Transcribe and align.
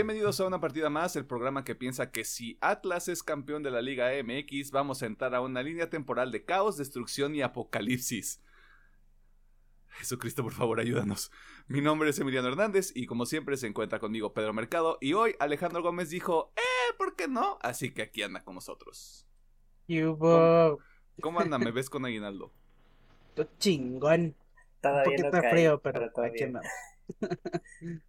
Bienvenidos 0.00 0.40
a 0.40 0.46
una 0.46 0.62
partida 0.62 0.88
más, 0.88 1.14
el 1.16 1.26
programa 1.26 1.62
que 1.62 1.74
piensa 1.74 2.10
que 2.10 2.24
si 2.24 2.56
Atlas 2.62 3.06
es 3.08 3.22
campeón 3.22 3.62
de 3.62 3.70
la 3.70 3.82
Liga 3.82 4.08
MX, 4.24 4.70
vamos 4.70 5.02
a 5.02 5.06
entrar 5.06 5.34
a 5.34 5.42
una 5.42 5.62
línea 5.62 5.90
temporal 5.90 6.32
de 6.32 6.42
caos, 6.42 6.78
destrucción 6.78 7.34
y 7.34 7.42
apocalipsis. 7.42 8.42
Jesucristo, 9.88 10.42
por 10.42 10.54
favor, 10.54 10.80
ayúdanos. 10.80 11.30
Mi 11.66 11.82
nombre 11.82 12.08
es 12.08 12.18
Emiliano 12.18 12.48
Hernández 12.48 12.92
y 12.94 13.04
como 13.04 13.26
siempre 13.26 13.58
se 13.58 13.66
encuentra 13.66 13.98
conmigo 13.98 14.32
Pedro 14.32 14.54
Mercado 14.54 14.96
y 15.02 15.12
hoy 15.12 15.34
Alejandro 15.38 15.82
Gómez 15.82 16.08
dijo, 16.08 16.54
eh, 16.56 16.94
¿por 16.96 17.14
qué 17.14 17.28
no? 17.28 17.58
Así 17.60 17.92
que 17.92 18.00
aquí 18.00 18.22
anda 18.22 18.42
con 18.42 18.54
nosotros. 18.54 19.26
¿Cómo, 19.86 20.78
¿Cómo 21.20 21.40
anda? 21.40 21.58
¿Me 21.58 21.72
ves 21.72 21.90
con 21.90 22.06
aguinaldo? 22.06 22.54
Tú 23.34 23.46
chingón. 23.58 24.34
Todavía 24.80 25.02
Un 25.02 25.10
poquito 25.10 25.36
no 25.36 25.42
cae, 25.42 25.50
frío, 25.50 25.82
pero, 25.82 26.10
pero 26.14 26.26
aquí 26.26 26.44
andamos. 26.44 26.70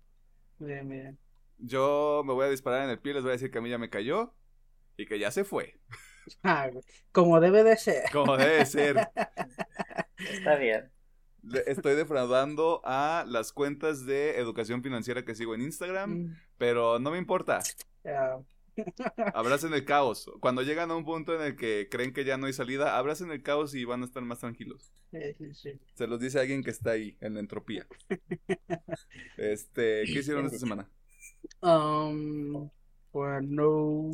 bien, 0.57 0.87
bien. 0.87 1.30
Yo 1.61 2.23
me 2.25 2.33
voy 2.33 2.45
a 2.45 2.49
disparar 2.49 2.83
en 2.83 2.89
el 2.89 2.99
pie, 2.99 3.13
les 3.13 3.23
voy 3.23 3.29
a 3.31 3.33
decir 3.33 3.51
que 3.51 3.59
a 3.59 3.61
mí 3.61 3.69
ya 3.69 3.77
me 3.77 3.89
cayó 3.89 4.33
y 4.97 5.05
que 5.05 5.19
ya 5.19 5.31
se 5.31 5.43
fue, 5.43 5.79
Ah, 6.43 6.69
como 7.11 7.39
debe 7.39 7.63
de 7.63 7.77
ser. 7.77 8.03
como 8.11 8.37
debe 8.37 8.65
ser. 8.65 8.97
Está 10.17 10.55
bien. 10.55 10.91
Estoy 11.65 11.95
defraudando 11.95 12.81
a 12.85 13.25
las 13.27 13.51
cuentas 13.51 14.05
de 14.05 14.37
educación 14.37 14.83
financiera 14.83 15.25
que 15.25 15.33
sigo 15.33 15.55
en 15.55 15.61
Instagram, 15.61 16.11
Mm, 16.11 16.35
pero 16.57 16.99
no 16.99 17.09
me 17.11 17.17
importa. 17.17 17.59
ah, 18.05 18.39
Abracen 19.33 19.73
el 19.73 19.83
caos. 19.83 20.29
Cuando 20.39 20.61
llegan 20.61 20.91
a 20.91 20.95
un 20.95 21.03
punto 21.03 21.35
en 21.35 21.41
el 21.41 21.55
que 21.55 21.87
creen 21.89 22.13
que 22.13 22.23
ya 22.23 22.37
no 22.37 22.45
hay 22.45 22.53
salida, 22.53 22.97
abracen 22.97 23.31
el 23.31 23.41
caos 23.43 23.73
y 23.73 23.83
van 23.85 24.03
a 24.03 24.05
estar 24.05 24.23
más 24.23 24.39
tranquilos. 24.39 24.93
sí, 25.11 25.19
sí, 25.37 25.53
sí. 25.53 25.79
Se 25.95 26.07
los 26.07 26.19
dice 26.19 26.39
alguien 26.39 26.63
que 26.63 26.69
está 26.71 26.91
ahí, 26.91 27.17
en 27.19 27.33
la 27.33 27.39
entropía. 27.41 27.85
Este, 29.37 30.03
¿qué 30.05 30.19
hicieron 30.19 30.45
esta 30.45 30.59
semana? 30.59 30.87
Um, 31.61 32.69
bueno, 33.13 34.11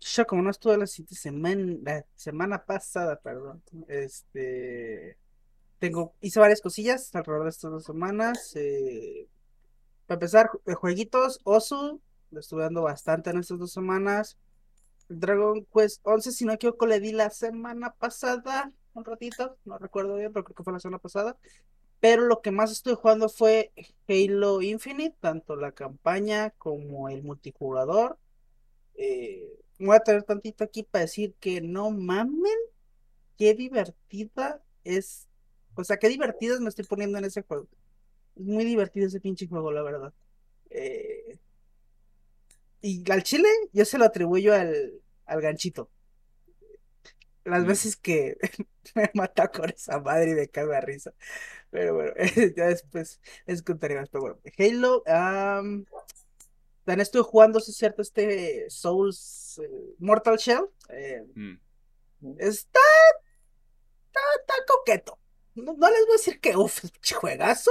yo 0.00 0.26
como 0.26 0.42
no 0.42 0.50
estuve 0.50 0.76
la 0.78 0.86
siguiente 0.86 1.14
semana, 1.16 1.76
la 1.82 2.06
semana 2.16 2.64
pasada, 2.64 3.16
perdón, 3.20 3.62
este, 3.88 5.18
tengo, 5.78 6.14
hice 6.20 6.40
varias 6.40 6.60
cosillas 6.60 7.14
alrededor 7.14 7.44
de 7.44 7.50
estas 7.50 7.70
dos 7.72 7.84
semanas. 7.84 8.52
eh, 8.56 9.28
para 10.06 10.16
empezar, 10.16 10.50
eh, 10.66 10.74
jueguitos, 10.74 11.40
Osu, 11.44 12.00
lo 12.30 12.40
estuve 12.40 12.62
dando 12.64 12.82
bastante 12.82 13.30
en 13.30 13.38
estas 13.38 13.58
dos 13.58 13.72
semanas. 13.72 14.38
Dragon 15.08 15.66
Quest 15.72 16.00
11, 16.04 16.32
si 16.32 16.44
no 16.44 16.52
equivoco, 16.54 16.86
le 16.86 17.00
di 17.00 17.12
la 17.12 17.30
semana 17.30 17.92
pasada, 17.94 18.72
un 18.94 19.04
ratito, 19.04 19.58
no 19.64 19.78
recuerdo 19.78 20.16
bien, 20.16 20.32
pero 20.32 20.44
creo 20.44 20.56
que 20.56 20.64
fue 20.64 20.72
la 20.72 20.80
semana 20.80 20.98
pasada. 20.98 21.36
Pero 22.02 22.24
lo 22.24 22.42
que 22.42 22.50
más 22.50 22.72
estoy 22.72 22.96
jugando 22.96 23.28
fue 23.30 23.72
Halo 24.08 24.60
Infinite, 24.60 25.16
tanto 25.20 25.54
la 25.54 25.70
campaña 25.70 26.50
como 26.58 27.08
el 27.08 27.22
multijugador. 27.22 28.18
Eh, 28.96 29.48
voy 29.78 29.96
a 29.96 30.00
tener 30.00 30.24
tantito 30.24 30.64
aquí 30.64 30.82
para 30.82 31.04
decir 31.04 31.34
que 31.40 31.60
no 31.60 31.92
mamen, 31.92 32.52
qué 33.38 33.54
divertida 33.54 34.62
es. 34.84 35.28
O 35.76 35.84
sea, 35.84 35.98
qué 35.98 36.08
divertidas 36.08 36.60
me 36.60 36.70
estoy 36.70 36.86
poniendo 36.86 37.18
en 37.18 37.24
ese 37.26 37.42
juego. 37.42 37.68
Es 38.36 38.44
muy 38.44 38.64
divertido 38.64 39.06
ese 39.06 39.20
pinche 39.20 39.48
juego, 39.48 39.72
la 39.72 39.82
verdad. 39.82 40.12
Eh, 40.70 41.38
y 42.80 43.08
al 43.10 43.22
chile, 43.22 43.48
yo 43.72 43.84
se 43.84 43.98
lo 43.98 44.04
atribuyo 44.04 44.54
al, 44.54 44.92
al 45.26 45.40
ganchito. 45.40 45.90
Las 47.44 47.64
Mm. 47.64 47.66
veces 47.66 47.96
que 47.96 48.36
me 48.94 49.10
mata 49.14 49.48
con 49.48 49.70
esa 49.70 50.00
madre 50.00 50.32
y 50.32 50.34
me 50.34 50.48
cago 50.48 50.72
de 50.72 50.80
risa. 50.80 51.12
Pero 51.70 51.94
bueno, 51.94 52.12
ya 52.56 52.66
después 52.68 53.20
les 53.46 53.62
contaré 53.62 53.96
más. 53.96 54.08
Pero 54.10 54.22
bueno, 54.22 54.40
Halo, 54.58 55.02
am, 55.06 55.86
también 56.84 57.00
estoy 57.02 57.22
jugando, 57.24 57.60
si 57.60 57.70
es 57.70 57.76
cierto, 57.76 58.02
este 58.02 58.68
Souls 58.70 59.60
eh, 59.62 59.94
Mortal 59.98 60.36
Shell. 60.36 60.66
eh, 60.90 61.24
Mm, 61.34 61.58
está, 62.38 62.80
está, 64.06 64.20
está 64.40 64.54
coqueto. 64.66 65.18
No, 65.54 65.74
no 65.74 65.90
les 65.90 66.00
voy 66.06 66.14
a 66.14 66.16
decir 66.16 66.40
que 66.40 66.56
uff, 66.56 66.84
juegazo, 67.20 67.70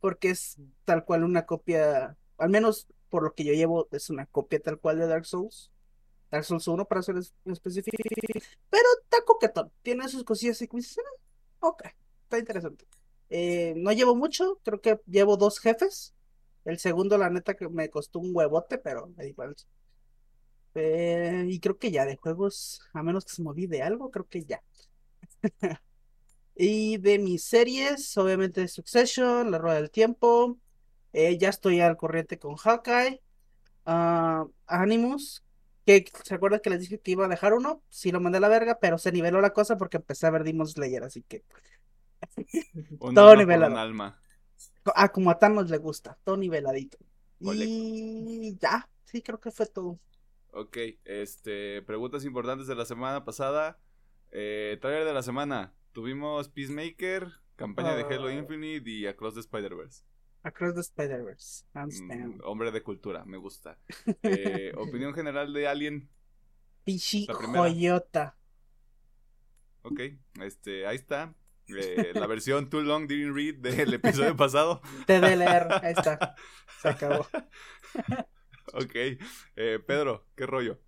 porque 0.00 0.30
es 0.30 0.56
tal 0.84 1.04
cual 1.04 1.24
una 1.24 1.46
copia, 1.46 2.16
al 2.38 2.48
menos 2.50 2.86
por 3.08 3.22
lo 3.22 3.34
que 3.34 3.44
yo 3.44 3.52
llevo, 3.52 3.88
es 3.92 4.10
una 4.10 4.26
copia 4.26 4.60
tal 4.60 4.78
cual 4.78 4.98
de 4.98 5.06
Dark 5.06 5.26
Souls. 5.26 5.70
Dark 6.30 6.44
Souls 6.44 6.68
1 6.68 6.84
para 6.86 7.02
ser 7.02 7.16
es- 7.18 7.34
específico. 7.44 7.96
Pero 8.70 8.84
está 9.02 9.24
coquetón. 9.24 9.72
Tiene 9.82 10.08
sus 10.08 10.24
cosillas 10.24 10.60
y 10.62 10.68
"Ah, 11.60 11.68
ok, 11.68 11.82
está 12.24 12.38
interesante. 12.38 12.86
Eh, 13.30 13.74
no 13.76 13.92
llevo 13.92 14.14
mucho, 14.16 14.60
creo 14.64 14.80
que 14.80 15.00
llevo 15.06 15.36
dos 15.36 15.58
jefes. 15.60 16.14
El 16.64 16.78
segundo, 16.78 17.18
la 17.18 17.30
neta, 17.30 17.54
que 17.54 17.68
me 17.68 17.90
costó 17.90 18.18
un 18.20 18.34
huevote, 18.34 18.78
pero 18.78 19.08
me 19.08 19.14
da 19.16 19.26
igual. 19.26 19.56
Eh, 20.74 21.44
y 21.48 21.60
creo 21.60 21.78
que 21.78 21.90
ya 21.90 22.04
de 22.06 22.16
juegos, 22.16 22.80
a 22.92 23.02
menos 23.02 23.24
que 23.24 23.32
se 23.32 23.42
me 23.42 23.50
olvide 23.50 23.82
algo, 23.82 24.10
creo 24.10 24.28
que 24.28 24.44
ya. 24.44 24.62
Y 26.56 26.98
de 26.98 27.18
mis 27.18 27.44
series, 27.44 28.16
obviamente 28.18 28.66
Succession, 28.68 29.50
La 29.50 29.58
Rueda 29.58 29.76
del 29.76 29.90
Tiempo. 29.90 30.58
eh, 31.12 31.38
ya 31.38 31.48
estoy 31.50 31.80
al 31.80 31.96
corriente 31.96 32.38
con 32.38 32.56
Hawkeye. 32.56 33.22
ah, 33.86 34.46
Animus, 34.66 35.44
que 35.88 36.10
se 36.24 36.34
acuerdan 36.34 36.60
que 36.60 36.70
les 36.70 36.80
dije 36.80 37.00
que 37.00 37.10
iba 37.12 37.24
a 37.24 37.28
dejar 37.28 37.54
uno. 37.54 37.82
Sí 37.88 38.10
lo 38.12 38.20
mandé 38.20 38.38
a 38.38 38.40
la 38.40 38.48
verga, 38.48 38.78
pero 38.80 38.98
se 38.98 39.12
niveló 39.12 39.40
la 39.40 39.52
cosa 39.52 39.76
porque 39.76 39.96
empecé 39.98 40.26
a 40.26 40.30
ver 40.30 40.44
Demon 40.44 40.66
Slayer, 40.66 41.02
así 41.04 41.22
que. 41.22 41.44
Un 43.00 43.14
Todo 43.14 43.30
alma 43.30 43.42
nivelado. 43.42 43.72
un 43.72 43.78
alma. 43.78 44.20
Ah, 44.94 45.08
como 45.10 45.30
a 45.30 45.38
Thanos 45.38 45.70
le 45.70 45.78
gusta, 45.78 46.18
todo 46.24 46.36
niveladito. 46.36 46.98
Y 47.40 48.56
ya, 48.58 48.88
sí, 49.04 49.22
creo 49.22 49.38
que 49.38 49.50
fue 49.52 49.66
todo. 49.66 50.00
Ok, 50.52 50.76
este, 51.04 51.82
preguntas 51.82 52.24
importantes 52.24 52.66
de 52.66 52.74
la 52.74 52.84
semana 52.84 53.24
pasada. 53.24 53.78
Eh, 54.32 54.78
trailer 54.80 55.04
de 55.04 55.12
la 55.14 55.22
semana. 55.22 55.74
Tuvimos 55.92 56.48
Peacemaker, 56.48 57.28
campaña 57.54 57.94
de 57.94 58.02
Halo 58.02 58.28
Ah. 58.28 58.32
Infinite 58.32 58.90
y 58.90 59.06
Across 59.06 59.34
the 59.34 59.40
Spider-Verse. 59.40 60.02
Across 60.42 60.74
the 60.74 60.80
Spider-Verse, 60.80 61.64
Mm, 61.74 62.40
hombre 62.44 62.70
de 62.70 62.82
cultura, 62.82 63.24
me 63.24 63.36
gusta. 63.36 63.78
Eh, 64.22 64.72
opinión 64.76 65.12
general 65.14 65.52
de 65.52 65.66
Alien. 65.68 66.08
Primera. 66.84 67.60
joyota. 67.60 68.36
Ok, 69.82 70.00
este, 70.42 70.86
ahí 70.86 70.96
está. 70.96 71.34
Eh, 71.68 72.12
la 72.14 72.26
versión 72.26 72.70
Too 72.70 72.80
Long 72.80 73.06
Didn't 73.06 73.34
Read 73.34 73.56
del 73.56 73.92
episodio 73.94 74.34
pasado. 74.36 74.80
TDLR, 75.06 75.84
ahí 75.84 75.92
está. 75.96 76.34
Se 76.80 76.88
acabó. 76.88 77.26
Ok, 78.74 78.94
eh, 79.56 79.78
Pedro, 79.86 80.26
¿qué 80.36 80.44
rollo? 80.44 80.78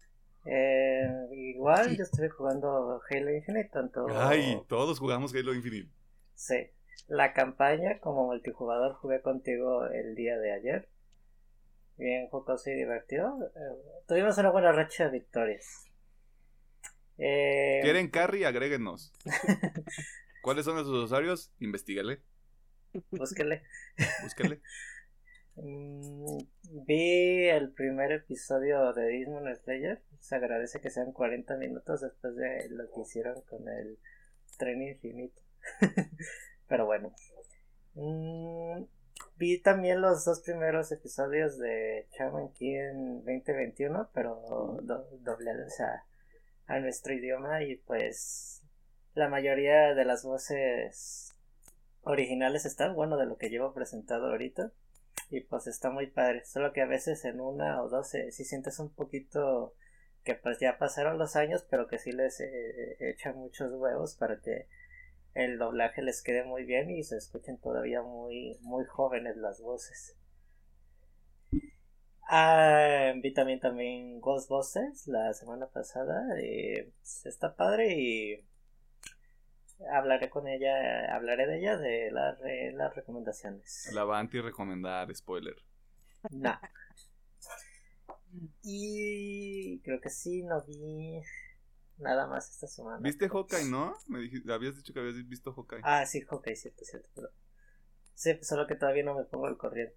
Eh, 0.44 1.06
igual 1.32 1.97
yo 1.97 2.03
estuve 2.03 2.28
jugando 2.28 3.00
Halo 3.09 3.34
Infinite, 3.34 3.71
tanto 3.72 4.06
Ay, 4.11 4.61
todos 4.69 4.99
jugamos 4.99 5.34
Halo 5.34 5.55
Infinite. 5.55 5.91
sí, 6.34 6.56
la 7.10 7.32
campaña 7.32 7.98
como 7.98 8.25
multijugador 8.25 8.94
jugué 8.94 9.21
contigo 9.21 9.84
el 9.87 10.15
día 10.15 10.38
de 10.38 10.53
ayer. 10.53 10.88
Bien 11.97 12.28
jocoso 12.28 12.71
y 12.71 12.75
divertido. 12.75 13.50
Eh, 13.56 14.02
tuvimos 14.06 14.38
una 14.38 14.50
buena 14.50 14.70
racha 14.70 15.06
de 15.06 15.11
victorias. 15.11 15.90
Eh, 17.19 17.81
¿Quieren 17.82 18.11
carry? 18.11 18.44
Agréguenos. 18.44 19.12
¿Cuáles 20.43 20.64
son 20.64 20.79
esos 20.79 21.05
usuarios? 21.05 21.52
Investígale, 21.58 22.23
búsquele. 23.11 23.64
búsquele. 24.23 24.61
Mm, 25.56 26.38
vi 26.87 27.49
el 27.49 27.73
primer 27.73 28.12
episodio 28.12 28.93
de 28.93 29.02
Demon 29.02 29.55
Slayer. 29.56 30.00
Se 30.20 30.37
agradece 30.37 30.81
que 30.81 30.90
sean 30.90 31.12
40 31.12 31.56
minutos 31.56 32.02
después 32.02 32.37
de 32.37 32.69
lo 32.70 32.88
que 32.90 33.00
hicieron 33.00 33.43
con 33.43 33.69
el 33.69 33.99
tren 34.56 34.81
infinito. 34.81 35.43
Pero 36.70 36.87
bueno. 36.87 37.14
Mm, 37.94 38.84
vi 39.37 39.61
también 39.61 40.00
los 40.02 40.25
dos 40.25 40.40
primeros 40.43 40.93
episodios 40.93 41.58
de 41.58 42.08
Shaman 42.19 42.52
King 42.55 43.22
2021, 43.25 44.11
pero 44.14 44.78
do- 44.82 45.08
doblados 45.20 45.81
a, 45.81 46.06
a 46.69 46.81
nuestro 46.81 47.14
idioma 47.14 47.62
y 47.64 47.76
pues 47.78 48.62
la 49.14 49.28
mayoría 49.28 49.94
de 49.94 50.05
las 50.06 50.25
voces 50.25 51.34
originales 52.02 52.67
están, 52.67 52.94
bueno, 52.94 53.17
de 53.17 53.26
lo 53.26 53.37
que 53.38 53.50
llevo 53.50 53.72
presentado 53.75 54.28
ahorita. 54.28 54.72
Y 55.31 55.40
pues 55.43 55.67
está 55.67 55.90
muy 55.90 56.08
padre. 56.08 56.44
Solo 56.44 56.72
que 56.72 56.82
a 56.82 56.87
veces 56.87 57.25
en 57.25 57.40
una 57.40 57.82
o 57.82 57.88
dos 57.88 58.14
eh, 58.14 58.32
sí 58.32 58.44
sientes 58.44 58.78
un 58.81 58.90
poquito 58.94 59.75
que 60.25 60.34
pues 60.34 60.58
ya 60.61 60.78
pasaron 60.78 61.19
los 61.19 61.37
años, 61.37 61.64
pero 61.70 61.87
que 61.88 61.99
sí 61.99 62.12
les 62.12 62.40
eh, 62.40 62.96
echan 63.00 63.37
muchos 63.37 63.72
huevos 63.72 64.17
para 64.17 64.40
que 64.40 64.69
el 65.35 65.59
doblaje 65.59 66.03
les 66.03 66.23
quede 66.23 66.44
muy 66.44 66.65
bien 66.65 66.91
y 66.91 67.03
se 67.03 67.17
escuchen 67.17 67.59
todavía 67.59 68.03
muy, 68.03 68.59
muy 68.62 68.85
jóvenes 68.87 69.37
las 69.37 69.61
voces. 69.61 70.17
Ah, 72.29 73.12
vi 73.23 73.32
también 73.35 73.61
también 73.61 74.21
Ghostbusters 74.21 75.06
la 75.09 75.32
semana 75.35 75.67
pasada. 75.69 76.23
eh, 76.41 76.93
pues, 77.00 77.27
está 77.27 77.55
padre 77.56 77.93
y 77.99 78.44
hablaré 79.93 80.31
con 80.31 80.47
ella, 80.49 81.15
hablaré 81.15 81.47
de 81.47 81.59
ella 81.59 81.77
de 81.77 82.11
las 82.12 82.38
re- 82.38 82.73
las 82.73 82.94
recomendaciones. 82.94 83.91
La 83.93 84.05
va 84.05 84.17
a 84.17 84.21
anti 84.21 84.41
recomendar, 84.41 85.15
spoiler. 85.15 85.56
Nah. 86.31 86.59
Y 88.62 89.81
creo 89.82 90.00
que 90.00 90.11
sí, 90.11 90.43
no 90.43 90.62
vi 90.65 91.21
nada 92.00 92.26
más 92.26 92.50
esta 92.50 92.67
semana. 92.67 92.99
¿Viste 93.00 93.29
Hawkeye, 93.29 93.64
no? 93.64 93.97
Me 94.08 94.20
dijiste, 94.20 94.52
habías 94.52 94.76
dicho 94.76 94.93
que 94.93 95.00
habías 95.00 95.17
visto 95.29 95.52
Hawkeye. 95.52 95.81
Ah, 95.85 96.05
sí, 96.06 96.23
Hawkeye, 96.23 96.56
cierto, 96.56 96.85
cierto. 96.85 97.08
Pero... 97.14 97.29
Sí, 98.14 98.35
pues 98.35 98.47
solo 98.49 98.67
que 98.67 98.75
todavía 98.75 99.02
no 99.05 99.14
me 99.14 99.25
pongo 99.25 99.47
al 99.47 99.56
corriente. 99.56 99.94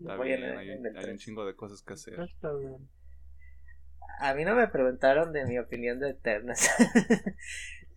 Está 0.00 0.16
Voy 0.16 0.28
bien, 0.28 0.42
en 0.44 0.50
el- 0.50 0.58
hay, 0.58 0.70
en 0.70 0.86
el 0.86 0.96
hay 0.96 1.10
un 1.10 1.18
chingo 1.18 1.44
de 1.44 1.54
cosas 1.56 1.82
que 1.82 1.94
hacer. 1.94 2.20
Está 2.20 2.52
bien. 2.54 2.88
A 4.20 4.34
mí 4.34 4.44
no 4.44 4.54
me 4.54 4.66
preguntaron 4.68 5.32
de 5.32 5.44
mi 5.44 5.58
opinión 5.58 6.00
de 6.00 6.10
Eternas. 6.10 6.68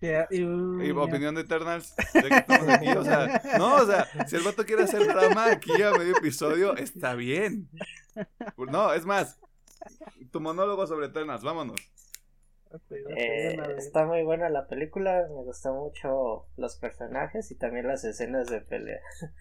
Ya, 0.01 0.27
y- 0.31 0.43
opinión 0.91 1.35
de 1.35 1.41
Eternals, 1.41 1.93
ya 2.13 2.21
que 2.21 2.33
estamos 2.35 2.69
aquí, 2.69 2.87
o 2.87 3.03
sea, 3.03 3.41
no, 3.57 3.75
o 3.75 3.85
sea, 3.85 4.07
si 4.27 4.37
el 4.37 4.43
vato 4.43 4.65
quiere 4.65 4.83
hacer 4.83 5.05
drama 5.05 5.51
aquí 5.51 5.81
a 5.81 5.91
medio 5.91 6.15
episodio, 6.15 6.73
está 6.77 7.15
bien. 7.15 7.69
No, 8.57 8.93
es 8.93 9.05
más, 9.05 9.41
tu 10.31 10.39
monólogo 10.39 10.87
sobre 10.87 11.07
Eternals, 11.07 11.43
vámonos. 11.43 11.81
Eh, 13.15 13.57
está 13.77 14.05
muy 14.05 14.23
buena 14.23 14.49
la 14.49 14.67
película, 14.67 15.25
me 15.29 15.35
gustó 15.43 15.73
mucho 15.73 16.47
los 16.57 16.75
personajes 16.77 17.51
y 17.51 17.55
también 17.55 17.87
las 17.87 18.03
escenas 18.03 18.47
de 18.49 18.61
pelea. 18.61 19.01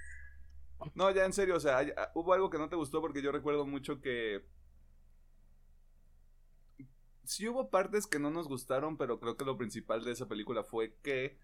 No, 0.94 1.10
ya 1.10 1.24
en 1.24 1.32
serio, 1.32 1.56
o 1.56 1.60
sea, 1.60 1.78
hay- 1.78 1.92
ah, 1.96 2.10
hubo 2.14 2.32
algo 2.32 2.50
que 2.50 2.58
no 2.58 2.68
te 2.68 2.76
gustó 2.76 3.00
porque 3.00 3.22
yo 3.22 3.32
recuerdo 3.32 3.66
mucho 3.66 4.00
que... 4.00 4.44
Sí 7.24 7.46
hubo 7.48 7.68
partes 7.70 8.06
que 8.06 8.18
no 8.18 8.30
nos 8.30 8.48
gustaron, 8.48 8.96
pero 8.96 9.20
creo 9.20 9.36
que 9.36 9.44
lo 9.44 9.58
principal 9.58 10.04
de 10.04 10.12
esa 10.12 10.28
película 10.28 10.64
fue 10.64 10.94
que 11.02 11.38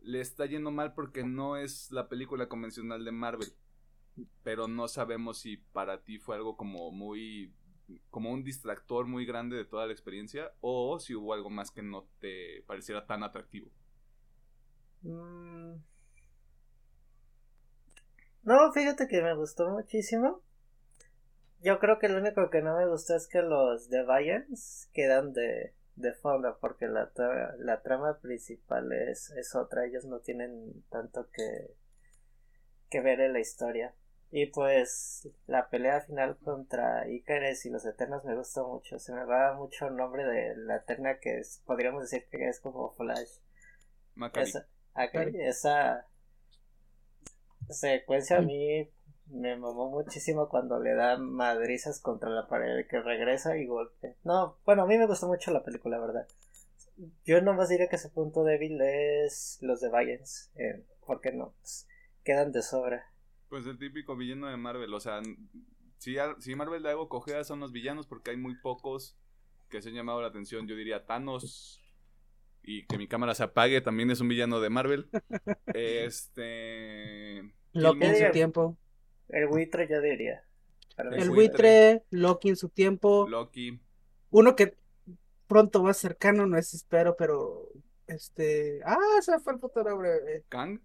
le 0.00 0.20
está 0.20 0.46
yendo 0.46 0.70
mal 0.70 0.94
porque 0.94 1.24
no 1.24 1.56
es 1.56 1.90
la 1.92 2.08
película 2.08 2.48
convencional 2.48 3.04
de 3.04 3.12
Marvel. 3.12 3.52
Pero 4.42 4.68
no 4.68 4.88
sabemos 4.88 5.38
si 5.40 5.58
para 5.58 6.02
ti 6.04 6.18
fue 6.18 6.36
algo 6.36 6.56
como 6.56 6.90
muy... 6.92 7.54
como 8.10 8.32
un 8.32 8.42
distractor 8.44 9.06
muy 9.06 9.24
grande 9.24 9.56
de 9.56 9.64
toda 9.64 9.86
la 9.86 9.92
experiencia 9.92 10.52
o 10.60 10.98
si 10.98 11.14
hubo 11.14 11.32
algo 11.32 11.50
más 11.50 11.70
que 11.70 11.82
no 11.82 12.06
te 12.20 12.62
pareciera 12.66 13.06
tan 13.06 13.22
atractivo. 13.22 13.70
Mm. 15.02 15.74
No, 18.42 18.72
fíjate 18.72 19.08
que 19.08 19.22
me 19.22 19.34
gustó 19.34 19.68
muchísimo. 19.70 20.42
Yo 21.60 21.78
creo 21.78 21.98
que 21.98 22.08
lo 22.08 22.18
único 22.18 22.50
que 22.50 22.62
no 22.62 22.76
me 22.76 22.86
gustó 22.86 23.16
es 23.16 23.26
que 23.26 23.42
los 23.42 23.90
Deviants 23.90 24.88
quedan 24.92 25.32
de, 25.32 25.74
de 25.96 26.12
fondo 26.14 26.56
porque 26.60 26.86
la, 26.86 27.10
la 27.58 27.82
trama 27.82 28.18
principal 28.20 28.92
es, 28.92 29.30
es 29.32 29.54
otra. 29.54 29.84
Ellos 29.86 30.04
no 30.04 30.20
tienen 30.20 30.84
tanto 30.88 31.28
que, 31.30 31.74
que 32.88 33.00
ver 33.00 33.20
en 33.20 33.32
la 33.32 33.40
historia. 33.40 33.94
Y 34.30 34.46
pues 34.46 35.28
la 35.46 35.70
pelea 35.70 36.02
final 36.02 36.36
contra 36.38 37.08
Icaris 37.08 37.64
y 37.64 37.70
los 37.70 37.86
Eternos 37.86 38.24
me 38.24 38.36
gustó 38.36 38.68
mucho. 38.68 38.98
Se 38.98 39.12
me 39.14 39.24
va 39.24 39.54
mucho 39.54 39.86
el 39.88 39.96
nombre 39.96 40.24
de 40.24 40.54
la 40.56 40.76
Eterna 40.76 41.18
que 41.18 41.38
es- 41.38 41.62
podríamos 41.64 42.02
decir 42.02 42.26
que 42.30 42.48
es 42.48 42.60
como 42.60 42.90
Flash. 42.92 43.30
Macari. 44.14 44.48
Esa, 44.50 44.66
ok, 44.94 45.14
esa 45.40 46.06
secuencia 47.70 48.38
a 48.38 48.42
mí 48.42 48.88
me 49.26 49.56
mamó 49.56 49.90
muchísimo 49.90 50.48
cuando 50.48 50.80
le 50.80 50.94
da 50.94 51.18
madrizas 51.18 52.00
contra 52.00 52.30
la 52.30 52.48
pared 52.48 52.86
que 52.88 53.00
regresa 53.00 53.56
y 53.56 53.66
golpe. 53.66 54.16
No, 54.24 54.58
bueno, 54.64 54.82
a 54.82 54.86
mí 54.86 54.96
me 54.98 55.06
gustó 55.06 55.26
mucho 55.26 55.50
la 55.52 55.62
película, 55.62 55.98
la 55.98 56.06
verdad. 56.06 56.28
Yo 57.24 57.40
nomás 57.40 57.68
diré 57.68 57.88
que 57.88 57.98
su 57.98 58.10
punto 58.10 58.42
débil 58.42 58.80
es 58.80 59.58
los 59.60 59.80
de 59.80 59.88
Valiants, 59.88 60.50
eh, 60.56 60.84
porque 61.06 61.32
no, 61.32 61.54
pues, 61.60 61.86
quedan 62.24 62.52
de 62.52 62.62
sobra. 62.62 63.06
Pues 63.48 63.66
el 63.66 63.78
típico 63.78 64.16
villano 64.16 64.46
de 64.48 64.56
Marvel, 64.56 64.92
o 64.92 65.00
sea, 65.00 65.22
si, 65.98 66.16
si 66.38 66.54
Marvel 66.54 66.82
de 66.82 66.90
algo 66.90 67.08
cogea 67.08 67.44
son 67.44 67.60
los 67.60 67.72
villanos 67.72 68.06
porque 68.06 68.30
hay 68.30 68.36
muy 68.36 68.54
pocos 68.56 69.16
que 69.68 69.80
se 69.82 69.88
han 69.88 69.94
llamado 69.94 70.20
la 70.20 70.28
atención, 70.28 70.66
yo 70.66 70.76
diría 70.76 71.06
Thanos 71.06 71.80
y 72.62 72.86
que 72.86 72.98
mi 72.98 73.08
cámara 73.08 73.34
se 73.34 73.44
apague 73.44 73.80
también 73.80 74.10
es 74.10 74.20
un 74.20 74.28
villano 74.28 74.60
de 74.60 74.70
Marvel. 74.70 75.08
Este 75.74 77.42
Loki 77.72 78.04
en 78.04 78.16
su 78.26 78.32
tiempo. 78.32 78.76
El 79.28 79.46
buitre 79.46 79.88
yo 79.88 80.00
diría. 80.00 80.42
El 80.96 81.06
El 81.14 81.30
buitre. 81.30 81.34
buitre, 81.34 82.02
Loki 82.10 82.48
en 82.50 82.56
su 82.56 82.68
tiempo. 82.68 83.26
Loki, 83.28 83.78
Uno 84.30 84.56
que 84.56 84.76
pronto 85.46 85.82
más 85.82 85.96
cercano, 85.96 86.46
no 86.46 86.58
es 86.58 86.74
espero, 86.74 87.16
pero 87.16 87.68
este. 88.06 88.80
Ah, 88.84 88.96
se 89.22 89.38
fue 89.40 89.54
el 89.54 89.58
puto 89.60 89.82
nombre. 89.84 90.10
eh, 90.26 90.44
Kang, 90.48 90.80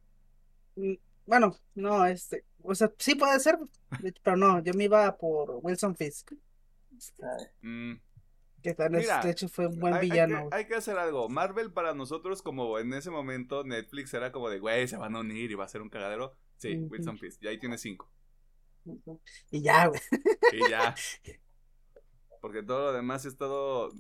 mm, 0.76 0.94
Bueno, 1.26 1.56
no, 1.76 2.06
este. 2.06 2.46
O 2.62 2.76
sea, 2.76 2.92
sí 2.98 3.16
puede 3.16 3.40
ser, 3.40 3.58
pero 4.24 4.38
no, 4.38 4.62
yo 4.64 4.74
me 4.74 4.86
iba 4.86 5.16
por 5.18 5.60
Wilson 5.62 5.96
Fisk. 5.96 6.32
Ah, 7.22 7.38
mm, 7.62 7.94
Que 8.62 8.74
tal 8.74 8.92
Mira, 8.92 9.22
de 9.22 9.32
hecho 9.32 9.50
fue 9.50 9.68
un 9.68 9.80
buen 9.80 9.94
hay, 9.94 10.02
hay 10.02 10.10
villano. 10.10 10.50
que, 10.50 10.56
hay 10.56 10.68
que 10.68 10.76
hacer 10.76 10.98
algo. 10.98 11.28
Marvel 11.30 11.72
para 11.74 11.94
nosotros 11.94 12.42
como 12.42 12.80
en 12.80 12.94
ese 12.94 13.10
momento 13.12 13.64
Netflix 13.64 14.14
era 14.14 14.32
como 14.32 14.50
de, 14.50 14.60
güey, 14.60 14.88
se 14.88 14.98
van 14.98 15.16
a 15.16 15.20
unir 15.22 15.52
y 15.52 15.56
va 15.56 15.66
a 15.66 15.68
ser 15.70 15.82
un 15.82 15.90
cagadero. 15.90 16.36
Sí. 16.58 16.86
Wilson 16.90 17.18
Fisk, 17.20 17.44
y 17.44 17.48
ahí 17.48 17.60
tiene 17.60 17.78
cinco. 17.78 18.12
Y 19.52 19.62
ya, 19.62 19.88
güey. 19.88 20.02
Y 20.54 20.70
ya. 20.70 20.96
Porque 22.42 22.64
todo 22.64 22.88
lo 22.88 22.94
demás 22.94 23.26
es 23.26 23.38
todo. 23.38 23.92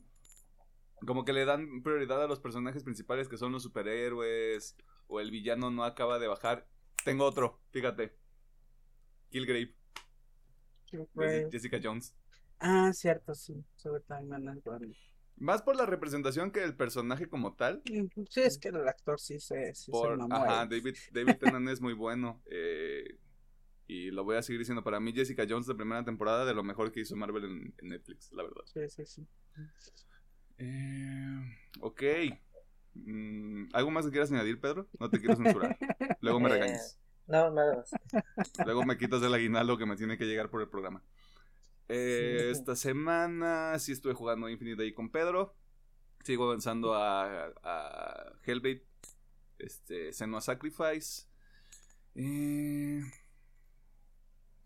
Como 1.05 1.25
que 1.25 1.33
le 1.33 1.45
dan 1.45 1.83
prioridad 1.83 2.23
a 2.23 2.27
los 2.27 2.39
personajes 2.39 2.83
principales 2.83 3.27
que 3.27 3.37
son 3.37 3.51
los 3.51 3.63
superhéroes. 3.63 4.75
O 5.07 5.19
el 5.19 5.31
villano 5.31 5.71
no 5.71 5.83
acaba 5.83 6.19
de 6.19 6.27
bajar. 6.27 6.67
Tengo 7.03 7.25
otro, 7.25 7.59
fíjate. 7.71 8.13
Killgrave, 9.29 9.75
Jessica 11.51 11.79
Jones. 11.81 12.15
Ah, 12.59 12.91
cierto, 12.93 13.33
sí. 13.35 13.63
Sobre. 13.75 14.01
Más 15.37 15.61
por 15.61 15.75
la 15.75 15.85
representación 15.85 16.51
que 16.51 16.63
el 16.63 16.75
personaje 16.75 17.27
como 17.27 17.55
tal. 17.55 17.81
Mm, 17.91 18.23
Sí, 18.29 18.41
es 18.41 18.57
que 18.57 18.69
el 18.69 18.87
actor 18.87 19.19
sí 19.19 19.39
se, 19.39 19.73
sí 19.73 19.85
se 19.85 19.91
Por, 19.91 20.17
mamó 20.17 20.35
ajá. 20.35 20.65
David, 20.67 20.95
David 21.11 21.35
Tennant 21.39 21.69
es 21.69 21.81
muy 21.81 21.93
bueno. 21.93 22.41
eh, 22.45 23.17
y 23.85 24.11
lo 24.11 24.23
voy 24.23 24.37
a 24.37 24.41
seguir 24.41 24.59
diciendo. 24.59 24.83
Para 24.83 24.99
mí, 24.99 25.11
Jessica 25.11 25.45
Jones 25.47 25.67
de 25.67 25.75
primera 25.75 26.05
temporada 26.05 26.45
de 26.45 26.53
lo 26.53 26.63
mejor 26.63 26.91
que 26.91 27.01
hizo 27.01 27.15
Marvel 27.15 27.43
en, 27.43 27.73
en 27.79 27.87
Netflix, 27.89 28.31
la 28.31 28.43
verdad. 28.43 28.63
Sí, 28.65 28.89
sí, 28.89 29.05
sí. 29.05 29.27
Eh, 30.57 31.57
ok. 31.81 32.03
Mm, 32.95 33.69
¿Algo 33.73 33.91
más 33.91 34.05
que 34.05 34.11
quieras 34.11 34.31
añadir, 34.31 34.59
Pedro? 34.59 34.87
No 34.99 35.09
te 35.09 35.19
quiero 35.19 35.35
censurar. 35.35 35.77
Luego 36.21 36.39
me 36.39 36.49
Eh, 36.49 36.53
regañas. 36.53 36.99
No, 37.27 37.49
nada 37.51 37.77
más. 37.77 37.91
Luego 38.65 38.83
me 38.85 38.97
quitas 38.97 39.21
el 39.23 39.33
aguinaldo 39.33 39.77
que 39.77 39.85
me 39.85 39.95
tiene 39.95 40.17
que 40.17 40.25
llegar 40.25 40.49
por 40.49 40.61
el 40.61 40.69
programa. 40.69 41.03
Eh, 41.89 42.49
esta 42.51 42.75
semana 42.75 43.77
sí 43.79 43.91
estuve 43.91 44.13
jugando 44.13 44.49
Infinite 44.49 44.83
ahí 44.83 44.93
con 44.93 45.09
Pedro. 45.09 45.55
Sigo 46.23 46.45
avanzando 46.45 46.93
a, 46.95 47.47
a 47.63 48.33
Hellblade. 48.43 48.85
Este, 49.59 50.11
Senua 50.13 50.41
Sacrifice. 50.41 51.27
Eh, 52.15 53.01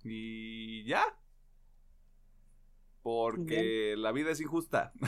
y 0.03 0.83
ya. 0.85 1.03
Porque 3.03 3.95
la 3.97 4.11
vida 4.11 4.31
es 4.31 4.41
injusta. 4.41 4.91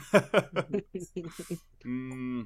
Mm, 1.86 2.44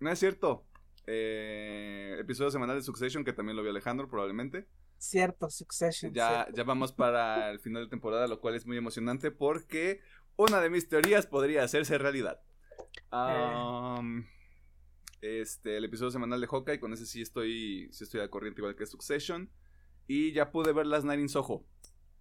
no 0.00 0.10
es 0.10 0.18
cierto. 0.18 0.66
Eh, 1.06 2.16
episodio 2.18 2.50
semanal 2.50 2.76
de 2.76 2.82
Succession, 2.82 3.24
que 3.24 3.32
también 3.32 3.56
lo 3.56 3.62
vio 3.62 3.70
Alejandro, 3.70 4.08
probablemente. 4.08 4.66
Cierto, 4.98 5.50
Succession. 5.50 6.12
Ya, 6.12 6.44
cierto. 6.44 6.52
ya 6.56 6.64
vamos 6.64 6.92
para 6.92 7.50
el 7.50 7.60
final 7.60 7.84
de 7.84 7.90
temporada, 7.90 8.26
lo 8.26 8.40
cual 8.40 8.54
es 8.54 8.66
muy 8.66 8.76
emocionante 8.76 9.30
porque 9.30 10.00
una 10.36 10.60
de 10.60 10.70
mis 10.70 10.88
teorías 10.88 11.26
podría 11.26 11.62
hacerse 11.62 11.98
realidad. 11.98 12.40
Este, 15.22 15.76
el 15.76 15.84
episodio 15.84 16.10
semanal 16.10 16.40
de 16.40 16.46
Hawkeye, 16.46 16.78
con 16.78 16.92
ese 16.92 17.06
sí 17.06 17.22
estoy, 17.22 17.88
sí 17.92 18.04
estoy 18.04 18.20
al 18.20 18.30
corriente 18.30 18.60
igual 18.60 18.76
que 18.76 18.86
Succession. 18.86 19.50
Y 20.06 20.32
ya 20.32 20.52
pude 20.52 20.72
ver 20.72 20.86
las 20.86 21.04
Nine 21.04 21.22
in 21.22 21.28
Soho. 21.28 21.64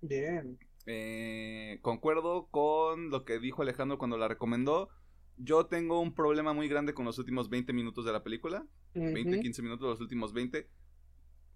Bien. 0.01 0.57
Eh, 0.87 1.79
concuerdo 1.81 2.47
con 2.51 3.09
lo 3.09 3.25
que 3.25 3.39
dijo 3.39 3.61
Alejandro 3.61 3.97
cuando 3.97 4.17
la 4.17 4.27
recomendó. 4.27 4.89
Yo 5.37 5.65
tengo 5.65 5.99
un 5.99 6.13
problema 6.15 6.53
muy 6.53 6.67
grande 6.67 6.93
con 6.93 7.05
los 7.05 7.17
últimos 7.19 7.49
20 7.49 7.73
minutos 7.73 8.05
de 8.05 8.11
la 8.13 8.23
película. 8.23 8.65
20, 8.93 9.31
Ujú. 9.33 9.41
15 9.41 9.61
minutos, 9.61 9.87
los 9.89 10.01
últimos 10.01 10.33
20. 10.33 10.69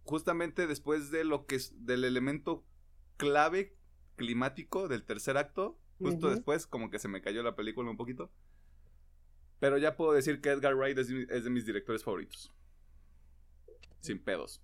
Justamente 0.03 0.67
después 0.67 1.11
de 1.11 1.23
lo 1.23 1.45
que 1.45 1.55
es 1.55 1.85
del 1.85 2.03
elemento 2.03 2.65
clave 3.17 3.77
climático 4.15 4.87
del 4.87 5.03
tercer 5.03 5.37
acto, 5.37 5.79
justo 5.99 6.29
después 6.29 6.67
como 6.67 6.89
que 6.89 6.99
se 6.99 7.07
me 7.07 7.21
cayó 7.21 7.41
la 7.43 7.55
película 7.55 7.89
un 7.89 7.97
poquito. 7.97 8.31
Pero 9.59 9.77
ya 9.77 9.95
puedo 9.97 10.13
decir 10.13 10.41
que 10.41 10.49
Edgar 10.49 10.75
Wright 10.75 10.97
es, 10.97 11.09
mi- 11.09 11.25
es 11.29 11.43
de 11.43 11.49
mis 11.49 11.65
directores 11.65 12.03
favoritos. 12.03 12.53
Sin 13.99 14.19
pedos. 14.23 14.61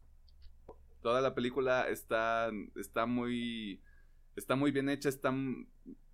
Toda 1.01 1.21
la 1.21 1.35
película 1.35 1.87
está 1.89 2.49
está 2.75 3.05
muy 3.05 3.81
está 4.35 4.55
muy 4.55 4.71
bien 4.71 4.89
hecha, 4.89 5.07
está 5.09 5.31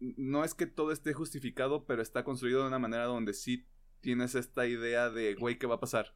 no 0.01 0.43
es 0.43 0.53
que 0.53 0.65
todo 0.65 0.91
esté 0.91 1.13
justificado, 1.13 1.85
pero 1.85 2.01
está 2.01 2.23
construido 2.23 2.61
de 2.61 2.67
una 2.67 2.79
manera 2.79 3.05
donde 3.05 3.33
sí 3.33 3.67
tienes 4.01 4.35
esta 4.35 4.67
idea 4.67 5.09
de, 5.09 5.35
güey, 5.35 5.57
¿qué 5.59 5.67
va 5.67 5.75
a 5.75 5.79
pasar? 5.79 6.15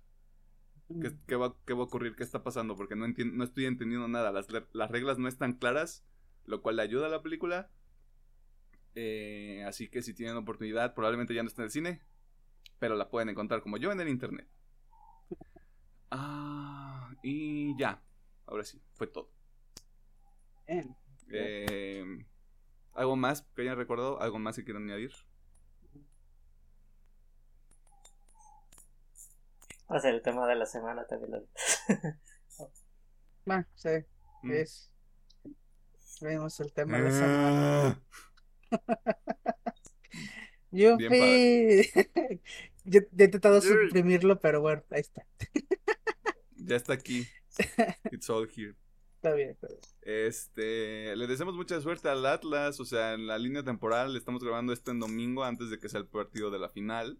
¿Qué, 1.01 1.12
qué 1.27 1.36
va, 1.36 1.56
qué 1.65 1.74
va 1.74 1.82
a 1.82 1.86
ocurrir? 1.86 2.15
¿Qué 2.15 2.24
está 2.24 2.44
pasando? 2.44 2.75
Porque 2.75 2.96
no, 2.96 3.08
no 3.08 3.44
estoy 3.44 3.65
entendiendo 3.65 4.08
nada. 4.08 4.32
Las, 4.32 4.48
las 4.74 4.92
reglas 4.92 5.18
no 5.20 5.27
están 5.27 5.54
claras, 5.54 6.04
lo 6.46 6.62
cual 6.62 6.75
le 6.77 6.82
ayuda 6.82 7.06
a 7.06 7.10
la 7.10 7.22
película. 7.22 7.72
Eh, 8.96 9.63
así 9.68 9.88
que 9.88 10.01
si 10.01 10.13
tienen 10.13 10.38
oportunidad, 10.38 10.94
probablemente 10.94 11.34
ya 11.34 11.44
no 11.44 11.48
está 11.48 11.62
en 11.62 11.65
el 11.65 11.72
cine, 11.72 12.01
pero 12.80 12.96
la 12.96 13.10
pueden 13.10 13.30
encontrar 13.30 13.62
como 13.62 13.77
yo 13.77 13.92
en 13.92 14.00
el 14.00 14.10
internet. 14.10 14.48
Ah, 16.12 17.12
y 17.24 17.77
ya, 17.77 18.04
ahora 18.46 18.63
sí, 18.63 18.82
fue 18.94 19.08
todo. 19.08 19.32
Eh, 20.68 22.25
¿Algo 22.96 23.16
más 23.16 23.44
que 23.56 23.62
hayan 23.62 23.78
recordado? 23.78 24.20
¿Algo 24.22 24.40
más 24.40 24.56
que 24.56 24.64
quieran 24.64 24.84
añadir? 24.86 25.12
O 29.88 30.00
sea, 30.00 30.10
el 30.12 30.22
tema 30.22 30.48
de 30.48 30.56
la 30.56 30.66
semana 30.66 31.06
también 31.06 31.32
lo... 31.32 31.48
Va, 33.50 33.68
sí, 33.75 33.90
Mm. 34.44 34.52
es. 34.52 34.92
Vemos 36.22 36.60
el 36.60 36.72
tema 36.74 36.98
de 36.98 37.04
la 37.04 37.12
semana. 37.12 38.02
Ah, 38.72 38.72
Yo 40.72 40.98
Bien 40.98 41.10
fui. 41.10 41.92
Yo 42.84 43.00
he 43.18 43.24
intentado 43.24 43.62
suprimirlo, 43.62 44.40
pero 44.40 44.62
bueno, 44.62 44.84
ahí 44.92 45.02
está. 45.02 45.25
ya 46.56 46.75
está 46.75 46.94
aquí. 46.94 47.28
It's 48.12 48.30
all 48.30 48.48
here. 48.48 48.75
Está 49.25 49.36
bien. 49.36 49.50
está 49.51 49.67
bien. 49.67 49.79
Este, 50.01 51.15
le 51.15 51.25
deseamos 51.27 51.55
mucha 51.55 51.82
suerte 51.82 52.10
al 52.10 52.25
Atlas, 52.25 52.79
o 52.79 52.86
sea, 52.86 53.13
en 53.13 53.25
la 53.25 53.38
línea 53.39 53.63
temporal 53.63 54.15
estamos 54.15 54.44
grabando 54.44 54.72
esto 54.72 54.91
en 54.91 55.00
domingo 55.00 55.44
antes 55.44 55.70
de 55.72 55.79
que 55.79 55.89
sea 55.89 56.00
el 56.00 56.08
partido 56.08 56.51
de 56.51 56.60
la 56.60 56.70
final. 56.70 57.20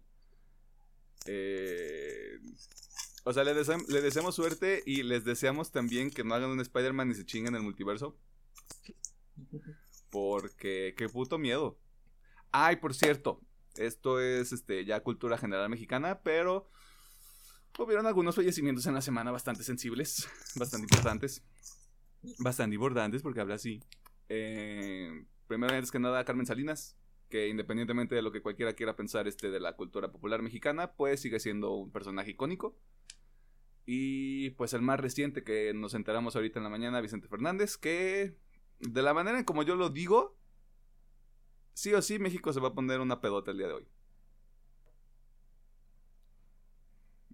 Eh, 1.26 2.38
o 3.24 3.32
sea, 3.32 3.42
le, 3.42 3.54
desea- 3.54 3.84
le 3.88 4.00
deseamos 4.02 4.36
suerte 4.36 4.82
y 4.86 5.02
les 5.02 5.24
deseamos 5.24 5.72
también 5.72 6.10
que 6.10 6.22
no 6.22 6.34
hagan 6.34 6.50
un 6.50 6.60
Spider-Man 6.60 7.10
y 7.10 7.14
se 7.14 7.26
chinguen 7.26 7.56
el 7.56 7.62
multiverso. 7.62 8.16
Porque 10.10 10.94
qué 10.96 11.08
puto 11.08 11.38
miedo. 11.38 11.78
Ay, 12.52 12.76
por 12.76 12.94
cierto, 12.94 13.40
esto 13.76 14.20
es 14.20 14.52
este 14.52 14.84
ya 14.84 15.00
cultura 15.02 15.36
general 15.38 15.68
mexicana, 15.68 16.20
pero 16.22 16.70
hubieron 17.78 18.06
algunos 18.06 18.34
fallecimientos 18.36 18.86
en 18.86 18.94
la 18.94 19.02
semana 19.02 19.30
bastante 19.32 19.62
sensibles, 19.64 20.28
bastante 20.54 20.84
importantes, 20.84 21.42
bastante 22.38 22.74
importantes 22.74 23.22
porque 23.22 23.40
habla 23.40 23.54
así. 23.54 23.82
Eh, 24.28 25.24
primero 25.46 25.74
antes 25.74 25.90
que 25.90 25.98
nada 25.98 26.24
Carmen 26.24 26.46
Salinas, 26.46 26.96
que 27.28 27.48
independientemente 27.48 28.14
de 28.14 28.22
lo 28.22 28.32
que 28.32 28.42
cualquiera 28.42 28.74
quiera 28.74 28.96
pensar 28.96 29.26
este 29.26 29.50
de 29.50 29.60
la 29.60 29.76
cultura 29.76 30.10
popular 30.10 30.42
mexicana, 30.42 30.92
pues 30.92 31.20
sigue 31.20 31.40
siendo 31.40 31.72
un 31.72 31.90
personaje 31.90 32.30
icónico. 32.30 32.76
Y 33.84 34.50
pues 34.50 34.72
el 34.72 34.82
más 34.82 34.98
reciente 34.98 35.44
que 35.44 35.72
nos 35.74 35.94
enteramos 35.94 36.34
ahorita 36.34 36.58
en 36.58 36.64
la 36.64 36.70
mañana, 36.70 37.00
Vicente 37.00 37.28
Fernández, 37.28 37.76
que 37.76 38.36
de 38.80 39.02
la 39.02 39.14
manera 39.14 39.38
en 39.38 39.44
como 39.44 39.62
yo 39.62 39.76
lo 39.76 39.90
digo, 39.90 40.36
sí 41.72 41.94
o 41.94 42.02
sí 42.02 42.18
México 42.18 42.52
se 42.52 42.60
va 42.60 42.68
a 42.68 42.74
poner 42.74 43.00
una 43.00 43.20
pedota 43.20 43.52
el 43.52 43.58
día 43.58 43.68
de 43.68 43.74
hoy. 43.74 43.88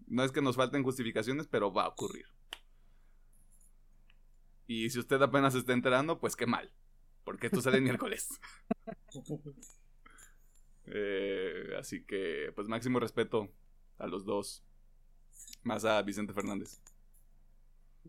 No 0.06 0.25
es 0.25 0.30
que 0.30 0.42
nos 0.42 0.56
falten 0.56 0.82
justificaciones, 0.82 1.46
pero 1.46 1.72
va 1.72 1.84
a 1.84 1.88
ocurrir. 1.88 2.26
Y 4.72 4.88
si 4.88 4.98
usted 4.98 5.20
apenas 5.20 5.52
se 5.52 5.58
está 5.58 5.74
enterando, 5.74 6.18
pues 6.18 6.34
qué 6.34 6.46
mal. 6.46 6.72
Porque 7.24 7.48
esto 7.48 7.60
sale 7.60 7.76
el 7.76 7.84
miércoles. 7.84 8.28
Eh, 10.94 11.76
así 11.78 12.02
que, 12.04 12.50
pues 12.56 12.66
máximo 12.66 12.98
respeto 12.98 13.48
a 13.98 14.08
los 14.08 14.24
dos. 14.24 14.64
Más 15.62 15.84
a 15.84 16.02
Vicente 16.02 16.32
Fernández. 16.32 16.82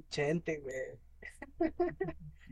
Gente, 0.09 0.59
güey. 0.59 1.71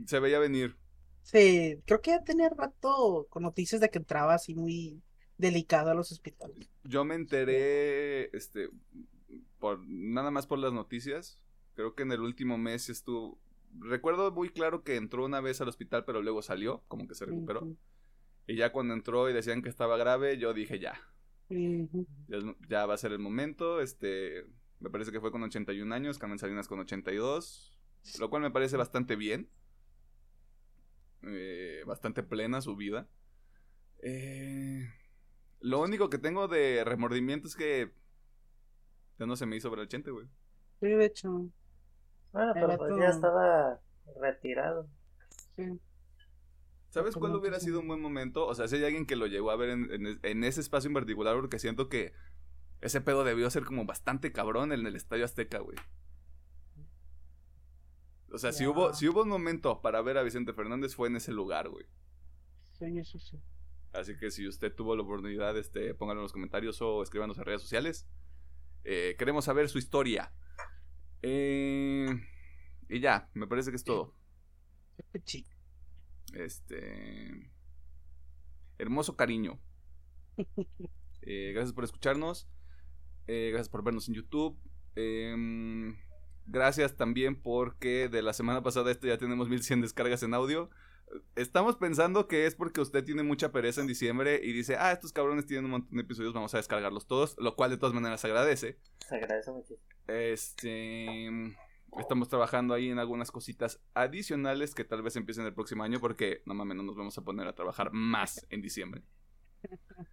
Se 0.06 0.20
veía 0.20 0.38
venir. 0.38 0.78
Sí, 1.24 1.82
creo 1.86 2.02
que 2.02 2.12
ya 2.12 2.24
tenía 2.24 2.50
rato 2.50 3.26
con 3.32 3.42
noticias 3.42 3.82
de 3.82 3.90
que 3.90 3.98
entraba 3.98 4.36
así 4.36 4.54
muy 4.54 5.02
delicado 5.40 5.90
a 5.90 5.96
los 5.96 6.12
hospitales. 6.12 6.70
Yo 6.84 7.04
me 7.04 7.16
enteré, 7.16 8.36
este, 8.38 8.70
por 9.60 9.80
nada 9.88 10.32
más 10.32 10.46
por 10.46 10.60
las 10.60 10.72
noticias. 10.72 11.42
Creo 11.74 11.96
que 11.96 12.04
en 12.04 12.12
el 12.12 12.22
último 12.22 12.58
mes 12.58 12.90
estuvo. 12.90 13.40
Recuerdo 13.80 14.32
muy 14.32 14.50
claro 14.50 14.84
que 14.84 14.96
entró 14.96 15.26
una 15.26 15.42
vez 15.42 15.62
al 15.62 15.70
hospital, 15.70 16.06
pero 16.06 16.22
luego 16.22 16.42
salió, 16.42 16.84
como 16.88 17.08
que 17.08 17.16
se 17.16 17.26
recuperó. 17.26 17.68
Y 18.48 18.56
ya 18.56 18.72
cuando 18.72 18.94
entró 18.94 19.30
y 19.30 19.34
decían 19.34 19.62
que 19.62 19.70
estaba 19.70 19.98
grave, 19.98 20.38
yo 20.38 20.54
dije 20.54 20.80
ya, 20.80 21.00
ya, 22.68 22.86
va 22.86 22.94
a 22.94 22.98
ser 22.98 23.12
el 23.12 23.20
momento. 23.20 23.82
Este, 23.82 24.46
me 24.80 24.90
parece 24.90 25.12
que 25.12 25.20
fue 25.20 25.32
con 25.32 25.44
81 25.44 25.94
años, 25.94 26.18
Carmen 26.18 26.40
Salinas 26.40 26.68
con 26.68 26.80
82, 26.80 27.78
lo 28.20 28.30
cual 28.30 28.42
me 28.42 28.52
parece 28.52 28.78
bastante 28.78 29.16
bien. 29.16 29.50
Eh, 31.24 31.84
bastante 31.86 32.24
plena 32.24 32.62
su 32.62 32.76
vida. 32.76 33.08
Eh, 34.00 34.90
lo 35.60 35.80
único 35.82 36.10
que 36.10 36.18
tengo 36.18 36.48
de 36.48 36.84
remordimiento 36.84 37.48
es 37.48 37.56
que 37.56 37.92
ya 39.20 39.28
no 39.28 39.36
se 39.36 39.46
me 39.46 39.56
hizo 39.56 39.70
ver 39.70 39.82
el 39.82 39.88
chente, 39.88 40.10
güey. 40.10 40.28
Sí, 40.80 40.88
de 40.88 41.06
hecho, 41.06 41.48
Bueno, 42.32 42.54
pero 42.54 42.78
pues 42.78 42.94
ya 43.00 43.10
estaba 43.10 43.80
retirado. 44.20 44.88
sí. 45.56 45.80
¿Sabes 46.90 47.16
cuál 47.16 47.34
hubiera 47.36 47.58
sido 47.60 47.80
un 47.80 47.88
buen 47.88 48.02
momento? 48.02 48.46
O 48.46 48.54
sea, 48.54 48.68
si 48.68 48.76
hay 48.76 48.84
alguien 48.84 49.06
que 49.06 49.16
lo 49.16 49.26
llegó 49.28 49.52
a 49.52 49.56
ver 49.56 49.70
en, 49.70 49.94
en- 49.94 50.20
en 50.24 50.44
ese 50.44 50.60
espacio 50.60 50.90
en 50.90 50.94
particular, 50.94 51.36
porque 51.38 51.58
siento 51.58 51.88
que 51.88 52.14
ese 52.82 53.00
pedo 53.00 53.24
debió 53.24 53.50
ser 53.50 53.64
como 53.64 53.86
bastante 53.86 54.34
cabrón 54.34 54.74
en 54.74 54.86
el 54.86 54.96
Estadio 54.98 55.24
Azteca, 55.24 55.60
güey. 55.60 55.78
O 58.34 58.38
sea, 58.38 58.52
si 58.54 58.66
hubo, 58.66 58.94
si 58.94 59.08
hubo 59.08 59.24
un 59.24 59.30
momento 59.30 59.82
para 59.82 60.02
ver 60.02 60.18
a 60.18 60.24
Vicente 60.24 60.54
Fernández 60.54 60.96
fue 60.96 61.08
en 61.10 61.18
ese 61.18 61.32
lugar, 61.32 61.70
güey. 61.70 61.86
Sí, 62.78 62.98
eso 62.98 63.20
sí. 63.20 63.38
Así 63.94 64.16
que 64.18 64.32
si 64.32 64.48
usted 64.48 64.74
tuvo 64.74 64.96
la 64.96 65.04
oportunidad, 65.04 65.58
este, 65.58 65.94
póngalo 65.94 66.22
en 66.22 66.24
los 66.24 66.32
comentarios 66.34 66.82
o 66.82 67.04
escríbanos 67.04 67.38
en 67.38 67.44
redes 67.46 67.62
sociales. 67.62 68.08
Eh, 68.84 69.16
queremos 69.20 69.46
saber 69.46 69.68
su 69.70 69.78
historia. 69.78 70.34
Eh, 71.24 72.08
y 72.90 73.00
ya, 73.00 73.30
me 73.34 73.48
parece 73.48 73.70
que 73.70 73.78
es 73.78 73.84
todo. 73.84 74.14
Sí. 75.26 75.46
Este. 76.34 77.52
Hermoso 78.78 79.16
cariño. 79.16 79.60
Eh, 81.24 81.52
gracias 81.54 81.74
por 81.74 81.84
escucharnos. 81.84 82.50
Eh, 83.28 83.50
gracias 83.52 83.70
por 83.70 83.84
vernos 83.84 84.08
en 84.10 84.16
YouTube. 84.16 84.58
Em, 84.96 85.96
gracias 86.48 86.98
también 86.98 87.40
porque 87.40 88.10
de 88.10 88.24
la 88.24 88.34
semana 88.34 88.64
pasada 88.64 88.90
esto 88.90 89.06
ya 89.06 89.20
tenemos 89.20 89.48
1100 89.48 89.82
descargas 89.82 90.24
en 90.24 90.34
audio. 90.34 90.72
Estamos 91.36 91.76
pensando 91.76 92.28
que 92.28 92.48
es 92.48 92.56
porque 92.56 92.82
usted 92.82 93.04
tiene 93.04 93.22
mucha 93.22 93.52
pereza 93.52 93.82
en 93.82 93.88
diciembre 93.88 94.40
y 94.44 94.52
dice, 94.52 94.78
ah, 94.80 94.92
estos 94.94 95.14
cabrones 95.14 95.46
tienen 95.46 95.66
un 95.66 95.72
montón 95.72 95.96
de 95.96 96.02
episodios, 96.02 96.34
vamos 96.34 96.56
a 96.56 96.58
descargarlos 96.58 97.06
todos, 97.06 97.36
lo 97.38 97.56
cual 97.56 97.70
de 97.70 97.78
todas 97.78 97.94
maneras 97.94 98.22
se 98.22 98.28
agradece. 98.28 98.80
Se 99.08 99.16
agradece 99.16 99.52
muchísimo. 99.52 99.91
Este. 100.12 101.30
Estamos 102.00 102.30
trabajando 102.30 102.74
ahí 102.74 102.90
en 102.90 103.00
algunas 103.00 103.32
cositas 103.32 103.82
adicionales 103.94 104.74
que 104.74 104.86
tal 104.86 105.02
vez 105.02 105.16
empiecen 105.18 105.46
el 105.46 105.54
próximo 105.54 105.84
año 105.84 106.00
porque 106.00 106.42
no 106.46 106.54
mames, 106.54 106.78
no 106.78 106.84
nos 106.84 106.96
vamos 106.96 107.18
a 107.18 107.24
poner 107.24 107.48
a 107.48 107.56
trabajar 107.56 107.92
más 107.92 108.46
en 108.50 108.62
diciembre. 108.62 109.04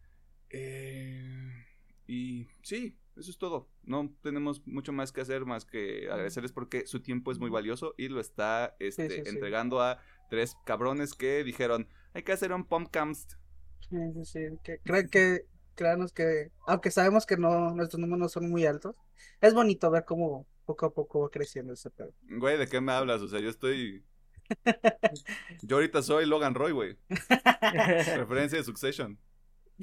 Eh, 0.51 1.67
y 2.07 2.47
sí, 2.63 2.97
eso 3.15 3.31
es 3.31 3.37
todo. 3.37 3.69
No 3.83 4.11
tenemos 4.23 4.67
mucho 4.67 4.95
más 4.95 5.13
que 5.13 5.21
hacer 5.21 5.45
más 5.45 5.67
que 5.67 6.09
agradecerles 6.11 6.53
porque 6.53 6.87
su 6.87 7.03
tiempo 7.03 7.31
es 7.31 7.39
muy 7.39 7.51
valioso 7.51 7.95
y 7.99 8.09
lo 8.09 8.19
está 8.19 8.75
este, 8.79 9.11
Sí, 9.11 9.17
sí, 9.17 9.23
sí. 9.25 9.29
entregando 9.29 9.83
a 9.83 10.01
tres 10.31 10.57
cabrones 10.65 11.13
que 11.13 11.45
dijeron 11.45 11.87
hay 12.15 12.23
que 12.23 12.33
hacer 12.33 12.53
un 12.53 12.65
Pumpcast. 12.65 13.33
Sí, 13.91 13.97
sí, 14.15 14.25
sí. 14.25 14.41
Que, 14.65 14.79
creo 14.79 15.09
que, 15.11 15.47
créanos 15.79 16.13
que, 16.13 16.51
aunque 16.67 16.91
sabemos 16.91 17.25
que 17.25 17.37
no, 17.37 17.73
nuestros 17.73 18.01
números 18.01 18.19
no 18.19 18.29
son 18.29 18.51
muy 18.51 18.67
altos, 18.67 18.97
es 19.41 19.55
bonito 19.55 19.89
ver 19.93 20.05
cómo 20.05 20.45
poco 20.67 20.87
a 20.87 20.93
poco 20.93 21.21
va 21.21 21.31
creciendo 21.31 21.73
ese 21.73 21.89
pedo. 21.89 22.13
Güey, 22.29 22.59
¿de 22.59 22.67
qué 22.67 22.81
me 22.81 22.93
hablas? 22.93 23.23
O 23.23 23.29
sea, 23.29 23.39
yo 23.41 23.49
estoy... 23.49 24.05
Yo 25.63 25.77
ahorita 25.77 26.03
soy 26.03 26.25
Logan 26.25 26.55
Roy, 26.55 26.73
güey. 26.73 26.97
Referencia 28.17 28.59
de 28.59 28.65
Succession. 28.65 29.19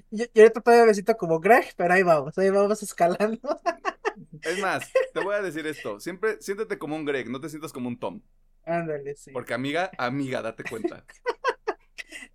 Yo, 0.10 0.26
yo 0.34 0.42
ahorita 0.42 0.60
todavía 0.60 0.88
me 0.88 0.94
siento 0.96 1.16
como 1.16 1.40
Greg, 1.40 1.74
pero 1.78 1.94
ahí 1.94 2.02
vamos, 2.02 2.36
ahí 2.38 2.50
vamos 2.50 2.82
escalando. 2.84 3.40
Es 4.42 4.60
más, 4.60 4.92
te 5.14 5.20
voy 5.20 5.36
a 5.36 5.42
decir 5.42 5.66
esto. 5.68 6.00
Siempre 6.00 6.38
siéntete 6.40 6.78
como 6.78 6.96
un 6.96 7.06
Greg, 7.06 7.30
no 7.30 7.40
te 7.40 7.50
sientas 7.50 7.74
como 7.74 7.90
un 7.90 8.00
Tom. 8.00 8.22
Ándale, 8.66 9.16
sí. 9.16 9.32
Porque 9.32 9.54
amiga, 9.54 9.92
amiga, 9.98 10.42
date 10.42 10.64
cuenta. 10.64 11.06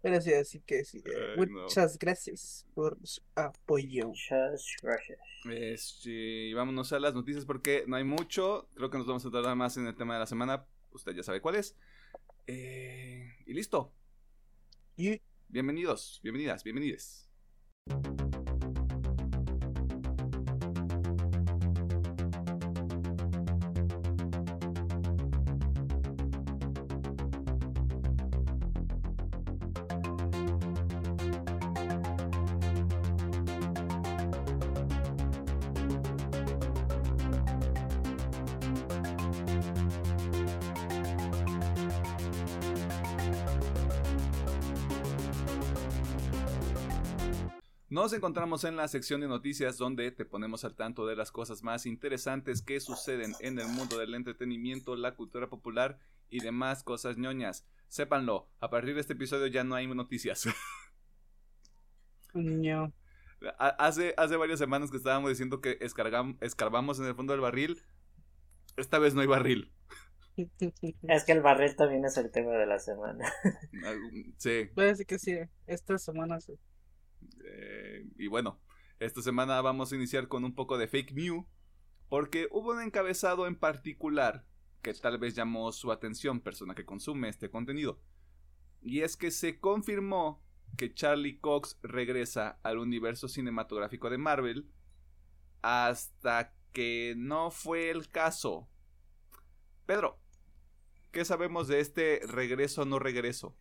Pero 0.03 0.21
sí, 0.21 0.33
así 0.35 0.61
que 0.61 0.85
sí. 0.85 1.03
no. 1.37 1.63
Muchas 1.63 1.99
gracias 1.99 2.67
por 2.75 2.99
su 3.05 3.21
apoyo. 3.35 4.09
Muchas 4.09 4.65
gracias. 4.83 5.19
Este, 5.51 6.11
y 6.11 6.55
vámonos 6.55 6.93
a 6.93 7.01
las 7.01 7.15
noticias 7.15 7.45
porque 7.45 7.85
no 7.87 7.97
hay 7.97 8.05
mucho. 8.05 8.69
Creo 8.75 8.91
que 8.91 8.99
nos 8.99 9.07
vamos 9.07 9.25
a 9.27 9.31
tardar 9.31 9.57
más 9.57 9.77
en 9.77 9.87
el 9.87 9.97
tema 9.97 10.15
de 10.15 10.21
la 10.21 10.27
semana. 10.27 10.67
Usted 10.93 11.13
ya 11.15 11.23
sabe 11.23 11.41
cuál 11.41 11.57
es. 11.57 11.77
Eh, 12.47 13.27
y 13.47 13.55
listo. 13.55 13.93
Y 14.97 15.21
Bienvenidos, 15.53 16.21
bienvenidas, 16.23 16.63
bienvenides. 16.63 17.29
Nos 48.01 48.15
encontramos 48.15 48.65
en 48.65 48.77
la 48.77 48.89
sección 48.89 49.21
de 49.21 49.29
noticias 49.29 49.77
donde 49.77 50.11
te 50.11 50.25
ponemos 50.25 50.65
al 50.65 50.75
tanto 50.75 51.07
de 51.07 51.17
las 51.17 51.31
cosas 51.31 51.63
más 51.63 51.85
interesantes 51.85 52.63
que 52.63 52.81
suceden 52.81 53.35
en 53.41 53.59
el 53.59 53.69
mundo 53.69 53.99
del 53.99 54.15
entretenimiento, 54.15 54.97
la 54.97 55.15
cultura 55.15 55.51
popular 55.51 55.99
y 56.31 56.41
demás 56.41 56.83
cosas 56.83 57.19
ñoñas. 57.19 57.67
Sépanlo, 57.89 58.49
a 58.59 58.71
partir 58.71 58.95
de 58.95 59.03
este 59.03 59.13
episodio 59.13 59.49
ya 59.49 59.65
no 59.65 59.75
hay 59.75 59.87
noticias. 59.87 60.49
No. 62.33 62.91
Hace, 63.59 64.15
hace 64.17 64.37
varias 64.37 64.61
semanas 64.61 64.91
que 64.91 64.97
estábamos 64.97 65.29
diciendo 65.29 65.61
que 65.61 65.79
escarbamos 65.81 67.01
en 67.01 67.05
el 67.05 67.15
fondo 67.15 67.35
del 67.35 67.43
barril. 67.43 67.83
Esta 68.77 68.99
vez 68.99 69.15
no 69.15 69.21
hay 69.21 69.27
barril. 69.27 69.75
Es 71.03 71.25
que 71.25 71.33
el 71.33 71.43
barril 71.43 71.77
también 71.77 72.05
es 72.07 72.17
el 72.17 72.31
tema 72.31 72.53
de 72.53 72.65
la 72.65 72.79
semana. 72.79 73.31
Sí. 74.39 74.71
Puede 74.75 74.95
ser 74.97 75.07
que 75.07 75.19
sí, 75.19 75.37
esta 75.67 75.99
semana 75.99 76.41
sí. 76.41 76.59
Eh, 77.53 78.07
y 78.17 78.29
bueno, 78.29 78.61
esta 78.99 79.23
semana 79.23 79.61
vamos 79.61 79.93
a 79.93 79.97
iniciar 79.97 80.29
con 80.29 80.45
un 80.45 80.55
poco 80.55 80.79
de 80.79 80.89
fake 80.89 81.13
news, 81.13 81.45
porque 82.09 82.49
hubo 82.51 82.73
un 82.73 82.83
encabezado 82.83 83.47
en 83.47 83.57
particular 83.57 84.47
que 84.83 84.95
tal 84.95 85.19
vez 85.19 85.35
llamó 85.35 85.73
su 85.73 85.93
atención, 85.93 86.41
persona 86.41 86.75
que 86.75 86.85
consume 86.85 87.29
este 87.29 87.51
contenido. 87.51 88.01
Y 88.81 89.01
es 89.01 89.17
que 89.17 89.31
se 89.31 89.59
confirmó 89.59 90.43
que 90.77 90.95
Charlie 90.95 91.39
Cox 91.39 91.79
regresa 91.83 92.59
al 92.63 92.79
universo 92.79 93.29
cinematográfico 93.29 94.09
de 94.09 94.19
Marvel 94.19 94.71
hasta 95.63 96.55
que 96.73 97.15
no 97.17 97.51
fue 97.51 97.91
el 97.91 98.09
caso. 98.09 98.69
Pedro, 99.87 100.19
¿qué 101.11 101.25
sabemos 101.25 101.69
de 101.69 101.81
este 101.81 102.21
regreso 102.27 102.83
o 102.83 102.87
no 102.87 102.99
regreso? 102.99 103.57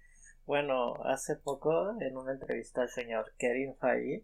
Bueno, 0.49 0.95
hace 1.03 1.35
poco 1.35 1.95
en 2.01 2.17
una 2.17 2.31
entrevista 2.31 2.81
al 2.81 2.89
señor 2.89 3.33
Kevin 3.37 3.75
Feige 3.75 4.23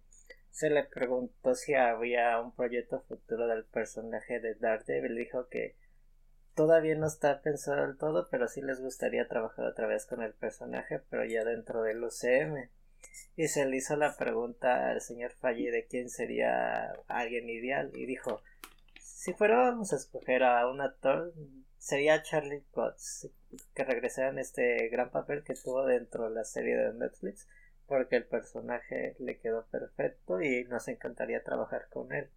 se 0.50 0.72
le 0.72 0.84
preguntó 0.84 1.54
si 1.54 1.76
había 1.76 2.42
un 2.42 2.52
proyecto 2.52 3.02
futuro 3.02 3.46
del 3.46 3.64
personaje 3.64 4.40
de 4.40 4.56
Daredevil. 4.56 5.16
Dijo 5.16 5.48
que 5.50 5.76
todavía 6.56 6.96
no 6.96 7.06
está 7.06 7.44
pensado 7.44 7.86
del 7.86 8.00
todo, 8.00 8.28
pero 8.32 8.48
sí 8.48 8.64
les 8.64 8.82
gustaría 8.82 9.28
trabajar 9.28 9.66
otra 9.66 9.86
vez 9.86 10.08
con 10.08 10.24
el 10.24 10.34
personaje, 10.34 11.00
pero 11.12 11.26
ya 11.26 11.44
dentro 11.44 11.84
del 11.84 12.04
UCM. 12.04 12.72
Y 13.36 13.48
se 13.48 13.68
le 13.68 13.78
hizo 13.78 13.96
la 13.96 14.18
pregunta 14.18 14.90
al 14.90 15.02
señor 15.02 15.32
Feige 15.34 15.70
de 15.70 15.86
quién 15.86 16.10
sería 16.10 16.92
alguien 17.08 17.48
ideal 17.52 17.92
y 17.94 18.08
dijo, 18.08 18.42
si 19.00 19.34
fuéramos 19.34 19.94
a 19.94 19.98
escoger 19.98 20.42
a 20.42 20.68
un 20.68 20.82
actor, 20.82 21.36
sería 21.86 22.24
Charlie 22.24 22.64
Cox, 22.72 23.30
que 23.76 23.84
regresara 23.84 24.30
en 24.30 24.40
este 24.40 24.90
gran 24.90 25.12
papel 25.12 25.44
que 25.44 25.54
tuvo 25.54 25.86
dentro 25.86 26.28
de 26.28 26.34
la 26.34 26.44
serie 26.44 26.76
de 26.76 26.92
Netflix, 26.96 27.48
porque 27.86 28.16
el 28.16 28.26
personaje 28.26 29.16
le 29.20 29.38
quedó 29.38 29.68
perfecto 29.68 30.42
y 30.42 30.64
nos 30.64 30.88
encantaría 30.88 31.44
trabajar 31.44 31.88
con 31.92 32.12
él. 32.12 32.32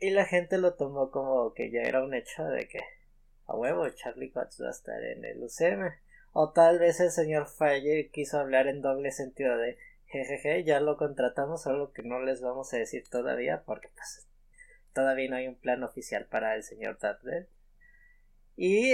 Y 0.00 0.10
la 0.10 0.26
gente 0.26 0.58
lo 0.58 0.74
tomó 0.74 1.10
como 1.10 1.54
que 1.54 1.70
ya 1.70 1.80
era 1.80 2.04
un 2.04 2.12
hecho 2.12 2.44
de 2.44 2.68
que 2.68 2.80
a 3.46 3.56
huevo 3.56 3.88
Charlie 3.88 4.30
Cox 4.30 4.60
va 4.62 4.68
a 4.68 4.72
estar 4.72 5.02
en 5.02 5.24
el 5.24 5.42
UCM. 5.42 5.94
O 6.34 6.52
tal 6.52 6.78
vez 6.78 7.00
el 7.00 7.12
señor 7.12 7.48
Faye 7.48 8.10
quiso 8.12 8.38
hablar 8.38 8.66
en 8.66 8.82
doble 8.82 9.12
sentido 9.12 9.56
de 9.56 9.78
jejeje, 10.08 10.62
ya 10.62 10.80
lo 10.80 10.98
contratamos, 10.98 11.62
solo 11.62 11.90
que 11.94 12.02
no 12.02 12.20
les 12.20 12.42
vamos 12.42 12.70
a 12.74 12.76
decir 12.76 13.08
todavía 13.08 13.62
porque 13.64 13.88
pues 13.94 14.28
todavía 14.92 15.30
no 15.30 15.36
hay 15.36 15.48
un 15.48 15.56
plan 15.56 15.82
oficial 15.84 16.26
para 16.26 16.54
el 16.54 16.64
señor 16.64 16.98
Dudley. 16.98 17.46
Y, 18.56 18.92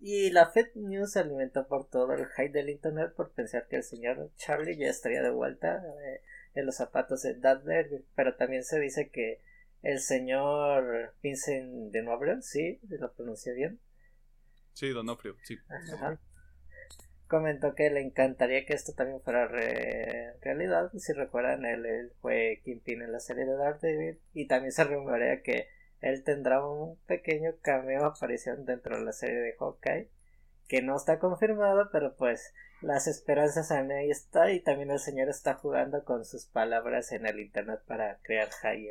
y 0.00 0.30
la 0.30 0.50
Fed 0.50 0.74
News 0.74 1.12
se 1.12 1.20
alimentó 1.20 1.66
por 1.68 1.88
todo 1.88 2.12
el 2.12 2.26
hype 2.26 2.50
del 2.50 2.70
internet 2.70 3.12
por 3.14 3.30
pensar 3.32 3.66
que 3.68 3.76
el 3.76 3.84
señor 3.84 4.30
Charlie 4.36 4.76
ya 4.76 4.88
estaría 4.88 5.22
de 5.22 5.30
vuelta 5.30 5.82
eh, 6.04 6.20
en 6.54 6.66
los 6.66 6.76
zapatos 6.76 7.22
de 7.22 7.34
Dudley, 7.34 8.04
pero 8.14 8.34
también 8.34 8.64
se 8.64 8.80
dice 8.80 9.10
que 9.10 9.40
el 9.82 10.00
señor 10.00 11.14
Vincent 11.22 11.92
D'Onofrio, 11.92 12.42
sí, 12.42 12.80
lo 12.88 13.12
pronuncié 13.12 13.52
bien. 13.54 13.78
Sí, 14.72 14.90
Donofrio, 14.90 15.36
sí. 15.44 15.58
Comentó 17.28 17.74
que 17.74 17.90
le 17.90 18.00
encantaría 18.00 18.66
que 18.66 18.74
esto 18.74 18.92
también 18.94 19.20
fuera 19.20 19.48
realidad. 19.48 20.90
Si 20.96 21.12
recuerdan, 21.12 21.64
él, 21.64 21.86
él 21.86 22.12
fue 22.20 22.60
Kingpin 22.64 23.02
en 23.02 23.12
la 23.12 23.20
serie 23.20 23.46
de 23.46 23.56
Daredevil. 23.56 24.20
Y 24.34 24.46
también 24.46 24.72
se 24.72 24.84
rumorea 24.84 25.42
que 25.42 25.68
él 26.00 26.22
tendrá 26.24 26.64
un 26.64 26.96
pequeño 27.06 27.52
cameo 27.62 28.04
aparición 28.04 28.64
dentro 28.64 28.98
de 28.98 29.04
la 29.04 29.12
serie 29.12 29.36
de 29.36 29.54
Hawkeye 29.58 30.10
que 30.68 30.82
no 30.82 30.96
está 30.96 31.18
confirmado 31.18 31.88
pero 31.92 32.16
pues 32.16 32.52
las 32.82 33.06
esperanzas 33.06 33.70
ahí 33.70 34.10
está 34.10 34.52
y 34.52 34.60
también 34.60 34.90
el 34.90 34.98
señor 34.98 35.28
está 35.28 35.54
jugando 35.54 36.04
con 36.04 36.24
sus 36.24 36.46
palabras 36.46 37.12
en 37.12 37.26
el 37.26 37.40
internet 37.40 37.80
para 37.86 38.18
crear 38.22 38.50
high 38.62 38.88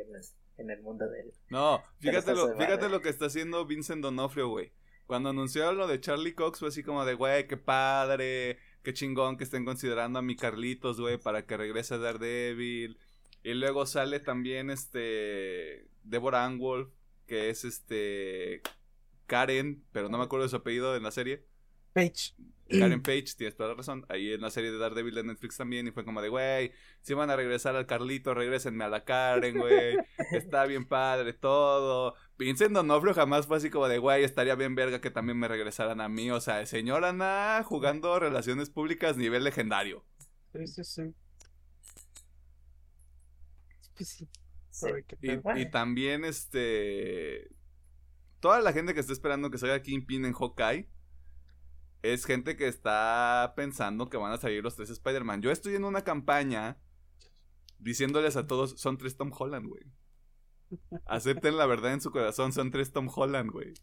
en 0.58 0.70
el, 0.70 0.82
mundo 0.82 1.08
de 1.08 1.20
él. 1.20 1.32
No, 1.50 1.82
fíjate 2.00 2.34
lo, 2.34 2.56
fíjate 2.56 2.88
lo 2.88 3.00
que 3.00 3.10
está 3.10 3.26
haciendo 3.26 3.66
Vincent 3.66 4.02
Donofrio, 4.02 4.48
güey. 4.48 4.72
Cuando 5.06 5.30
anunció 5.30 5.72
lo 5.72 5.86
de 5.86 6.00
Charlie 6.00 6.34
Cox 6.34 6.58
fue 6.58 6.68
así 6.68 6.82
como 6.82 7.04
de, 7.04 7.14
güey, 7.14 7.46
qué 7.46 7.56
padre, 7.56 8.58
qué 8.82 8.92
chingón 8.92 9.36
que 9.36 9.44
estén 9.44 9.64
considerando 9.64 10.18
a 10.18 10.22
mi 10.22 10.34
Carlitos, 10.34 11.00
güey, 11.00 11.16
para 11.16 11.46
que 11.46 11.56
regrese 11.56 11.94
a 11.94 11.98
Daredevil. 11.98 12.98
Y 13.44 13.54
luego 13.54 13.86
sale 13.86 14.18
también 14.18 14.70
este 14.70 15.86
Deborah 16.06 16.44
Anwolf 16.44 16.88
que 17.26 17.50
es 17.50 17.64
este 17.64 18.62
Karen, 19.26 19.84
pero 19.92 20.08
no 20.08 20.18
me 20.18 20.24
acuerdo 20.24 20.44
de 20.44 20.50
su 20.50 20.56
apellido 20.56 20.96
en 20.96 21.02
la 21.02 21.10
serie. 21.10 21.44
Page. 21.92 22.34
Karen 22.68 23.00
Page, 23.00 23.26
tienes 23.36 23.56
toda 23.56 23.70
la 23.70 23.74
razón. 23.76 24.04
Ahí 24.08 24.32
en 24.32 24.40
la 24.40 24.50
serie 24.50 24.72
de 24.72 24.78
Daredevil 24.78 25.14
de 25.14 25.24
Netflix 25.24 25.56
también. 25.56 25.86
Y 25.86 25.92
fue 25.92 26.04
como 26.04 26.20
de, 26.20 26.28
güey, 26.28 26.72
si 27.00 27.14
van 27.14 27.30
a 27.30 27.36
regresar 27.36 27.76
al 27.76 27.86
Carlito, 27.86 28.34
regresenme 28.34 28.84
a 28.84 28.88
la 28.88 29.04
Karen, 29.04 29.58
güey. 29.58 29.96
Está 30.32 30.66
bien 30.66 30.86
padre 30.86 31.32
todo. 31.32 32.14
Vincent 32.38 32.72
Donofrio 32.72 33.14
jamás 33.14 33.46
fue 33.46 33.56
así 33.56 33.70
como 33.70 33.88
de, 33.88 33.98
güey, 33.98 34.24
estaría 34.24 34.56
bien 34.56 34.74
verga 34.74 35.00
que 35.00 35.10
también 35.10 35.38
me 35.38 35.48
regresaran 35.48 36.00
a 36.00 36.08
mí. 36.08 36.30
O 36.30 36.40
sea, 36.40 36.66
señor 36.66 37.04
Ana 37.04 37.62
jugando 37.64 38.18
relaciones 38.18 38.70
públicas 38.70 39.16
nivel 39.16 39.44
legendario. 39.44 40.04
Sí, 40.52 40.66
sí, 40.66 40.84
sí. 40.84 41.14
Pues 43.94 44.08
sí. 44.08 44.28
Y, 45.20 45.70
también, 45.70 46.24
este. 46.24 47.50
Toda 48.40 48.60
la 48.60 48.72
gente 48.72 48.94
que 48.94 49.00
está 49.00 49.12
esperando 49.12 49.50
que 49.50 49.58
salga 49.58 49.82
Kingpin 49.82 50.24
en 50.24 50.34
Hawkeye 50.34 50.88
es 52.02 52.24
gente 52.24 52.56
que 52.56 52.68
está 52.68 53.54
pensando 53.56 54.08
que 54.08 54.18
van 54.18 54.32
a 54.32 54.38
salir 54.38 54.62
los 54.62 54.76
tres 54.76 54.90
Spider-Man. 54.90 55.42
Yo 55.42 55.50
estoy 55.50 55.74
en 55.74 55.84
una 55.84 56.02
campaña 56.02 56.78
diciéndoles 57.78 58.36
a 58.36 58.46
todos: 58.46 58.78
son 58.78 58.98
tres 58.98 59.16
Tom 59.16 59.32
Holland, 59.36 59.66
güey. 59.66 59.84
Acepten 61.06 61.56
la 61.56 61.66
verdad 61.66 61.92
en 61.92 62.00
su 62.00 62.10
corazón, 62.10 62.52
son 62.52 62.70
tres 62.70 62.92
Tom 62.92 63.08
Holland, 63.14 63.50
güey. 63.50 63.74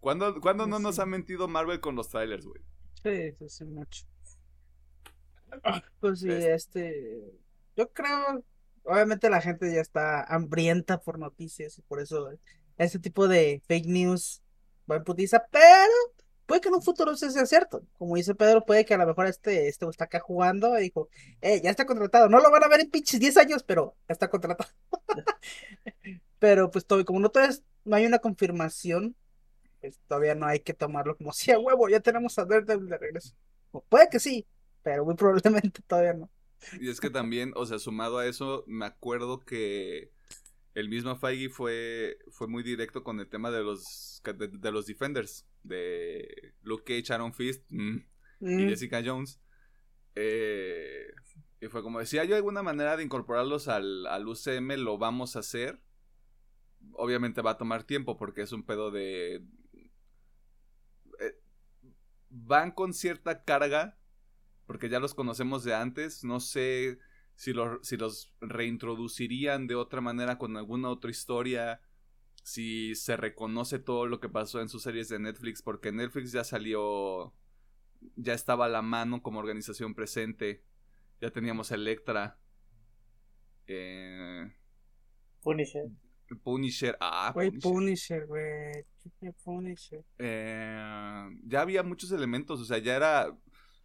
¿Cuándo, 0.00 0.32
no 0.32 0.40
pues 0.40 0.80
nos 0.80 0.98
ha 0.98 1.06
mentido 1.06 1.48
Marvel 1.48 1.80
con 1.80 1.96
los 1.96 2.08
trailers, 2.08 2.46
güey? 2.46 2.62
Sí, 3.02 3.48
sí, 3.48 3.64
mucho. 3.64 4.06
Pues 6.00 6.20
sí, 6.20 6.30
este. 6.30 7.32
Yo 7.76 7.92
creo 7.92 8.44
obviamente 8.86 9.30
la 9.30 9.40
gente 9.40 9.72
ya 9.72 9.80
está 9.80 10.22
hambrienta 10.24 10.98
por 10.98 11.18
noticias 11.18 11.78
y 11.78 11.82
por 11.82 12.00
eso 12.00 12.30
ese 12.78 12.98
tipo 12.98 13.28
de 13.28 13.62
fake 13.66 13.86
news 13.86 14.42
va 14.90 14.96
en 14.96 15.04
putiza, 15.04 15.44
pero 15.50 15.92
puede 16.46 16.60
que 16.60 16.68
en 16.68 16.74
un 16.74 16.82
futuro 16.82 17.16
sea 17.16 17.46
cierto. 17.46 17.82
Como 17.98 18.16
dice 18.16 18.34
Pedro, 18.34 18.64
puede 18.64 18.84
que 18.84 18.94
a 18.94 18.98
lo 18.98 19.06
mejor 19.06 19.26
este, 19.26 19.68
este 19.68 19.86
está 19.88 20.04
acá 20.04 20.20
jugando 20.20 20.78
y 20.78 20.84
dijo, 20.84 21.08
eh, 21.40 21.60
ya 21.62 21.70
está 21.70 21.86
contratado. 21.86 22.28
No 22.28 22.40
lo 22.40 22.50
van 22.50 22.64
a 22.64 22.68
ver 22.68 22.80
en 22.80 22.90
pinches 22.90 23.20
10 23.20 23.36
años, 23.36 23.62
pero 23.62 23.96
ya 24.08 24.12
está 24.12 24.28
contratado. 24.30 24.70
pero 26.38 26.70
pues 26.70 26.86
todo, 26.86 27.04
como 27.04 27.20
no, 27.20 27.30
todavía 27.30 27.56
no 27.84 27.96
hay 27.96 28.06
una 28.06 28.18
confirmación, 28.18 29.16
pues 29.80 29.98
todavía 30.06 30.34
no 30.34 30.46
hay 30.46 30.60
que 30.60 30.74
tomarlo 30.74 31.16
como 31.16 31.32
si 31.32 31.50
a 31.50 31.58
huevo, 31.58 31.88
ya 31.88 32.00
tenemos 32.00 32.38
a 32.38 32.44
Daredevil 32.44 32.88
de 32.88 32.98
regreso. 32.98 33.34
puede 33.88 34.08
que 34.08 34.20
sí, 34.20 34.46
pero 34.82 35.04
muy 35.04 35.14
probablemente 35.16 35.82
todavía 35.86 36.14
no. 36.14 36.30
Y 36.80 36.88
es 36.88 37.00
que 37.00 37.10
también, 37.10 37.52
o 37.54 37.66
sea, 37.66 37.78
sumado 37.78 38.18
a 38.18 38.26
eso, 38.26 38.64
me 38.66 38.86
acuerdo 38.86 39.40
que 39.40 40.12
el 40.74 40.88
mismo 40.88 41.16
Feige 41.16 41.48
fue, 41.48 42.18
fue 42.30 42.48
muy 42.48 42.62
directo 42.62 43.02
con 43.02 43.18
el 43.20 43.28
tema 43.28 43.50
de 43.50 43.62
los, 43.62 44.20
de, 44.24 44.70
los 44.70 44.86
Defenders, 44.86 45.46
de 45.62 46.54
Luke 46.62 46.84
Cage, 46.84 47.12
Aaron 47.12 47.32
Fist 47.32 47.64
mm, 47.70 47.96
y 48.40 48.64
mm. 48.64 48.68
Jessica 48.68 49.02
Jones. 49.04 49.40
Eh, 50.14 51.12
y 51.60 51.68
fue 51.68 51.82
como, 51.82 52.04
si 52.04 52.18
hay 52.18 52.32
alguna 52.32 52.62
manera 52.62 52.96
de 52.96 53.04
incorporarlos 53.04 53.68
al, 53.68 54.06
al 54.06 54.28
UCM, 54.28 54.76
lo 54.76 54.98
vamos 54.98 55.36
a 55.36 55.38
hacer. 55.38 55.80
Obviamente 56.92 57.42
va 57.42 57.52
a 57.52 57.58
tomar 57.58 57.84
tiempo 57.84 58.16
porque 58.16 58.42
es 58.42 58.52
un 58.52 58.64
pedo 58.64 58.90
de... 58.90 59.36
Eh, 61.20 61.40
van 62.28 62.70
con 62.70 62.92
cierta 62.92 63.44
carga 63.44 63.98
porque 64.66 64.88
ya 64.88 65.00
los 65.00 65.14
conocemos 65.14 65.64
de 65.64 65.74
antes. 65.74 66.24
No 66.24 66.40
sé 66.40 66.98
si, 67.34 67.52
si 67.82 67.96
los 67.96 68.32
reintroducirían 68.40 69.66
de 69.66 69.74
otra 69.74 70.00
manera 70.00 70.38
con 70.38 70.56
alguna 70.56 70.90
otra 70.90 71.10
historia. 71.10 71.80
Si 72.42 72.94
se 72.94 73.16
reconoce 73.16 73.78
todo 73.78 74.06
lo 74.06 74.20
que 74.20 74.28
pasó 74.28 74.60
en 74.60 74.68
sus 74.68 74.82
series 74.82 75.08
de 75.08 75.18
Netflix, 75.18 75.62
porque 75.62 75.90
Netflix 75.90 76.30
ya 76.32 76.44
salió, 76.44 77.34
ya 78.14 78.34
estaba 78.34 78.66
a 78.66 78.68
la 78.68 78.82
mano 78.82 79.22
como 79.22 79.40
organización 79.40 79.94
presente. 79.94 80.62
Ya 81.20 81.30
teníamos 81.30 81.70
Electra. 81.72 82.38
Eh, 83.66 84.52
Punisher. 85.42 85.88
Punisher. 86.42 86.96
Ah, 87.00 87.30
Güey, 87.34 87.50
Punisher. 87.50 87.72
Punisher, 87.72 88.26
güey. 88.26 88.84
Pinche 89.02 89.32
Punisher. 89.44 90.04
Eh, 90.18 91.28
ya 91.44 91.60
había 91.60 91.82
muchos 91.82 92.10
elementos. 92.12 92.60
O 92.60 92.64
sea, 92.64 92.78
ya 92.78 92.96
era. 92.96 93.36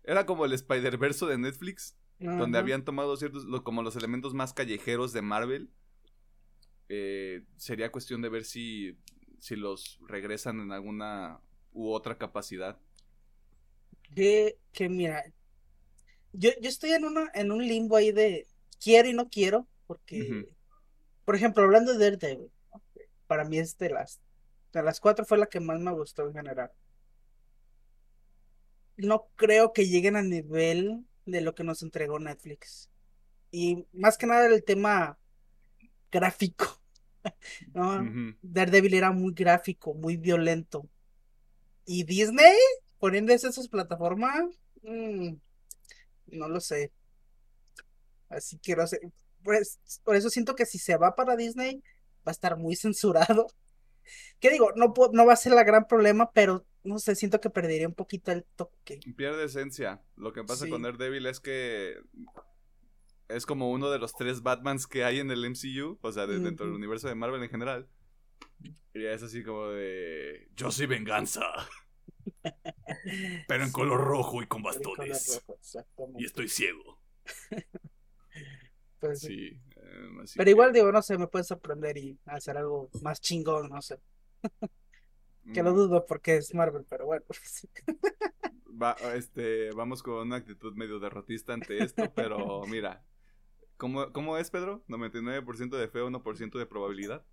Era 0.03 0.25
como 0.25 0.45
el 0.45 0.53
Spider-Verse 0.53 1.25
de 1.25 1.37
Netflix. 1.37 1.95
Donde 2.39 2.57
habían 2.59 2.85
tomado 2.85 3.17
ciertos. 3.17 3.45
lo- 3.45 3.63
como 3.63 3.81
los 3.81 3.95
elementos 3.95 4.33
más 4.33 4.53
callejeros 4.53 5.11
de 5.13 5.21
Marvel. 5.23 5.69
Eh, 6.89 7.43
sería 7.57 7.91
cuestión 7.91 8.21
de 8.21 8.29
ver 8.29 8.45
si. 8.45 8.97
Si 9.39 9.55
los 9.55 9.99
regresan 10.07 10.59
en 10.59 10.71
alguna 10.71 11.39
u 11.71 11.89
otra 11.91 12.15
capacidad. 12.19 12.77
Que, 14.15 14.57
que 14.71 14.87
mira, 14.87 15.23
yo, 16.33 16.51
yo 16.61 16.69
estoy 16.69 16.91
en, 16.91 17.05
una, 17.05 17.31
en 17.33 17.51
un 17.51 17.65
limbo 17.65 17.95
ahí 17.95 18.11
de 18.11 18.45
quiero 18.79 19.09
y 19.09 19.13
no 19.13 19.29
quiero, 19.29 19.67
porque, 19.87 20.45
por 21.25 21.35
ejemplo, 21.35 21.63
hablando 21.63 21.93
de 21.93 22.11
Daredevil, 22.11 22.51
para 23.25 23.45
mí 23.45 23.57
es 23.57 23.77
de 23.79 23.89
las, 23.89 24.19
de 24.73 24.83
las 24.83 24.99
cuatro 24.99 25.25
fue 25.25 25.37
la 25.39 25.47
que 25.47 25.59
más 25.59 25.79
me 25.79 25.91
gustó 25.91 26.27
en 26.27 26.33
general. 26.33 26.71
No 29.01 29.27
creo 29.35 29.73
que 29.73 29.87
lleguen 29.87 30.15
al 30.15 30.29
nivel 30.29 31.05
de 31.25 31.41
lo 31.41 31.55
que 31.55 31.63
nos 31.63 31.81
entregó 31.81 32.19
Netflix. 32.19 32.89
Y 33.51 33.85
más 33.93 34.17
que 34.17 34.27
nada 34.27 34.45
el 34.45 34.63
tema 34.63 35.17
gráfico, 36.11 36.81
¿no? 37.73 38.01
Ujú. 38.01 38.35
Daredevil 38.41 38.93
era 38.93 39.11
muy 39.11 39.33
gráfico, 39.33 39.93
muy 39.93 40.17
violento. 40.17 40.87
Y 41.85 42.03
Disney, 42.03 42.55
poniéndose 42.99 43.47
en 43.47 43.53
sus 43.53 43.67
plataformas, 43.67 44.43
mm, 44.83 45.33
no 46.27 46.47
lo 46.47 46.59
sé. 46.59 46.91
Así 48.29 48.57
que 48.59 48.75
no 48.75 48.87
sé. 48.87 48.99
Pues, 49.43 49.79
por 50.03 50.15
eso 50.15 50.29
siento 50.29 50.55
que 50.55 50.65
si 50.65 50.77
se 50.77 50.95
va 50.95 51.15
para 51.15 51.35
Disney, 51.35 51.83
va 52.25 52.29
a 52.29 52.31
estar 52.31 52.55
muy 52.55 52.75
censurado. 52.77 53.47
¿Qué 54.39 54.51
digo? 54.51 54.71
No, 54.75 54.93
no 55.11 55.25
va 55.25 55.33
a 55.33 55.37
ser 55.37 55.53
la 55.53 55.63
gran 55.63 55.87
problema, 55.87 56.31
pero 56.31 56.65
no 56.83 56.99
sé, 56.99 57.15
siento 57.15 57.39
que 57.39 57.49
perdería 57.49 57.87
un 57.87 57.93
poquito 57.93 58.31
el 58.31 58.43
toque. 58.55 58.99
Pierde 59.15 59.43
esencia. 59.45 60.01
Lo 60.15 60.33
que 60.33 60.43
pasa 60.43 60.65
Sí. 60.65 60.71
con 60.71 60.81
Daredevil 60.81 61.25
es 61.27 61.39
que 61.39 61.95
es 63.29 63.45
como 63.45 63.71
uno 63.71 63.89
de 63.89 63.99
los 63.99 64.13
tres 64.13 64.41
Batmans 64.43 64.87
que 64.87 65.03
hay 65.05 65.19
en 65.19 65.31
el 65.31 65.45
MCU, 65.45 65.97
o 66.01 66.11
sea, 66.11 66.27
de- 66.27 66.39
dentro 66.39 66.65
del 66.65 66.75
universo 66.75 67.07
de 67.07 67.15
Marvel 67.15 67.41
en 67.43 67.49
general. 67.49 67.87
Y 68.93 69.05
es 69.05 69.23
así 69.23 69.43
como 69.43 69.67
de 69.69 70.49
yo 70.55 70.69
soy 70.71 70.85
venganza, 70.85 71.41
pero 73.47 73.63
en 73.63 73.69
Sí, 73.69 73.73
color 73.73 74.01
rojo 74.01 74.41
y 74.43 74.47
con 74.47 74.61
bastones. 74.63 75.41
rojo. 75.47 76.11
Y 76.19 76.25
estoy 76.25 76.47
ciego. 76.49 76.99
Pues 78.99 79.19
sí. 79.21 79.27
Sí. 79.49 79.59
eh, 79.77 80.07
Pero 80.35 80.45
que, 80.45 80.49
igual 80.51 80.73
digo, 80.73 80.91
no 80.91 81.01
sé, 81.01 81.17
me 81.17 81.25
puede 81.27 81.43
sorprender 81.43 81.97
y 81.97 82.19
hacer 82.25 82.57
algo 82.57 82.89
más 83.01 83.19
chingón, 83.19 83.69
no 83.69 83.81
sé. 83.81 83.99
Que 85.53 85.63
lo 85.63 85.71
mm, 85.71 85.75
dudo 85.75 86.05
porque 86.05 86.37
es 86.37 86.53
Marvel, 86.53 86.85
pero 86.89 87.05
bueno. 87.05 87.25
sí. 87.43 87.67
va- 88.81 88.95
este, 89.15 89.71
vamos 89.71 90.03
con 90.03 90.15
una 90.27 90.35
actitud 90.37 90.73
medio 90.75 90.99
derrotista 90.99 91.53
ante 91.53 91.83
esto, 91.83 92.03
pero 92.15 92.61
mira. 92.67 93.03
¿Cómo, 93.77 94.11
cómo 94.13 94.37
es, 94.37 94.51
Pedro? 94.51 94.83
¿99% 94.87 95.69
de 95.77 95.87
fe, 95.87 95.99
1% 96.03 96.59
de 96.59 96.65
probabilidad? 96.67 97.25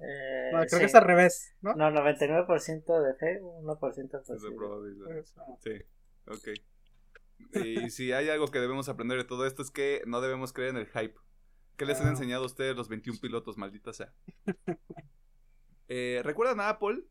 Eh, 0.00 0.50
No, 0.52 0.58
creo 0.58 0.68
sí. 0.70 0.78
que 0.80 0.84
es 0.86 0.94
al 0.96 1.04
revés, 1.04 1.54
¿no? 1.60 1.74
No, 1.74 1.90
99% 1.92 3.02
de 3.06 3.14
fe, 3.14 3.40
1% 3.40 3.94
de 3.94 4.02
Es 4.02 4.10
de 4.10 4.34
posibilidad. 4.34 4.56
probabilidad. 4.56 5.16
Eso. 5.18 5.42
Sí, 5.60 5.70
ok. 6.26 6.48
Y 7.64 7.90
si 7.90 8.10
hay 8.12 8.28
algo 8.30 8.48
que 8.48 8.58
debemos 8.58 8.88
aprender 8.88 9.16
de 9.18 9.24
todo 9.24 9.46
esto 9.46 9.62
es 9.62 9.70
que 9.70 10.02
no 10.06 10.20
debemos 10.20 10.52
creer 10.52 10.70
en 10.70 10.76
el 10.78 10.86
hype. 10.88 11.14
¿Qué 11.76 11.86
les 11.86 12.00
han 12.00 12.08
Ah. 12.08 12.10
enseñado 12.10 12.42
a 12.42 12.46
ustedes 12.46 12.74
los 12.76 12.88
21 12.88 13.20
pilotos, 13.20 13.56
maldita 13.56 13.92
sea? 13.92 14.12
Eh, 15.88 16.20
¿Recuerdan 16.24 16.60
a 16.60 16.68
Apple? 16.70 17.04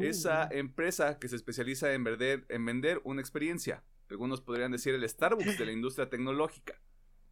Esa 0.00 0.48
empresa 0.50 1.18
que 1.18 1.28
se 1.28 1.36
especializa 1.36 1.92
en 1.94 2.04
vender, 2.04 2.46
en 2.48 2.64
vender 2.64 3.00
una 3.04 3.20
experiencia. 3.20 3.84
Algunos 4.10 4.40
podrían 4.40 4.72
decir 4.72 4.94
el 4.94 5.08
Starbucks 5.08 5.58
de 5.58 5.66
la 5.66 5.72
industria 5.72 6.10
tecnológica. 6.10 6.80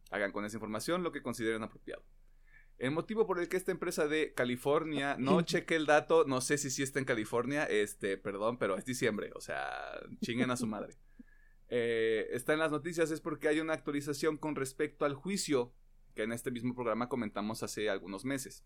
Hagan 0.09 0.31
con 0.31 0.45
esa 0.45 0.57
información 0.57 1.03
lo 1.03 1.11
que 1.11 1.21
consideren 1.21 1.63
apropiado. 1.63 2.03
El 2.77 2.91
motivo 2.91 3.25
por 3.25 3.39
el 3.39 3.49
que 3.49 3.57
esta 3.57 3.71
empresa 3.71 4.07
de 4.07 4.33
California, 4.33 5.15
no 5.19 5.41
cheque 5.43 5.75
el 5.75 5.85
dato, 5.85 6.25
no 6.25 6.41
sé 6.41 6.57
si 6.57 6.69
sí 6.69 6.83
está 6.83 6.99
en 6.99 7.05
California, 7.05 7.63
este, 7.63 8.17
perdón, 8.17 8.57
pero 8.57 8.77
es 8.77 8.85
diciembre, 8.85 9.31
o 9.35 9.41
sea, 9.41 9.69
chinguen 10.21 10.51
a 10.51 10.57
su 10.57 10.67
madre. 10.67 10.95
Eh, 11.69 12.27
está 12.31 12.53
en 12.53 12.59
las 12.59 12.71
noticias 12.71 13.11
es 13.11 13.19
porque 13.19 13.49
hay 13.49 13.59
una 13.59 13.73
actualización 13.73 14.37
con 14.37 14.55
respecto 14.55 15.05
al 15.05 15.15
juicio 15.15 15.73
que 16.15 16.23
en 16.23 16.31
este 16.31 16.49
mismo 16.49 16.73
programa 16.73 17.09
comentamos 17.09 17.61
hace 17.63 17.89
algunos 17.89 18.25
meses. 18.25 18.63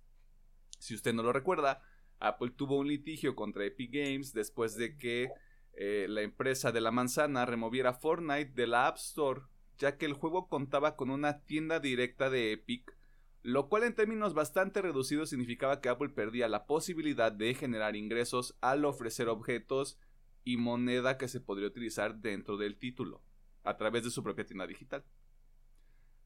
Si 0.78 0.94
usted 0.94 1.14
no 1.14 1.24
lo 1.24 1.34
recuerda, 1.34 1.82
Apple 2.22 2.52
tuvo 2.52 2.78
un 2.78 2.88
litigio 2.88 3.36
contra 3.36 3.66
Epic 3.66 3.92
Games 3.92 4.34
después 4.34 4.76
de 4.76 4.96
que 4.98 5.30
eh, 5.74 6.06
la 6.08 6.22
empresa 6.22 6.72
de 6.72 6.82
la 6.82 6.92
manzana 6.92 7.46
removiera 7.46 7.94
Fortnite 7.94 8.52
de 8.54 8.68
la 8.68 8.88
App 8.88 8.98
Store, 8.98 9.42
ya 9.78 9.98
que 9.98 10.06
el 10.06 10.14
juego 10.14 10.48
contaba 10.48 10.96
con 10.96 11.10
una 11.10 11.42
tienda 11.42 11.80
directa 11.80 12.30
de 12.30 12.52
Epic, 12.54 12.96
lo 13.42 13.70
cual 13.70 13.84
en 13.84 13.96
términos 13.96 14.34
bastante 14.34 14.82
reducidos 14.82 15.30
significaba 15.30 15.82
que 15.82 15.90
Apple 15.90 16.10
perdía 16.10 16.48
la 16.48 16.68
posibilidad 16.68 17.32
de 17.32 17.56
generar 17.56 17.96
ingresos 17.96 18.56
al 18.62 18.86
ofrecer 18.86 19.28
objetos 19.28 19.98
y 20.44 20.58
moneda 20.58 21.18
que 21.18 21.28
se 21.28 21.42
podría 21.42 21.68
utilizar 21.68 22.18
dentro 22.18 22.58
del 22.58 22.78
título, 22.78 23.24
a 23.64 23.78
través 23.78 24.04
de 24.04 24.12
su 24.12 24.22
propia 24.22 24.46
tienda 24.46 24.68
digital. 24.68 25.04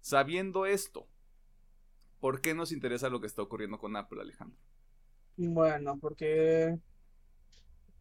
Sabiendo 0.01 0.65
esto, 0.65 1.07
¿por 2.19 2.41
qué 2.41 2.53
nos 2.53 2.71
interesa 2.71 3.09
lo 3.09 3.21
que 3.21 3.27
está 3.27 3.41
ocurriendo 3.41 3.79
con 3.79 3.95
Apple, 3.95 4.21
Alejandro? 4.21 4.59
Bueno, 5.37 5.97
porque 5.99 6.77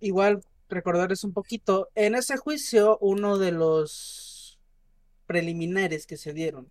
igual 0.00 0.40
recordarles 0.68 1.24
un 1.24 1.32
poquito, 1.32 1.88
en 1.94 2.14
ese 2.14 2.36
juicio 2.36 2.98
uno 3.00 3.38
de 3.38 3.52
los 3.52 4.58
preliminares 5.26 6.06
que 6.06 6.16
se 6.16 6.32
dieron 6.32 6.70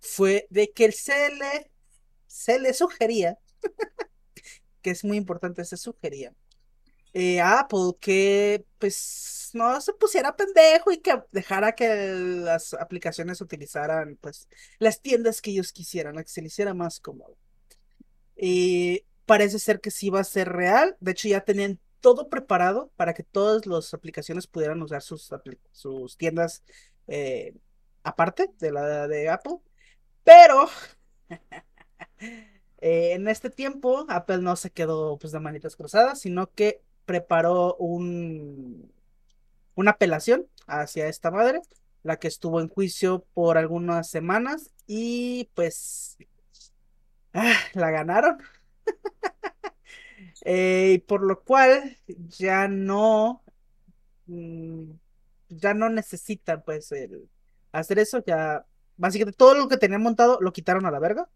fue 0.00 0.46
de 0.50 0.72
que 0.72 0.92
se 0.92 1.34
le, 1.34 1.70
se 2.26 2.58
le 2.58 2.74
sugería, 2.74 3.38
que 4.82 4.90
es 4.90 5.04
muy 5.04 5.16
importante, 5.16 5.64
se 5.64 5.76
sugería 5.76 6.34
eh, 7.12 7.40
a 7.40 7.60
Apple 7.60 7.92
que 8.00 8.64
pues 8.78 9.50
no 9.54 9.80
se 9.80 9.92
pusiera 9.94 10.36
pendejo 10.36 10.92
y 10.92 10.98
que 10.98 11.20
dejara 11.32 11.74
que 11.74 11.88
las 12.14 12.74
aplicaciones 12.74 13.40
utilizaran 13.40 14.16
pues 14.20 14.48
las 14.78 15.00
tiendas 15.00 15.40
que 15.42 15.50
ellos 15.50 15.72
quisieran, 15.72 16.16
que 16.16 16.28
se 16.28 16.40
le 16.40 16.48
hiciera 16.48 16.74
más 16.74 17.00
cómodo. 17.00 17.36
Y 18.36 19.04
parece 19.30 19.60
ser 19.60 19.80
que 19.80 19.92
sí 19.92 20.10
va 20.10 20.18
a 20.18 20.24
ser 20.24 20.48
real. 20.48 20.96
De 20.98 21.12
hecho, 21.12 21.28
ya 21.28 21.42
tenían 21.42 21.78
todo 22.00 22.28
preparado 22.28 22.90
para 22.96 23.14
que 23.14 23.22
todas 23.22 23.64
las 23.64 23.94
aplicaciones 23.94 24.48
pudieran 24.48 24.82
usar 24.82 25.02
sus, 25.02 25.30
tiendas 26.16 26.64
eh, 27.06 27.54
aparte 28.02 28.50
de 28.58 28.72
la 28.72 29.06
de 29.06 29.28
Apple. 29.28 29.58
Pero 30.24 30.68
en 32.80 33.28
este 33.28 33.50
tiempo, 33.50 34.04
Apple 34.08 34.38
no 34.38 34.56
se 34.56 34.70
quedó 34.72 35.16
pues 35.16 35.32
de 35.32 35.38
manitas 35.38 35.76
cruzadas, 35.76 36.20
sino 36.20 36.50
que 36.50 36.82
preparó 37.04 37.76
un, 37.76 38.92
una 39.76 39.92
apelación 39.92 40.48
hacia 40.66 41.06
esta 41.06 41.30
madre, 41.30 41.62
la 42.02 42.18
que 42.18 42.26
estuvo 42.26 42.60
en 42.60 42.68
juicio 42.68 43.24
por 43.32 43.58
algunas 43.58 44.10
semanas 44.10 44.72
y 44.88 45.48
pues 45.54 46.18
ah, 47.32 47.54
la 47.74 47.92
ganaron. 47.92 48.38
Eh, 50.44 50.92
y 50.94 50.98
por 50.98 51.22
lo 51.22 51.42
cual 51.42 51.98
ya 52.28 52.66
no 52.68 53.42
mm, 54.26 54.90
ya 55.48 55.74
no 55.74 55.88
necesitan 55.90 56.62
pues 56.64 56.92
el 56.92 57.28
hacer 57.72 57.98
eso, 57.98 58.22
ya 58.24 58.64
básicamente 58.96 59.36
todo 59.36 59.54
lo 59.54 59.68
que 59.68 59.76
tenían 59.76 60.02
montado 60.02 60.38
lo 60.40 60.52
quitaron 60.52 60.86
a 60.86 60.90
la 60.90 60.98
verga. 60.98 61.28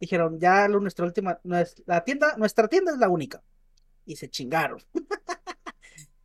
Dijeron, 0.00 0.38
ya 0.40 0.68
lo- 0.68 0.80
nuestra 0.80 1.04
última, 1.06 1.40
la 1.44 2.04
tienda, 2.04 2.36
nuestra 2.36 2.68
tienda 2.68 2.92
es 2.92 2.98
la 2.98 3.08
única. 3.08 3.42
Y 4.04 4.16
se 4.16 4.28
chingaron. 4.28 4.80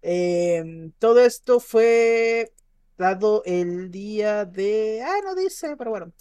Em, 0.01 0.91
todo 0.99 1.19
esto 1.19 1.59
fue 1.59 2.53
dado 2.97 3.43
el 3.45 3.91
día 3.91 4.45
de. 4.45 5.01
Ah, 5.05 5.17
no 5.23 5.35
dice, 5.35 5.75
pero 5.77 5.91
bueno. 5.91 6.13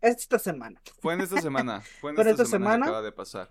Esta 0.00 0.38
semana. 0.38 0.80
Fue 1.00 1.14
en 1.14 1.20
esta 1.22 1.40
semana, 1.40 1.82
fue 2.00 2.12
en 2.12 2.18
esta, 2.18 2.30
esta 2.30 2.44
semana, 2.44 2.46
que 2.46 2.50
semana. 2.50 2.86
acaba 2.86 3.02
de 3.02 3.12
pasar. 3.12 3.50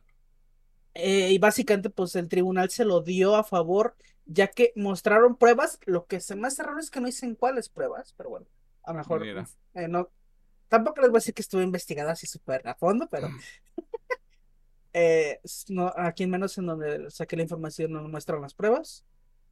Eh, 0.95 1.31
y 1.31 1.37
básicamente, 1.39 1.89
pues 1.89 2.15
el 2.15 2.29
tribunal 2.29 2.69
se 2.69 2.85
lo 2.85 3.01
dio 3.01 3.35
a 3.35 3.43
favor, 3.43 3.95
ya 4.25 4.47
que 4.47 4.71
mostraron 4.75 5.35
pruebas. 5.37 5.79
Lo 5.85 6.05
que 6.07 6.19
se 6.21 6.35
me 6.35 6.47
hace 6.47 6.63
raro 6.63 6.79
es 6.79 6.89
que 6.89 6.99
no 7.01 7.07
dicen 7.07 7.35
cuáles 7.35 7.69
pruebas, 7.69 8.13
pero 8.17 8.29
bueno, 8.31 8.47
a 8.83 8.91
lo 8.93 8.99
mejor 8.99 9.21
eh, 9.75 9.87
no. 9.87 10.09
Tampoco 10.69 11.01
les 11.01 11.09
voy 11.11 11.17
a 11.17 11.19
decir 11.21 11.33
que 11.33 11.41
estuve 11.43 11.63
investigada 11.63 12.13
así 12.13 12.27
súper 12.27 12.67
a 12.67 12.75
fondo, 12.75 13.07
pero 13.11 13.27
eh, 14.93 15.39
s- 15.43 15.65
no, 15.73 15.91
aquí 15.95 16.23
en 16.23 16.29
menos 16.31 16.57
en 16.57 16.65
donde 16.67 17.09
saqué 17.11 17.35
la 17.35 17.43
información 17.43 17.91
no 17.91 18.07
muestran 18.07 18.41
las 18.41 18.53
pruebas. 18.53 19.03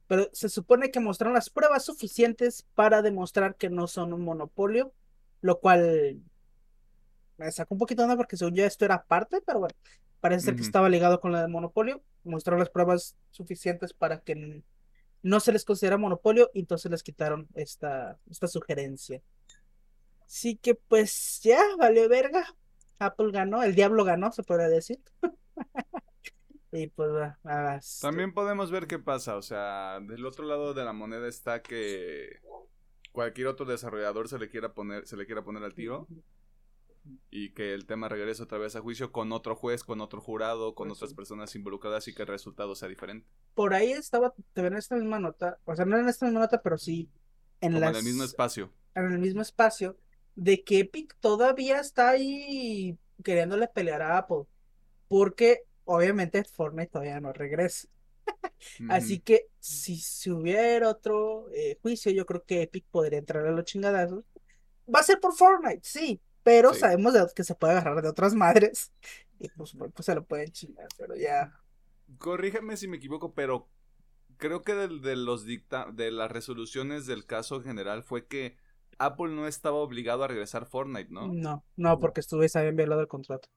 Pero 0.06 0.28
se 0.32 0.48
supone 0.50 0.90
que 0.90 1.00
mostraron 1.00 1.34
las 1.34 1.50
pruebas 1.50 1.84
suficientes 1.84 2.66
para 2.74 3.02
demostrar 3.02 3.56
que 3.56 3.70
no 3.70 3.86
son 3.86 4.12
un 4.12 4.22
monopolio, 4.22 4.92
lo 5.40 5.60
cual 5.60 6.20
me 7.36 7.50
sacó 7.50 7.74
un 7.74 7.78
poquito 7.78 8.02
de 8.02 8.04
onda 8.06 8.16
porque 8.16 8.36
según 8.36 8.54
yo 8.54 8.64
esto 8.64 8.84
era 8.84 9.04
parte, 9.04 9.40
pero 9.44 9.60
bueno, 9.60 9.74
parece 10.24 10.46
ser 10.46 10.56
que 10.56 10.62
estaba 10.62 10.88
ligado 10.88 11.20
con 11.20 11.32
la 11.32 11.42
de 11.42 11.48
monopolio. 11.48 12.02
Mostró 12.22 12.56
las 12.56 12.70
pruebas 12.70 13.14
suficientes 13.30 13.92
para 13.92 14.20
que 14.20 14.62
no 15.20 15.38
se 15.38 15.52
les 15.52 15.66
considera 15.66 15.98
monopolio 15.98 16.50
y 16.54 16.60
entonces 16.60 16.90
les 16.90 17.02
quitaron 17.02 17.46
esta, 17.52 18.18
esta 18.30 18.48
sugerencia. 18.48 19.20
Así 20.24 20.56
que 20.56 20.76
pues 20.76 21.40
ya, 21.42 21.60
valió 21.76 22.08
verga. 22.08 22.42
Apple 22.98 23.32
ganó, 23.32 23.62
el 23.62 23.74
diablo 23.74 24.02
ganó, 24.02 24.32
se 24.32 24.42
podría 24.42 24.68
decir. 24.68 24.98
Y 26.72 26.88
pues 26.88 27.08
ah, 27.44 27.76
este, 27.78 28.04
También 28.04 28.34
podemos 28.34 28.72
ver 28.72 28.88
qué 28.88 28.98
pasa, 28.98 29.36
o 29.36 29.42
sea, 29.42 30.00
del 30.00 30.26
otro 30.26 30.44
lado 30.44 30.74
de 30.74 30.84
la 30.84 30.92
moneda 30.92 31.28
está 31.28 31.62
que 31.62 32.40
cualquier 33.12 33.46
otro 33.46 33.64
desarrollador 33.64 34.28
se 34.28 34.40
le 34.40 34.48
quiera 34.48 34.74
poner, 34.74 35.06
se 35.06 35.16
le 35.16 35.24
quiera 35.24 35.44
poner 35.44 35.62
al 35.62 35.74
tiro 35.74 36.08
y 37.30 37.50
que 37.50 37.74
el 37.74 37.86
tema 37.86 38.08
regrese 38.08 38.42
otra 38.42 38.58
vez 38.58 38.76
a 38.76 38.80
juicio 38.80 39.12
con 39.12 39.32
otro 39.32 39.56
juez, 39.56 39.84
con 39.84 40.00
otro 40.00 40.20
jurado, 40.20 40.74
con 40.74 40.90
otras 40.90 41.14
personas 41.14 41.54
involucradas 41.54 42.08
y 42.08 42.14
que 42.14 42.22
el 42.22 42.28
resultado 42.28 42.74
sea 42.74 42.88
diferente. 42.88 43.26
por 43.54 43.74
ahí 43.74 43.92
estaba, 43.92 44.34
te 44.52 44.62
ven 44.62 44.72
en 44.74 44.78
esta 44.78 44.96
misma 44.96 45.18
nota, 45.20 45.58
o 45.64 45.74
sea, 45.76 45.84
no 45.84 45.98
en 45.98 46.08
esta 46.08 46.26
misma 46.26 46.40
nota, 46.40 46.62
pero 46.62 46.78
sí 46.78 47.10
en 47.60 47.72
Como 47.72 47.88
en 47.88 47.92
las, 47.92 47.96
el 47.96 48.04
mismo 48.04 48.24
espacio. 48.24 48.72
en 48.94 49.12
el 49.12 49.18
mismo 49.18 49.42
espacio, 49.42 49.98
de 50.34 50.64
que 50.64 50.80
Epic 50.80 51.16
todavía 51.20 51.80
está 51.80 52.10
ahí 52.10 52.98
queriéndole 53.22 53.68
pelear 53.68 54.02
a 54.02 54.18
Apple, 54.18 54.44
porque 55.08 55.62
obviamente 55.84 56.44
Fortnite 56.44 56.90
todavía 56.90 57.20
no 57.20 57.32
regresa. 57.32 57.88
Así 58.88 59.20
que 59.20 59.48
si, 59.60 59.96
si 59.96 60.30
hubiera 60.30 60.88
otro 60.88 61.48
eh, 61.52 61.78
juicio, 61.82 62.12
yo 62.12 62.26
creo 62.26 62.44
que 62.44 62.62
Epic 62.62 62.86
podría 62.90 63.18
entrar 63.18 63.46
a 63.46 63.52
los 63.52 63.64
chingadazos. 63.64 64.24
Va 64.92 65.00
a 65.00 65.02
ser 65.04 65.20
por 65.20 65.34
Fortnite, 65.34 65.80
sí, 65.82 66.20
pero 66.44 66.72
Sí. 66.72 66.80
sabemos 66.80 67.12
de- 67.14 67.26
que 67.34 67.42
se 67.42 67.56
puede 67.56 67.72
agarrar 67.72 68.00
de 68.02 68.08
otras 68.08 68.34
madres 68.34 68.92
y 69.40 69.48
pues, 69.48 69.72
pues 69.92 70.06
se 70.06 70.14
lo 70.14 70.24
pueden 70.24 70.52
chingar, 70.52 70.86
pero 70.96 71.16
ya. 71.16 71.52
Corrígeme 72.18 72.76
si 72.76 72.86
me 72.86 72.98
equivoco, 72.98 73.34
pero 73.34 73.68
creo 74.36 74.62
que 74.62 74.74
del- 74.74 75.00
de, 75.00 75.16
los 75.16 75.44
dicta 75.44 75.90
de 75.92 76.12
las 76.12 76.30
resoluciones 76.30 77.06
del 77.06 77.26
caso 77.26 77.60
general 77.62 78.04
fue 78.04 78.26
que 78.26 78.56
Apple 78.98 79.30
no 79.30 79.48
estaba 79.48 79.78
obligado 79.78 80.22
a 80.22 80.28
regresar 80.28 80.66
Fortnite, 80.66 81.10
¿no? 81.10 81.26
No, 81.32 81.64
no, 81.76 81.98
porque 81.98 82.20
estuviese 82.20 82.60
habían 82.60 82.76
violado 82.76 83.00
el 83.00 83.08
contrato. 83.08 83.48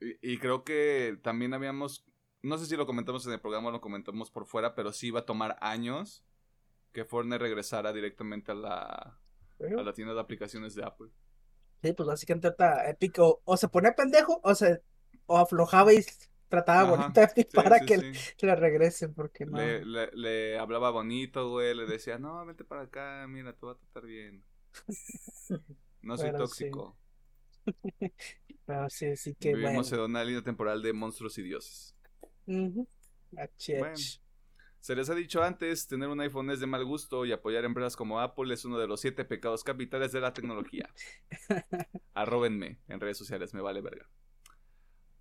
Y, 0.00 0.32
y 0.32 0.38
creo 0.38 0.64
que 0.64 1.18
también 1.22 1.52
habíamos, 1.52 2.06
no 2.42 2.56
sé 2.56 2.64
si 2.66 2.74
lo 2.76 2.86
comentamos 2.86 3.26
en 3.26 3.32
el 3.32 3.40
programa 3.40 3.68
o 3.68 3.72
lo 3.72 3.80
comentamos 3.82 4.30
por 4.30 4.46
fuera, 4.46 4.74
pero 4.74 4.92
sí 4.92 5.08
iba 5.08 5.20
a 5.20 5.26
tomar 5.26 5.58
años 5.60 6.24
que 6.92 7.04
Fortnite 7.04 7.38
regresara 7.38 7.92
directamente 7.92 8.52
a 8.52 8.54
la, 8.54 9.20
a 9.60 9.82
la 9.82 9.92
tienda 9.92 10.14
de 10.14 10.20
aplicaciones 10.20 10.74
de 10.74 10.84
Apple. 10.84 11.10
Sí, 11.82 11.92
pues 11.92 12.06
básicamente 12.08 12.48
ahorita 12.48 12.88
Epic 12.90 13.18
o, 13.20 13.56
se 13.56 13.68
ponía 13.68 13.94
pendejo 13.94 14.40
o 14.42 14.54
se 14.54 14.82
o 15.26 15.38
aflojaba 15.38 15.92
y 15.92 16.04
trataba 16.48 16.84
Ajá, 16.84 16.96
bonito 16.96 17.20
a 17.20 17.24
Epic 17.24 17.52
Sí, 17.52 17.58
para 17.60 17.80
sí, 17.80 17.84
que 17.84 17.98
sí. 17.98 18.24
le 18.40 18.56
regresen, 18.56 19.14
porque 19.14 19.46
no. 19.46 19.58
Le, 19.58 19.84
le- 19.84 20.10
le 20.14 20.58
hablaba 20.58 20.90
bonito, 20.90 21.50
güey, 21.50 21.74
le 21.74 21.86
decía, 21.86 22.18
no, 22.18 22.44
vente 22.46 22.64
para 22.64 22.82
acá, 22.82 23.26
mira, 23.28 23.52
te 23.54 23.66
va 23.66 23.72
a 23.72 23.76
tratar 23.78 24.04
bien. 24.06 24.44
No 26.02 26.18
soy 26.18 26.32
Pero 26.32 26.32
tóxico. 26.32 26.98
Pero 28.66 28.88
sí, 28.90 29.16
sí 29.16 29.34
que 29.34 29.54
Vivimos 29.54 29.90
bueno. 29.90 29.92
en 29.92 29.98
una 30.00 30.22
línea 30.22 30.42
temporal 30.44 30.80
de 30.80 30.92
monstruos 30.92 31.36
y 31.38 31.42
dioses. 31.42 31.96
Ach, 33.36 33.68
Bueno. 33.70 34.12
Se 34.80 34.94
les 34.94 35.10
ha 35.10 35.14
dicho 35.14 35.42
antes, 35.42 35.88
tener 35.88 36.08
un 36.08 36.20
iPhone 36.20 36.50
es 36.50 36.60
de 36.60 36.66
mal 36.66 36.84
gusto 36.84 37.26
y 37.26 37.32
apoyar 37.32 37.64
empresas 37.64 37.96
como 37.96 38.20
Apple 38.20 38.52
es 38.54 38.64
uno 38.64 38.78
de 38.78 38.86
los 38.86 39.00
siete 39.00 39.24
pecados 39.24 39.64
capitales 39.64 40.12
de 40.12 40.20
la 40.20 40.32
tecnología. 40.32 40.88
Arróbenme 42.14 42.80
en 42.88 43.00
redes 43.00 43.18
sociales, 43.18 43.54
me 43.54 43.60
vale 43.60 43.80
verga. 43.80 44.08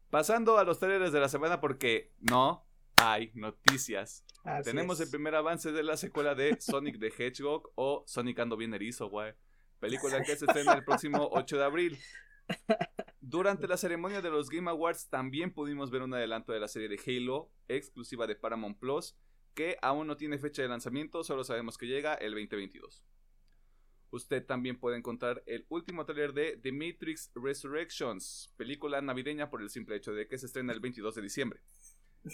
Pasando 0.10 0.58
a 0.58 0.64
los 0.64 0.80
trailers 0.80 1.12
de 1.12 1.20
la 1.20 1.28
semana 1.28 1.60
porque 1.60 2.14
no 2.20 2.68
hay 2.98 3.32
noticias. 3.34 4.24
Así 4.44 4.70
Tenemos 4.70 5.00
el 5.02 5.10
primer 5.10 5.36
avance 5.36 5.72
de 5.72 5.84
la 5.84 5.98
secuela 5.98 6.36
de 6.36 6.58
Sonic 6.62 7.00
the 7.00 7.08
Hedgehog 7.08 7.72
o 7.76 8.04
Sonic 8.08 8.40
ando 8.40 8.56
bien 8.56 8.74
erizo, 8.74 9.10
güey. 9.10 9.34
Película 9.80 10.24
que 10.24 10.36
se 10.36 10.46
estrena 10.46 10.74
el 10.74 10.86
próximo 10.86 11.30
8 11.32 11.58
de 11.58 11.64
abril. 11.64 12.00
Durante 13.20 13.68
la 13.68 13.76
ceremonia 13.76 14.22
de 14.22 14.30
los 14.30 14.50
Game 14.50 14.70
Awards 14.70 15.10
también 15.10 15.54
pudimos 15.54 15.92
ver 15.92 16.02
un 16.02 16.14
adelanto 16.14 16.54
de 16.54 16.62
la 16.62 16.68
serie 16.68 16.88
de 16.88 17.00
Halo, 17.06 17.52
exclusiva 17.68 18.26
de 18.26 18.36
Paramount 18.36 18.80
Plus, 18.80 19.18
que 19.58 19.76
aún 19.82 20.06
no 20.06 20.18
tiene 20.18 20.38
fecha 20.38 20.62
de 20.62 20.68
lanzamiento, 20.68 21.24
solo 21.24 21.44
sabemos 21.44 21.80
que 21.80 21.88
llega 21.88 22.14
el 22.14 22.34
2022. 22.34 23.04
Usted 24.12 24.46
también 24.46 24.80
puede 24.80 24.98
encontrar 24.98 25.42
el 25.48 25.66
último 25.70 26.06
trailer 26.06 26.32
de 26.34 26.58
The 26.58 26.72
Matrix 26.72 27.32
Resurrections, 27.34 28.54
película 28.56 29.02
navideña 29.02 29.50
por 29.50 29.64
el 29.64 29.72
simple 29.72 29.96
hecho 29.96 30.14
de 30.14 30.28
que 30.28 30.38
se 30.38 30.46
estrena 30.46 30.74
el 30.74 30.80
22 30.80 31.16
de 31.16 31.22
diciembre. 31.24 31.62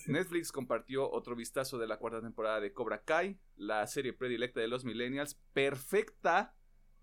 Netflix 0.07 0.51
compartió 0.51 1.09
otro 1.09 1.33
vistazo 1.33 1.77
de 1.77 1.87
la 1.87 1.97
cuarta 1.97 2.19
temporada 2.19 2.59
de 2.59 2.73
Cobra 2.73 3.05
Kai, 3.05 3.39
la 3.55 3.87
serie 3.87 4.11
predilecta 4.11 4.59
de 4.59 4.67
los 4.67 4.83
millennials, 4.83 5.35
perfecta 5.53 6.57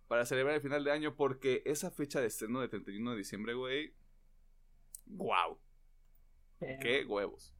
para 0.07 0.27
celebrar 0.27 0.57
el 0.57 0.61
final 0.61 0.85
de 0.85 0.93
año 0.93 1.17
porque 1.17 1.63
esa 1.65 1.91
fecha 1.91 2.21
de 2.21 2.27
estreno 2.27 2.61
de 2.61 2.69
31 2.69 3.13
de 3.13 3.17
diciembre, 3.17 3.55
güey, 3.55 3.95
wow, 5.07 5.59
qué 6.83 7.07
huevos. 7.07 7.55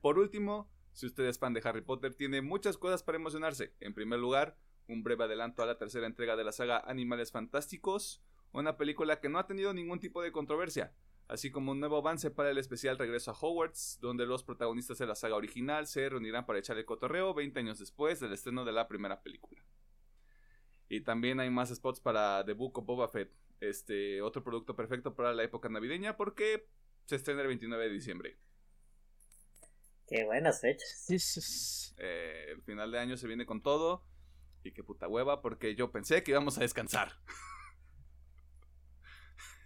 Por 0.00 0.18
último, 0.18 0.70
si 0.96 1.04
usted 1.04 1.26
es 1.26 1.38
fan 1.38 1.52
de 1.52 1.60
Harry 1.62 1.82
Potter, 1.82 2.14
tiene 2.14 2.40
muchas 2.40 2.78
cosas 2.78 3.02
para 3.02 3.16
emocionarse. 3.16 3.74
En 3.80 3.92
primer 3.92 4.18
lugar, 4.18 4.56
un 4.88 5.02
breve 5.02 5.24
adelanto 5.24 5.62
a 5.62 5.66
la 5.66 5.76
tercera 5.76 6.06
entrega 6.06 6.36
de 6.36 6.44
la 6.44 6.52
saga 6.52 6.82
Animales 6.86 7.32
Fantásticos, 7.32 8.22
una 8.52 8.78
película 8.78 9.20
que 9.20 9.28
no 9.28 9.38
ha 9.38 9.46
tenido 9.46 9.74
ningún 9.74 10.00
tipo 10.00 10.22
de 10.22 10.32
controversia, 10.32 10.94
así 11.28 11.50
como 11.50 11.72
un 11.72 11.80
nuevo 11.80 11.98
avance 11.98 12.30
para 12.30 12.50
el 12.50 12.56
especial 12.56 12.96
Regreso 12.96 13.30
a 13.30 13.34
Hogwarts, 13.38 13.98
donde 14.00 14.24
los 14.24 14.42
protagonistas 14.42 14.96
de 14.96 15.06
la 15.06 15.14
saga 15.14 15.36
original 15.36 15.86
se 15.86 16.08
reunirán 16.08 16.46
para 16.46 16.60
echar 16.60 16.78
el 16.78 16.86
cotorreo 16.86 17.34
20 17.34 17.60
años 17.60 17.78
después 17.78 18.18
del 18.18 18.32
estreno 18.32 18.64
de 18.64 18.72
la 18.72 18.88
primera 18.88 19.20
película. 19.22 19.62
Y 20.88 21.02
también 21.02 21.40
hay 21.40 21.50
más 21.50 21.74
spots 21.74 22.00
para 22.00 22.42
The 22.46 22.54
Book 22.54 22.78
of 22.78 22.86
Boba 22.86 23.08
Fett, 23.08 23.34
este 23.60 24.22
otro 24.22 24.42
producto 24.42 24.74
perfecto 24.74 25.14
para 25.14 25.34
la 25.34 25.42
época 25.42 25.68
navideña 25.68 26.16
porque 26.16 26.70
se 27.04 27.16
estrena 27.16 27.42
el 27.42 27.48
29 27.48 27.84
de 27.84 27.92
diciembre. 27.92 28.38
Qué 30.06 30.24
buenas 30.24 30.60
fechas. 30.60 30.88
Sí, 31.06 31.18
sí, 31.18 31.40
sí. 31.40 31.94
Eh, 31.98 32.46
el 32.50 32.62
final 32.62 32.90
de 32.92 32.98
año 32.98 33.16
se 33.16 33.26
viene 33.26 33.46
con 33.46 33.62
todo. 33.62 34.04
Y 34.62 34.72
qué 34.72 34.82
puta 34.82 35.06
hueva, 35.08 35.42
porque 35.42 35.74
yo 35.76 35.92
pensé 35.92 36.22
que 36.22 36.32
íbamos 36.32 36.58
a 36.58 36.62
descansar. 36.62 37.12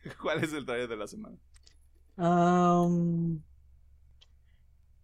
¿Cuál 0.20 0.42
es 0.44 0.52
el 0.52 0.64
trailer 0.66 0.88
de 0.88 0.96
la 0.96 1.06
semana? 1.06 1.36
Am, 2.16 3.42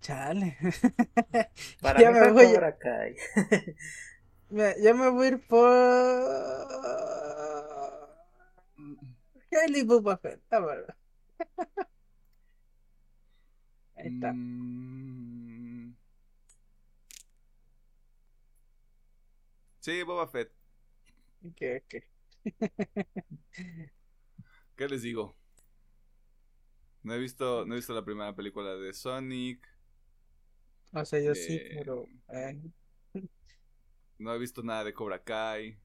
Chale. 0.01 0.57
Para 1.81 2.01
Ya 2.01 2.11
mí 2.11 2.19
me 2.19 2.31
voy 2.33 2.45
a- 2.47 2.53
Cobra 2.53 2.79
Kai. 2.79 3.17
Me- 4.51 4.75
Ya 4.81 4.95
me 4.95 5.09
voy 5.11 5.27
a 5.27 5.29
ir 5.31 5.47
por 5.47 5.69
Haley 9.51 9.83
Boba 9.85 10.17
Fett, 10.19 10.41
la 10.51 10.61
verdad. 10.61 10.97
Ahí 13.97 14.09
está. 14.09 14.33
Mm. 14.33 15.95
Sí, 19.81 20.03
Boba 20.03 20.27
Fett. 20.29 20.53
Ok, 21.45 21.61
ok. 21.81 21.95
¿Qué 24.77 24.89
les 24.89 25.03
digo? 25.03 25.35
No 27.03 27.15
he 27.15 27.19
visto, 27.19 27.65
no 27.65 27.73
he 27.75 27.77
visto 27.79 27.95
la 27.95 28.05
primera 28.05 28.35
película 28.35 28.75
de 28.77 28.93
Sonic. 28.93 29.67
O 30.93 31.05
sea, 31.05 31.21
yo 31.21 31.35
sí, 31.35 31.61
Eh, 31.61 31.71
pero. 31.71 32.09
eh, 32.29 32.61
No 34.19 34.35
he 34.35 34.39
visto 34.39 34.63
nada 34.63 34.85
de 34.85 34.93
Cobra 34.93 35.23
Kai. 35.25 35.79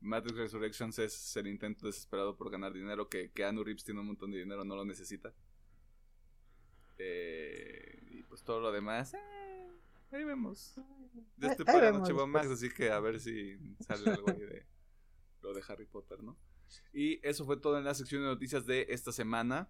Matrix 0.00 0.36
Resurrections 0.38 0.98
es 1.00 1.36
el 1.36 1.48
intento 1.48 1.86
desesperado 1.88 2.36
por 2.36 2.48
ganar 2.50 2.72
dinero. 2.72 3.08
Que, 3.08 3.32
que 3.32 3.44
Anu 3.44 3.64
Reeves 3.64 3.82
tiene 3.84 4.00
un 4.00 4.06
montón 4.06 4.30
de 4.30 4.38
dinero, 4.38 4.64
no 4.64 4.76
lo 4.76 4.84
necesita. 4.84 5.34
Eh, 6.98 7.98
y 8.10 8.22
pues 8.24 8.42
todo 8.42 8.60
lo 8.60 8.72
demás. 8.72 9.14
eh, 9.14 9.70
ahí 10.12 10.24
vemos. 10.24 10.74
Ya 11.36 11.48
estoy 11.48 11.66
HBO 11.66 12.26
Max, 12.26 12.48
después. 12.48 12.64
así 12.64 12.70
que 12.74 12.90
a 12.90 13.00
ver 13.00 13.20
si 13.20 13.56
sale 13.80 14.10
algo 14.10 14.30
ahí 14.30 14.40
de 14.40 14.66
lo 15.42 15.52
de 15.52 15.62
Harry 15.68 15.86
Potter, 15.86 16.22
¿no? 16.22 16.36
Y 16.92 17.24
eso 17.26 17.44
fue 17.44 17.56
todo 17.56 17.78
en 17.78 17.84
la 17.84 17.94
sección 17.94 18.22
de 18.22 18.28
noticias 18.28 18.66
de 18.66 18.86
esta 18.88 19.12
semana. 19.12 19.68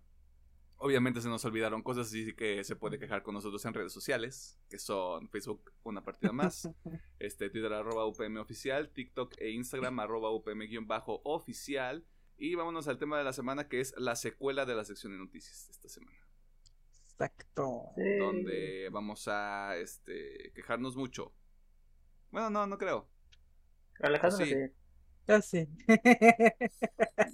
Obviamente 0.77 1.21
se 1.21 1.29
nos 1.29 1.45
olvidaron 1.45 1.83
cosas, 1.83 2.09
así 2.09 2.35
que 2.35 2.65
se 2.65 2.77
puede 2.77 2.99
quejar 2.99 3.23
con 3.23 3.35
nosotros 3.35 3.65
en 3.65 3.75
redes 3.75 3.93
sociales, 3.93 4.59
que 4.69 4.79
son 4.79 5.29
Facebook, 5.29 5.73
una 5.83 6.03
partida 6.03 6.33
más, 6.33 6.69
este, 7.19 7.49
Twitter 7.49 7.73
arroba 7.73 8.07
UPM 8.07 8.39
oficial, 8.39 8.91
TikTok 8.91 9.35
e 9.39 9.51
Instagram 9.51 10.01
arroba 10.01 10.31
UPM-oficial. 10.31 12.05
Y 12.37 12.57
vámonos 12.57 12.89
al 12.89 12.99
tema 12.99 13.17
de 13.17 13.25
la 13.25 13.33
semana, 13.33 13.69
que 13.69 13.81
es 13.81 13.95
la 13.97 14.17
secuela 14.17 14.67
de 14.67 14.75
la 14.75 14.85
sección 14.85 15.13
de 15.13 15.19
noticias 15.19 15.67
de 15.67 15.73
esta 15.73 15.89
semana. 15.89 16.24
Exacto. 17.15 17.93
Sí. 17.95 18.17
Donde 18.19 18.89
vamos 18.91 19.29
a 19.29 19.77
este, 19.77 20.53
quejarnos 20.55 20.97
mucho. 20.97 21.33
Bueno, 22.31 22.51
no, 22.51 22.67
no 22.67 22.77
creo. 22.77 23.09
Alejandro 24.01 24.45
Sí. 25.43 25.69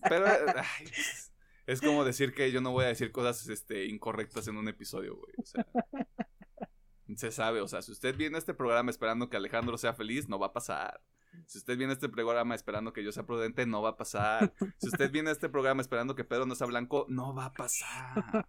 Pero 0.08 0.26
eh, 0.26 0.54
ay, 0.56 0.84
es, 0.84 1.32
es 1.66 1.80
como 1.80 2.04
decir 2.04 2.32
que 2.34 2.52
yo 2.52 2.60
no 2.60 2.70
voy 2.70 2.84
a 2.84 2.88
decir 2.88 3.10
cosas 3.10 3.48
este, 3.48 3.86
incorrectas 3.86 4.46
en 4.46 4.56
un 4.56 4.68
episodio, 4.68 5.16
güey. 5.16 5.32
O 5.38 5.44
sea, 5.44 5.66
se 7.16 7.32
sabe, 7.32 7.60
o 7.60 7.66
sea, 7.66 7.82
si 7.82 7.90
usted 7.90 8.14
viene 8.16 8.36
a 8.36 8.38
este 8.38 8.54
programa 8.54 8.90
esperando 8.90 9.28
que 9.28 9.36
Alejandro 9.36 9.76
sea 9.76 9.94
feliz, 9.94 10.28
no 10.28 10.38
va 10.38 10.48
a 10.48 10.52
pasar. 10.52 11.00
Si 11.46 11.58
usted 11.58 11.76
viene 11.76 11.92
a 11.92 11.94
este 11.94 12.08
programa 12.08 12.54
esperando 12.54 12.92
que 12.92 13.02
yo 13.04 13.12
sea 13.12 13.24
prudente, 13.24 13.66
no 13.66 13.82
va 13.82 13.90
a 13.90 13.96
pasar. 13.96 14.52
Si 14.78 14.88
usted 14.88 15.10
viene 15.10 15.30
a 15.30 15.32
este 15.32 15.48
programa 15.48 15.82
esperando 15.82 16.14
que 16.14 16.24
Pedro 16.24 16.46
no 16.46 16.54
sea 16.54 16.66
blanco, 16.66 17.06
no 17.08 17.34
va 17.34 17.46
a 17.46 17.52
pasar. 17.52 18.46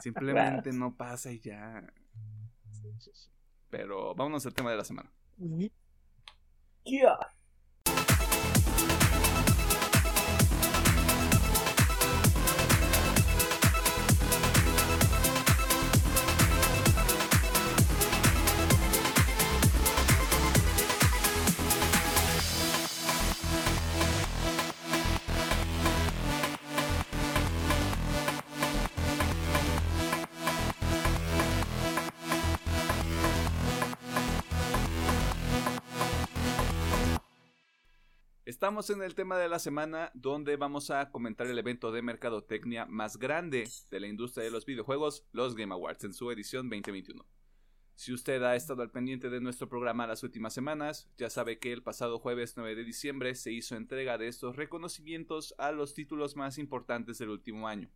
Simplemente 0.00 0.72
no 0.72 0.96
pasa 0.96 1.32
y 1.32 1.40
ya. 1.40 1.84
Pero 3.70 4.14
vámonos 4.14 4.44
al 4.46 4.54
tema 4.54 4.70
de 4.70 4.76
la 4.76 4.84
semana. 4.84 5.10
Ujú. 5.38 5.70
Estamos 38.60 38.90
en 38.90 39.00
el 39.00 39.14
tema 39.14 39.38
de 39.38 39.48
la 39.48 39.58
semana 39.58 40.10
donde 40.12 40.58
vamos 40.58 40.90
a 40.90 41.10
comentar 41.10 41.46
el 41.46 41.58
evento 41.58 41.92
de 41.92 42.02
mercadotecnia 42.02 42.84
más 42.84 43.16
grande 43.16 43.66
de 43.90 44.00
la 44.00 44.06
industria 44.06 44.44
de 44.44 44.50
los 44.50 44.66
videojuegos, 44.66 45.24
los 45.32 45.54
Game 45.54 45.72
Awards, 45.72 46.04
en 46.04 46.12
su 46.12 46.30
edición 46.30 46.68
2021. 46.68 47.24
Si 47.94 48.12
usted 48.12 48.42
ha 48.42 48.54
estado 48.56 48.82
al 48.82 48.90
pendiente 48.90 49.30
de 49.30 49.40
nuestro 49.40 49.66
programa 49.70 50.06
las 50.06 50.22
últimas 50.24 50.52
semanas, 50.52 51.08
ya 51.16 51.30
sabe 51.30 51.58
que 51.58 51.72
el 51.72 51.82
pasado 51.82 52.18
jueves 52.18 52.52
9 52.54 52.74
de 52.74 52.84
diciembre 52.84 53.34
se 53.34 53.50
hizo 53.50 53.76
entrega 53.76 54.18
de 54.18 54.28
estos 54.28 54.56
reconocimientos 54.56 55.54
a 55.56 55.72
los 55.72 55.94
títulos 55.94 56.36
más 56.36 56.58
importantes 56.58 57.16
del 57.16 57.30
último 57.30 57.66
año. 57.66 57.90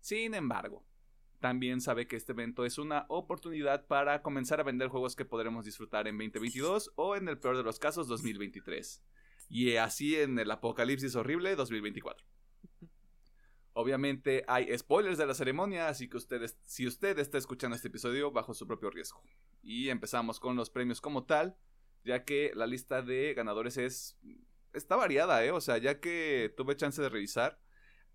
Sin 0.00 0.34
embargo, 0.34 0.84
también 1.40 1.80
sabe 1.80 2.06
que 2.06 2.16
este 2.16 2.32
evento 2.32 2.66
es 2.66 2.76
una 2.76 3.06
oportunidad 3.08 3.86
para 3.86 4.20
comenzar 4.20 4.60
a 4.60 4.64
vender 4.64 4.88
juegos 4.88 5.16
que 5.16 5.24
podremos 5.24 5.64
disfrutar 5.64 6.06
en 6.06 6.18
2022 6.18 6.92
o 6.96 7.16
en 7.16 7.28
el 7.28 7.38
peor 7.38 7.56
de 7.56 7.62
los 7.62 7.78
casos 7.78 8.08
2023 8.08 9.02
y 9.52 9.76
así 9.76 10.16
en 10.16 10.38
el 10.38 10.50
apocalipsis 10.50 11.14
horrible 11.14 11.54
2024. 11.54 12.26
Obviamente 13.74 14.44
hay 14.48 14.76
spoilers 14.78 15.18
de 15.18 15.26
la 15.26 15.34
ceremonia, 15.34 15.88
así 15.88 16.08
que 16.08 16.16
ustedes, 16.16 16.58
si 16.64 16.86
usted 16.86 17.18
está 17.18 17.36
escuchando 17.36 17.76
este 17.76 17.88
episodio 17.88 18.32
bajo 18.32 18.54
su 18.54 18.66
propio 18.66 18.88
riesgo. 18.88 19.22
Y 19.62 19.90
empezamos 19.90 20.40
con 20.40 20.56
los 20.56 20.70
premios 20.70 21.02
como 21.02 21.24
tal, 21.24 21.58
ya 22.02 22.24
que 22.24 22.52
la 22.54 22.66
lista 22.66 23.02
de 23.02 23.34
ganadores 23.34 23.76
es 23.76 24.18
está 24.72 24.96
variada, 24.96 25.44
¿eh? 25.44 25.50
O 25.50 25.60
sea, 25.60 25.76
ya 25.76 26.00
que 26.00 26.54
tuve 26.56 26.74
chance 26.74 27.02
de 27.02 27.10
revisar. 27.10 27.60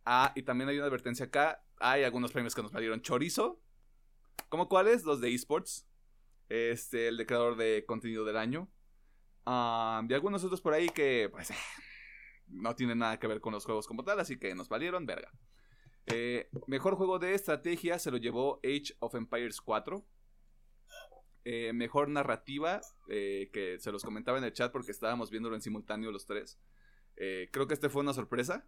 Ah, 0.05 0.33
y 0.35 0.41
también 0.41 0.69
hay 0.69 0.77
una 0.77 0.87
advertencia 0.87 1.27
acá. 1.27 1.63
Hay 1.79 2.03
algunos 2.03 2.31
premios 2.31 2.55
que 2.55 2.63
nos 2.63 2.71
valieron 2.71 3.01
chorizo. 3.01 3.61
¿Cómo 4.49 4.69
cuáles? 4.69 5.03
Los 5.03 5.21
de 5.21 5.31
esports. 5.35 5.87
Este, 6.49 7.09
el 7.09 7.17
de 7.17 7.27
creador 7.27 7.57
de 7.57 7.85
contenido 7.85 8.25
del 8.25 8.37
año. 8.37 8.71
Ah, 9.49 10.03
y 10.07 10.13
algunos 10.13 10.43
otros 10.43 10.59
por 10.59 10.73
ahí 10.73 10.89
que, 10.89 11.29
pues, 11.31 11.49
no 12.47 12.75
tienen 12.75 12.99
nada 12.99 13.17
que 13.17 13.27
ver 13.27 13.39
con 13.39 13.53
los 13.53 13.63
juegos 13.63 13.87
como 13.87 14.03
tal, 14.03 14.19
así 14.19 14.37
que 14.37 14.53
nos 14.53 14.67
valieron, 14.67 15.05
verga. 15.05 15.31
Eh, 16.07 16.49
mejor 16.67 16.95
juego 16.95 17.17
de 17.17 17.33
estrategia 17.33 17.97
se 17.97 18.11
lo 18.11 18.17
llevó 18.17 18.59
Age 18.63 18.93
of 18.99 19.15
Empires 19.15 19.61
4. 19.61 20.05
Eh, 21.45 21.71
mejor 21.71 22.09
narrativa, 22.09 22.81
eh, 23.07 23.49
que 23.53 23.79
se 23.79 23.89
los 23.93 24.03
comentaba 24.03 24.37
en 24.37 24.43
el 24.43 24.51
chat 24.51 24.69
porque 24.71 24.91
estábamos 24.91 25.29
viéndolo 25.31 25.55
en 25.55 25.61
simultáneo 25.61 26.11
los 26.11 26.25
tres. 26.25 26.59
Creo 27.15 27.67
que 27.67 27.73
este 27.73 27.89
fue 27.89 28.01
una 28.01 28.13
sorpresa, 28.13 28.67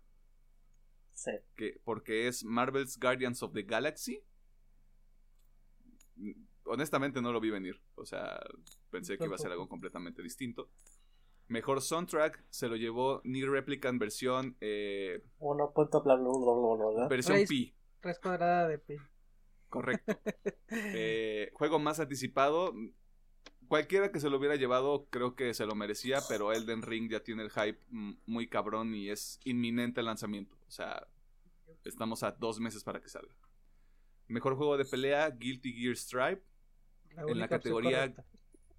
Sí. 1.12 1.32
que, 1.58 1.82
porque 1.84 2.28
es 2.30 2.46
Marvel's 2.46 2.98
Guardians 2.98 3.44
of 3.44 3.52
the 3.54 3.64
Galaxy. 3.64 4.24
Mm, 6.16 6.32
Honestamente 6.64 7.22
no 7.22 7.32
lo 7.34 7.40
vi 7.42 7.50
venir, 7.50 7.82
o 7.96 8.06
sea, 8.06 8.40
pensé 8.90 9.18
que 9.18 9.26
iba 9.26 9.36
a 9.36 9.40
ser 9.40 9.52
algo 9.52 9.68
completamente 9.70 10.22
distinto. 10.22 10.70
Mejor 11.48 11.82
soundtrack 11.82 12.46
se 12.50 12.68
lo 12.68 12.76
llevó 12.76 13.22
Near 13.24 13.50
Replicant 13.50 14.00
versión, 14.00 14.56
eh, 14.62 15.24
Uno 15.40 15.72
punto 15.74 16.04
bla 16.04 16.16
bla 16.16 16.30
bla, 16.30 16.90
bla. 16.96 17.08
versión 17.08 17.40
Pi. 17.48 17.74
Raíz 18.02 18.20
cuadrada 18.20 18.68
de 18.68 18.78
pi. 18.80 18.96
Correcto. 19.70 20.14
Eh, 20.72 21.50
juego 21.54 21.80
más 21.80 22.00
anticipado. 22.00 22.74
Cualquiera 23.68 24.12
que 24.12 24.20
se 24.20 24.30
lo 24.30 24.38
hubiera 24.38 24.56
llevado, 24.56 25.08
creo 25.10 25.36
que 25.36 25.54
se 25.54 25.66
lo 25.66 25.76
merecía, 25.76 26.20
pero 26.28 26.52
Elden 26.54 26.82
Ring 26.84 27.10
ya 27.12 27.22
tiene 27.24 27.44
el 27.44 27.50
hype 27.52 27.80
muy 28.26 28.48
cabrón 28.48 28.94
y 28.96 29.10
es 29.10 29.40
inminente 29.44 30.00
el 30.02 30.06
lanzamiento. 30.08 30.56
O 30.68 30.72
sea, 30.72 31.08
estamos 31.84 32.24
a 32.24 32.32
dos 32.32 32.60
meses 32.60 32.84
para 32.84 33.00
que 33.02 33.10
salga. 33.10 33.34
Mejor 34.28 34.56
juego 34.56 34.78
de 34.78 34.86
pelea, 34.86 35.30
Guilty 35.32 35.74
Gear 35.74 35.96
Stripe. 35.96 36.44
La 37.16 37.24
En 37.24 37.40
la 37.40 37.48
categoría- 37.48 38.00
correcta. 38.14 38.26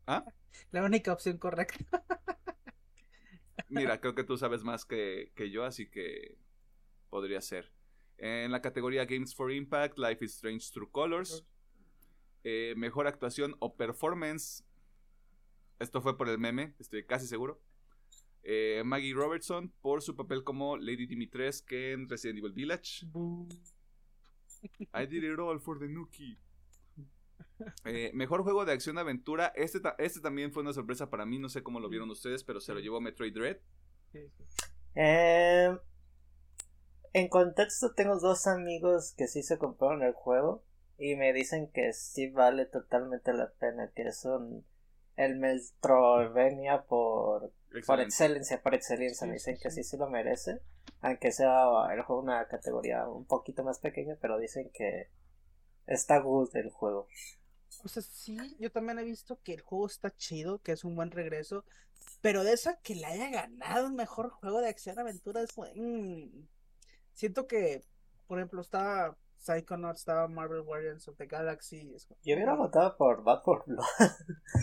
¿Ah? 0.06 0.24
La 0.72 0.84
única 0.84 1.12
opción 1.12 1.38
correcta. 1.38 1.84
Mira, 3.68 4.00
creo 4.00 4.14
que 4.14 4.24
tú 4.24 4.36
sabes 4.36 4.64
más 4.64 4.84
que, 4.84 5.32
que 5.34 5.50
yo, 5.50 5.64
así 5.64 5.88
que 5.88 6.36
podría 7.08 7.40
ser. 7.40 7.72
En 8.18 8.50
la 8.50 8.60
categoría 8.60 9.04
Games 9.04 9.34
for 9.34 9.52
Impact, 9.52 9.98
Life 9.98 10.24
is 10.24 10.34
Strange 10.34 10.70
True 10.72 10.90
Colors. 10.90 11.44
Eh, 12.42 12.74
mejor 12.76 13.06
actuación 13.06 13.54
o 13.60 13.76
performance. 13.76 14.64
Esto 15.78 16.02
fue 16.02 16.16
por 16.16 16.28
el 16.28 16.38
meme, 16.38 16.74
estoy 16.78 17.04
casi 17.04 17.26
seguro. 17.26 17.62
Eh, 18.42 18.82
Maggie 18.84 19.14
Robertson 19.14 19.72
por 19.80 20.02
su 20.02 20.16
papel 20.16 20.42
como 20.44 20.76
Lady 20.76 21.06
Dimitrescu 21.06 21.74
en 21.74 22.08
Resident 22.08 22.38
Evil 22.38 22.52
Village. 22.52 23.06
I 24.94 25.06
did 25.06 25.24
it 25.24 25.38
all 25.38 25.58
for 25.58 25.78
the 25.78 25.88
Nuki. 25.88 26.38
Eh, 27.84 28.10
mejor 28.14 28.42
juego 28.42 28.64
de 28.64 28.72
acción 28.72 28.98
aventura. 28.98 29.52
Este, 29.54 29.80
ta- 29.80 29.94
este 29.98 30.20
también 30.20 30.52
fue 30.52 30.62
una 30.62 30.72
sorpresa 30.72 31.10
para 31.10 31.26
mí. 31.26 31.38
No 31.38 31.48
sé 31.48 31.62
cómo 31.62 31.80
lo 31.80 31.88
vieron 31.88 32.10
ustedes, 32.10 32.44
pero 32.44 32.60
se 32.60 32.72
lo 32.74 32.80
llevó 32.80 33.00
Metroid 33.00 33.34
Dread. 33.34 33.58
Sí, 34.12 34.28
sí. 34.36 34.44
Eh, 34.94 35.70
en 37.12 37.28
contexto 37.28 37.92
tengo 37.94 38.18
dos 38.18 38.46
amigos 38.46 39.14
que 39.16 39.26
sí 39.28 39.42
se 39.42 39.58
compraron 39.58 40.02
el 40.02 40.12
juego 40.12 40.62
y 40.98 41.16
me 41.16 41.32
dicen 41.32 41.68
que 41.72 41.92
sí 41.92 42.28
vale 42.28 42.66
totalmente 42.66 43.32
la 43.32 43.50
pena, 43.52 43.90
que 43.94 44.02
es 44.08 44.24
un 44.24 44.64
el 45.16 45.36
Metroidvania 45.36 46.82
por, 46.84 47.52
por 47.84 48.00
excelencia, 48.00 48.62
por 48.62 48.74
excelencia, 48.74 49.26
Sí, 49.26 49.28
me 49.28 49.34
dicen 49.34 49.56
sí, 49.56 49.62
que 49.62 49.70
sí. 49.70 49.70
sí 49.70 49.84
sí 49.84 49.96
lo 49.98 50.08
merece, 50.08 50.60
aunque 51.02 51.32
sea 51.32 51.64
el 51.92 52.02
juego 52.02 52.22
una 52.22 52.46
categoría 52.48 53.06
un 53.08 53.26
poquito 53.26 53.64
más 53.64 53.78
pequeña, 53.80 54.16
pero 54.20 54.38
dicen 54.38 54.70
que 54.72 55.08
está 55.90 56.18
good 56.18 56.54
el 56.56 56.70
juego. 56.70 57.08
O 57.84 57.88
sea, 57.88 58.02
sí, 58.02 58.38
yo 58.58 58.70
también 58.70 58.98
he 58.98 59.04
visto 59.04 59.40
que 59.42 59.54
el 59.54 59.60
juego 59.60 59.86
está 59.86 60.14
chido, 60.14 60.60
que 60.60 60.72
es 60.72 60.84
un 60.84 60.94
buen 60.94 61.10
regreso, 61.10 61.64
pero 62.20 62.44
de 62.44 62.52
eso 62.52 62.70
que 62.82 62.94
le 62.94 63.06
haya 63.06 63.30
ganado 63.30 63.86
un 63.86 63.96
mejor 63.96 64.30
juego 64.30 64.60
de 64.60 64.68
acción 64.68 64.98
aventura 64.98 65.42
es 65.42 65.52
como, 65.52 65.68
mm. 65.74 66.46
siento 67.12 67.46
que, 67.46 67.82
por 68.26 68.38
ejemplo, 68.38 68.60
estaba 68.60 69.16
Psychonauts, 69.40 70.00
estaba 70.00 70.28
Marvel 70.28 70.62
Guardians 70.62 71.08
of 71.08 71.16
the 71.16 71.26
Galaxy, 71.26 71.90
Yo 72.22 72.34
hubiera 72.34 72.54
votado 72.54 72.96
por 72.96 73.22
Bad 73.24 73.42
for 73.44 73.64
Blood. 73.66 73.84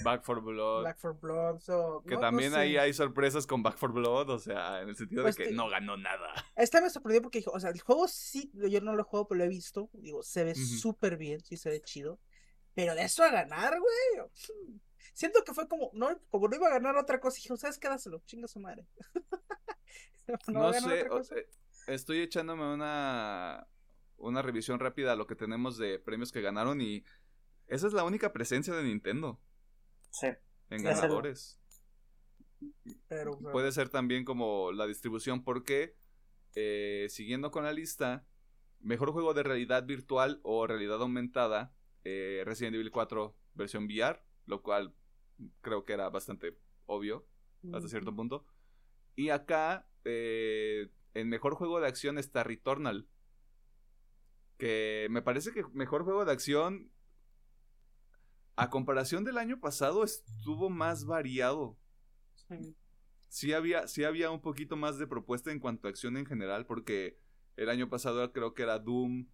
Back 0.03 0.23
for 0.23 0.41
Blood. 0.41 0.82
Black 0.82 0.97
for 0.99 1.13
Blood, 1.19 1.59
so, 1.61 2.03
Que 2.07 2.11
no- 2.15 2.21
no 2.21 2.28
también 2.28 2.51
sé. 2.51 2.57
ahí 2.59 2.78
hay 2.78 2.93
sorpresas 2.93 3.47
con 3.47 3.63
Back 3.63 3.78
for 3.78 3.91
Blood, 3.91 4.30
o 4.30 4.39
sea, 4.39 4.82
en 4.82 4.89
el 4.89 4.95
sentido 4.95 5.23
Pues 5.23 5.36
de 5.36 5.43
que 5.45 5.49
te- 5.49 5.55
no 5.55 5.67
ganó 5.69 5.97
nada. 5.97 6.32
Esta 6.55 6.80
me 6.80 6.89
sorprendió 6.89 7.21
porque 7.23 7.39
dijo, 7.39 7.51
o 7.51 7.59
sea, 7.59 7.71
el 7.71 7.82
juego 7.82 8.07
sí, 8.07 8.51
yo 8.53 8.80
no 8.82 8.93
lo 8.95 9.01
he 9.01 9.05
jugado, 9.05 9.28
pero 9.28 9.39
lo 9.39 9.43
he 9.45 9.49
visto, 9.49 9.89
digo, 9.93 10.21
se 10.23 10.43
ve 10.43 10.53
súper 10.55 11.17
bien, 11.17 11.39
sí 11.43 11.57
se 11.57 11.69
ve 11.71 11.82
chido, 11.82 12.19
pero 12.75 12.93
de 12.93 13.03
eso 13.03 13.23
a 13.23 13.30
ganar, 13.32 13.73
güey, 13.80 14.28
siento 15.15 15.43
que 15.43 15.53
fue 15.55 15.67
como, 15.67 15.89
no, 15.93 16.09
como 16.30 16.47
no 16.47 16.55
iba 16.55 16.67
a 16.67 16.71
ganar 16.71 16.95
otra 16.97 17.19
cosa, 17.19 17.36
dije, 17.38 17.57
¿sabes 17.57 17.80
qué? 17.80 17.89
Dáselo, 17.89 18.21
chinga 18.28 18.47
su 18.47 18.59
madre. 18.59 18.86
no, 20.28 20.38
No, 20.53 20.59
va 20.61 20.69
a 20.69 20.73
ganar 20.73 20.89
sé, 20.91 20.99
otra 21.01 21.13
o- 21.15 21.17
cosa. 21.17 21.36
eh, 21.36 21.47
estoy 21.88 22.21
echándome 22.21 22.71
una, 22.73 23.65
una 24.18 24.41
revisión 24.41 24.80
rápida 24.80 25.13
a 25.13 25.15
lo 25.15 25.28
que 25.28 25.36
tenemos 25.36 25.78
de 25.78 25.99
premios 25.99 26.32
que 26.32 26.41
ganaron 26.41 26.82
y 26.82 27.03
esa 27.68 27.88
es 27.88 27.93
la 27.93 28.03
única 28.03 28.34
presencia 28.34 28.74
de 28.74 28.84
Nintendo 28.84 29.39
Sí. 30.11 30.28
en 30.70 30.84
ganadores. 30.84 31.59
Pero, 33.07 33.38
Puede 33.39 33.72
ser 33.72 33.89
también 33.89 34.26
como 34.26 34.72
la 34.72 34.88
distribución 34.88 35.43
porque, 35.43 35.95
eh, 36.55 37.07
siguiendo 37.09 37.51
con 37.51 37.63
la 37.63 37.72
lista, 37.74 38.26
mejor 38.80 39.11
juego 39.11 39.34
de 39.34 39.43
realidad 39.43 39.86
virtual 39.86 40.39
o 40.43 40.65
realidad 40.65 41.01
aumentada, 41.01 41.74
eh, 42.03 42.41
Resident 42.45 42.76
Evil 42.76 42.91
4 42.91 43.38
versión 43.53 43.86
VR, 43.86 44.22
lo 44.45 44.61
cual 44.63 44.95
creo 45.61 45.86
que 45.86 45.93
era 45.93 46.09
bastante 46.09 46.57
obvio 46.86 47.28
hasta 47.74 47.89
cierto 47.89 48.15
punto. 48.15 48.45
Y 49.15 49.30
acá, 49.30 49.89
eh, 50.05 50.89
el 51.13 51.26
mejor 51.26 51.55
juego 51.55 51.80
de 51.80 51.88
acción 51.88 52.18
está 52.18 52.43
Returnal. 52.43 53.07
Que 54.58 55.08
me 55.12 55.22
parece 55.22 55.51
que 55.51 55.64
mejor 55.74 56.03
juego 56.03 56.26
de 56.26 56.32
acción, 56.32 56.91
a 58.55 58.70
comparación 58.70 59.24
del 59.24 59.38
año 59.38 59.60
pasado, 59.60 60.03
estuvo 60.03 60.70
más 60.70 61.05
variado. 61.05 61.78
Sí. 62.34 62.76
Sí 63.30 63.53
había, 63.53 63.88
sí 63.88 64.03
había 64.03 64.32
un 64.32 64.41
poquito 64.41 64.76
más 64.76 64.97
de 64.97 65.05
propuesta 65.05 65.51
en 65.51 65.60
cuanto 65.60 65.88
a 65.88 65.91
acción 65.91 66.18
en 66.18 66.26
general, 66.26 66.66
porque 66.66 67.20
el 67.55 67.70
año 67.70 67.89
pasado 67.89 68.32
creo 68.32 68.53
que 68.53 68.64
era 68.64 68.80
Doom. 68.80 69.28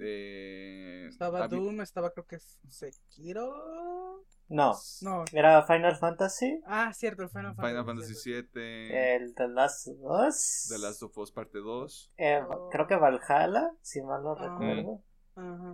eh, 0.00 1.06
Estaba 1.08 1.48
Doom, 1.48 1.80
estaba 1.80 2.10
creo 2.12 2.26
que 2.26 2.38
Sekiro. 2.68 4.25
No, 4.48 4.74
No. 5.02 5.24
era 5.32 5.62
Final 5.66 5.96
Fantasy, 5.96 6.60
Ah, 6.66 6.92
cierto, 6.94 7.24
el 7.24 7.28
Final 7.30 7.54
Fantasy. 7.56 7.68
Final 7.68 7.84
Fantasy 7.84 8.14
cierto. 8.14 8.50
VII, 8.60 8.96
el 8.96 9.34
The 9.34 9.48
Last 9.48 9.88
of 9.88 9.96
Us, 10.28 10.66
The 10.68 10.78
Last 10.78 11.02
of 11.02 11.18
Us 11.18 11.32
Parte 11.32 11.58
2. 11.58 12.12
eh, 12.16 12.40
creo 12.70 12.86
que 12.86 12.94
Valhalla, 12.96 13.72
si 13.82 14.02
mal 14.02 14.22
no 14.22 14.36
Ah. 14.38 14.48
recuerdo, 14.48 15.02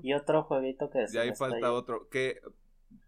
y 0.03 0.14
otro 0.14 0.45
jueguito 0.45 0.91
que 0.91 1.07
se 1.07 1.16
Y 1.16 1.20
ahí 1.20 1.35
falta 1.35 1.73
otro, 1.73 2.09
que 2.09 2.41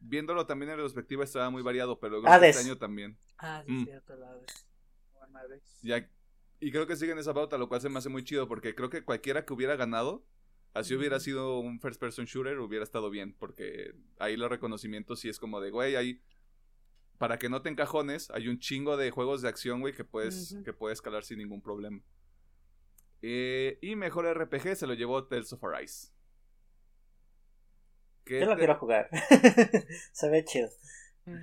viéndolo 0.01 0.47
también 0.47 0.71
en 0.71 0.77
retrospectiva 0.77 1.25
estaba 1.25 1.49
muy 1.51 1.63
variado, 1.63 1.99
pero 1.99 2.21
creo 2.23 2.41
que 2.41 2.49
este 2.51 2.63
año 2.63 2.77
también. 2.79 3.19
Ah, 3.39 3.63
sí, 3.67 3.73
Mm. 3.73 3.85
cierto, 3.85 4.17
la 4.17 4.35
vez. 4.35 4.47
Ya, 5.83 6.09
y 6.61 6.71
creo 6.71 6.87
que 6.87 6.97
siguen 6.97 7.19
esa 7.19 7.35
pauta, 7.35 7.59
lo 7.59 7.69
cual 7.69 7.81
se 7.81 7.89
me 7.89 7.99
hace 7.99 8.09
muy 8.09 8.23
chido, 8.25 8.47
porque 8.49 8.75
creo 8.75 8.89
que 8.91 9.05
cualquiera 9.05 9.45
que 9.45 9.53
hubiera 9.53 9.77
ganado, 9.77 10.25
así 10.75 10.95
hubiera 10.95 11.19
sido 11.21 11.59
un 11.61 11.81
first 11.81 11.99
person 12.01 12.27
shooter, 12.27 12.59
hubiera 12.61 12.85
estado 12.85 13.09
bien, 13.11 13.35
porque 13.39 13.95
ahí 14.19 14.37
los 14.37 14.51
reconocimientos 14.51 15.21
sí 15.21 15.29
es 15.29 15.39
como 15.39 15.61
de, 15.61 15.71
güey, 15.71 15.97
ahí, 15.97 16.21
para 17.19 17.39
que 17.39 17.49
no 17.49 17.63
te 17.63 17.71
encajones, 17.71 18.31
hay 18.33 18.49
un 18.49 18.59
chingo 18.59 18.97
de 18.97 19.11
juegos 19.11 19.41
de 19.41 19.49
acción, 19.49 19.81
güey, 19.81 19.95
que 19.95 20.05
puedes, 20.05 20.53
Ujú. 20.53 20.63
que 20.65 20.73
puedes 20.73 20.97
escalar 20.99 21.25
sin 21.25 21.39
ningún 21.39 21.63
problema. 21.63 22.03
Eh, 23.23 23.79
y 23.81 23.97
mejor 23.97 24.27
RPG 24.27 24.77
se 24.77 24.87
lo 24.87 24.93
llevó 24.95 25.25
Tales 25.27 25.53
of 25.53 25.65
Arise. 25.65 26.09
¿Qué 28.25 28.41
Yo 28.41 28.47
lo 28.47 28.53
te- 28.53 28.59
quiero 28.59 28.79
jugar, 28.79 29.09
se 30.13 30.29
ve 30.31 30.45
chido, 30.45 30.69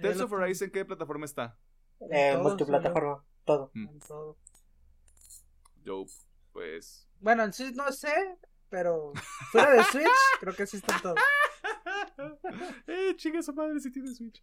Tales 0.01 0.19
of 0.19 0.33
Arise 0.33 0.65
en 0.65 0.71
qué 0.71 0.83
plataforma 0.85 1.25
está? 1.25 1.57
eh, 2.11 2.31
todo, 2.33 2.43
multiplataforma, 2.43 3.23
todo. 3.45 3.71
en 3.75 3.99
todo. 3.99 4.37
Yo, 5.83 6.05
pues... 6.51 7.07
Bueno, 7.19 7.43
en 7.43 7.53
Switch 7.53 7.75
no 7.75 7.91
sé, 7.91 8.13
pero 8.71 9.11
fuera 9.51 9.73
de 9.73 9.83
Switch, 9.83 10.07
creo 10.39 10.55
que 10.55 10.65
sí 10.65 10.77
está 10.77 10.95
en 10.95 11.01
todo. 11.01 11.15
eh, 12.87 13.13
chinga 13.17 13.43
su 13.43 13.53
madre 13.53 13.79
si 13.81 13.91
tiene 13.91 14.15
Switch. 14.15 14.41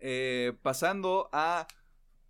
Eh, 0.00 0.52
pasando 0.62 1.28
a 1.32 1.66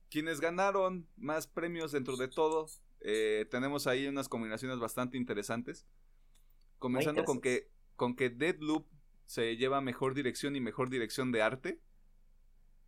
quienes 0.09 0.41
ganaron 0.41 1.09
más 1.17 1.49
premios 1.49 1.93
dentro 1.93 2.17
de 2.17 2.29
todo. 2.29 2.67
eh, 3.01 3.47
tenemos 3.51 3.87
ahí 3.87 4.07
unas 4.07 4.29
combinaciones 4.29 4.79
bastante 4.79 5.19
interesantes. 5.19 5.87
Comenzando 6.79 7.25
con 7.25 7.41
que, 7.41 7.73
con 7.97 8.15
que 8.15 8.31
Deadloop 8.31 8.87
se 9.27 9.57
lleva 9.57 9.81
mejor 9.81 10.15
dirección 10.15 10.55
y 10.55 10.61
mejor 10.61 10.89
dirección 10.89 11.33
de 11.33 11.43
arte. 11.43 11.83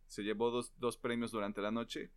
Se 0.07 0.23
llevó 0.23 0.51
dos, 0.51 0.73
dos 0.77 0.97
premios 0.97 1.31
durante 1.31 1.61
la 1.61 1.71
noche. 1.71 2.11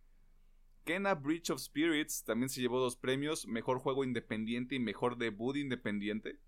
Kena 0.83 1.15
Breach 1.15 1.49
of 1.49 1.59
Spirits 1.59 2.23
también 2.23 2.49
se 2.49 2.61
llevó 2.61 2.79
dos 2.79 2.95
premios, 2.95 3.47
mejor 3.47 3.79
juego 3.79 4.03
independiente 4.03 4.75
y 4.75 4.79
mejor 4.79 5.17
debut 5.17 5.55
independiente. 5.55 6.39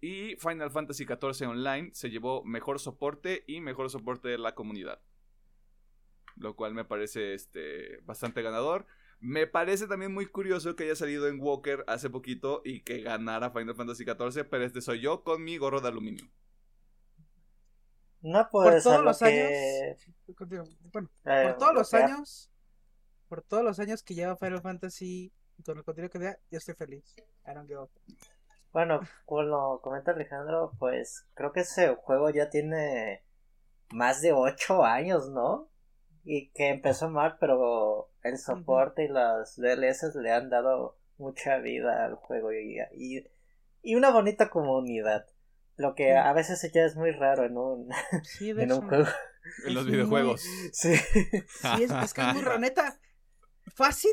Y 0.00 0.36
Final 0.36 0.70
Fantasy 0.70 1.04
XIV 1.04 1.48
Online 1.48 1.90
se 1.94 2.10
llevó 2.10 2.44
mejor 2.44 2.78
soporte 2.78 3.44
y 3.46 3.60
mejor 3.60 3.90
soporte 3.90 4.28
de 4.28 4.38
la 4.38 4.54
comunidad. 4.54 5.00
Lo 6.36 6.56
cual 6.56 6.74
me 6.74 6.84
parece 6.84 7.34
este, 7.34 8.00
bastante 8.02 8.42
ganador. 8.42 8.86
Me 9.20 9.46
parece 9.46 9.86
también 9.86 10.12
muy 10.12 10.26
curioso 10.26 10.76
que 10.76 10.84
haya 10.84 10.96
salido 10.96 11.28
en 11.28 11.40
Walker 11.40 11.84
hace 11.86 12.10
poquito 12.10 12.60
y 12.64 12.80
que 12.80 13.00
ganara 13.00 13.50
Final 13.50 13.74
Fantasy 13.74 14.04
XIV, 14.04 14.44
pero 14.50 14.64
este 14.64 14.80
soy 14.80 15.00
yo 15.00 15.22
con 15.22 15.42
mi 15.42 15.56
gorro 15.56 15.80
de 15.80 15.88
aluminio. 15.88 16.28
No 18.20 18.48
Por 18.50 18.82
todos 18.82 18.98
lo 18.98 19.04
los 19.04 19.18
que... 19.18 19.24
años. 19.26 20.68
Bueno, 20.92 21.10
eh, 21.24 21.48
por 21.48 21.58
todos 21.58 21.74
los 21.74 21.94
años. 21.94 22.50
Por 23.28 23.42
todos 23.42 23.64
los 23.64 23.78
años 23.78 24.02
que 24.02 24.14
lleva 24.14 24.36
Final 24.36 24.60
Fantasy 24.62 25.32
y 25.56 25.62
con 25.62 25.78
el 25.78 25.84
contenido 25.84 26.10
que 26.10 26.18
da, 26.18 26.38
yo 26.50 26.58
estoy 26.58 26.74
feliz. 26.74 27.04
I 27.46 27.54
don't 27.54 27.66
give. 27.68 27.80
Bueno, 28.72 29.00
como 29.24 29.42
lo 29.42 29.80
comenta 29.82 30.10
Alejandro, 30.12 30.72
pues 30.78 31.26
creo 31.34 31.52
que 31.52 31.60
ese 31.60 31.94
juego 31.94 32.30
ya 32.30 32.50
tiene 32.50 33.24
más 33.90 34.20
de 34.20 34.32
8 34.32 34.84
años, 34.84 35.30
¿no? 35.30 35.70
Y 36.24 36.50
que 36.52 36.68
empezó 36.70 37.08
mal, 37.08 37.36
pero 37.38 38.10
el 38.22 38.38
soporte 38.38 39.04
y 39.04 39.08
las 39.08 39.56
DLS 39.56 40.14
le 40.16 40.32
han 40.32 40.50
dado 40.50 40.98
mucha 41.18 41.58
vida 41.58 42.04
al 42.04 42.16
juego 42.16 42.52
y, 42.52 42.78
y, 42.94 43.24
y 43.82 43.94
una 43.94 44.10
bonita 44.10 44.50
comunidad. 44.50 45.26
Lo 45.76 45.94
que 45.94 46.04
Sí. 46.06 46.10
a 46.10 46.32
veces 46.32 46.72
ya 46.72 46.84
es 46.84 46.96
muy 46.96 47.10
raro 47.12 47.44
en 47.44 47.56
un, 47.58 47.88
Sí, 48.24 48.52
de 48.54 48.64
en 48.64 48.72
un 48.72 48.88
juego. 48.88 49.06
En 49.66 49.74
los 49.74 49.86
videojuegos. 49.86 50.40
Sí. 50.72 50.96
Sí, 50.96 51.82
es, 51.82 51.90
es 51.90 52.14
que 52.14 52.22
es 52.22 52.34
muy 52.34 52.42
raro, 52.42 52.58
neta. 52.58 52.98
Fácil. 53.74 54.12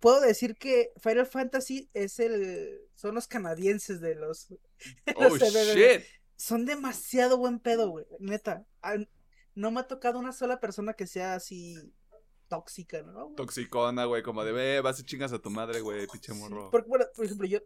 Puedo 0.00 0.20
decir 0.20 0.56
que 0.56 0.90
Final 1.02 1.26
Fantasy 1.26 1.90
es 1.92 2.18
el. 2.18 2.80
Son 2.94 3.14
los 3.14 3.26
canadienses 3.28 4.00
de 4.00 4.14
los. 4.14 4.48
Oh 5.16 5.28
los 5.28 5.38
shit. 5.40 6.02
Son 6.36 6.64
demasiado 6.66 7.38
buen 7.38 7.58
pedo, 7.60 7.88
güey. 7.90 8.06
Neta. 8.18 8.66
No 9.54 9.70
me 9.70 9.80
ha 9.80 9.86
tocado 9.88 10.18
una 10.18 10.32
sola 10.32 10.60
persona 10.60 10.92
que 10.94 11.06
sea 11.06 11.34
así. 11.34 11.76
tóxica, 12.48 13.02
¿no? 13.02 13.32
Toxicona, 13.36 14.04
güey, 14.04 14.22
como 14.22 14.44
de 14.44 14.52
ve, 14.52 14.80
vas 14.80 15.00
y 15.00 15.04
chingas 15.04 15.32
a 15.32 15.38
tu 15.40 15.50
madre, 15.50 15.80
güey, 15.80 16.06
pinche 16.06 16.32
Sí, 16.32 16.38
morro. 16.38 16.70
porque, 16.70 16.88
bueno, 16.88 17.06
por 17.14 17.24
ejemplo, 17.24 17.46
yo, 17.46 17.58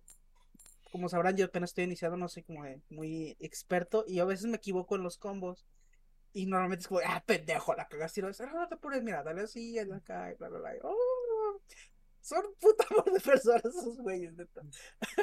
como 0.92 1.08
sabrán, 1.08 1.36
yo 1.36 1.46
apenas 1.46 1.70
estoy 1.70 1.84
iniciando, 1.84 2.16
no 2.16 2.28
soy 2.28 2.44
como 2.44 2.64
muy 2.88 3.36
experto 3.40 4.04
y 4.06 4.20
a 4.20 4.24
veces 4.24 4.46
me 4.46 4.56
equivoco 4.56 4.96
en 4.96 5.02
los 5.02 5.18
combos. 5.18 5.66
Y 6.32 6.46
normalmente 6.46 6.82
es 6.82 6.88
como, 6.88 7.00
ah, 7.04 7.22
pendejo, 7.26 7.74
la 7.74 7.88
cagaste 7.88 8.20
y 8.20 8.22
lo 8.22 8.28
ah, 8.28 8.52
no 8.54 8.68
te 8.68 8.74
apures, 8.74 9.02
mira, 9.02 9.22
dale 9.22 9.42
así, 9.42 9.74
dale 9.74 9.94
acá, 9.94 10.30
y 10.32 10.36
bla, 10.36 10.48
bla, 10.48 10.60
bla. 10.60 10.72
oh, 10.82 11.60
son 12.20 12.44
puta 12.60 12.84
amor 12.90 13.12
de 13.12 13.20
personas 13.20 13.64
esos 13.64 13.96
güeyes, 13.96 14.34
neta. 14.34 14.60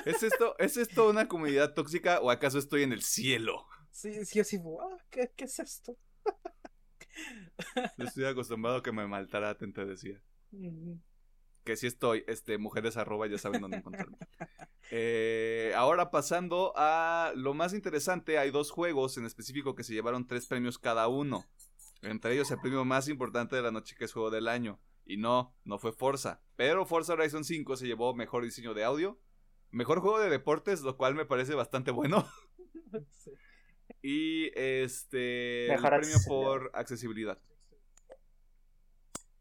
¿Es 0.06 0.24
esto, 0.24 0.58
¿Es 0.58 0.78
esto 0.78 1.10
una 1.10 1.28
comunidad 1.28 1.74
tóxica 1.74 2.20
o 2.20 2.30
acaso 2.30 2.58
estoy 2.58 2.84
en 2.84 2.92
el 2.92 3.04
cielo? 3.04 3.66
Sí, 3.92 4.26
sí, 4.26 4.40
así, 4.40 4.58
ah, 4.58 4.98
¿qué, 5.10 5.32
¿qué 5.36 5.46
es 5.46 5.60
esto? 5.60 5.98
Yo 7.98 8.06
estoy 8.06 8.26
acostumbrado 8.26 8.78
a 8.78 8.84
que 8.84 8.92
me 8.92 9.08
maltraten, 9.08 9.74
te 9.74 9.86
decía. 9.86 10.22
Que 11.64 11.76
sí 11.76 11.88
estoy, 11.88 12.24
este, 12.28 12.58
mujeres 12.58 12.98
arroba, 12.98 13.28
ya 13.28 13.38
saben 13.38 13.62
dónde 13.62 13.78
encontrarme. 13.78 14.18
Eh, 14.92 15.74
ahora 15.76 16.12
pasando 16.12 16.74
a 16.76 17.34
lo 17.36 17.54
más 17.54 17.74
interesante, 17.74 18.38
hay 18.38 18.52
dos 18.52 18.72
juegos 18.72 19.18
en 19.18 19.26
específico 19.26 19.76
que 19.76 19.84
se 19.84 19.94
llevaron 19.94 20.28
tres 20.28 20.48
premios 20.48 20.78
cada 20.78 21.08
uno. 21.08 21.46
Entre 22.02 22.34
ellos 22.34 22.52
el 22.52 22.60
premio 22.60 22.86
más 22.86 23.10
importante 23.10 23.56
de 23.56 23.62
la 23.62 23.72
noche 23.72 23.96
que 23.98 24.06
es 24.06 24.14
Juego 24.14 24.30
del 24.30 24.48
Año. 24.48 24.80
Y 25.06 25.18
no, 25.18 25.56
no 25.64 25.80
fue 25.80 25.94
Forza. 25.94 26.42
Pero 26.56 26.86
Forza 26.86 27.14
Horizon 27.14 27.44
5 27.44 27.78
se 27.78 27.88
llevó 27.88 28.14
mejor 28.14 28.44
diseño 28.44 28.74
de 28.74 28.84
audio, 28.84 29.20
mejor 29.72 30.00
juego 30.00 30.20
de 30.20 30.30
deportes, 30.30 30.82
lo 30.82 30.98
cual 30.98 31.16
me 31.16 31.26
parece 31.26 31.56
bastante 31.56 31.92
bueno. 31.92 32.28
Sí. 33.12 33.32
Y 34.02 34.52
este, 34.58 35.74
el 35.74 35.82
premio 35.82 35.98
accesibilidad. 35.98 36.28
por 36.28 36.72
accesibilidad. 36.74 37.42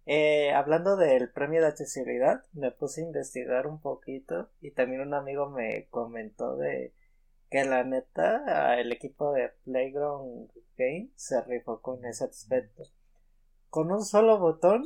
Eh, 0.06 0.52
hablando 0.52 0.96
del 0.96 1.30
premio 1.30 1.60
de 1.60 1.66
accesibilidad, 1.68 2.42
me 2.52 2.70
puse 2.70 3.02
a 3.02 3.04
investigar 3.04 3.66
un 3.66 3.80
poquito 3.80 4.48
y 4.60 4.70
también 4.70 5.02
un 5.02 5.14
amigo 5.14 5.50
me 5.50 5.86
comentó 5.90 6.56
de 6.56 6.94
que 7.50 7.64
la 7.64 7.84
neta 7.84 8.78
el 8.80 8.92
equipo 8.92 9.32
de 9.32 9.50
Playground 9.64 10.50
Game 10.76 11.10
se 11.16 11.42
rifó 11.42 11.80
con 11.82 12.04
ese 12.04 12.24
aspecto. 12.24 12.84
Con 13.70 13.92
un 13.92 14.04
solo 14.04 14.38
botón, 14.38 14.84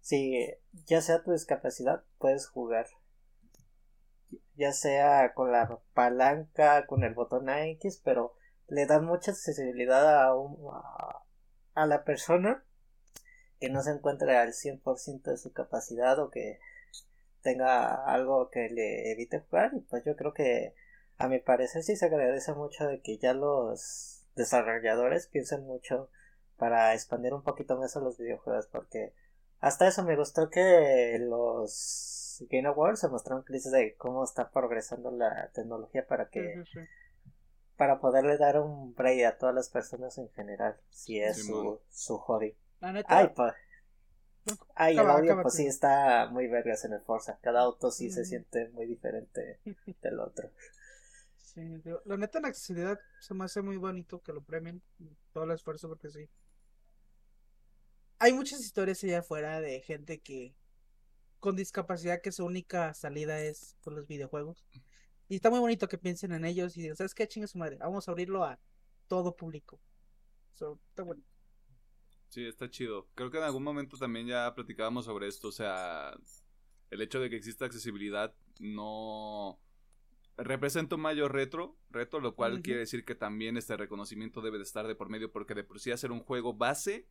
si 0.00 0.46
ya 0.86 1.00
sea 1.00 1.22
tu 1.22 1.32
discapacidad, 1.32 2.04
puedes 2.18 2.48
jugar. 2.48 2.86
Ya 4.56 4.72
sea 4.72 5.34
con 5.34 5.52
la 5.52 5.80
palanca, 5.94 6.86
con 6.86 7.04
el 7.04 7.14
botón 7.14 7.48
X, 7.48 8.00
pero 8.04 8.34
le 8.68 8.86
dan 8.86 9.04
mucha 9.04 9.32
accesibilidad 9.32 10.22
a, 10.24 10.34
un- 10.36 10.58
a, 10.72 11.22
a 11.74 11.86
la 11.86 12.04
persona 12.04 12.64
que 13.64 13.72
no 13.72 13.82
se 13.82 13.90
encuentre 13.92 14.36
al 14.36 14.52
100% 14.52 15.30
de 15.30 15.38
su 15.38 15.52
capacidad 15.52 16.18
o 16.18 16.30
que 16.30 16.60
tenga 17.42 18.04
algo 18.04 18.50
que 18.50 18.68
le 18.68 19.10
evite 19.12 19.40
jugar 19.40 19.72
y 19.74 19.80
pues 19.80 20.04
yo 20.04 20.16
creo 20.16 20.34
que 20.34 20.74
a 21.16 21.28
mi 21.28 21.38
parecer 21.38 21.82
sí 21.82 21.96
se 21.96 22.06
agradece 22.06 22.52
mucho 22.52 22.86
de 22.86 23.00
que 23.00 23.16
ya 23.18 23.32
los 23.32 24.26
desarrolladores 24.36 25.28
piensen 25.28 25.64
mucho 25.64 26.10
para 26.56 26.92
expandir 26.94 27.32
un 27.32 27.42
poquito 27.42 27.76
más 27.78 27.96
a 27.96 28.00
los 28.00 28.18
videojuegos 28.18 28.66
porque 28.66 29.14
hasta 29.60 29.88
eso 29.88 30.04
me 30.04 30.16
gustó 30.16 30.50
que 30.50 31.18
los 31.20 32.44
Game 32.50 32.68
Awards 32.68 33.00
se 33.00 33.08
mostraron 33.08 33.44
clips 33.44 33.70
de 33.70 33.94
cómo 33.96 34.24
está 34.24 34.50
progresando 34.50 35.10
la 35.10 35.50
tecnología 35.54 36.06
para 36.06 36.28
que 36.28 36.54
Sí, 36.64 36.70
sí, 36.72 36.80
sí. 36.80 36.86
para 37.76 38.00
poderle 38.00 38.36
dar 38.36 38.60
un 38.60 38.94
break 38.94 39.24
a 39.24 39.38
todas 39.38 39.54
las 39.54 39.68
personas 39.70 40.18
en 40.18 40.28
general 40.30 40.76
si 40.90 41.20
es 41.20 41.46
su, 41.46 41.80
su 41.90 42.18
hobby 42.18 42.56
La 42.84 42.92
neta, 42.92 43.16
ay 43.16 43.28
pa 43.28 43.56
Ah, 44.74 44.90
y 44.92 44.98
el 44.98 45.08
audio 45.08 45.40
pues 45.40 45.54
sí 45.54 45.66
está 45.66 46.28
muy 46.30 46.48
vergas 46.48 46.84
en 46.84 46.92
el 46.92 47.00
Forza. 47.00 47.38
Cada 47.40 47.62
auto 47.62 47.90
sí 47.90 48.10
se 48.10 48.26
siente 48.26 48.68
muy 48.74 48.84
diferente 48.84 49.58
del 50.02 50.20
otro. 50.20 50.50
Sí, 51.38 51.62
digo, 51.82 52.02
la 52.04 52.18
neta 52.18 52.40
la 52.40 52.48
accesibilidad 52.48 53.00
se 53.20 53.32
me 53.32 53.46
hace 53.46 53.62
muy 53.62 53.78
bonito 53.78 54.20
que 54.22 54.34
lo 54.34 54.42
premien 54.42 54.82
todo 55.32 55.44
el 55.44 55.52
esfuerzo 55.52 55.88
porque 55.88 56.10
sí. 56.10 56.28
Hay 58.18 58.34
muchas 58.34 58.60
historias 58.60 59.02
allá 59.02 59.20
afuera 59.20 59.62
de 59.62 59.80
gente 59.80 60.20
que 60.20 60.54
con 61.40 61.56
discapacidad 61.56 62.20
que 62.20 62.32
su 62.32 62.44
única 62.44 62.92
salida 62.92 63.40
es 63.40 63.76
por 63.80 63.94
los 63.94 64.06
videojuegos. 64.06 64.62
Y 65.28 65.36
está 65.36 65.48
muy 65.48 65.60
bonito 65.60 65.88
que 65.88 65.96
piensen 65.96 66.32
en 66.32 66.44
ellos 66.44 66.76
y 66.76 66.82
digan, 66.82 66.96
¿sabes 66.96 67.14
qué? 67.14 67.26
Chinga 67.26 67.46
su 67.46 67.56
madre, 67.56 67.78
vamos 67.78 68.06
a 68.06 68.10
abrirlo 68.10 68.44
a 68.44 68.60
todo 69.08 69.34
público. 69.34 69.80
So, 70.52 70.78
está 70.90 71.02
bueno. 71.02 71.22
Sí, 72.34 72.44
está 72.44 72.68
chido. 72.68 73.06
Creo 73.14 73.30
que 73.30 73.38
en 73.38 73.44
algún 73.44 73.62
momento 73.62 73.96
también 73.96 74.26
ya 74.26 74.52
platicábamos 74.56 75.04
sobre 75.04 75.28
esto. 75.28 75.46
O 75.46 75.52
sea, 75.52 76.18
el 76.90 77.00
hecho 77.00 77.20
de 77.20 77.30
que 77.30 77.36
exista 77.36 77.64
accesibilidad 77.64 78.34
no 78.58 79.60
representa 80.36 80.96
un 80.96 81.02
mayor 81.02 81.32
retro, 81.32 81.78
reto, 81.90 82.18
lo 82.18 82.34
cual 82.34 82.60
quiere 82.60 82.80
decir 82.80 83.04
que 83.04 83.14
también 83.14 83.56
este 83.56 83.76
reconocimiento 83.76 84.40
debe 84.40 84.58
de 84.58 84.64
estar 84.64 84.84
de 84.88 84.96
por 84.96 85.08
medio 85.08 85.30
porque 85.30 85.54
de 85.54 85.62
por 85.62 85.78
sí 85.78 85.92
hacer 85.92 86.10
un 86.10 86.18
juego 86.24 86.54
base 86.54 87.06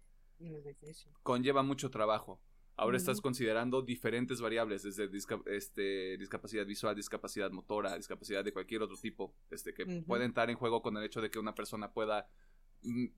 conlleva 1.24 1.64
mucho 1.64 1.90
trabajo. 1.90 2.42
Ahora 2.76 2.98
estás 2.98 3.22
considerando 3.22 3.82
diferentes 3.82 4.42
variables, 4.42 4.84
desde 4.84 5.10
disca- 5.10 5.42
este, 5.46 6.18
discapacidad 6.18 6.66
visual, 6.66 6.98
discapacidad 6.98 7.50
motora, 7.52 7.96
discapacidad 7.96 8.44
de 8.44 8.52
cualquier 8.52 8.82
otro 8.82 8.98
tipo, 8.98 9.34
este, 9.52 9.74
que 9.74 9.84
Ujú. 9.84 10.04
puede 10.06 10.26
entrar 10.26 10.50
en 10.50 10.58
juego 10.58 10.82
con 10.82 10.98
el 10.98 11.04
hecho 11.06 11.22
de 11.22 11.32
que 11.32 11.40
una 11.40 11.56
persona 11.56 11.94
pueda 11.94 12.28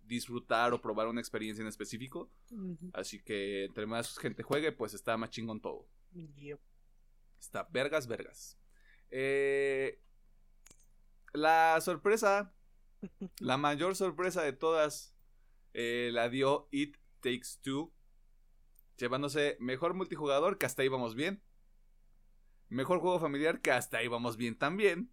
disfrutar 0.03 0.73
o 0.73 0.81
probar 0.81 1.07
una 1.07 1.21
experiencia 1.21 1.61
en 1.61 1.67
específico. 1.67 2.31
Así 2.93 3.21
que 3.21 3.65
entre 3.65 3.85
más 3.85 4.17
gente 4.17 4.43
juegue, 4.43 4.71
pues 4.71 4.93
está 4.93 5.17
más 5.17 5.29
chingón 5.29 5.61
todo. 5.61 5.87
Yep. 6.13 6.59
Está 7.39 7.67
vergas, 7.71 8.07
vergas. 8.07 8.57
Eh, 9.09 10.01
la 11.33 11.79
sorpresa, 11.81 12.53
la 13.39 13.57
mayor 13.57 13.95
sorpresa 13.95 14.41
de 14.41 14.53
todas, 14.53 15.15
eh, 15.73 16.09
la 16.13 16.29
dio 16.29 16.67
It 16.71 16.97
Takes 17.21 17.59
Two. 17.61 17.93
Llevándose 18.97 19.57
mejor 19.59 19.93
multijugador, 19.93 20.57
que 20.57 20.65
hasta 20.65 20.81
ahí 20.81 20.87
vamos 20.87 21.15
bien. 21.15 21.43
Mejor 22.69 22.99
juego 22.99 23.19
familiar, 23.19 23.61
que 23.61 23.71
hasta 23.71 23.97
ahí 23.97 24.07
vamos 24.07 24.37
bien 24.37 24.57
también. 24.57 25.11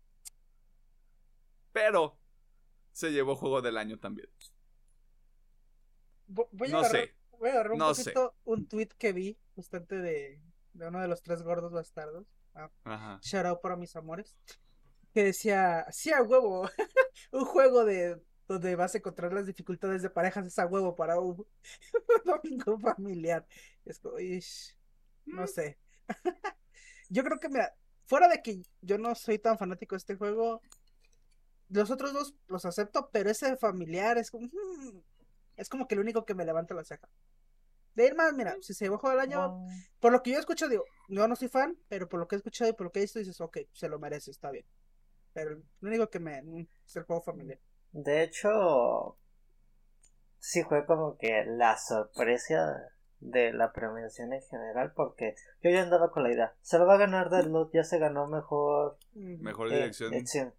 Pero 1.72 2.21
se 2.92 3.10
llevó 3.12 3.36
juego 3.36 3.62
del 3.62 3.76
año 3.76 3.98
también. 3.98 4.28
Vo- 6.28 6.48
Voy 6.52 6.68
a 6.68 6.72
No 6.72 6.78
agarrar, 6.78 7.02
sé. 7.06 7.14
voy 7.38 7.48
a 7.48 7.52
agarrar 7.52 7.72
un 7.72 7.78
No 7.78 7.94
sé. 7.94 8.04
poquito 8.04 8.34
un 8.44 8.66
tweet 8.66 8.88
que 8.98 9.12
vi 9.12 9.38
bastante 9.56 9.96
de, 9.96 10.40
de 10.72 10.88
uno 10.88 11.00
de 11.00 11.08
los 11.08 11.22
tres 11.22 11.42
gordos 11.42 11.72
bastardos. 11.72 12.26
Ajá. 12.84 13.18
Shout 13.22 13.46
out 13.46 13.60
para 13.60 13.76
mis 13.76 13.94
amores. 13.96 14.36
Que 15.14 15.24
decía, 15.24 15.86
sí 15.90 16.10
a 16.12 16.22
huevo, 16.22 16.68
un 17.32 17.44
juego 17.44 17.84
de 17.84 18.20
donde 18.48 18.76
vas 18.76 18.94
a 18.94 18.98
encontrar 18.98 19.32
las 19.32 19.46
dificultades 19.46 20.02
de 20.02 20.10
parejas 20.10 20.46
es 20.46 20.58
a 20.58 20.66
huevo 20.66 20.96
para 20.96 21.18
un, 21.20 21.36
un 22.24 22.24
domingo 22.24 22.78
familiar. 22.78 23.46
Es 23.84 23.98
como, 23.98 24.18
ish, 24.18 24.76
no 25.26 25.46
sé. 25.46 25.78
yo 27.08 27.24
creo 27.24 27.38
que, 27.38 27.48
mira, 27.48 27.74
fuera 28.06 28.28
de 28.28 28.42
que 28.42 28.62
yo 28.80 28.98
no 28.98 29.14
soy 29.14 29.38
tan 29.38 29.58
fanático 29.58 29.94
de 29.94 29.98
este 29.98 30.16
juego, 30.16 30.62
los 31.72 31.90
otros 31.90 32.12
dos 32.12 32.34
los 32.48 32.64
acepto, 32.64 33.10
pero 33.12 33.30
ese 33.30 33.56
familiar 33.56 34.18
es 34.18 34.30
como, 34.30 34.46
hmm, 34.46 35.00
es 35.56 35.68
como 35.68 35.88
que 35.88 35.94
el 35.94 36.00
único 36.00 36.24
que 36.24 36.34
me 36.34 36.44
levanta 36.44 36.74
la 36.74 36.84
ceja. 36.84 37.08
De 37.94 38.06
ir 38.06 38.14
más, 38.14 38.32
mira, 38.32 38.56
si 38.60 38.72
se 38.72 38.88
juego 38.88 39.10
del 39.10 39.20
año, 39.20 39.66
por 40.00 40.12
lo 40.12 40.22
que 40.22 40.30
yo 40.30 40.38
escucho, 40.38 40.68
digo, 40.68 40.84
yo 41.08 41.28
no 41.28 41.36
soy 41.36 41.48
fan, 41.48 41.76
pero 41.88 42.08
por 42.08 42.20
lo 42.20 42.26
que 42.26 42.36
he 42.36 42.38
escuchado 42.38 42.70
y 42.70 42.74
por 42.74 42.86
lo 42.86 42.92
que 42.92 43.00
he 43.00 43.02
visto, 43.02 43.18
dices, 43.18 43.40
ok, 43.40 43.58
se 43.72 43.88
lo 43.88 43.98
merece, 43.98 44.30
está 44.30 44.50
bien. 44.50 44.64
Pero 45.34 45.62
lo 45.80 45.88
único 45.88 46.08
que 46.08 46.20
me 46.20 46.42
mm, 46.42 46.66
es 46.86 46.96
el 46.96 47.02
juego 47.02 47.22
familiar. 47.22 47.58
De 47.92 48.22
hecho, 48.22 49.18
sí 50.38 50.62
fue 50.64 50.86
como 50.86 51.18
que 51.18 51.44
la 51.46 51.76
sorpresa 51.76 52.92
de 53.20 53.52
la 53.52 53.72
premiación 53.72 54.32
en 54.32 54.42
general, 54.42 54.92
porque 54.94 55.34
yo 55.62 55.70
ya 55.70 55.82
andaba 55.82 56.10
con 56.10 56.22
la 56.22 56.32
idea, 56.32 56.54
se 56.62 56.78
lo 56.78 56.86
va 56.86 56.94
a 56.94 56.98
ganar 56.98 57.30
Deadloop, 57.30 57.72
ya 57.72 57.84
se 57.84 57.98
ganó 57.98 58.26
mejor 58.26 58.98
Mejor 59.14 59.70
eh, 59.70 59.76
dirección. 59.76 60.10
dirección. 60.10 60.54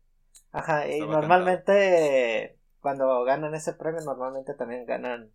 Ajá, 0.53 0.87
y 0.87 0.93
Estaba 0.93 1.19
normalmente 1.19 2.57
cuando 2.79 3.23
ganan 3.23 3.55
ese 3.55 3.73
premio, 3.73 4.01
normalmente 4.01 4.53
también 4.53 4.85
ganan 4.85 5.31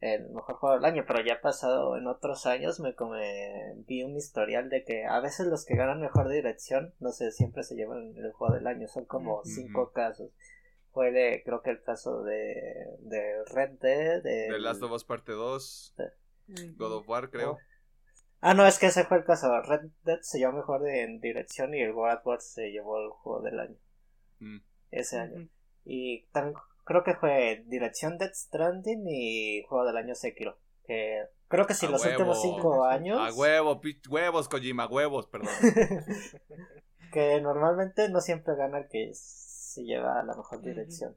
el 0.00 0.30
mejor 0.30 0.56
juego 0.56 0.74
del 0.76 0.84
año, 0.84 1.04
pero 1.06 1.24
ya 1.24 1.34
ha 1.34 1.40
pasado 1.40 1.96
en 1.96 2.06
otros 2.06 2.44
años, 2.46 2.80
me 2.80 2.94
come, 2.94 3.74
vi 3.86 4.02
un 4.02 4.16
historial 4.16 4.68
de 4.68 4.84
que 4.84 5.04
a 5.04 5.20
veces 5.20 5.46
los 5.46 5.64
que 5.64 5.76
ganan 5.76 6.00
mejor 6.00 6.28
dirección, 6.28 6.94
no 6.98 7.12
sé, 7.12 7.30
siempre 7.30 7.62
se 7.62 7.76
llevan 7.76 8.14
el 8.16 8.32
juego 8.32 8.54
del 8.54 8.66
año, 8.66 8.88
son 8.88 9.04
como 9.04 9.42
cinco 9.44 9.92
casos. 9.92 10.30
Fue 10.92 11.12
de, 11.12 11.42
creo 11.44 11.62
que 11.62 11.70
el 11.70 11.82
caso 11.82 12.22
de, 12.22 12.86
de 13.00 13.44
Red 13.52 13.78
Dead, 13.80 14.22
de 14.22 14.48
The 14.50 14.58
Last 14.58 14.82
of 14.82 14.90
Us 14.92 15.04
Parte 15.04 15.32
2, 15.32 15.94
God 16.76 16.92
of 16.94 17.08
War, 17.08 17.30
creo. 17.30 17.58
Ah, 18.40 18.54
no, 18.54 18.66
es 18.66 18.78
que 18.78 18.86
ese 18.86 19.04
fue 19.04 19.18
el 19.18 19.24
caso. 19.24 19.60
Red 19.62 19.90
Dead 20.04 20.18
se 20.22 20.38
llevó 20.38 20.52
mejor 20.52 20.82
de, 20.82 21.02
en 21.02 21.20
dirección 21.20 21.74
y 21.74 21.82
el 21.82 21.92
God 21.92 22.14
of 22.14 22.26
War 22.26 22.40
se 22.40 22.70
llevó 22.70 22.98
el 22.98 23.10
juego 23.10 23.42
del 23.42 23.60
año. 23.60 23.76
Mm. 24.40 24.58
Ese 24.90 25.18
año. 25.18 25.48
Y 25.84 26.26
también 26.32 26.56
creo 26.84 27.04
que 27.04 27.14
fue 27.14 27.64
dirección 27.66 28.18
Death 28.18 28.34
Stranding 28.34 29.04
y 29.08 29.62
juego 29.68 29.84
del 29.86 29.96
año 29.96 30.14
Sekiro. 30.14 30.58
Que 30.84 31.24
creo 31.48 31.66
que 31.66 31.74
si 31.74 31.86
A 31.86 31.90
los 31.90 32.02
huevo. 32.04 32.16
últimos 32.16 32.42
cinco 32.42 32.84
años. 32.84 33.18
A 33.20 33.32
huevo, 33.34 33.80
huevos, 34.08 34.48
Kojima, 34.48 34.86
huevos, 34.86 35.26
perdón. 35.26 35.50
que 37.12 37.40
normalmente 37.40 38.08
no 38.10 38.20
siempre 38.20 38.54
gana 38.56 38.78
el 38.78 38.88
que 38.88 39.10
se 39.14 39.82
lleva 39.84 40.20
a 40.20 40.22
la 40.24 40.34
mejor 40.34 40.60
dirección. 40.62 41.16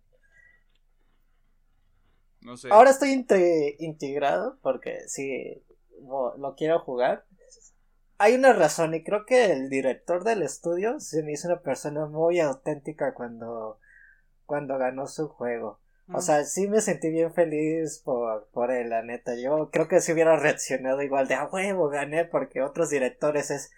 No 2.41 2.57
sé. 2.57 2.69
Ahora 2.71 2.89
estoy 2.89 3.09
inte- 3.11 3.75
integrado 3.79 4.57
porque 4.61 5.01
sí 5.07 5.63
lo, 6.01 6.35
lo 6.37 6.55
quiero 6.55 6.79
jugar. 6.79 7.25
Hay 8.23 8.35
una 8.35 8.53
razón 8.53 8.93
y 8.93 9.03
creo 9.03 9.25
que 9.25 9.51
el 9.51 9.67
director 9.69 10.23
del 10.23 10.43
estudio 10.43 10.99
se 10.99 11.23
me 11.23 11.31
hizo 11.31 11.47
una 11.47 11.61
persona 11.61 12.05
muy 12.05 12.39
auténtica 12.39 13.15
cuando, 13.15 13.79
cuando 14.45 14.77
ganó 14.77 15.07
su 15.07 15.27
juego. 15.27 15.79
O 16.13 16.17
Mm. 16.17 16.21
sea, 16.21 16.43
sí 16.43 16.67
me 16.67 16.81
sentí 16.81 17.09
bien 17.09 17.33
feliz 17.33 17.99
por, 18.05 18.47
por 18.51 18.69
él, 18.69 18.89
la 18.89 19.01
neta. 19.01 19.33
Yo 19.35 19.69
creo 19.71 19.87
que 19.87 20.01
si 20.01 20.11
hubiera 20.11 20.35
reaccionado 20.37 21.01
igual 21.01 21.27
de 21.27 21.33
a 21.33 21.45
huevo 21.45 21.89
gané 21.89 22.25
porque 22.25 22.61
otros 22.61 22.91
directores 22.91 23.49
es 23.49 23.71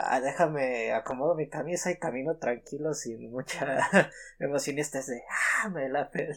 "Ah, 0.00 0.20
déjame 0.20 0.92
acomodo 0.92 1.36
mi 1.36 1.48
camisa 1.48 1.92
y 1.92 1.98
camino 2.00 2.36
tranquilo 2.38 2.94
sin 2.94 3.30
mucha 3.30 3.78
emoción 4.40 4.76
y 4.78 4.80
este 4.80 4.98
es 4.98 5.06
de 5.06 5.22
ah 5.30 5.68
me 5.68 5.88
la 5.88 6.10
pela. 6.10 6.34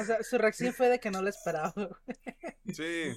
O 0.00 0.04
sea, 0.06 0.22
su 0.22 0.38
reacción 0.38 0.72
fue 0.72 0.88
de 0.88 0.98
que 0.98 1.10
no 1.10 1.20
lo 1.20 1.28
esperaba. 1.28 1.74
Sí. 2.72 3.12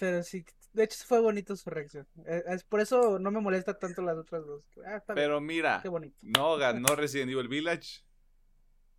Pero 0.00 0.22
sí, 0.24 0.44
de 0.78 0.84
hecho 0.84 1.04
fue 1.06 1.20
bonito 1.20 1.54
su 1.56 1.68
reacción. 1.70 2.06
Eh, 2.26 2.42
Es 2.46 2.64
por 2.64 2.80
eso 2.80 3.18
no 3.18 3.30
me 3.30 3.40
molesta 3.40 3.78
tanto 3.78 4.00
las 4.02 4.16
otras 4.16 4.46
dos. 4.46 4.64
Ah, 4.86 4.96
está 4.96 5.12
bien, 5.14 5.24
Pero 5.26 5.40
mira, 5.40 5.80
qué 5.82 5.88
bonito. 5.88 6.16
no 6.22 6.56
ganó 6.56 6.94
Resident 6.96 7.30
Evil 7.30 7.48
Village. 7.48 8.04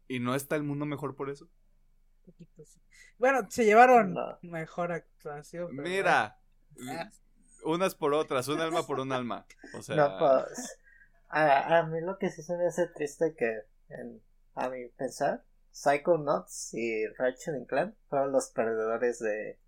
¿Y 0.07 0.19
no 0.19 0.35
está 0.35 0.55
el 0.55 0.63
mundo 0.63 0.85
mejor 0.85 1.15
por 1.15 1.29
eso? 1.29 1.49
Poquito, 2.25 2.65
sí. 2.65 2.79
Bueno, 3.17 3.47
se 3.49 3.63
llevaron 3.65 4.13
No. 4.13 4.39
mejor 4.41 4.91
actuación. 4.91 5.69
pero 5.75 5.81
Mira, 5.89 6.39
Ah. 6.89 7.09
unas 7.63 7.95
por 7.95 8.13
otras, 8.13 8.47
un 8.47 8.59
alma 8.59 8.85
por 8.85 8.99
un 8.99 9.11
alma. 9.11 9.45
O 9.75 9.81
sea, 9.81 9.95
No, 9.95 10.17
pues 10.19 10.77
a, 11.29 11.79
a 11.79 11.85
mí 11.87 12.01
lo 12.01 12.17
que 12.17 12.29
sí 12.29 12.41
se 12.43 12.55
me 12.57 12.67
hace 12.67 12.87
triste 12.87 13.35
que 13.37 13.61
en- 13.89 14.21
a 14.55 14.69
mi 14.69 14.87
pensar 14.89 15.43
Psychonauts 15.71 16.73
y 16.73 17.05
Ratchet 17.17 17.53
and 17.55 17.67
Clank 17.67 17.95
fueron 18.09 18.31
los 18.31 18.49
perdedores 18.49 19.19
de 19.19 19.59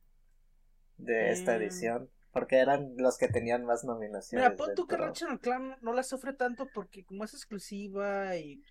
de 1.04 1.32
esta 1.32 1.54
Mm. 1.54 1.62
edición 1.62 2.10
porque 2.32 2.58
eran 2.60 2.94
los 2.98 3.18
que 3.18 3.28
tenían 3.28 3.66
más 3.66 3.84
nominaciones. 3.84 4.46
Mira, 4.48 4.56
pon 4.58 4.74
tú 4.76 4.88
que. 4.88 4.96
Ratchet 4.98 5.28
and 5.30 5.42
Clank 5.42 5.78
no 5.82 5.94
la 5.94 6.04
sufre 6.04 6.34
tanto 6.34 6.68
porque 6.74 7.04
como 7.04 7.24
es 7.26 7.34
exclusiva 7.34 8.38
y 8.38 8.64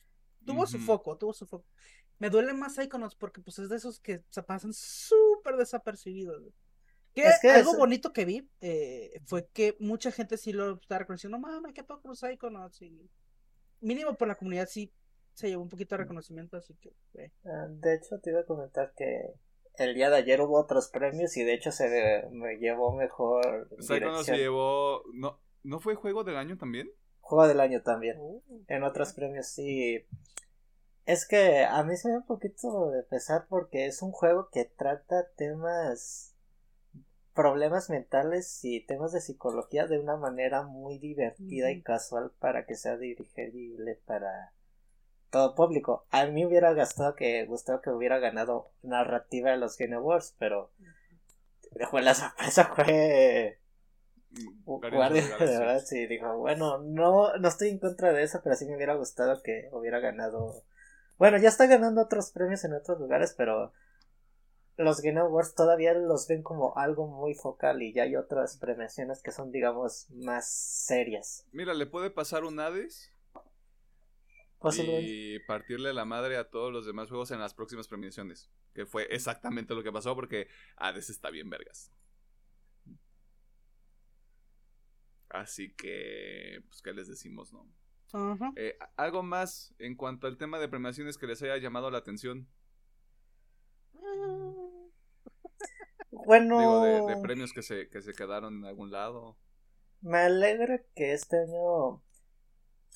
tuvo 0.47 0.67
su 0.67 0.79
foco, 0.79 1.17
tuvo 1.19 1.33
su 1.35 1.47
foco. 1.47 1.67
Me 2.19 2.31
duele 2.31 2.53
más 2.55 2.75
Psychonauts 2.75 3.15
porque 3.17 3.41
pues 3.41 3.59
es 3.59 3.69
de 3.69 3.77
esos 3.77 4.01
que 4.01 4.23
se 4.31 4.43
pasan 4.43 4.73
súper 4.73 5.57
desapercibidos. 5.57 6.43
Que, 7.15 7.23
Es 7.27 7.41
que 7.41 7.51
algo 7.51 7.73
es- 7.73 7.79
bonito 7.79 8.13
que 8.13 8.25
vi 8.25 8.49
eh, 8.61 9.21
fue 9.27 9.49
que 9.53 9.77
mucha 9.81 10.11
gente 10.13 10.37
sí 10.39 10.53
lo 10.53 10.75
está 10.81 10.99
reconociendo, 10.99 11.39
mames, 11.39 11.75
qué 11.75 11.83
poco 11.83 12.09
los 12.09 12.21
Psychonauts 12.21 12.81
y 12.83 13.11
mínimo 13.81 14.15
por 14.17 14.29
la 14.29 14.37
comunidad 14.37 14.69
sí 14.69 14.93
se 15.35 15.49
llevó 15.49 15.63
un 15.63 15.69
poquito 15.69 15.95
de 15.97 16.03
reconocimiento, 16.03 16.57
así 16.57 16.75
que 16.77 16.95
eh, 17.15 17.33
Ah, 17.45 17.67
De 17.69 17.95
hecho, 17.95 18.19
te 18.21 18.31
iba 18.31 18.41
a 18.41 18.45
comentar 18.45 18.93
que 18.97 19.33
el 19.79 19.95
día 19.95 20.11
de 20.11 20.17
ayer 20.17 20.41
hubo 20.41 20.59
otros 20.59 20.89
premios 20.89 21.37
y 21.37 21.45
de 21.45 21.55
hecho 21.55 21.73
se 21.73 22.29
me 22.31 22.57
llevó 22.59 22.93
mejor 22.95 23.69
Psychonauts 23.79 24.27
se 24.27 24.35
dirección. 24.35 24.37
llevó. 24.37 25.03
¿No, 25.15 25.41
¿No 25.63 25.81
fue 25.81 25.95
juego 25.95 26.25
del 26.25 26.37
año 26.37 26.57
también? 26.59 26.91
Juego 27.21 27.47
del 27.49 27.61
año 27.61 27.83
también. 27.83 28.17
oh, 28.21 28.43
En 28.69 28.83
otros 28.83 29.13
premios 29.13 29.47
sí. 29.47 30.05
Es 31.07 31.27
que 31.27 31.65
a 31.65 31.83
mí 31.83 31.97
se 31.97 32.09
me 32.09 32.13
da 32.15 32.21
un 32.21 32.27
poquito 32.27 32.91
de 32.91 33.03
pesar 33.03 33.47
porque 33.49 33.87
es 33.87 34.03
un 34.03 34.13
juego 34.13 34.49
que 34.53 34.65
trata 34.65 35.29
temas 35.37 36.35
problemas 37.35 37.89
mentales 37.91 38.65
y 38.65 38.85
temas 38.85 39.13
de 39.13 39.21
psicología 39.21 39.87
de 39.87 39.99
una 39.99 40.17
manera 40.17 40.63
muy 40.63 40.99
divertida 40.99 41.71
y 41.71 41.83
casual 41.83 42.33
para 42.39 42.67
que 42.67 42.75
sea 42.75 42.97
digerible 42.97 43.99
para 44.05 44.53
todo 45.31 45.55
público. 45.55 46.07
A 46.11 46.27
mí 46.27 46.45
hubiera 46.45 46.73
gustado 46.75 47.15
que 47.15 47.45
gustado 47.47 47.81
que 47.81 47.91
hubiera 47.91 48.19
ganado 48.19 48.71
narrativa 48.83 49.51
de 49.51 49.57
los 49.57 49.77
Game 49.77 49.95
Awards, 49.95 50.35
pero 50.39 50.71
fue 51.89 52.03
la 52.03 52.15
sorpresa 52.15 52.73
fue 52.75 53.59
Guardians 54.67 55.29
Guardia 55.29 55.37
de 55.39 55.59
verdad 55.59 55.83
sí 55.85 56.07
dijo 56.07 56.37
bueno 56.39 56.79
no 56.79 57.37
no 57.37 57.49
estoy 57.49 57.69
en 57.69 57.79
contra 57.79 58.13
de 58.13 58.23
eso 58.23 58.41
pero 58.43 58.57
sí 58.57 58.67
me 58.67 58.77
hubiera 58.77 58.95
gustado 58.95 59.41
que 59.43 59.69
hubiera 59.73 60.01
ganado 60.01 60.65
bueno 61.19 61.39
ya 61.39 61.49
está 61.49 61.67
ganando 61.67 62.03
otros 62.03 62.31
premios 62.33 62.65
en 62.65 62.75
otros 62.75 62.99
lugares 62.99 63.35
pero 63.37 63.73
los 64.77 65.01
Game 65.03 65.21
Awards 65.21 65.55
todavía 65.55 65.93
los 65.93 66.27
ven 66.27 66.43
como 66.43 66.77
algo 66.77 67.07
muy 67.07 67.35
focal 67.35 67.83
y 67.83 67.93
ya 67.93 68.05
hay 68.05 68.17
otras 68.17 68.57
premiaciones 68.57 69.23
que 69.23 69.31
son 69.31 69.53
digamos 69.53 70.09
más 70.11 70.49
serias. 70.49 71.45
Mira, 71.53 71.75
le 71.75 71.85
puede 71.85 72.11
pasar 72.11 72.45
un 72.45 72.59
Hades 72.59 73.11
y 75.03 75.39
partirle 75.41 75.93
la 75.95 76.05
madre 76.05 76.37
a 76.37 76.51
todos 76.51 76.73
los 76.73 76.85
demás 76.87 77.09
juegos 77.09 77.31
en 77.31 77.41
las 77.41 77.55
próximas 77.55 77.89
premiaciones. 77.89 78.51
Que 78.75 78.87
fue 78.87 79.07
exactamente 79.11 79.75
lo 79.75 79.83
que 79.83 79.93
pasó 79.93 80.15
porque 80.15 80.49
Hades 80.77 81.11
está 81.11 81.31
bien 81.31 81.49
vergas. 81.49 81.93
Así 85.31 85.73
que, 85.75 86.63
pues, 86.69 86.83
¿qué 86.83 86.93
les 86.93 87.09
decimos, 87.09 87.53
no? 87.53 87.67
Eh, 88.57 88.77
¿Algo 88.97 89.23
más 89.23 89.73
en 89.79 89.95
cuanto 89.95 90.27
al 90.27 90.37
tema 90.37 90.59
de 90.59 90.69
premiaciones 90.69 91.17
que 91.17 91.29
les 91.29 91.41
haya 91.43 91.57
llamado 91.59 91.91
la 91.91 91.99
atención? 91.99 92.49
bueno 96.11 96.59
Digo, 96.59 96.83
de, 96.83 97.15
de 97.15 97.23
premios 97.23 97.53
que 97.53 97.63
se, 97.63 97.89
que 97.89 98.03
se 98.03 98.13
quedaron 98.13 98.59
en 98.59 98.65
algún 98.65 98.91
lado. 98.91 99.39
Me 100.01 100.19
alegra 100.19 100.83
que 100.97 101.13
este 101.13 101.37
año, 101.37 102.03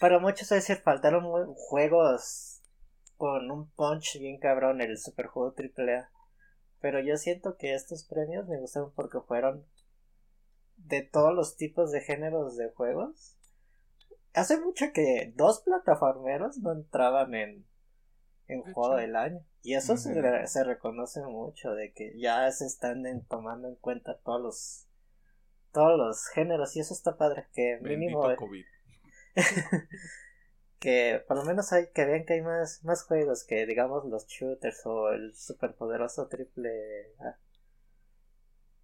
para 0.01 0.19
muchos 0.19 0.51
es 0.53 0.67
decir, 0.67 0.83
faltaron 0.83 1.25
muy- 1.25 1.47
juegos 1.57 2.63
con 3.17 3.51
un 3.51 3.71
punch 3.73 4.19
bien 4.19 4.39
cabrón, 4.39 4.81
el 4.81 4.99
superjuego 4.99 5.55
AAA. 5.57 6.11
Pero 6.81 7.01
yo 7.01 7.17
siento 7.17 7.57
que 7.57 7.75
estos 7.75 8.05
premios 8.05 8.47
me 8.47 8.59
gustaron 8.61 8.93
porque 8.95 9.19
fueron 9.21 9.65
de 10.77 11.03
todos 11.03 11.35
los 11.35 11.57
tipos 11.57 11.91
de 11.93 12.01
géneros 12.01 12.57
de 12.57 12.69
juegos. 12.71 13.39
Hace 14.35 14.59
mucho 14.61 14.87
que 14.93 15.33
dos 15.37 15.63
plataformeros 15.63 16.59
no 16.59 16.73
entraban 16.73 17.35
en, 17.35 17.67
en 18.49 18.63
De 18.65 18.73
juego 18.73 18.99
hecho. 18.99 19.01
del 19.07 19.17
año. 19.17 19.41
Y 19.63 19.75
eso 19.75 19.97
se, 19.97 20.13
se 20.47 20.65
reconoce 20.65 21.23
mucho, 21.23 21.71
de 21.73 21.93
que 21.95 22.19
ya 22.19 22.51
se 22.51 22.67
están 22.67 23.07
en- 23.07 23.25
tomando 23.25 23.69
en 23.69 23.77
cuenta 23.77 24.19
todos 24.19 24.41
los 24.43 24.89
todos 25.73 25.99
los 25.99 26.27
géneros 26.29 26.77
y 26.77 26.81
eso 26.81 26.95
está 26.95 27.17
padre 27.17 27.49
que 27.53 27.79
mínimo 27.81 28.21
Bendito 28.21 28.45
COVID. 28.47 28.65
que 30.79 31.25
por 31.27 31.37
lo 31.37 31.45
menos 31.45 31.73
hay 31.73 31.87
que 31.95 32.05
vean 32.05 32.25
que 32.25 32.35
hay 32.35 32.43
más 32.43 32.85
más 32.85 33.05
juegos 33.05 33.45
que 33.45 33.67
digamos 33.67 34.05
los 34.05 34.27
shooters 34.27 34.85
o 34.85 35.11
el 35.11 35.35
superpoderoso 35.35 36.29
triple 36.29 37.15
A. 37.21 37.39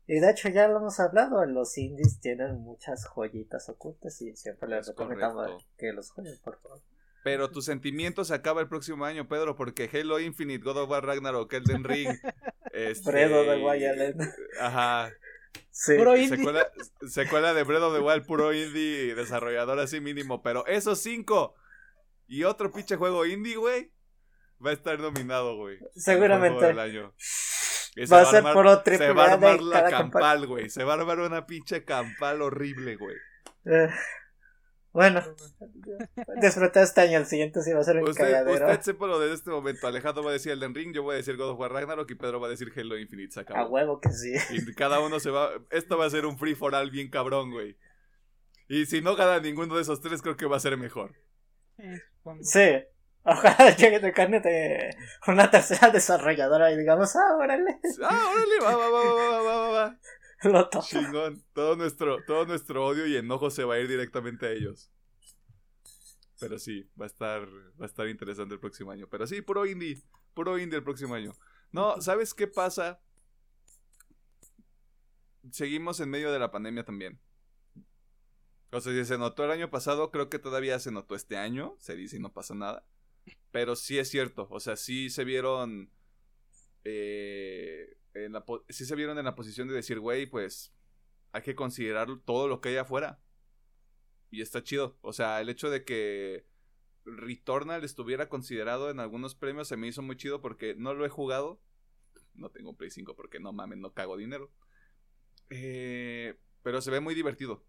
y 0.06 0.18
de 0.18 0.30
hecho 0.30 0.48
ya 0.48 0.66
lo 0.68 0.78
hemos 0.78 0.98
hablado 0.98 1.44
los 1.46 1.76
indies 1.78 2.20
tienen 2.20 2.60
muchas 2.60 3.06
joyitas 3.06 3.68
ocultas 3.68 4.20
y 4.22 4.34
siempre 4.36 4.68
les 4.68 4.80
Es 4.80 4.88
recomendamos 4.88 5.68
que 5.76 5.92
los 5.92 6.10
jueguen 6.10 6.38
por 6.42 6.58
favor 6.60 6.80
Pero 7.22 7.50
tu 7.50 7.60
sentimiento 7.60 8.24
se 8.24 8.32
acaba 8.34 8.62
el 8.62 8.68
próximo 8.68 9.04
año, 9.04 9.28
Pedro, 9.28 9.54
porque 9.54 9.90
Halo 9.92 10.20
Infinite, 10.20 10.64
God 10.64 10.78
of 10.78 10.90
War 10.90 11.04
Ragnarok, 11.04 11.52
Elden 11.52 11.84
Ring, 11.84 12.08
este, 12.72 13.10
Breath 13.10 13.32
of 13.32 13.46
the 13.46 13.62
Wild. 13.62 14.20
Ajá. 14.58 15.12
Sí 15.70 15.96
Puro 15.96 16.16
indie. 16.16 16.36
Secuela, 16.36 16.66
secuela 17.08 17.54
de 17.54 17.62
Breath 17.64 17.82
of 17.82 17.94
the 17.94 18.00
Wild, 18.00 18.26
puro 18.26 18.52
indie, 18.52 19.14
desarrollador 19.14 19.78
así 19.78 20.00
mínimo. 20.00 20.42
Pero 20.42 20.66
esos 20.66 21.00
cinco 21.00 21.54
y 22.26 22.44
otro 22.44 22.70
pinche 22.70 22.96
juego 22.96 23.26
indie, 23.26 23.56
güey, 23.56 23.92
va 24.64 24.70
a 24.70 24.74
estar 24.74 24.98
nominado, 24.98 25.56
güey. 25.56 25.78
Seguramente. 25.94 26.66
del 26.66 26.78
año. 26.78 27.14
Va 28.12 28.20
a 28.20 28.24
ser 28.24 28.44
armar- 28.44 28.52
puro 28.52 28.82
triple 28.82 29.06
Se 29.08 29.12
va 29.12 29.24
a 29.24 29.32
armar 29.32 29.60
la 29.60 29.76
cada 29.82 29.90
campal, 29.90 30.46
güey. 30.46 30.70
Se 30.70 30.84
va 30.84 30.92
a 30.94 30.96
armar 30.96 31.18
una 31.20 31.46
pinche 31.46 31.84
campal 31.84 32.40
horrible, 32.40 32.96
güey. 32.96 33.16
Eh, 33.64 33.88
bueno 34.92 35.22
disfruta 36.40 36.82
este 36.82 37.00
año 37.00 37.18
el 37.18 37.26
siguiente 37.26 37.62
sí 37.62 37.72
va 37.72 37.80
a 37.80 37.84
ser 37.84 37.96
un 37.96 38.08
Usted, 38.08 38.24
cagadero 38.24 38.66
usted 38.66 38.80
sépalo 38.82 39.20
desde 39.20 39.34
este 39.34 39.50
momento. 39.50 39.86
Alejandro 39.86 40.22
va 40.24 40.30
a 40.30 40.32
decir 40.32 40.52
Elden 40.52 40.74
Ring, 40.74 40.94
yo 40.94 41.02
voy 41.02 41.14
a 41.14 41.16
decir 41.16 41.36
God 41.36 41.50
of 41.50 41.58
War 41.58 41.72
Ragnarok 41.72 42.10
y 42.10 42.14
Pedro 42.14 42.40
va 42.40 42.48
a 42.48 42.50
decir 42.50 42.72
Halo 42.76 42.98
Infinite. 42.98 43.32
Se 43.32 43.44
a 43.48 43.66
huevo 43.66 44.00
que 44.00 44.10
sí 44.10 44.32
Y 44.50 44.74
cada 44.74 45.00
uno 45.00 45.20
se 45.20 45.30
va. 45.30 45.50
Esto 45.70 45.98
va 45.98 46.06
a 46.06 46.10
ser 46.10 46.26
un 46.26 46.38
free 46.38 46.54
for 46.54 46.74
all 46.74 46.90
bien 46.90 47.10
cabrón, 47.10 47.50
güey. 47.50 47.76
Y 48.68 48.86
si 48.86 49.00
no 49.00 49.16
gana 49.16 49.40
ninguno 49.40 49.74
de 49.76 49.82
esos 49.82 50.00
tres, 50.00 50.22
creo 50.22 50.36
que 50.36 50.46
va 50.46 50.56
a 50.56 50.60
ser 50.60 50.76
mejor. 50.76 51.16
Eh. 51.78 52.00
Sí. 52.42 52.84
Ojalá 53.24 53.70
llegue 53.76 54.00
de 54.00 54.12
carne 54.12 54.40
de 54.40 54.96
una 55.26 55.50
tercera 55.50 55.90
desarrolladora 55.90 56.70
y 56.72 56.76
digamos, 56.76 57.14
ah, 57.16 57.36
órale, 57.36 57.80
Ah, 58.02 58.32
órale, 58.32 58.60
va, 58.62 58.76
va, 58.76 58.90
va, 58.90 59.02
va, 59.02 59.42
va, 59.42 59.42
va, 59.42 59.68
va. 59.70 59.98
Lo. 60.44 60.68
Chingón. 60.80 61.44
Todo 61.52 61.76
nuestro, 61.76 62.24
todo 62.24 62.46
nuestro 62.46 62.86
odio 62.86 63.06
y 63.06 63.16
enojo 63.16 63.50
se 63.50 63.64
va 63.64 63.74
a 63.74 63.80
ir 63.80 63.88
directamente 63.88 64.46
a 64.46 64.52
ellos. 64.52 64.90
Pero 66.38 66.58
sí, 66.58 66.88
va 67.00 67.04
a 67.04 67.06
estar, 67.06 67.46
va 67.80 67.84
a 67.84 67.86
estar 67.86 68.08
interesante 68.08 68.54
el 68.54 68.60
próximo 68.60 68.90
año. 68.90 69.06
Pero 69.08 69.26
sí, 69.26 69.42
puro 69.42 69.66
indie. 69.66 70.02
Puro 70.34 70.58
indie 70.58 70.78
el 70.78 70.84
próximo 70.84 71.14
año. 71.14 71.36
No, 71.72 72.00
¿sabes 72.00 72.34
qué 72.34 72.46
pasa? 72.46 73.00
Seguimos 75.52 76.00
en 76.00 76.10
medio 76.10 76.32
de 76.32 76.38
la 76.38 76.50
pandemia 76.50 76.84
también. 76.84 77.20
O 78.72 78.80
sea, 78.80 78.92
si 78.92 79.04
se 79.04 79.18
notó 79.18 79.44
el 79.44 79.50
año 79.50 79.70
pasado, 79.70 80.10
creo 80.10 80.28
que 80.28 80.38
todavía 80.38 80.78
se 80.78 80.92
notó 80.92 81.14
este 81.14 81.36
año. 81.36 81.76
Se 81.80 81.96
dice 81.96 82.16
y 82.16 82.20
no 82.20 82.32
pasa 82.32 82.54
nada. 82.54 82.86
Pero 83.50 83.76
sí 83.76 83.98
es 83.98 84.08
cierto. 84.10 84.48
O 84.50 84.60
sea, 84.60 84.76
sí 84.76 85.10
se 85.10 85.24
vieron. 85.24 85.90
eh, 86.84 87.96
en 88.14 88.34
sí 88.68 88.84
se 88.84 88.96
vieron 88.96 89.18
en 89.18 89.24
la 89.24 89.34
posición 89.34 89.68
de 89.68 89.74
decir, 89.74 90.00
güey, 90.00 90.26
pues 90.26 90.72
hay 91.32 91.42
que 91.42 91.54
considerar 91.54 92.08
todo 92.24 92.48
lo 92.48 92.60
que 92.60 92.70
hay 92.70 92.76
afuera. 92.76 93.20
Y 94.30 94.42
está 94.42 94.62
chido. 94.62 94.98
O 95.00 95.12
sea, 95.12 95.40
el 95.40 95.48
hecho 95.48 95.70
de 95.70 95.84
que 95.84 96.46
Returnal 97.04 97.84
estuviera 97.84 98.28
considerado 98.28 98.90
en 98.90 99.00
algunos 99.00 99.34
premios 99.34 99.68
se 99.68 99.76
me 99.76 99.88
hizo 99.88 100.02
muy 100.02 100.16
chido 100.16 100.40
porque 100.40 100.74
no 100.76 100.94
lo 100.94 101.04
he 101.04 101.08
jugado. 101.08 101.60
No 102.34 102.50
tengo 102.50 102.76
Play 102.76 102.90
5 102.90 103.16
porque 103.16 103.40
no 103.40 103.52
mames, 103.52 103.78
no 103.78 103.92
cago 103.92 104.16
dinero. 104.16 104.52
Eh, 105.50 106.38
pero 106.62 106.80
se 106.80 106.90
ve 106.90 107.00
muy 107.00 107.14
divertido. 107.14 107.64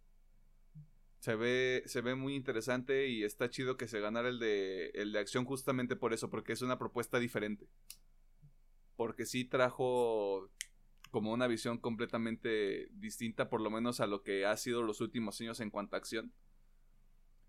Se 1.20 1.36
ve, 1.36 1.84
se 1.86 2.02
ve 2.02 2.16
muy 2.16 2.36
interesante 2.36 3.08
y 3.08 3.24
está 3.24 3.50
chido 3.50 3.78
que 3.78 3.88
se 3.88 4.00
ganara 4.00 4.30
el 4.30 4.40
de, 4.40 4.88
el 4.96 5.12
de 5.12 5.20
acción 5.20 5.46
justamente 5.46 5.96
por 5.96 6.14
eso, 6.14 6.30
porque 6.32 6.54
es 6.54 6.62
una 6.64 6.80
propuesta 6.80 7.20
diferente. 7.20 7.68
Porque 9.02 9.26
sí 9.26 9.46
trajo 9.46 10.52
como 11.10 11.34
una 11.34 11.48
visión 11.48 11.80
completamente 11.80 12.88
distinta, 12.92 13.50
por 13.50 13.60
lo 13.60 13.72
menos 13.72 14.00
a 14.00 14.06
lo 14.06 14.22
que 14.22 14.46
ha 14.46 14.56
sido 14.58 14.84
los 14.84 15.02
últimos 15.02 15.42
años 15.42 15.60
en 15.60 15.72
cuanto 15.72 15.96
a 15.96 15.98
acción. 15.98 16.32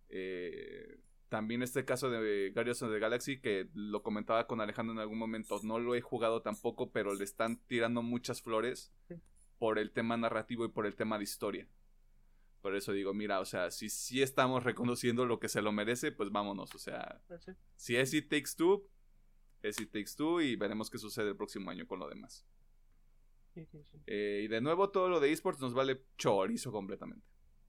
Eh, 0.09 0.99
también 1.29 1.63
este 1.63 1.85
caso 1.85 2.09
de 2.09 2.53
Guardians 2.55 2.81
of 2.83 2.91
the 2.91 2.99
Galaxy, 2.99 3.39
que 3.39 3.69
lo 3.75 4.03
comentaba 4.03 4.47
con 4.47 4.63
Alejandro 4.63 4.95
en 4.95 5.01
algún 5.01 5.19
momento, 5.19 5.61
no 5.63 5.79
lo 5.79 5.95
he 5.95 6.01
jugado 6.01 6.41
tampoco, 6.41 6.91
pero 6.91 7.13
le 7.13 7.25
están 7.25 7.59
tirando 7.67 8.01
muchas 8.01 8.41
flores 8.41 8.91
por 9.59 9.79
el 9.79 9.93
tema 9.93 10.17
narrativo 10.17 10.65
y 10.65 10.69
por 10.71 10.87
el 10.87 10.97
tema 10.97 11.19
de 11.19 11.25
historia. 11.25 11.69
Por 12.63 12.77
eso 12.77 12.93
digo, 12.93 13.13
mira, 13.13 13.41
o 13.41 13.45
sea, 13.45 13.71
si 13.71 13.91
sí 13.91 14.23
estamos 14.23 14.65
reconociendo 14.65 15.27
lo 15.27 15.39
que 15.39 15.49
se 15.51 15.61
lo 15.61 15.71
merece, 15.71 16.13
pues 16.13 16.31
vámonos. 16.31 16.75
O 16.75 16.79
sea, 16.79 17.21
Pues 17.29 17.45
sí. 17.45 17.53
si 17.77 17.97
es 17.97 18.15
It 18.15 18.31
Takes 18.31 18.53
Two, 18.57 18.89
es 19.63 19.81
It 19.81 19.91
Takes 19.93 20.13
Two 20.17 20.41
y 20.41 20.57
veremos 20.57 20.91
qué 20.91 20.99
sucede 20.99 21.29
el 21.31 21.37
próximo 21.37 21.71
año 21.71 21.87
con 21.87 21.99
lo 22.01 22.09
demás. 22.09 22.45
Sí, 23.55 23.67
sí, 23.67 23.83
sí. 23.85 23.99
Eh, 24.07 24.43
y 24.45 24.49
de 24.49 24.61
nuevo, 24.61 24.91
todo 24.91 25.09
lo 25.09 25.21
de 25.21 25.31
esports 25.33 25.61
nos 25.61 25.75
vale 25.75 26.05
chorizo 26.17 26.73
completamente. 26.73 27.27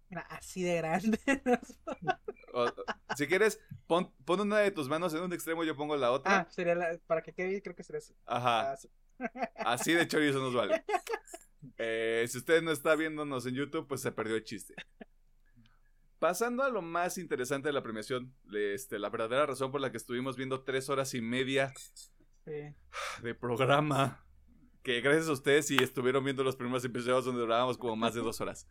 Mira, 0.10 0.22
así 0.30 0.64
de 0.64 0.76
grande. 0.78 1.20
O- 2.56 2.72
si 3.18 3.26
quieres, 3.26 3.60
pon, 3.88 4.14
pon 4.26 4.40
una 4.42 4.60
de 4.60 4.70
tus 4.70 4.88
manos 4.88 5.12
en 5.16 5.22
un 5.24 5.34
extremo, 5.34 5.64
yo 5.64 5.76
pongo 5.76 5.98
la 5.98 6.12
otra. 6.12 6.42
ah, 6.42 6.48
sería 6.52 6.76
la, 6.76 7.00
para 7.08 7.24
que 7.24 7.34
quede 7.34 7.62
creo 7.64 7.76
que 7.76 7.82
sería 7.84 7.98
eso. 7.98 8.14
Ajá, 8.26 8.74
Ah, 8.74 8.78
sí. 8.78 8.90
así 9.58 9.94
de 9.94 10.08
chorizo 10.08 10.40
nos 10.40 10.54
vale. 10.54 10.84
Eh, 11.80 12.26
si 12.30 12.38
usted 12.38 12.62
no 12.62 12.72
está 12.72 12.94
viéndonos 12.96 13.46
en 13.48 13.56
YouTube, 13.56 13.88
pues 13.88 14.02
se 14.02 14.12
perdió 14.12 14.36
el 14.36 14.44
chiste. 14.44 14.76
Pasando 16.24 16.64
a 16.64 16.70
lo 16.70 16.82
más 16.82 17.18
interesante 17.18 17.68
de 17.68 17.74
la 17.74 17.84
premiación, 17.84 18.34
este, 18.54 18.98
la 18.98 19.10
verdadera 19.10 19.46
razón 19.46 19.74
por 19.74 19.82
la 19.82 19.92
que 19.92 19.98
estuvimos 19.98 20.38
viendo 20.38 20.64
tres 20.64 20.88
horas 20.88 21.14
y 21.16 21.20
media 21.22 21.74
Sí. 22.46 22.74
de 23.22 23.36
programa. 23.36 24.26
Que 24.84 25.02
gracias 25.02 25.28
a 25.28 25.34
ustedes 25.34 25.68
si 25.68 25.76
estuvieron 25.84 26.24
viendo 26.24 26.46
los 26.46 26.56
primeros 26.56 26.86
episodios 26.86 27.26
donde 27.26 27.42
durábamos 27.42 27.78
como 27.78 27.98
más 27.98 28.14
de 28.14 28.22
dos 28.22 28.40
horas. 28.40 28.70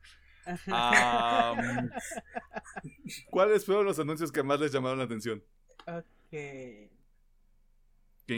¿Cuáles 3.29 3.67
fueron 3.67 3.85
los 3.85 3.99
anuncios 3.99 4.33
que 4.33 4.43
más 4.43 4.59
les 4.59 4.73
llamaron 4.73 4.97
la 4.97 5.05
atención? 5.05 5.45
Ok. 5.87 6.07
¿Quién 6.31 6.91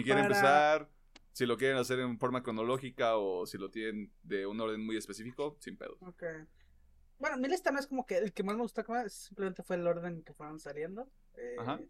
quiere 0.02 0.08
Para- 0.14 0.22
empezar? 0.22 0.90
Si 1.30 1.46
lo 1.46 1.56
quieren 1.56 1.76
hacer 1.76 2.00
en 2.00 2.18
forma 2.18 2.42
cronológica 2.42 3.16
o 3.16 3.46
si 3.46 3.58
lo 3.58 3.70
tienen 3.70 4.12
de 4.24 4.44
un 4.48 4.60
orden 4.60 4.84
muy 4.84 4.96
específico, 4.96 5.56
sin 5.60 5.76
pedo. 5.76 5.98
Ok. 6.00 6.24
Bueno, 7.18 7.36
mi 7.38 7.48
lista 7.48 7.70
no 7.70 7.78
es 7.78 7.86
como 7.86 8.04
que 8.06 8.18
el 8.18 8.32
que 8.32 8.42
más 8.42 8.56
me 8.56 8.62
gustó, 8.62 8.84
simplemente 9.08 9.62
fue 9.62 9.76
el 9.76 9.86
orden 9.86 10.22
que 10.22 10.34
fueron 10.34 10.58
saliendo. 10.60 11.08
Eh, 11.34 11.56
Ajá. 11.58 11.80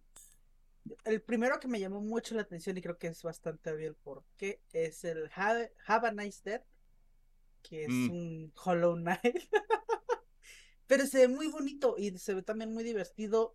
El 1.05 1.23
primero 1.23 1.59
que 1.59 1.69
me 1.69 1.81
llamó 1.81 2.01
mucho 2.03 2.35
la 2.35 2.43
atención 2.43 2.77
y 2.77 2.83
creo 2.83 2.99
que 2.99 3.07
es 3.07 3.23
bastante 3.23 3.71
obvio 3.73 3.89
el 3.89 3.95
por 3.97 4.23
qué 4.37 4.61
es 4.73 5.05
el 5.05 5.31
Have, 5.35 5.73
Have 5.87 6.09
a 6.09 6.13
Nice 6.13 6.43
Dead, 6.45 6.63
que 7.63 7.85
es 7.85 7.91
Mm. 7.91 8.11
un 8.11 8.53
Hollow 8.63 8.95
Knight. 8.97 9.37
Pero 10.87 11.07
se 11.07 11.27
ve 11.27 11.29
muy 11.29 11.47
bonito 11.49 11.95
y 11.97 12.17
se 12.19 12.35
ve 12.35 12.43
también 12.43 12.73
muy 12.73 12.85
divertido. 12.85 13.55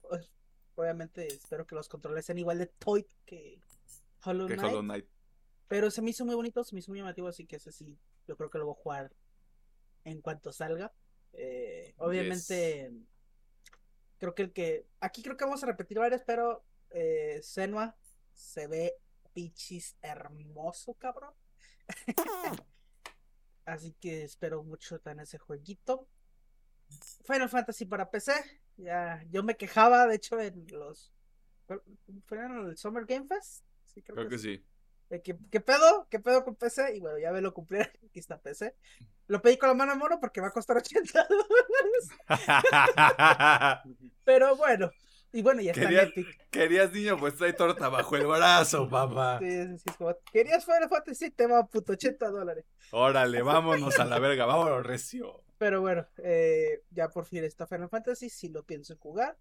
Obviamente 0.76 1.28
espero 1.28 1.68
que 1.68 1.76
los 1.76 1.88
controles 1.88 2.26
sean 2.26 2.40
igual 2.40 2.58
de 2.58 2.66
toy 2.66 3.08
que 3.26 3.62
Hollow 4.26 4.48
Que 4.48 4.56
Knight. 4.56 4.70
Hollow 4.72 4.82
Knight. 4.82 5.08
Pero 5.68 5.92
se 5.92 6.02
me 6.02 6.10
hizo 6.10 6.26
muy 6.26 6.34
bonito, 6.34 6.64
se 6.64 6.74
me 6.74 6.80
hizo 6.80 6.92
muy 6.92 7.00
llamativo, 7.00 7.28
así 7.28 7.46
que 7.46 7.58
ese 7.58 7.72
sí, 7.72 8.00
yo 8.28 8.36
creo 8.36 8.50
que 8.50 8.58
lo 8.58 8.66
voy 8.66 8.74
a 8.78 8.82
jugar 8.82 9.16
en 10.04 10.20
cuanto 10.22 10.52
salga. 10.52 10.92
Eh, 11.34 11.94
obviamente, 11.98 12.92
creo 14.18 14.36
que 14.36 14.44
el 14.44 14.54
que. 14.54 14.88
Aquí 15.00 15.24
creo 15.24 15.38
que 15.38 15.46
vamos 15.46 15.64
a 15.64 15.68
repetir 15.68 16.00
varias, 16.00 16.24
pero 16.26 16.64
eh, 16.92 17.40
Senua 17.44 17.96
se 18.34 18.68
ve 18.68 18.96
pichis 19.34 19.96
hermoso, 20.02 20.94
cabrón. 20.96 21.34
así 23.66 23.94
que 24.00 24.24
espero 24.24 24.64
mucho 24.64 25.00
en 25.06 25.20
ese 25.20 25.38
jueguito. 25.38 26.08
Final 27.26 27.50
Fantasy 27.50 27.86
para 27.86 28.10
PC. 28.10 28.34
Ya, 28.78 29.24
yo 29.30 29.44
me 29.44 29.58
quejaba, 29.58 30.08
de 30.08 30.16
hecho, 30.16 30.40
en 30.40 30.66
los. 30.70 31.14
¿Fue 32.26 32.40
en 32.40 32.70
el 32.70 32.78
Summer 32.78 33.06
Game 33.06 33.28
Fest? 33.28 33.64
Sí, 33.86 34.02
creo, 34.02 34.16
Creo 34.16 34.30
que 34.30 34.36
que 34.36 34.42
sí. 34.42 34.66
¿Qué 35.10 35.60
pedo? 35.60 36.08
¿Qué 36.10 36.20
pedo 36.20 36.44
con 36.44 36.56
PC? 36.56 36.96
Y 36.96 37.00
bueno, 37.00 37.18
ya 37.18 37.32
me 37.32 37.42
lo 37.42 37.54
cumplí. 37.54 37.80
Aquí 37.80 38.20
está 38.20 38.40
PC. 38.40 38.76
Lo 39.28 39.42
pedí 39.42 39.58
con 39.58 39.70
la 39.70 39.76
mano 39.76 39.94
a 39.94 39.96
mono 39.96 40.20
porque 40.20 40.42
va 40.42 40.48
a 40.48 40.52
costar 40.52 40.78
80 40.78 41.28
dólares. 41.28 42.10
Pero 44.24 44.56
bueno. 44.56 44.92
Y 45.32 45.44
bueno, 45.44 45.62
ya 45.62 45.72
está 45.72 45.90
en 45.90 46.00
Epic. 46.00 46.50
Querías 46.50 46.92
niño, 46.92 47.18
pues 47.18 47.36
trae 47.36 47.54
torta 47.54 47.90
bajo 47.90 48.16
el 48.16 48.26
brazo, 48.26 48.90
papá. 48.90 49.38
Sí, 49.40 49.50
sí, 49.50 49.78
sí, 49.78 49.84
es 49.86 49.96
como, 49.96 50.16
¿Querías 50.32 50.66
Final 50.66 50.90
Fantasy? 50.90 51.30
Te 51.30 51.46
va 51.46 51.68
puto 51.68 51.94
80 51.94 52.30
dólares. 52.30 52.66
Órale, 52.92 53.42
vámonos 53.44 54.00
a 54.00 54.06
la 54.06 54.18
verga, 54.18 54.46
vámonos 54.46 54.84
recio. 54.86 55.44
Pero 55.60 55.82
bueno, 55.82 56.08
eh, 56.18 56.82
ya 56.90 57.10
por 57.10 57.26
fin 57.26 57.44
está 57.44 57.68
Final 57.68 57.90
Fantasy. 57.90 58.30
Si 58.30 58.50
lo 58.50 58.64
pienso 58.64 58.96
jugar. 58.98 59.38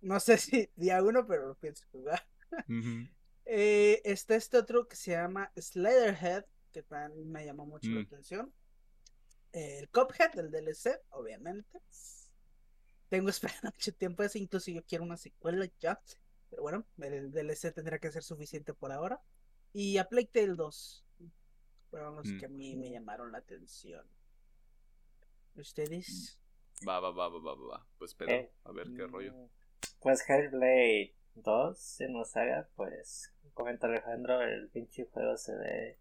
No 0.00 0.20
sé 0.20 0.38
si 0.38 0.70
día 0.76 1.02
uno, 1.02 1.26
pero 1.26 1.48
lo 1.48 1.54
pienso 1.56 1.84
jugar. 1.90 2.24
Ujú. 2.68 3.08
Eh, 3.50 4.02
está 4.04 4.34
este 4.36 4.58
otro 4.58 4.86
que 4.86 4.94
se 4.96 5.12
llama 5.12 5.50
Sliderhead, 5.56 6.44
que 6.70 6.82
también 6.82 7.30
me 7.32 7.44
llamó 7.46 7.64
mucho 7.66 7.88
la 7.88 8.00
Mm. 8.00 8.06
atención. 8.06 8.54
Eh, 9.52 9.78
el 9.78 9.88
Cuphead, 9.88 10.32
del 10.34 10.50
DLC, 10.50 11.00
obviamente. 11.10 11.80
Tengo 13.08 13.30
esperando 13.62 13.72
mucho 13.74 13.92
tiempo 13.94 14.22
ese, 14.22 14.38
incluso 14.38 14.70
yo 14.70 14.84
quiero 14.84 15.04
una 15.04 15.16
secuela 15.16 15.66
ya. 15.80 15.98
Pero 16.50 16.62
bueno, 16.62 16.86
el 16.98 17.30
DLC 17.32 17.72
tendrá 17.72 17.98
que 17.98 18.12
ser 18.12 18.22
suficiente 18.22 18.74
por 18.74 18.92
ahora. 18.92 19.20
Y 19.72 19.96
a 19.98 20.04
Plague 20.04 20.28
Tale 20.32 20.54
2. 20.54 21.04
Fueron 21.90 22.16
los 22.16 22.26
Mm. 22.28 22.38
que 22.38 22.46
a 22.46 22.48
mí 22.50 22.76
me 22.76 22.90
llamaron 22.90 23.32
la 23.32 23.38
atención. 23.38 24.06
¿Ustedes? 25.56 26.38
Va, 26.86 27.00
va, 27.00 27.10
va, 27.10 27.28
va, 27.28 27.40
va, 27.40 27.54
va. 27.54 27.86
Pues 27.98 28.14
pero, 28.14 28.30
Eh, 28.32 28.52
a 28.64 28.72
ver 28.72 28.88
qué 28.94 29.06
rollo. 29.06 29.32
Mm, 29.32 29.48
Pues 30.00 30.28
Hellblade 30.28 31.14
2 31.34 32.00
en 32.02 32.24
saga, 32.24 32.68
pues 32.76 33.32
comenta 33.58 33.88
Alejandro, 33.88 34.40
el 34.40 34.68
pinche 34.68 35.08
juego 35.12 35.36
se 35.36 35.52
ve 35.56 35.98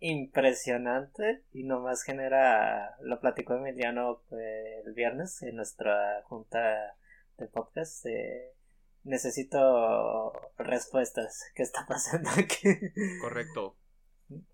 impresionante 0.00 1.42
y 1.50 1.64
nomás 1.64 2.02
genera, 2.02 2.94
lo 3.00 3.20
platicó 3.20 3.54
Emiliano 3.54 4.20
eh, 4.32 4.82
el 4.84 4.92
viernes 4.92 5.42
en 5.42 5.56
nuestra 5.56 6.22
junta 6.24 6.94
de 7.38 7.46
podcast, 7.46 8.04
eh, 8.04 8.52
necesito 9.02 10.30
respuestas, 10.58 11.42
¿qué 11.54 11.62
está 11.62 11.86
pasando 11.88 12.28
aquí? 12.38 12.68
Correcto. 13.20 13.76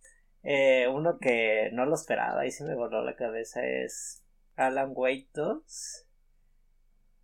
Eh, 0.42 0.88
uno 0.88 1.18
que 1.18 1.68
no 1.74 1.84
lo 1.84 1.94
esperaba 1.94 2.46
y 2.46 2.50
sí 2.50 2.64
me 2.64 2.74
voló 2.74 3.04
la 3.04 3.14
cabeza 3.14 3.62
es 3.62 4.24
Alan 4.56 4.92
Wake 4.94 5.28
2. 5.34 6.06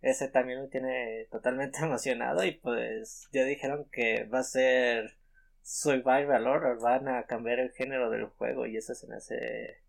Ese 0.07 0.29
también 0.29 0.61
me 0.61 0.67
tiene 0.69 1.27
totalmente 1.29 1.79
emocionado 1.83 2.45
y 2.45 2.51
pues 2.51 3.27
ya 3.33 3.43
dijeron 3.43 3.89
que 3.91 4.23
va 4.23 4.39
a 4.39 4.43
ser 4.43 5.17
Survival 5.63 6.47
Horror, 6.47 6.79
van 6.79 7.09
a 7.09 7.25
cambiar 7.25 7.59
el 7.59 7.71
género 7.73 8.09
del 8.09 8.27
juego 8.27 8.65
y 8.65 8.77
eso 8.77 8.95
se 8.95 9.05
me 9.07 9.17
hace 9.17 9.81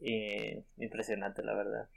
eh, 0.00 0.64
impresionante 0.78 1.42
la 1.42 1.54
verdad. 1.54 1.90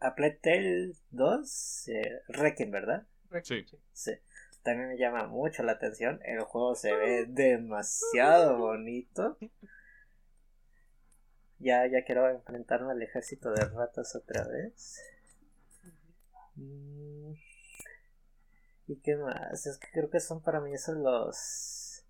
A 0.00 0.16
Plague 0.16 0.40
Tale 0.42 0.94
2, 1.10 1.88
eh, 1.88 2.22
Requiem, 2.26 2.72
¿verdad? 2.72 3.06
Sí. 3.44 3.64
Sí, 3.92 4.12
también 4.64 4.88
me 4.88 4.98
llama 4.98 5.28
mucho 5.28 5.62
la 5.62 5.72
atención. 5.72 6.20
El 6.24 6.40
juego 6.40 6.74
se 6.74 6.92
ve 6.92 7.26
demasiado 7.28 8.58
bonito. 8.58 9.38
Ya, 11.60 11.86
ya 11.86 12.04
quiero 12.04 12.28
enfrentarme 12.28 12.90
al 12.90 13.00
ejército 13.00 13.52
de 13.52 13.64
ratas 13.64 14.16
otra 14.16 14.44
vez. 14.48 15.00
Mm, 16.56 17.32
¿Y 18.86 18.96
qué 18.96 19.16
más? 19.16 19.66
Es 19.66 19.78
que 19.78 19.88
creo 19.92 20.10
que 20.10 20.20
son 20.20 20.42
para 20.42 20.60
mí 20.60 20.72
esos 20.74 20.96
los. 20.96 22.04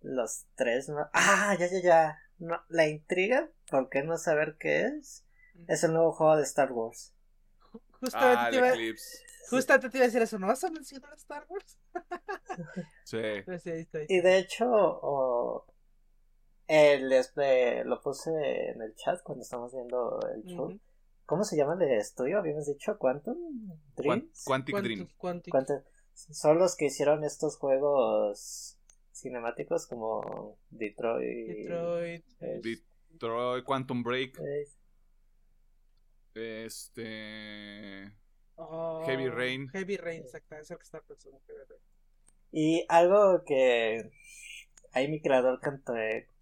Los 0.00 0.44
tres 0.56 0.88
más. 0.88 1.08
¡Ah! 1.12 1.56
Ya, 1.58 1.66
ya, 1.66 1.80
ya. 1.80 2.18
No, 2.38 2.60
la 2.68 2.88
intriga, 2.88 3.48
¿por 3.70 3.88
qué 3.88 4.02
no 4.02 4.18
saber 4.18 4.56
qué 4.58 4.86
es? 4.86 5.24
Es 5.68 5.84
el 5.84 5.92
nuevo 5.92 6.12
juego 6.12 6.36
de 6.36 6.42
Star 6.42 6.72
Wars. 6.72 7.14
Justamente, 8.00 8.36
Ah, 8.40 8.48
te 8.50 8.56
el 8.56 8.80
iba, 8.80 8.96
justamente 9.48 9.90
te 9.90 9.98
iba 9.98 10.04
a 10.04 10.08
decir 10.08 10.22
eso. 10.22 10.38
¿No 10.38 10.48
vas 10.48 10.64
a 10.64 10.70
mencionar 10.70 11.14
Star 11.14 11.46
Wars? 11.48 11.78
Sí. 13.04 13.18
Ahí 13.18 13.44
ahí 13.66 14.06
Y 14.08 14.20
de 14.20 14.38
hecho, 14.38 15.66
el, 16.66 17.12
este, 17.12 17.84
lo 17.84 18.00
puse 18.00 18.30
en 18.70 18.82
el 18.82 18.94
chat 18.96 19.22
cuando 19.22 19.42
estamos 19.42 19.72
viendo 19.72 20.18
el 20.34 20.42
show. 20.44 20.66
Ujú. 20.66 20.80
¿Cómo 21.32 21.44
se 21.44 21.56
llama 21.56 21.82
el 21.82 21.90
estudio? 21.92 22.36
Habíamos 22.40 22.66
dicho 22.66 22.98
Quantum 22.98 23.38
Quan- 23.96 24.20
Dreams. 24.20 24.44
Quantic 24.44 24.74
Quantum- 24.74 24.82
Dream. 24.82 25.08
Quantic. 25.16 25.50
Quantum- 25.54 25.82
Son 26.12 26.58
los 26.58 26.76
que 26.76 26.84
hicieron 26.84 27.24
estos 27.24 27.56
juegos 27.56 28.76
cinemáticos 29.14 29.86
como 29.86 30.58
Detroit. 30.68 31.46
Detroit. 31.56 32.24
Detroit, 33.08 33.64
Quantum 33.64 34.02
Break. 34.02 34.38
eh, 34.40 34.66
Este. 36.34 38.12
oh, 38.56 39.02
Heavy 39.06 39.30
Rain. 39.30 39.68
Heavy 39.70 39.96
Rain, 39.96 40.20
exacto. 40.24 40.54
Es 40.56 40.70
el 40.70 40.76
que 40.76 40.82
estaba 40.82 41.02
pensando. 41.06 41.40
Heavy 41.46 41.60
Rain. 41.66 41.80
Y 42.50 42.84
algo 42.90 43.42
que 43.46 44.10
hay 44.92 45.08
mi 45.08 45.22
creador 45.22 45.60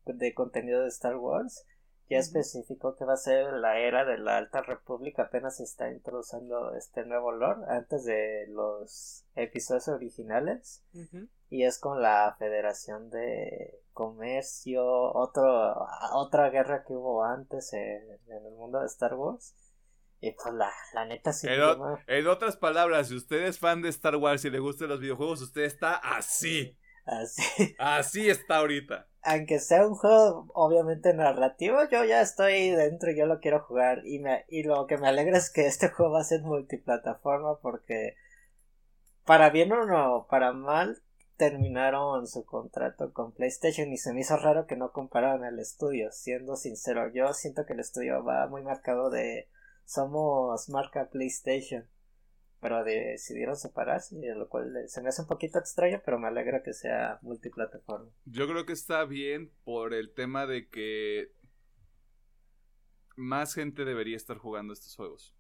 de 0.04 0.34
contenido 0.34 0.82
de 0.82 0.88
Star 0.88 1.14
Wars 1.16 1.64
ya 2.10 2.18
especificó 2.18 2.96
que 2.96 3.04
va 3.06 3.14
a 3.14 3.16
ser 3.16 3.52
la 3.54 3.78
era 3.78 4.04
de 4.04 4.18
la 4.18 4.36
Alta 4.36 4.60
República, 4.62 5.22
apenas 5.22 5.56
se 5.56 5.62
está 5.62 5.90
introduciendo 5.90 6.74
este 6.74 7.06
nuevo 7.06 7.32
lore 7.32 7.62
antes 7.68 8.04
de 8.04 8.46
los 8.48 9.24
episodios 9.36 9.88
originales. 9.88 10.84
Y 11.48 11.64
es 11.64 11.78
con 11.78 12.02
la 12.02 12.36
Federación 12.38 13.10
de 13.10 13.80
Comercio, 13.92 14.84
otro, 14.84 15.86
otra 16.14 16.50
guerra 16.50 16.84
que 16.86 16.92
hubo 16.92 17.24
antes 17.24 17.72
en, 17.72 18.02
en 18.28 18.46
el 18.46 18.52
mundo 18.54 18.80
de 18.80 18.86
Star 18.86 19.14
Wars. 19.14 19.54
Y 20.20 20.32
pues 20.32 20.54
la, 20.54 20.70
la 20.94 21.06
neta 21.06 21.32
sí 21.32 21.48
En, 21.48 21.62
o- 21.62 21.98
en 22.06 22.26
otras 22.26 22.56
palabras, 22.56 23.08
si 23.08 23.16
usted 23.16 23.44
es 23.44 23.58
fan 23.58 23.82
de 23.82 23.88
Star 23.88 24.16
Wars 24.16 24.44
y 24.44 24.50
le 24.50 24.58
gustan 24.58 24.88
los 24.88 25.00
videojuegos, 25.00 25.40
usted 25.42 25.62
está 25.62 25.94
así. 25.94 26.76
así. 27.06 27.74
Así 27.78 28.28
está 28.28 28.56
ahorita. 28.58 29.08
Aunque 29.22 29.58
sea 29.58 29.86
un 29.86 29.94
juego 29.94 30.46
obviamente 30.54 31.12
narrativo, 31.14 31.78
yo 31.90 32.04
ya 32.04 32.20
estoy 32.20 32.70
dentro 32.70 33.10
y 33.10 33.18
yo 33.18 33.26
lo 33.26 33.40
quiero 33.40 33.60
jugar. 33.60 34.06
Y, 34.06 34.18
me, 34.18 34.44
y 34.48 34.62
lo 34.62 34.86
que 34.86 34.98
me 34.98 35.08
alegra 35.08 35.38
es 35.38 35.50
que 35.50 35.66
este 35.66 35.88
juego 35.90 36.12
va 36.12 36.20
a 36.20 36.24
ser 36.24 36.42
multiplataforma 36.42 37.58
porque 37.60 38.16
para 39.24 39.50
bien 39.50 39.72
o 39.72 39.86
no, 39.86 40.26
para 40.28 40.52
mal, 40.52 41.02
terminaron 41.36 42.26
su 42.26 42.44
contrato 42.44 43.12
con 43.12 43.32
PlayStation 43.32 43.92
y 43.92 43.96
se 43.96 44.12
me 44.12 44.20
hizo 44.20 44.36
raro 44.36 44.66
que 44.66 44.76
no 44.76 44.92
compararan 44.92 45.44
el 45.44 45.58
estudio. 45.58 46.10
Siendo 46.12 46.56
sincero, 46.56 47.10
yo 47.12 47.32
siento 47.32 47.64
que 47.64 47.74
el 47.74 47.80
estudio 47.80 48.24
va 48.24 48.46
muy 48.48 48.62
marcado 48.62 49.10
de 49.10 49.48
somos 49.84 50.68
marca 50.68 51.08
PlayStation. 51.10 51.86
Pero 52.60 52.84
decidieron 52.84 53.56
separarse, 53.56 54.16
lo 54.34 54.48
cual 54.48 54.84
se 54.86 55.00
me 55.00 55.08
hace 55.08 55.22
un 55.22 55.28
poquito 55.28 55.58
extraño, 55.58 56.02
pero 56.04 56.18
me 56.18 56.28
alegra 56.28 56.62
que 56.62 56.74
sea 56.74 57.18
multiplataforma. 57.22 58.10
Yo 58.26 58.46
creo 58.46 58.66
que 58.66 58.74
está 58.74 59.04
bien 59.04 59.50
por 59.64 59.94
el 59.94 60.12
tema 60.12 60.46
de 60.46 60.68
que 60.68 61.32
más 63.16 63.54
gente 63.54 63.84
debería 63.84 64.16
estar 64.16 64.36
jugando 64.36 64.72
estos 64.72 64.94
juegos. 64.94 65.34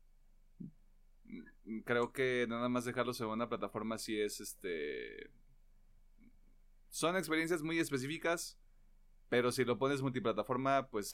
Creo 1.84 2.12
que 2.12 2.46
nada 2.48 2.68
más 2.68 2.84
dejarlos 2.84 3.20
en 3.20 3.28
una 3.28 3.48
plataforma 3.48 3.98
sí 3.98 4.20
es 4.20 4.40
este 4.40 5.30
son 6.90 7.16
experiencias 7.16 7.62
muy 7.62 7.78
específicas, 7.78 8.58
pero 9.28 9.52
si 9.52 9.64
lo 9.64 9.78
pones 9.78 10.02
multiplataforma, 10.02 10.88
pues 10.88 11.12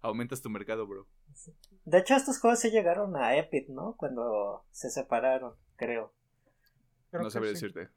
aumentas 0.00 0.42
tu 0.42 0.50
mercado, 0.50 0.86
bro. 0.86 1.06
De 1.84 1.98
hecho, 1.98 2.14
estos 2.14 2.38
juegos 2.38 2.60
se 2.60 2.70
llegaron 2.70 3.16
a 3.16 3.36
Epic, 3.36 3.68
¿no? 3.68 3.96
Cuando 3.96 4.64
se 4.70 4.90
separaron, 4.90 5.54
creo. 5.76 6.12
no 7.12 7.30
sabría 7.30 7.52
decirte. 7.52 7.88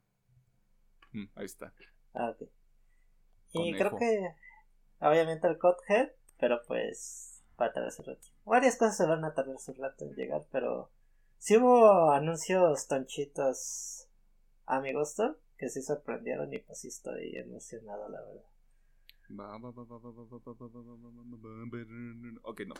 Mm, 1.12 1.26
ahí 1.34 1.44
está. 1.44 1.72
Ah, 2.12 2.30
ok. 2.30 2.48
Y 3.52 3.72
creo 3.74 3.96
que, 3.96 4.34
obviamente, 5.00 5.46
el 5.46 5.58
Codhead, 5.58 6.10
pero 6.38 6.60
pues 6.66 7.42
va 7.60 7.66
a 7.66 7.72
tardar 7.72 7.92
su 7.92 8.02
rato. 8.02 8.26
Varias 8.44 8.76
cosas 8.76 8.96
se 8.96 9.06
van 9.06 9.24
a 9.24 9.34
tardar 9.34 9.58
su 9.58 9.72
rato 9.74 10.04
en 10.04 10.14
llegar, 10.14 10.44
pero 10.50 10.90
sí 11.38 11.56
hubo 11.56 12.10
anuncios 12.10 12.88
tonchitos 12.88 14.08
a 14.66 14.80
mi 14.80 14.92
gusto 14.92 15.38
que 15.56 15.68
sí 15.68 15.82
sorprendieron 15.82 16.52
y 16.52 16.58
pues 16.58 16.80
sí 16.80 16.88
estoy 16.88 17.36
emocionado, 17.36 18.08
la 18.08 18.20
verdad. 18.22 18.53
Ok, 22.42 22.62
no. 22.66 22.74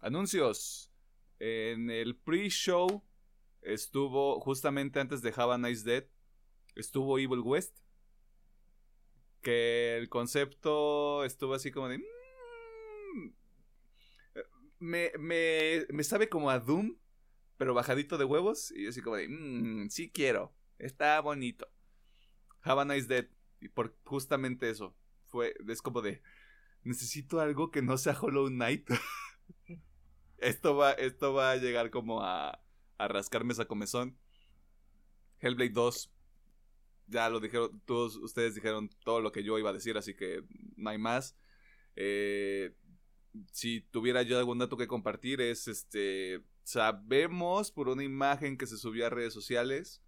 anuncios. 0.00 0.90
En 1.38 1.90
el 1.90 2.16
pre-show 2.16 3.02
estuvo, 3.62 4.40
justamente 4.40 5.00
antes 5.00 5.22
de 5.22 5.32
Have 5.34 5.54
a 5.54 5.58
Nice 5.58 5.84
Dead, 5.84 6.06
estuvo 6.76 7.18
Evil 7.18 7.40
West. 7.40 7.78
Que 9.40 9.96
el 9.96 10.08
concepto 10.08 11.24
estuvo 11.24 11.54
así 11.54 11.72
como 11.72 11.88
de... 11.88 11.98
Mm, 11.98 13.32
me, 14.78 15.10
me, 15.18 15.86
me 15.90 16.04
sabe 16.04 16.28
como 16.28 16.48
a 16.48 16.60
Doom, 16.60 16.96
pero 17.56 17.74
bajadito 17.74 18.18
de 18.18 18.24
huevos. 18.24 18.70
Y 18.70 18.86
así 18.86 19.00
como 19.00 19.16
de... 19.16 19.28
Mmm, 19.28 19.88
sí 19.88 20.12
quiero. 20.12 20.54
Está 20.78 21.20
bonito. 21.20 21.66
Have 22.62 22.82
a 22.82 22.84
Nice 22.84 23.08
Dead 23.08 23.28
y 23.62 23.68
por 23.68 23.96
justamente 24.04 24.68
eso. 24.68 24.96
Fue, 25.26 25.54
es 25.68 25.80
como 25.80 26.02
de, 26.02 26.22
necesito 26.82 27.40
algo 27.40 27.70
que 27.70 27.80
no 27.80 27.96
sea 27.96 28.18
Hollow 28.20 28.48
Knight. 28.48 28.90
esto, 30.38 30.76
va, 30.76 30.92
esto 30.92 31.32
va 31.32 31.52
a 31.52 31.56
llegar 31.56 31.90
como 31.90 32.22
a, 32.22 32.62
a 32.98 33.08
rascarme 33.08 33.52
esa 33.52 33.66
comezón. 33.66 34.18
Hellblade 35.40 35.70
2. 35.70 36.12
Ya 37.06 37.28
lo 37.28 37.40
dijeron, 37.40 37.80
todos 37.84 38.16
ustedes 38.16 38.54
dijeron 38.54 38.90
todo 39.04 39.20
lo 39.20 39.32
que 39.32 39.42
yo 39.42 39.58
iba 39.58 39.70
a 39.70 39.74
decir, 39.74 39.96
así 39.96 40.14
que 40.14 40.44
no 40.76 40.90
hay 40.90 40.98
más. 40.98 41.36
Eh, 41.96 42.74
si 43.52 43.80
tuviera 43.80 44.22
yo 44.22 44.38
algún 44.38 44.58
dato 44.58 44.76
que 44.76 44.86
compartir 44.86 45.40
es 45.40 45.68
este 45.68 46.42
sabemos 46.64 47.70
por 47.70 47.88
una 47.88 48.04
imagen 48.04 48.56
que 48.56 48.66
se 48.66 48.78
subió 48.78 49.06
a 49.06 49.10
redes 49.10 49.32
sociales 49.32 50.02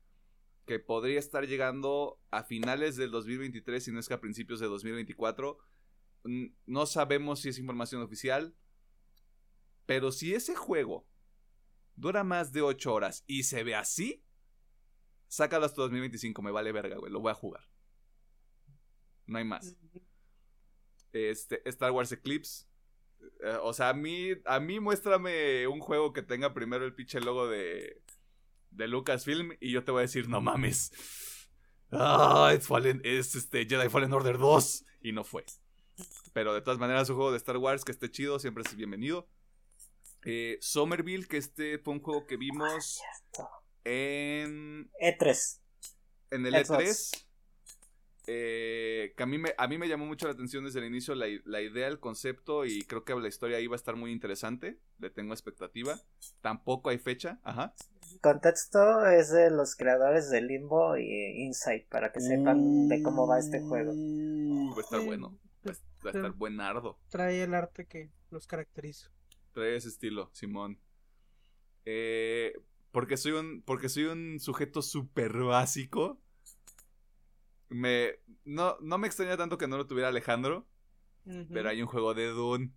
que 0.66 0.78
podría 0.78 1.18
estar 1.18 1.46
llegando 1.46 2.20
a 2.30 2.42
finales 2.42 2.96
del 2.96 3.10
2023, 3.10 3.84
si 3.84 3.92
no 3.92 4.00
es 4.00 4.08
que 4.08 4.14
a 4.14 4.20
principios 4.20 4.60
de 4.60 4.66
2024. 4.66 5.58
No 6.66 6.86
sabemos 6.86 7.40
si 7.40 7.50
es 7.50 7.58
información 7.58 8.00
oficial, 8.02 8.56
pero 9.84 10.10
si 10.10 10.34
ese 10.34 10.54
juego 10.54 11.06
dura 11.96 12.24
más 12.24 12.52
de 12.52 12.62
8 12.62 12.92
horas 12.92 13.24
y 13.26 13.42
se 13.42 13.62
ve 13.62 13.74
así, 13.74 14.24
sácalo 15.28 15.66
hasta 15.66 15.82
2025, 15.82 16.40
me 16.40 16.50
vale 16.50 16.72
verga, 16.72 16.96
güey, 16.96 17.12
lo 17.12 17.20
voy 17.20 17.30
a 17.30 17.34
jugar. 17.34 17.68
No 19.26 19.38
hay 19.38 19.44
más. 19.44 19.76
Este, 21.12 21.66
Star 21.68 21.92
Wars 21.92 22.12
Eclipse. 22.12 22.66
Eh, 23.42 23.58
o 23.62 23.72
sea, 23.72 23.90
a 23.90 23.94
mí, 23.94 24.30
a 24.46 24.60
mí 24.60 24.80
muéstrame 24.80 25.66
un 25.66 25.80
juego 25.80 26.12
que 26.12 26.22
tenga 26.22 26.52
primero 26.54 26.84
el 26.84 26.94
pinche 26.94 27.20
logo 27.20 27.48
de, 27.48 28.02
de 28.74 28.88
Lucasfilm 28.88 29.56
y 29.60 29.72
yo 29.72 29.84
te 29.84 29.92
voy 29.92 30.00
a 30.00 30.02
decir, 30.02 30.28
no 30.28 30.40
mames. 30.40 30.92
Ah, 31.90 32.52
es, 32.54 32.66
Fallen, 32.66 33.00
es 33.04 33.34
este 33.36 33.66
Jedi 33.66 33.88
Fallen 33.88 34.12
Order 34.12 34.38
2 34.38 34.84
y 35.02 35.12
no 35.12 35.24
fue. 35.24 35.44
Pero 36.32 36.52
de 36.52 36.60
todas 36.60 36.80
maneras, 36.80 37.08
un 37.08 37.16
juego 37.16 37.30
de 37.30 37.38
Star 37.38 37.56
Wars 37.58 37.84
que 37.84 37.92
esté 37.92 38.10
chido, 38.10 38.38
siempre 38.38 38.64
es 38.66 38.74
bienvenido. 38.74 39.28
Eh, 40.24 40.58
Somerville, 40.60 41.26
que 41.26 41.36
este 41.36 41.78
fue 41.78 41.94
un 41.94 42.00
juego 42.00 42.26
que 42.26 42.36
vimos 42.36 43.00
en 43.84 44.90
E3. 45.00 45.60
En 46.30 46.46
el 46.46 46.54
E3. 46.54 47.26
Eh, 48.26 49.12
que 49.18 49.22
a 49.22 49.26
mí, 49.26 49.36
me, 49.36 49.54
a 49.58 49.68
mí 49.68 49.76
me 49.76 49.86
llamó 49.86 50.06
mucho 50.06 50.26
la 50.26 50.32
atención 50.32 50.64
desde 50.64 50.80
el 50.80 50.86
inicio 50.86 51.14
la, 51.14 51.26
la, 51.44 51.60
idea, 51.60 51.88
el 51.88 52.00
concepto 52.00 52.64
y 52.64 52.80
creo 52.84 53.04
que 53.04 53.14
la 53.14 53.28
historia 53.28 53.60
iba 53.60 53.74
a 53.74 53.76
estar 53.76 53.96
muy 53.96 54.12
interesante. 54.12 54.80
Le 54.98 55.10
tengo 55.10 55.34
expectativa. 55.34 56.00
Tampoco 56.40 56.88
hay 56.88 56.98
fecha. 56.98 57.38
Ajá. 57.42 57.74
Contexto 58.20 59.06
es 59.06 59.30
de 59.30 59.50
los 59.50 59.76
creadores 59.76 60.30
de 60.30 60.40
Limbo 60.40 60.96
y 60.96 61.44
Insight 61.44 61.88
para 61.88 62.12
que 62.12 62.20
sepan 62.20 62.88
de 62.88 63.02
cómo 63.02 63.26
va 63.26 63.38
este 63.38 63.60
juego. 63.60 63.92
va 63.92 64.76
a 64.76 64.80
estar 64.80 65.04
bueno. 65.04 65.38
Va, 65.66 66.10
a 66.10 66.12
estar 66.12 66.32
buenardo. 66.32 66.98
Trae 67.08 67.42
el 67.42 67.54
arte 67.54 67.86
que 67.86 68.10
los 68.30 68.46
caracteriza. 68.46 69.10
Trae 69.52 69.76
ese 69.76 69.88
estilo, 69.88 70.30
Simón. 70.32 70.78
Eh, 71.84 72.52
porque 72.90 73.16
soy 73.16 73.32
un, 73.32 73.62
porque 73.62 73.88
soy 73.88 74.04
un 74.04 74.38
sujeto 74.40 74.82
súper 74.82 75.32
básico 75.32 76.20
me 77.74 78.20
no, 78.44 78.76
no 78.80 78.98
me 78.98 79.06
extraña 79.06 79.36
tanto 79.36 79.58
que 79.58 79.66
no 79.66 79.76
lo 79.76 79.86
tuviera 79.86 80.08
Alejandro, 80.08 80.66
pero 81.52 81.68
hay 81.68 81.80
un 81.82 81.88
juego 81.88 82.14
de 82.14 82.26
Dune 82.28 82.72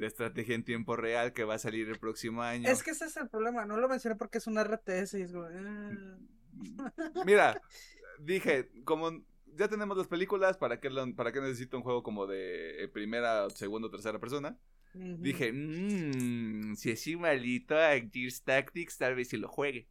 de 0.00 0.06
estrategia 0.06 0.54
en 0.54 0.64
tiempo 0.64 0.96
real 0.96 1.34
que 1.34 1.44
va 1.44 1.54
a 1.54 1.58
salir 1.58 1.88
el 1.88 1.98
próximo 1.98 2.42
año. 2.42 2.68
Es 2.68 2.82
que 2.82 2.92
ese 2.92 3.04
es 3.04 3.16
el 3.18 3.28
problema, 3.28 3.66
no 3.66 3.76
lo 3.76 3.88
mencioné 3.88 4.16
porque 4.16 4.38
es 4.38 4.46
un 4.46 4.58
RTS 4.58 5.14
y 5.14 5.22
es 5.22 5.32
como... 5.32 5.46
Ah". 5.46 6.92
Mira, 7.26 7.60
dije, 8.18 8.70
como 8.84 9.22
ya 9.54 9.68
tenemos 9.68 9.98
las 9.98 10.08
películas, 10.08 10.56
¿para 10.56 10.80
qué, 10.80 10.90
para 11.14 11.32
qué 11.32 11.40
necesito 11.42 11.76
un 11.76 11.82
juego 11.82 12.02
como 12.02 12.26
de 12.26 12.88
primera, 12.94 13.50
segunda 13.50 13.88
o 13.88 13.90
tercera 13.90 14.18
persona? 14.18 14.58
Dije, 14.94 15.52
mmm, 15.52 16.74
si 16.74 16.90
es 16.90 17.06
igualito 17.06 17.76
a 17.78 17.92
Gears 17.92 18.42
Tactics, 18.42 18.96
tal 18.96 19.14
vez 19.14 19.28
si 19.28 19.36
lo 19.36 19.48
juegue. 19.48 19.86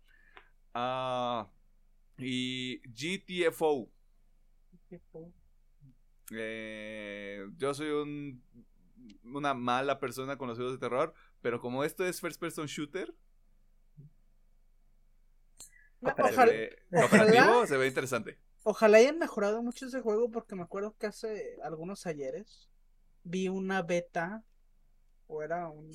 Ah, 0.74 1.49
y 2.18 2.82
GTFO, 2.86 3.89
eh, 6.32 7.47
yo 7.57 7.74
soy 7.74 7.89
un, 7.89 8.43
una 9.24 9.53
mala 9.53 9.99
persona 9.99 10.38
con 10.38 10.47
los 10.47 10.57
juegos 10.57 10.74
de 10.74 10.80
terror, 10.80 11.14
pero 11.41 11.60
como 11.60 11.84
esto 11.84 12.05
es 12.05 12.20
first 12.20 12.39
person 12.39 12.68
shooter, 12.68 13.14
ojalá, 16.01 17.68
se 17.68 17.78
ve 17.78 17.88
interesante. 17.88 18.39
Ojalá 18.64 18.97
hayan 18.97 19.20
mejorado 19.20 19.62
mucho 19.62 19.88
ese 19.88 20.01
juego 20.01 20.30
porque 20.30 20.55
me 20.55 20.64
acuerdo 20.64 20.95
que 20.97 21.07
hace 21.07 21.57
algunos 21.64 22.05
ayeres 22.05 22.70
vi 23.24 23.47
una 23.49 23.82
beta 23.82 24.43
o 25.28 25.43
era 25.43 25.70
un 25.70 25.91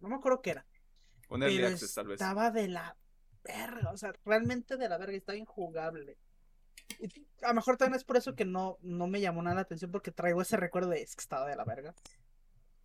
no 0.00 0.08
me 0.08 0.16
acuerdo 0.16 0.42
qué 0.42 0.50
era. 0.50 0.66
Un 1.28 1.42
early 1.42 1.64
access 1.64 1.94
tal 1.94 2.06
vez. 2.06 2.20
Estaba 2.20 2.50
de 2.50 2.68
la 2.68 2.96
verga, 3.42 3.90
o 3.90 3.96
sea, 3.96 4.12
realmente 4.24 4.76
de 4.76 4.88
la 4.88 4.98
verga, 4.98 5.16
estaba 5.16 5.36
injugable 5.38 6.18
a 7.42 7.48
lo 7.48 7.54
mejor 7.54 7.76
también 7.76 7.96
es 7.96 8.04
por 8.04 8.16
eso 8.16 8.34
que 8.34 8.44
no, 8.44 8.78
no 8.82 9.06
me 9.06 9.20
llamó 9.20 9.42
nada 9.42 9.56
la 9.56 9.62
atención 9.62 9.90
porque 9.90 10.10
traigo 10.10 10.42
ese 10.42 10.56
recuerdo 10.56 10.90
de 10.90 11.02
es 11.02 11.14
que 11.14 11.22
estaba 11.22 11.46
de 11.48 11.56
la 11.56 11.64
verga. 11.64 11.94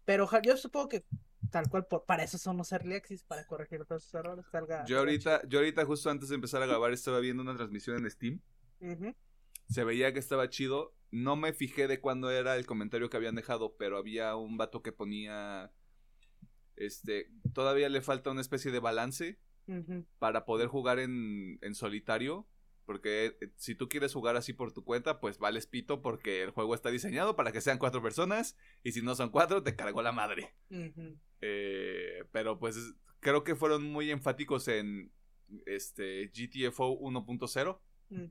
Pero 0.09 0.27
yo 0.41 0.57
supongo 0.57 0.89
que 0.89 1.05
tal 1.51 1.69
cual 1.69 1.85
para 2.07 2.23
eso 2.23 2.39
son 2.39 2.57
los 2.57 2.71
early 2.71 2.95
access, 2.95 3.21
para 3.21 3.45
corregir 3.45 3.85
todos 3.85 4.03
esos 4.03 4.15
errores. 4.15 4.43
yo 4.87 4.97
ahorita, 4.97 5.47
yo 5.47 5.59
ahorita 5.59 5.85
justo 5.85 6.09
antes 6.09 6.29
de 6.29 6.35
empezar 6.35 6.63
a 6.63 6.65
grabar 6.65 6.91
estaba 6.93 7.19
viendo 7.19 7.43
una 7.43 7.55
transmisión 7.55 7.97
en 7.97 8.09
Steam. 8.09 8.41
Se 9.69 9.83
veía 9.83 10.11
que 10.11 10.17
estaba 10.17 10.49
chido. 10.49 10.95
No 11.11 11.35
me 11.35 11.53
fijé 11.53 11.87
de 11.87 12.01
cuándo 12.01 12.31
era 12.31 12.55
el 12.55 12.65
comentario 12.65 13.11
que 13.11 13.17
habían 13.17 13.35
dejado, 13.35 13.75
pero 13.77 13.99
había 13.99 14.35
un 14.35 14.57
vato 14.57 14.81
que 14.81 14.91
ponía 14.91 15.71
este, 16.75 17.29
todavía 17.53 17.87
le 17.87 18.01
falta 18.01 18.31
una 18.31 18.41
especie 18.41 18.71
de 18.71 18.79
balance 18.79 19.37
para 20.17 20.43
poder 20.43 20.69
jugar 20.69 20.97
en, 20.97 21.59
en 21.61 21.75
solitario 21.75 22.47
porque 22.89 23.37
eh, 23.39 23.51
si 23.55 23.75
tú 23.75 23.87
quieres 23.87 24.15
jugar 24.15 24.35
así 24.35 24.51
por 24.51 24.73
tu 24.73 24.83
cuenta, 24.83 25.19
pues 25.19 25.37
vales 25.37 25.67
pito 25.67 26.01
porque 26.01 26.41
el 26.41 26.49
juego 26.49 26.73
está 26.73 26.89
diseñado 26.89 27.35
para 27.35 27.51
que 27.51 27.61
sean 27.61 27.77
cuatro 27.77 28.01
personas. 28.01 28.57
Y 28.81 28.93
si 28.93 29.03
no 29.03 29.13
son 29.13 29.29
cuatro, 29.29 29.61
te 29.61 29.75
cargó 29.75 30.01
la 30.01 30.11
madre. 30.11 30.55
Eh, 31.39 32.23
pero 32.31 32.57
pues 32.57 32.95
creo 33.19 33.43
que 33.43 33.55
fueron 33.55 33.83
muy 33.83 34.09
enfáticos 34.09 34.67
en 34.69 35.13
este 35.67 36.31
GTFO 36.33 36.99
1.0. 36.99 37.79
Mm. 38.09 38.25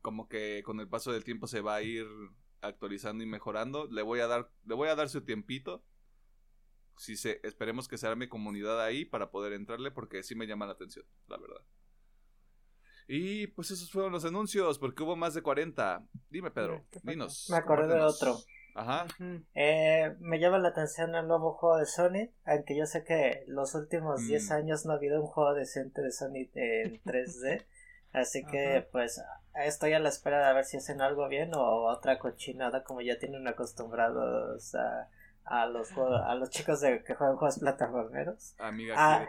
Como 0.00 0.28
que 0.28 0.62
con 0.64 0.78
el 0.78 0.86
paso 0.86 1.10
del 1.10 1.24
tiempo 1.24 1.48
se 1.48 1.60
va 1.60 1.74
a 1.74 1.82
ir 1.82 2.06
actualizando 2.60 3.24
y 3.24 3.26
mejorando. 3.26 3.88
Le 3.90 4.02
voy 4.02 4.20
a 4.20 4.28
dar, 4.28 4.52
le 4.64 4.76
voy 4.76 4.90
a 4.90 4.94
dar 4.94 5.08
su 5.08 5.22
tiempito. 5.22 5.84
Si 6.98 7.16
se, 7.16 7.40
esperemos 7.42 7.88
que 7.88 7.98
se 7.98 8.06
arme 8.06 8.28
comunidad 8.28 8.80
ahí 8.80 9.04
para 9.04 9.32
poder 9.32 9.54
entrarle 9.54 9.90
porque 9.90 10.22
sí 10.22 10.36
me 10.36 10.46
llama 10.46 10.66
la 10.66 10.74
atención, 10.74 11.04
la 11.26 11.36
verdad. 11.36 11.64
Y 13.06 13.48
pues 13.48 13.70
esos 13.70 13.90
fueron 13.90 14.12
los 14.12 14.24
anuncios, 14.24 14.78
porque 14.78 15.02
hubo 15.02 15.14
más 15.16 15.34
de 15.34 15.42
40. 15.42 16.02
Dime, 16.30 16.50
Pedro, 16.50 16.84
dinos. 17.02 17.48
Me 17.50 17.56
acordé 17.58 17.94
de 17.94 18.00
otro. 18.00 18.36
Ajá. 18.76 19.06
Eh, 19.54 20.16
me 20.20 20.40
llama 20.40 20.58
la 20.58 20.70
atención 20.70 21.14
el 21.14 21.28
nuevo 21.28 21.52
juego 21.54 21.76
de 21.76 21.86
Sonic, 21.86 22.32
aunque 22.44 22.76
yo 22.76 22.86
sé 22.86 23.04
que 23.04 23.44
los 23.46 23.74
últimos 23.76 24.26
10 24.26 24.48
mm. 24.48 24.52
años 24.52 24.84
no 24.86 24.92
ha 24.92 24.96
habido 24.96 25.20
un 25.20 25.26
juego 25.28 25.54
decente 25.54 26.02
de 26.02 26.10
Sonic 26.10 26.50
en 26.54 27.00
3D. 27.04 27.64
Así 28.12 28.44
que 28.44 28.78
Ajá. 28.78 28.86
pues 28.90 29.22
estoy 29.64 29.92
a 29.92 29.98
la 30.00 30.08
espera 30.08 30.48
de 30.48 30.54
ver 30.54 30.64
si 30.64 30.76
hacen 30.78 31.00
algo 31.00 31.28
bien 31.28 31.52
o 31.54 31.84
otra 31.86 32.18
cochinada 32.18 32.82
como 32.84 33.00
ya 33.00 33.18
tienen 33.18 33.46
acostumbrados 33.46 34.74
a, 34.74 35.08
a 35.44 35.66
los 35.66 35.92
juegos- 35.92 36.22
a 36.24 36.34
los 36.34 36.48
chicos 36.50 36.80
de 36.80 37.02
que 37.04 37.14
juegan 37.14 37.36
juegos 37.36 37.58
plataformeros. 37.58 38.54
Amiga, 38.58 38.94
Ah. 38.96 39.28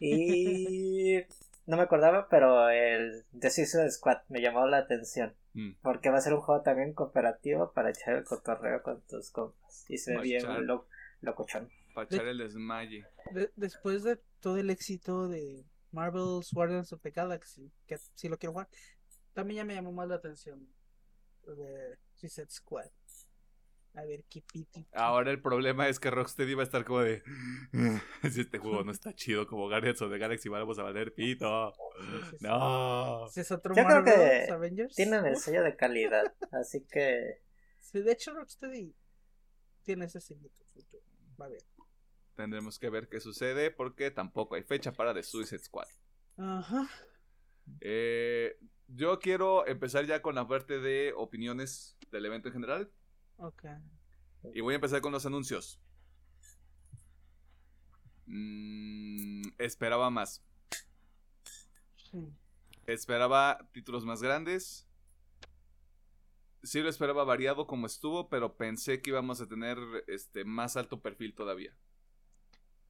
Y 0.00 1.18
no 1.66 1.76
me 1.76 1.82
acordaba, 1.82 2.28
pero 2.28 2.68
el 2.68 3.24
The 3.38 3.50
Suicide 3.50 3.90
Squad 3.90 4.18
me 4.28 4.40
llamó 4.40 4.66
la 4.66 4.78
atención. 4.78 5.34
Mm. 5.54 5.72
Porque 5.82 6.10
va 6.10 6.18
a 6.18 6.20
ser 6.20 6.34
un 6.34 6.40
juego 6.40 6.62
también 6.62 6.92
cooperativo 6.92 7.72
para 7.72 7.90
echar 7.90 8.14
el 8.14 8.24
cotorreo 8.24 8.82
con 8.82 9.02
tus 9.02 9.30
compas. 9.30 9.84
Y 9.88 9.98
se 9.98 10.16
ve 10.16 10.22
bien 10.22 10.66
lo, 10.66 10.86
locochón. 11.20 11.70
Para 11.94 12.06
echar 12.06 12.26
el 12.26 12.38
desmaye. 12.38 13.06
De- 13.32 13.52
después 13.56 14.02
de 14.02 14.20
todo 14.40 14.58
el 14.58 14.70
éxito 14.70 15.28
de 15.28 15.64
Marvel's 15.92 16.52
Guardians 16.52 16.92
of 16.92 17.00
the 17.02 17.10
Galaxy, 17.10 17.70
que 17.86 17.98
sí 18.14 18.28
lo 18.28 18.36
quiero 18.36 18.52
jugar, 18.52 18.68
también 19.32 19.58
ya 19.58 19.64
me 19.64 19.74
llamó 19.74 19.92
más 19.92 20.08
la 20.08 20.16
atención 20.16 20.68
lo 21.44 21.54
de 21.54 21.98
Suicide 22.14 22.50
Squad. 22.50 22.90
A 23.94 24.04
ver, 24.04 24.24
qué 24.28 24.42
piti. 24.42 24.86
Ahora 24.92 25.30
el 25.30 25.40
problema 25.40 25.88
es 25.88 26.00
que 26.00 26.10
Rocksteady 26.10 26.54
va 26.54 26.62
a 26.62 26.64
estar 26.64 26.84
como 26.84 27.00
de. 27.00 27.22
Si 28.30 28.40
este 28.40 28.58
juego 28.58 28.82
no 28.82 28.90
está 28.90 29.14
chido 29.14 29.46
como 29.46 29.68
Guardians 29.68 30.02
of 30.02 30.10
the 30.10 30.18
Galaxy, 30.18 30.48
vamos 30.48 30.78
a 30.78 30.82
valer 30.82 31.14
pito. 31.14 31.72
Sí. 32.30 32.36
No. 32.40 33.26
Es 33.26 33.50
otro 33.52 33.74
Yo 33.74 33.84
creo 33.84 34.04
que 34.04 34.50
Avengers. 34.50 34.96
Tienen 34.96 35.24
el 35.26 35.36
sello 35.36 35.62
de 35.62 35.76
calidad. 35.76 36.34
Así 36.50 36.84
que 36.90 37.42
sí, 37.78 38.00
de 38.00 38.12
hecho, 38.12 38.34
Rocksteady 38.34 38.94
tiene 39.84 40.06
ese 40.06 40.20
sellito. 40.20 40.64
Va 41.40 41.46
a 41.46 41.50
ver. 41.50 41.62
Tendremos 42.34 42.80
que 42.80 42.90
ver 42.90 43.08
qué 43.08 43.20
sucede 43.20 43.70
porque 43.70 44.10
tampoco 44.10 44.56
hay 44.56 44.64
fecha 44.64 44.90
para 44.92 45.14
The 45.14 45.22
Suicide 45.22 45.60
Squad. 45.60 45.86
Ajá. 46.36 46.88
Eh, 47.80 48.56
yo 48.88 49.20
quiero 49.20 49.66
empezar 49.68 50.04
ya 50.04 50.20
con 50.20 50.34
la 50.34 50.48
parte 50.48 50.80
de 50.80 51.12
opiniones 51.16 51.96
del 52.10 52.26
evento 52.26 52.48
en 52.48 52.54
general. 52.54 52.90
Ok. 53.38 53.64
Y 54.54 54.60
voy 54.60 54.74
a 54.74 54.76
empezar 54.76 55.00
con 55.00 55.12
los 55.12 55.26
anuncios. 55.26 55.80
Mm, 58.26 59.42
esperaba 59.58 60.10
más. 60.10 60.42
Sí. 62.10 62.32
Esperaba 62.86 63.68
títulos 63.72 64.04
más 64.04 64.22
grandes. 64.22 64.86
Sí 66.62 66.80
lo 66.80 66.88
esperaba 66.88 67.24
variado 67.24 67.66
como 67.66 67.86
estuvo, 67.86 68.28
pero 68.28 68.56
pensé 68.56 69.02
que 69.02 69.10
íbamos 69.10 69.40
a 69.40 69.48
tener 69.48 69.78
este 70.06 70.44
más 70.44 70.76
alto 70.76 71.00
perfil 71.00 71.34
todavía. 71.34 71.76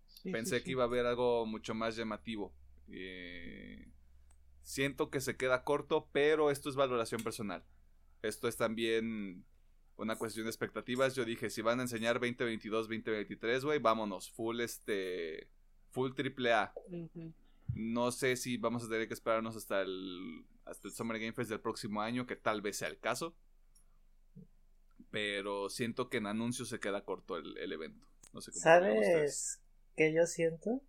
Sí, 0.06 0.30
Pensé 0.30 0.58
sí, 0.58 0.64
que 0.64 0.70
iba 0.72 0.84
a 0.84 0.86
haber 0.86 1.06
algo 1.06 1.44
mucho 1.46 1.74
más 1.74 1.96
llamativo. 1.96 2.54
Eh, 2.88 3.92
siento 4.62 5.10
que 5.10 5.20
se 5.20 5.36
queda 5.36 5.64
corto, 5.64 6.08
pero 6.12 6.50
esto 6.50 6.68
es 6.68 6.76
valoración 6.76 7.22
personal. 7.22 7.64
Esto 8.22 8.46
es 8.48 8.56
también 8.56 9.44
una 9.96 10.16
cuestión 10.16 10.44
de 10.44 10.50
expectativas. 10.50 11.14
Yo 11.14 11.24
dije, 11.24 11.50
si 11.50 11.62
van 11.62 11.78
a 11.80 11.82
enseñar 11.82 12.14
2022, 12.14 12.88
2023, 12.88 13.64
güey, 13.64 13.78
vámonos. 13.78 14.30
Full 14.32 14.60
este. 14.60 15.48
Full 15.90 16.12
triple 16.14 16.52
A. 16.52 16.72
No 17.74 18.12
sé 18.12 18.36
si 18.36 18.56
vamos 18.56 18.84
a 18.84 18.88
tener 18.88 19.08
que 19.08 19.14
esperarnos 19.14 19.56
hasta 19.56 19.82
el. 19.82 20.44
hasta 20.64 20.88
el 20.88 20.94
Summer 20.94 21.18
Game 21.18 21.32
Fest 21.32 21.50
del 21.50 21.60
próximo 21.60 22.00
año, 22.00 22.26
que 22.26 22.36
tal 22.36 22.62
vez 22.62 22.78
sea 22.78 22.88
el 22.88 22.98
caso. 22.98 23.34
Pero 25.10 25.70
siento 25.70 26.08
que 26.08 26.16
en 26.16 26.26
anuncios 26.26 26.68
se 26.68 26.80
queda 26.80 27.04
corto 27.04 27.36
el, 27.36 27.56
el 27.58 27.72
evento. 27.72 28.06
No 28.32 28.40
sé 28.40 28.50
cómo. 28.50 28.62
¿sabes 28.62 29.60
qué 29.96 30.12
yo 30.12 30.26
siento? 30.26 30.82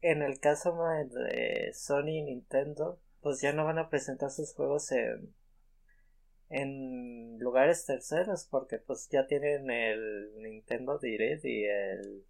En 0.00 0.22
el 0.22 0.40
caso 0.40 0.74
de 1.04 1.72
Sony 1.74 2.08
y 2.08 2.22
Nintendo, 2.22 3.00
pues 3.20 3.40
ya 3.40 3.52
no 3.52 3.64
van 3.64 3.78
a 3.78 3.90
presentar 3.90 4.30
sus 4.30 4.54
juegos 4.54 4.90
en 4.92 5.34
en 6.50 7.38
lugares 7.38 7.84
terceros 7.86 8.46
porque 8.50 8.78
pues 8.78 9.08
ya 9.10 9.26
tienen 9.26 9.70
el 9.70 10.32
Nintendo 10.42 10.98
Direct 10.98 11.44
y 11.44 11.64
el 11.64 12.24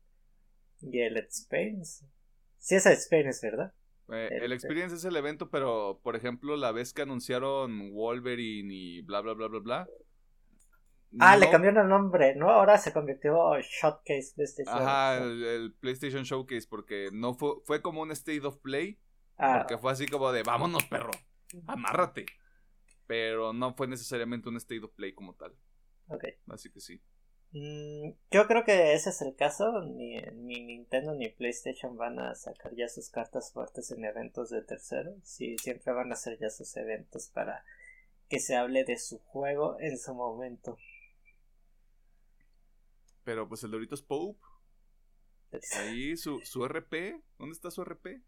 y 0.80 1.00
el 1.00 1.16
Experience. 1.16 2.04
Sí 2.58 2.76
es 2.76 2.86
Experience, 2.86 3.48
¿verdad? 3.48 3.72
Eh, 4.10 4.28
El- 4.32 4.44
el 4.44 4.52
Experience 4.52 4.94
es 4.96 5.04
el 5.04 5.16
evento, 5.16 5.50
pero 5.50 6.00
por 6.02 6.16
ejemplo, 6.16 6.56
la 6.56 6.72
vez 6.72 6.92
que 6.92 7.02
anunciaron 7.02 7.92
Wolverine 7.92 8.72
y 8.72 9.02
bla 9.02 9.20
bla 9.20 9.34
bla 9.34 9.48
bla 9.48 9.60
bla. 9.60 9.88
Ah, 11.20 11.36
le 11.36 11.50
cambiaron 11.50 11.82
el 11.84 11.88
nombre, 11.88 12.34
¿no? 12.36 12.50
Ahora 12.50 12.76
se 12.78 12.92
convirtió 12.92 13.56
en 13.56 13.62
Showcase 13.62 14.32
PlayStation. 14.34 14.74
Ajá, 14.78 15.16
el, 15.18 15.42
el 15.44 15.72
PlayStation 15.74 16.22
Showcase, 16.22 16.66
porque 16.68 17.08
no 17.12 17.34
fue, 17.34 17.54
fue 17.64 17.80
como 17.80 18.02
un 18.02 18.10
State 18.12 18.46
of 18.46 18.58
Play, 18.58 18.98
Ah, 19.38 19.60
porque 19.60 19.78
fue 19.78 19.92
así 19.92 20.06
como 20.06 20.32
de 20.32 20.42
vámonos, 20.42 20.84
perro, 20.84 21.12
amárrate. 21.66 22.26
Pero 23.08 23.54
no 23.54 23.74
fue 23.74 23.88
necesariamente 23.88 24.48
un 24.48 24.56
State 24.58 24.84
of 24.84 24.92
Play 24.92 25.14
como 25.14 25.34
tal. 25.34 25.56
ok. 26.08 26.24
Así 26.46 26.70
que 26.70 26.78
sí. 26.78 27.02
Mm, 27.52 28.10
yo 28.30 28.46
creo 28.46 28.62
que 28.64 28.92
ese 28.92 29.08
es 29.08 29.22
el 29.22 29.34
caso. 29.34 29.82
Ni, 29.82 30.20
ni 30.34 30.60
Nintendo 30.64 31.14
ni 31.14 31.30
PlayStation 31.30 31.96
van 31.96 32.18
a 32.20 32.34
sacar 32.34 32.76
ya 32.76 32.86
sus 32.86 33.08
cartas 33.08 33.50
fuertes 33.52 33.90
en 33.90 34.04
eventos 34.04 34.50
de 34.50 34.62
terceros. 34.62 35.16
Sí, 35.24 35.56
siempre 35.58 35.92
van 35.94 36.10
a 36.10 36.14
hacer 36.14 36.38
ya 36.38 36.50
sus 36.50 36.76
eventos 36.76 37.28
para 37.28 37.64
que 38.28 38.40
se 38.40 38.56
hable 38.56 38.84
de 38.84 38.98
su 38.98 39.18
juego 39.20 39.80
en 39.80 39.98
su 39.98 40.14
momento. 40.14 40.76
Pero 43.24 43.48
pues 43.48 43.64
el 43.64 43.70
Doritos 43.70 44.02
Pope, 44.02 44.38
ahí 45.78 46.14
su, 46.18 46.40
su 46.42 46.62
RP, 46.62 47.22
¿dónde 47.38 47.54
está 47.54 47.70
su 47.70 47.82
RP? 47.82 48.22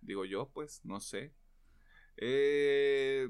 Digo 0.00 0.24
yo, 0.24 0.48
pues, 0.50 0.84
no 0.84 1.00
sé. 1.00 1.32
Eh, 2.18 3.28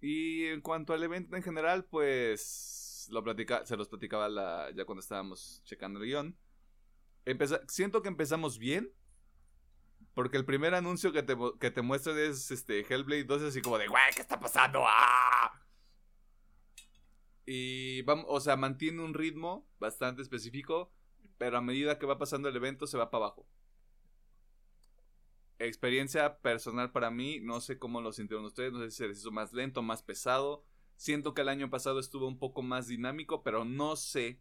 y 0.00 0.44
en 0.46 0.60
cuanto 0.60 0.92
al 0.92 1.02
evento 1.02 1.36
en 1.36 1.42
general, 1.42 1.84
pues 1.84 3.08
lo 3.10 3.22
platica, 3.24 3.64
se 3.66 3.76
los 3.76 3.88
platicaba 3.88 4.28
la- 4.28 4.70
ya 4.74 4.84
cuando 4.84 5.00
estábamos 5.00 5.62
checando 5.64 6.00
el 6.00 6.06
guion. 6.06 6.36
Siento 7.68 8.02
que 8.02 8.08
empezamos 8.08 8.58
bien. 8.58 8.92
Porque 10.14 10.38
el 10.38 10.46
primer 10.46 10.74
anuncio 10.74 11.12
que 11.12 11.22
te, 11.22 11.36
que 11.60 11.70
te 11.70 11.82
muestran 11.82 12.16
es 12.18 12.50
este 12.50 12.80
Hellblade 12.80 13.24
2, 13.24 13.42
así 13.42 13.60
como 13.60 13.76
de, 13.76 13.86
güey, 13.86 14.02
¿qué 14.14 14.22
está 14.22 14.40
pasando? 14.40 14.82
¡Ah! 14.86 15.60
Y 17.44 18.00
vamos, 18.02 18.24
o 18.28 18.40
sea, 18.40 18.56
mantiene 18.56 19.02
un 19.02 19.12
ritmo 19.12 19.68
bastante 19.78 20.22
específico, 20.22 20.90
pero 21.38 21.58
a 21.58 21.60
medida 21.60 21.98
que 21.98 22.06
va 22.06 22.18
pasando 22.18 22.48
el 22.48 22.56
evento 22.56 22.86
se 22.86 22.96
va 22.96 23.10
para 23.10 23.26
abajo. 23.26 23.46
Experiencia 25.58 26.38
personal 26.38 26.92
para 26.92 27.10
mí, 27.10 27.40
no 27.40 27.60
sé 27.60 27.78
cómo 27.78 28.00
lo 28.00 28.12
sintieron 28.12 28.44
ustedes, 28.44 28.72
no 28.72 28.80
sé 28.80 28.90
si 28.90 28.96
se 28.98 29.08
les 29.08 29.18
hizo 29.18 29.30
más 29.30 29.52
lento, 29.52 29.82
más 29.82 30.02
pesado. 30.02 30.64
Siento 30.96 31.34
que 31.34 31.42
el 31.42 31.48
año 31.48 31.70
pasado 31.70 31.98
estuvo 31.98 32.26
un 32.26 32.38
poco 32.38 32.62
más 32.62 32.88
dinámico, 32.88 33.42
pero 33.42 33.64
no 33.64 33.96
sé 33.96 34.40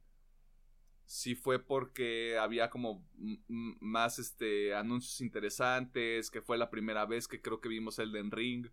si 1.05 1.35
fue 1.35 1.59
porque 1.59 2.37
había 2.37 2.69
como 2.69 3.07
más 3.47 4.19
este 4.19 4.73
anuncios 4.73 5.21
interesantes, 5.21 6.31
que 6.31 6.41
fue 6.41 6.57
la 6.57 6.69
primera 6.69 7.05
vez 7.05 7.27
que 7.27 7.41
creo 7.41 7.61
que 7.61 7.69
vimos 7.69 7.99
Elden 7.99 8.31
Ring, 8.31 8.67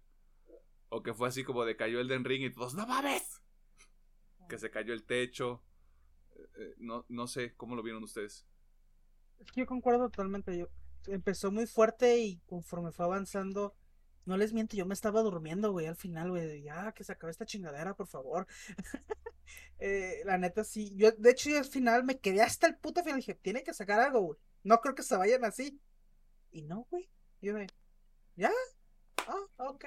o 0.88 1.03
que 1.03 1.14
fue 1.14 1.28
así 1.28 1.45
como 1.45 1.64
de 1.64 1.76
cayó 1.76 2.01
Elden 2.01 2.24
Ring 2.24 2.43
y 2.43 2.51
todos, 2.51 2.74
¡no 2.74 2.86
mames! 2.86 3.43
Que 4.49 4.59
se 4.59 4.70
cayó 4.70 4.93
el 4.93 5.05
techo. 5.05 5.62
Eh, 6.34 6.49
eh, 6.57 6.74
no, 6.78 7.05
no 7.09 7.26
sé, 7.26 7.55
¿cómo 7.57 7.76
lo 7.76 7.82
vieron 7.82 8.03
ustedes? 8.03 8.47
Es 9.38 9.51
que 9.53 9.61
yo 9.61 9.66
concuerdo 9.66 10.09
totalmente. 10.09 10.57
Yo 10.57 10.68
empezó 11.07 11.50
muy 11.50 11.66
fuerte 11.66 12.18
y 12.18 12.38
conforme 12.46 12.92
fue 12.92 13.05
avanzando, 13.05 13.74
no 14.24 14.36
les 14.36 14.53
miento, 14.53 14.76
yo 14.76 14.86
me 14.86 14.94
estaba 14.94 15.20
durmiendo, 15.22 15.72
güey, 15.72 15.86
al 15.86 15.96
final, 15.96 16.30
güey. 16.30 16.62
Ya, 16.62 16.92
que 16.92 17.05
se 17.05 17.12
acabe 17.12 17.32
esta 17.32 17.46
chingadera, 17.46 17.94
por 17.94 18.07
favor. 18.07 18.46
Eh, 19.84 20.22
la 20.24 20.38
neta, 20.38 20.62
sí. 20.62 20.92
Yo, 20.94 21.11
de 21.11 21.30
hecho, 21.30 21.50
yo 21.50 21.59
al 21.59 21.64
final 21.64 22.05
me 22.05 22.20
quedé 22.20 22.40
hasta 22.40 22.68
el 22.68 22.76
puto 22.76 23.03
final. 23.03 23.18
Dije, 23.18 23.34
tiene 23.34 23.64
que 23.64 23.74
sacar 23.74 23.98
algo, 23.98 24.20
güey. 24.20 24.38
No 24.62 24.80
creo 24.80 24.94
que 24.94 25.03
se 25.03 25.16
vayan 25.16 25.44
así. 25.44 25.78
Y 26.53 26.62
no, 26.62 26.86
güey. 26.88 27.11
Yo 27.40 27.53
de, 27.53 27.66
¿ya? 28.36 28.53
Ah, 29.26 29.44
ok. 29.57 29.84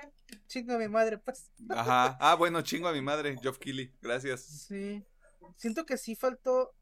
Chingo 0.47 0.73
a 0.73 0.77
mi 0.77 0.89
madre, 0.89 1.17
pues. 1.17 1.49
Ajá. 1.69 2.17
Ah, 2.19 2.35
bueno, 2.35 2.61
chingo 2.61 2.89
a 2.89 2.93
mi 2.93 3.01
madre, 3.01 3.37
Geoff 3.41 3.57
Keighley. 3.57 3.95
Gracias. 4.01 4.41
Sí. 4.41 5.01
Siento 5.55 5.85
que 5.85 5.97
sí 5.97 6.15
faltó. 6.15 6.75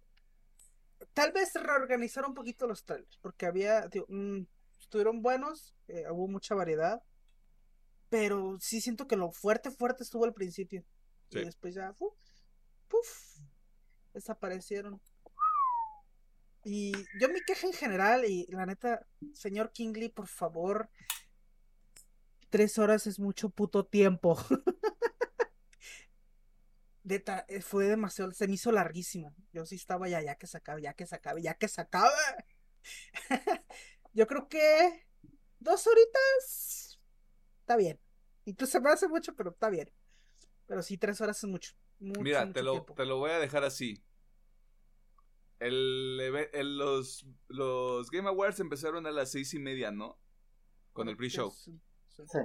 Tal 1.14 1.32
vez 1.32 1.54
reorganizar 1.54 2.26
un 2.26 2.34
poquito 2.34 2.68
los 2.68 2.84
trailers. 2.84 3.18
Porque 3.18 3.46
había. 3.46 3.90
mm, 4.08 4.42
estuvieron 4.80 5.22
buenos. 5.22 5.76
eh, 5.88 6.06
hubo 6.10 6.28
mucha 6.28 6.56
variedad. 6.56 7.02
Pero 8.10 8.58
sí 8.60 8.82
siento 8.82 9.08
que 9.08 9.16
lo 9.16 9.32
fuerte, 9.32 9.72
fuerte 9.72 10.04
estuvo 10.04 10.26
al 10.26 10.34
principio. 10.34 10.84
Sí. 11.30 11.40
Y 11.40 11.46
después 11.46 11.74
ya. 11.76 11.96
Uf, 12.00 12.14
puf, 12.88 13.40
desaparecieron. 14.14 15.02
Y 16.64 16.94
yo 17.20 17.30
mi 17.30 17.42
queja 17.42 17.68
en 17.68 17.74
general. 17.74 18.26
Y 18.26 18.46
la 18.50 18.66
neta, 18.66 19.06
señor 19.34 19.72
Kingley, 19.72 20.10
por 20.10 20.28
favor. 20.28 20.90
Tres 22.50 22.78
horas 22.78 23.08
es 23.08 23.20
mucho 23.20 23.50
puto 23.50 23.86
tiempo. 23.86 24.38
Eh, 27.10 27.62
fue 27.62 27.86
demasiado, 27.86 28.32
se 28.32 28.48
me 28.48 28.54
hizo 28.54 28.72
larguísimo. 28.72 29.36
Yo 29.52 29.66
sí 29.66 29.76
estaba 29.76 30.08
ya, 30.08 30.22
ya 30.22 30.36
que 30.36 30.48
se 30.48 30.58
acabe, 30.58 30.82
ya 30.82 30.94
que 30.94 31.06
se 31.06 31.16
acabe, 31.16 31.42
ya 31.42 31.54
que 31.56 31.68
se 31.68 31.82
acabe. 31.82 32.14
Yo 34.14 34.28
creo 34.28 34.48
que 34.48 35.06
dos 35.60 35.86
horitas 35.88 37.00
está 37.60 37.76
bien. 37.76 38.00
Incluso 38.46 38.80
me 38.82 38.92
hace 38.92 39.08
mucho, 39.08 39.36
pero 39.36 39.52
está 39.52 39.70
bien. 39.70 39.92
Pero 40.66 40.82
sí, 40.82 40.98
tres 40.98 41.20
horas 41.20 41.38
es 41.44 41.50
mucho. 41.50 41.74
mucho 42.00 42.22
Mira, 42.22 42.42
mucho 42.42 42.54
te 42.54 42.64
lo, 42.64 42.72
tiempo. 42.74 42.94
te 42.94 43.06
lo 43.06 43.18
voy 43.18 43.32
a 43.32 43.40
dejar 43.40 43.64
así. 43.64 44.04
El, 45.60 46.18
los, 46.78 47.26
los 47.48 48.10
Game 48.12 48.28
Awards 48.28 48.60
empezaron 48.60 49.08
a 49.08 49.12
las 49.12 49.32
seis 49.32 49.54
y 49.54 49.60
media, 49.60 49.92
¿no? 49.92 50.20
Con 50.92 51.10
el 51.10 51.18
pre-show. 51.18 51.52
Sí, 51.52 51.80
sí. 52.08 52.40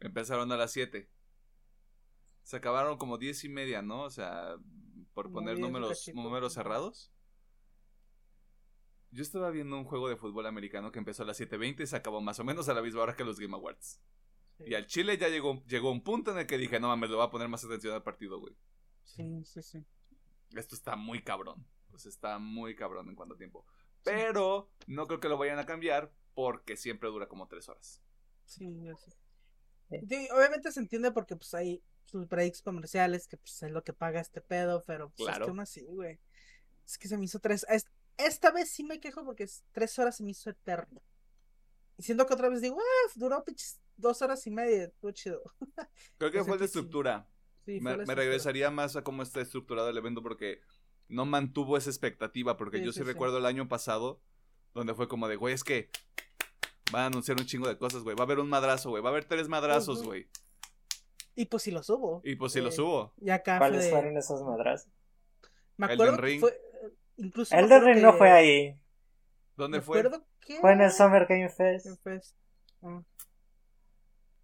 Empezaron 0.00 0.50
a 0.52 0.56
las 0.56 0.72
7. 0.72 1.10
Se 2.44 2.56
acabaron 2.56 2.98
como 2.98 3.18
10 3.18 3.44
y 3.44 3.48
media, 3.48 3.82
¿no? 3.82 4.02
O 4.02 4.10
sea, 4.10 4.56
por 5.12 5.32
poner 5.32 5.56
10 5.56 5.66
números, 5.66 6.10
números 6.14 6.52
cerrados. 6.52 7.10
Yo 9.10 9.22
estaba 9.22 9.50
viendo 9.50 9.76
un 9.76 9.84
juego 9.84 10.08
de 10.08 10.16
fútbol 10.16 10.46
americano 10.46 10.92
que 10.92 10.98
empezó 10.98 11.22
a 11.22 11.26
las 11.26 11.40
7.20 11.40 11.82
y 11.82 11.86
se 11.86 11.96
acabó 11.96 12.20
más 12.20 12.38
o 12.38 12.44
menos 12.44 12.68
a 12.68 12.74
la 12.74 12.82
misma 12.82 13.02
hora 13.02 13.16
que 13.16 13.24
los 13.24 13.40
Game 13.40 13.54
Awards. 13.54 14.00
Sí. 14.58 14.64
Y 14.66 14.74
al 14.74 14.86
Chile 14.86 15.16
ya 15.16 15.28
llegó, 15.28 15.64
llegó 15.66 15.90
un 15.90 16.02
punto 16.02 16.32
en 16.32 16.38
el 16.38 16.46
que 16.46 16.58
dije, 16.58 16.78
no 16.78 16.88
mames, 16.88 17.10
le 17.10 17.16
voy 17.16 17.24
a 17.24 17.30
poner 17.30 17.48
más 17.48 17.64
atención 17.64 17.94
al 17.94 18.02
partido, 18.02 18.38
güey. 18.38 18.54
Sí, 19.02 19.44
sí, 19.44 19.62
sí. 19.62 19.84
Esto 20.54 20.74
está 20.74 20.96
muy 20.96 21.22
cabrón. 21.22 21.66
Sea, 21.96 22.10
está 22.10 22.38
muy 22.38 22.74
cabrón 22.74 23.08
en 23.08 23.14
cuanto 23.14 23.34
a 23.34 23.38
tiempo. 23.38 23.64
Pero 24.02 24.70
no 24.86 25.06
creo 25.06 25.20
que 25.20 25.28
lo 25.28 25.38
vayan 25.38 25.58
a 25.58 25.66
cambiar 25.66 26.12
porque 26.34 26.76
siempre 26.76 27.08
dura 27.08 27.28
como 27.28 27.48
3 27.48 27.68
horas. 27.68 28.02
Sí, 28.44 28.82
yo 28.82 28.96
sé. 28.96 29.12
Sí. 29.88 29.98
Sí, 30.08 30.28
obviamente 30.34 30.72
se 30.72 30.80
entiende 30.80 31.12
porque 31.12 31.36
pues 31.36 31.54
hay 31.54 31.82
sus 32.04 32.28
breaks 32.28 32.62
comerciales 32.62 33.26
que 33.26 33.36
pues 33.36 33.62
es 33.62 33.70
lo 33.70 33.82
que 33.82 33.92
paga 33.92 34.20
este 34.20 34.40
pedo, 34.40 34.84
pero 34.86 35.10
pues 35.10 35.20
es 35.20 35.26
Claro. 35.26 35.46
que 35.46 35.50
aún 35.50 35.60
así, 35.60 35.82
güey. 35.84 36.20
Es 36.86 36.98
que 36.98 37.08
se 37.08 37.16
me 37.18 37.24
hizo 37.24 37.38
tres. 37.40 37.64
es- 37.68 37.86
Esta 38.16 38.52
vez 38.52 38.70
sí 38.70 38.84
me 38.84 39.00
quejo 39.00 39.24
porque 39.24 39.42
es- 39.44 39.64
tres 39.72 39.98
horas 39.98 40.16
se 40.16 40.22
me 40.22 40.30
hizo 40.30 40.48
eterno. 40.50 41.02
Y 41.96 42.02
siento 42.04 42.26
que 42.26 42.34
otra 42.34 42.48
vez 42.48 42.60
digo, 42.60 42.78
ah, 42.78 43.10
duró 43.16 43.42
pinches 43.44 43.80
dos 43.96 44.22
horas 44.22 44.46
y 44.46 44.50
media, 44.50 44.84
estuvo 44.84 45.10
chido. 45.10 45.42
Creo 46.18 46.30
que 46.30 46.38
O 46.40 46.44
sea 46.44 46.50
fue 46.52 46.58
de 46.58 46.64
que 46.64 46.68
sí. 46.68 46.78
estructura. 46.78 47.28
Sí, 47.64 47.80
me, 47.80 47.96
regresaría 47.96 48.70
más 48.70 48.94
a 48.94 49.02
cómo 49.02 49.22
está 49.22 49.40
estructurado 49.40 49.88
el 49.88 49.96
evento 49.96 50.22
porque 50.22 50.60
no 51.08 51.24
mantuvo 51.24 51.76
esa 51.76 51.88
expectativa. 51.90 52.56
Porque 52.56 52.78
Sí, 52.78 52.84
yo 52.84 52.92
sí, 52.92 53.02
recuerdo 53.02 53.38
el 53.38 53.46
año 53.46 53.68
pasado 53.68 54.20
donde 54.74 54.94
fue 54.94 55.08
como 55.08 55.26
de, 55.28 55.36
güey, 55.36 55.54
es 55.54 55.64
que 55.64 55.90
van 56.92 57.02
a 57.02 57.06
anunciar 57.06 57.38
un 57.40 57.46
chingo 57.46 57.66
de 57.68 57.78
cosas, 57.78 58.02
güey. 58.02 58.14
Va 58.14 58.22
a 58.22 58.26
haber 58.26 58.38
un 58.38 58.48
madrazo, 58.48 58.90
güey. 58.90 59.02
Va 59.02 59.08
a 59.08 59.12
haber 59.12 59.24
tres 59.24 59.48
madrazos, 59.48 60.02
güey. 60.02 60.28
Y 61.34 61.46
pues 61.46 61.62
sí 61.64 61.70
lo 61.70 61.82
subo. 61.82 62.20
Y 62.24 62.36
pues 62.36 62.52
si 62.52 62.60
lo 62.60 62.68
Eh, 62.68 62.72
subo. 62.72 63.12
Y 63.20 63.30
acá 63.30 63.58
¿Cuáles 63.58 63.84
de- 63.84 63.90
fueron 63.90 64.16
esos 64.16 64.42
madrazos? 64.42 64.90
Me 65.76 65.86
Elden 65.86 65.94
acuerdo 66.00 66.16
que 66.16 66.22
Ring. 66.22 66.40
fue. 66.40 66.60
Incluso. 67.16 67.54
Elden 67.56 67.84
Ring 67.84 68.02
no 68.02 68.12
fue 68.14 68.30
ahí. 68.30 68.80
¿Dónde 69.56 69.78
me 69.78 69.82
fue? 69.84 69.98
acuerdo 70.00 70.24
que- 70.40 70.60
Fue 70.60 70.72
en 70.72 70.80
el 70.82 70.92
Summer 70.92 71.26
Game 71.26 71.48
Fest. 71.48 71.86
Game 71.86 71.98
Fest. 72.02 72.36
Ah. 72.82 73.02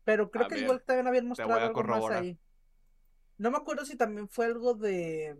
Pero 0.05 0.31
creo 0.31 0.47
A 0.47 0.49
que 0.49 0.55
ver, 0.57 0.65
igual 0.65 0.83
también 0.83 1.07
habían 1.07 1.27
mostrado 1.27 1.55
algo 1.55 1.83
más 1.85 2.11
ahí. 2.11 2.39
No 3.39 3.51
me 3.51 3.57
acuerdo 3.59 3.85
si 3.85 3.97
también 3.97 4.29
fue 4.29 4.47
algo 4.47 4.75
de. 4.75 5.37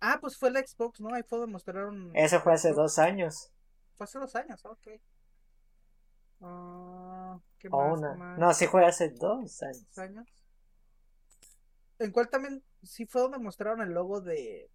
Ah, 0.00 0.18
pues 0.20 0.36
fue 0.36 0.48
el 0.50 0.56
Xbox, 0.56 1.00
¿no? 1.00 1.14
Ahí 1.14 1.22
fue 1.22 1.38
donde 1.38 1.52
mostraron. 1.52 2.10
Ese 2.14 2.40
fue 2.40 2.54
hace 2.54 2.72
dos 2.72 2.98
años. 2.98 3.50
Fue 3.94 4.04
hace 4.04 4.18
dos 4.18 4.34
años, 4.36 4.64
ok. 4.64 4.88
Ah, 6.40 7.38
¿Qué 7.58 7.68
O 7.70 7.78
más? 7.78 7.98
una. 7.98 8.12
¿Qué 8.12 8.18
más? 8.18 8.38
No, 8.38 8.54
sí 8.54 8.66
fue 8.66 8.84
hace 8.84 9.10
dos 9.10 9.62
años. 9.62 9.86
¿Dos 9.88 9.98
años? 9.98 10.26
¿En 11.98 12.10
cuál 12.10 12.28
también? 12.28 12.62
Sí 12.82 13.06
fue 13.06 13.22
donde 13.22 13.38
mostraron 13.38 13.80
el 13.82 13.90
logo 13.90 14.20
de. 14.20 14.70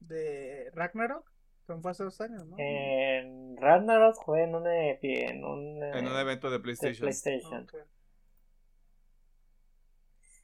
de 0.00 0.70
Ragnarok. 0.74 1.30
Como 1.66 1.80
fue 1.80 1.92
hace 1.92 2.04
dos 2.04 2.20
años, 2.20 2.46
¿no? 2.46 2.56
En 2.58 3.56
Ragnarok 3.56 4.22
fue 4.24 4.42
en 4.42 4.54
un, 4.54 4.64
epi- 4.64 5.30
en 5.30 5.44
un, 5.44 5.82
eh, 5.82 5.98
En 5.98 6.06
un 6.06 6.16
evento 6.18 6.50
de 6.50 6.58
de 6.58 6.62
PlayStation. 6.62 7.66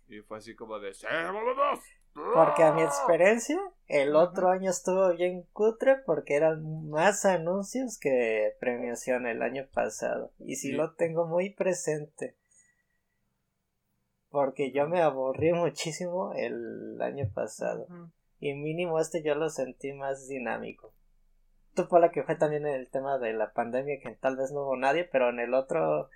Y 0.09 0.21
fue 0.23 0.39
así 0.39 0.55
como 0.57 0.79
de, 0.79 0.95
¡Sí, 0.95 1.07
vámonos! 1.07 1.81
Porque 2.15 2.65
a 2.65 2.73
mi 2.73 2.83
experiencia, 2.83 3.57
el 3.87 4.17
otro 4.17 4.49
año 4.49 4.71
estuvo 4.71 5.15
bien 5.15 5.45
cutre 5.53 5.97
porque 6.05 6.35
eran 6.35 6.89
más 6.89 7.25
anuncios 7.25 7.99
que 7.99 8.57
premiación 8.59 9.27
el 9.27 9.43
año 9.43 9.69
pasado. 9.73 10.33
Y 10.39 10.57
sí 10.57 10.71
Sí. 10.71 10.73
lo 10.73 10.95
tengo 10.95 11.27
muy 11.27 11.51
presente. 11.51 12.37
Porque 14.31 14.73
yo 14.73 14.89
me 14.89 15.03
aburrí 15.03 15.53
muchísimo 15.55 16.33
el 16.35 17.01
año 17.03 17.31
pasado. 17.35 17.87
Y 18.39 18.55
mínimo 18.55 18.99
este 18.99 19.23
yo 19.23 19.35
lo 19.35 19.51
sentí 19.51 19.93
más 19.93 20.27
dinámico. 20.29 20.95
Tú 21.75 21.89
por 21.89 22.01
la 22.01 22.11
que 22.11 22.25
fue 22.25 22.37
también 22.37 22.67
en 22.67 22.75
el 22.75 22.89
tema 22.89 23.19
de 23.19 23.33
la 23.33 23.53
pandemia 23.53 24.01
que 24.01 24.11
tal 24.17 24.37
vez 24.37 24.51
no 24.51 24.63
hubo 24.63 24.77
nadie, 24.77 25.05
pero 25.05 25.29
en 25.31 25.39
el 25.39 25.55
otro 25.55 26.09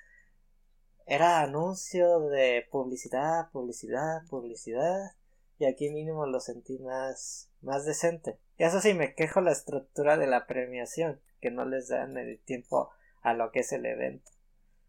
era 1.06 1.40
anuncio 1.40 2.20
de 2.20 2.66
publicidad, 2.70 3.50
publicidad, 3.52 4.22
publicidad. 4.28 5.12
Y 5.58 5.66
aquí 5.66 5.90
mínimo 5.90 6.26
lo 6.26 6.40
sentí 6.40 6.78
más, 6.78 7.50
más 7.60 7.84
decente. 7.84 8.38
Y 8.58 8.64
eso 8.64 8.80
sí, 8.80 8.94
me 8.94 9.14
quejo 9.14 9.40
la 9.40 9.52
estructura 9.52 10.16
de 10.16 10.26
la 10.26 10.46
premiación, 10.46 11.20
que 11.40 11.50
no 11.50 11.64
les 11.64 11.88
dan 11.88 12.16
el 12.16 12.40
tiempo 12.40 12.90
a 13.22 13.34
lo 13.34 13.50
que 13.50 13.60
es 13.60 13.72
el 13.72 13.86
evento, 13.86 14.30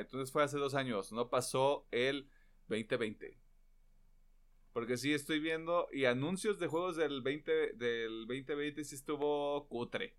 Entonces 0.00 0.32
fue 0.32 0.42
hace 0.42 0.58
dos 0.58 0.74
años, 0.74 1.12
no 1.12 1.28
pasó 1.30 1.86
el 1.90 2.28
2020. 2.68 3.38
Porque 4.72 4.96
sí 4.98 5.14
estoy 5.14 5.40
viendo 5.40 5.88
y 5.92 6.04
anuncios 6.04 6.58
de 6.58 6.66
juegos 6.66 6.96
del 6.96 7.22
20 7.22 7.72
del 7.74 8.26
2020 8.26 8.84
sí 8.84 8.94
estuvo 8.94 9.66
cutre. 9.68 10.16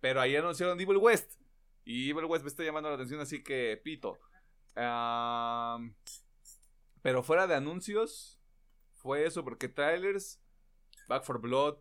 Pero 0.00 0.20
ahí 0.20 0.34
anunciaron 0.34 0.80
Evil 0.80 0.96
West. 0.96 1.40
Y 1.84 2.10
Evil 2.10 2.24
West 2.24 2.42
me 2.44 2.48
está 2.48 2.64
llamando 2.64 2.88
la 2.88 2.96
atención, 2.96 3.20
así 3.20 3.42
que 3.42 3.80
pito. 3.82 4.18
Pero 7.02 7.22
fuera 7.22 7.46
de 7.46 7.54
anuncios, 7.54 8.40
fue 8.94 9.24
eso, 9.24 9.44
porque 9.44 9.68
trailers, 9.68 10.40
Back 11.08 11.24
for 11.24 11.40
Blood, 11.40 11.78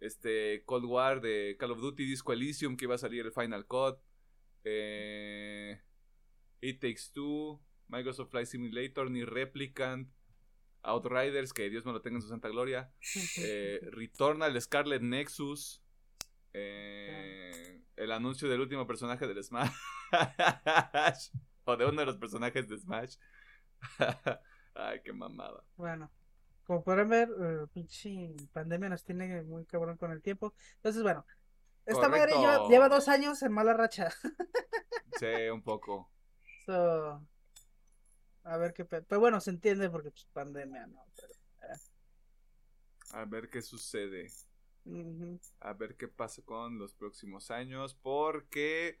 este 0.00 0.64
Cold 0.64 0.84
War 0.84 1.20
de 1.20 1.56
Call 1.58 1.72
of 1.72 1.80
Duty 1.80 2.04
Disco 2.04 2.32
Elysium 2.32 2.76
que 2.76 2.84
iba 2.84 2.94
a 2.94 2.98
salir 2.98 3.24
el 3.26 3.32
Final 3.32 3.66
Cut 3.66 3.98
eh, 4.64 5.80
It 6.60 6.80
Takes 6.80 7.12
Two 7.12 7.60
Microsoft 7.88 8.30
Flight 8.30 8.46
Simulator 8.46 9.10
ni 9.10 9.24
Replicant 9.24 10.10
Outriders 10.82 11.52
que 11.52 11.70
Dios 11.70 11.84
me 11.84 11.92
lo 11.92 12.00
tenga 12.00 12.16
en 12.16 12.22
su 12.22 12.28
santa 12.28 12.48
gloria 12.48 12.92
eh, 13.38 13.80
Returnal 13.92 14.60
Scarlet 14.60 15.02
Nexus 15.02 15.82
eh, 16.52 17.82
el 17.96 18.12
anuncio 18.12 18.48
del 18.48 18.60
último 18.60 18.86
personaje 18.86 19.26
del 19.26 19.42
Smash 19.42 19.70
o 21.64 21.76
de 21.76 21.84
uno 21.84 22.00
de 22.00 22.06
los 22.06 22.16
personajes 22.16 22.68
de 22.68 22.78
Smash. 22.78 23.16
Ay 24.74 25.00
qué 25.04 25.12
mamada. 25.12 25.64
Bueno, 25.76 26.10
como 26.68 26.84
podrán 26.84 27.08
ver, 27.08 27.30
eh, 27.40 27.66
pinche 27.72 28.36
pandemia 28.52 28.90
nos 28.90 29.02
tiene 29.04 29.42
muy 29.42 29.66
cabrón 29.66 29.96
con 29.98 30.12
el 30.12 30.22
tiempo. 30.22 30.54
Entonces, 30.76 31.02
bueno, 31.02 31.26
esta 31.86 32.08
madre 32.10 32.38
lleva, 32.38 32.68
lleva 32.68 32.88
dos 32.90 33.08
años 33.08 33.42
en 33.42 33.52
mala 33.52 33.74
racha. 33.74 34.10
sí 35.18 35.48
un 35.52 35.62
poco 35.62 36.10
So, 36.66 37.26
a 38.44 38.56
ver 38.58 38.72
qué 38.74 38.84
pe- 38.84 39.02
Pero 39.02 39.20
bueno, 39.20 39.40
se 39.40 39.50
entiende 39.50 39.90
porque 39.90 40.10
pues 40.10 40.26
pandemia, 40.32 40.86
¿no? 40.86 41.04
Pero, 41.16 41.34
a 43.12 43.24
ver 43.26 43.50
qué 43.50 43.60
sucede 43.62 44.30
a 45.60 45.72
ver 45.72 45.96
qué 45.96 46.08
pasa 46.08 46.42
con 46.42 46.78
los 46.78 46.94
próximos 46.94 47.50
años, 47.50 47.94
porque 47.94 49.00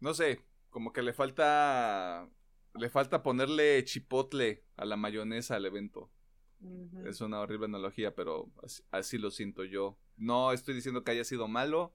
no 0.00 0.14
sé, 0.14 0.44
como 0.70 0.92
que 0.92 1.02
le 1.02 1.12
falta 1.12 2.28
le 2.74 2.90
falta 2.90 3.22
ponerle 3.22 3.82
chipotle 3.84 4.64
a 4.76 4.84
la 4.84 4.96
mayonesa 4.96 5.56
al 5.56 5.66
evento. 5.66 6.10
Es 7.06 7.20
una 7.22 7.40
horrible 7.40 7.66
analogía, 7.66 8.14
pero 8.14 8.52
así, 8.62 8.82
así 8.90 9.18
lo 9.18 9.30
siento 9.30 9.64
yo. 9.64 9.98
No 10.16 10.52
estoy 10.52 10.74
diciendo 10.74 11.02
que 11.02 11.12
haya 11.12 11.24
sido 11.24 11.48
malo 11.48 11.94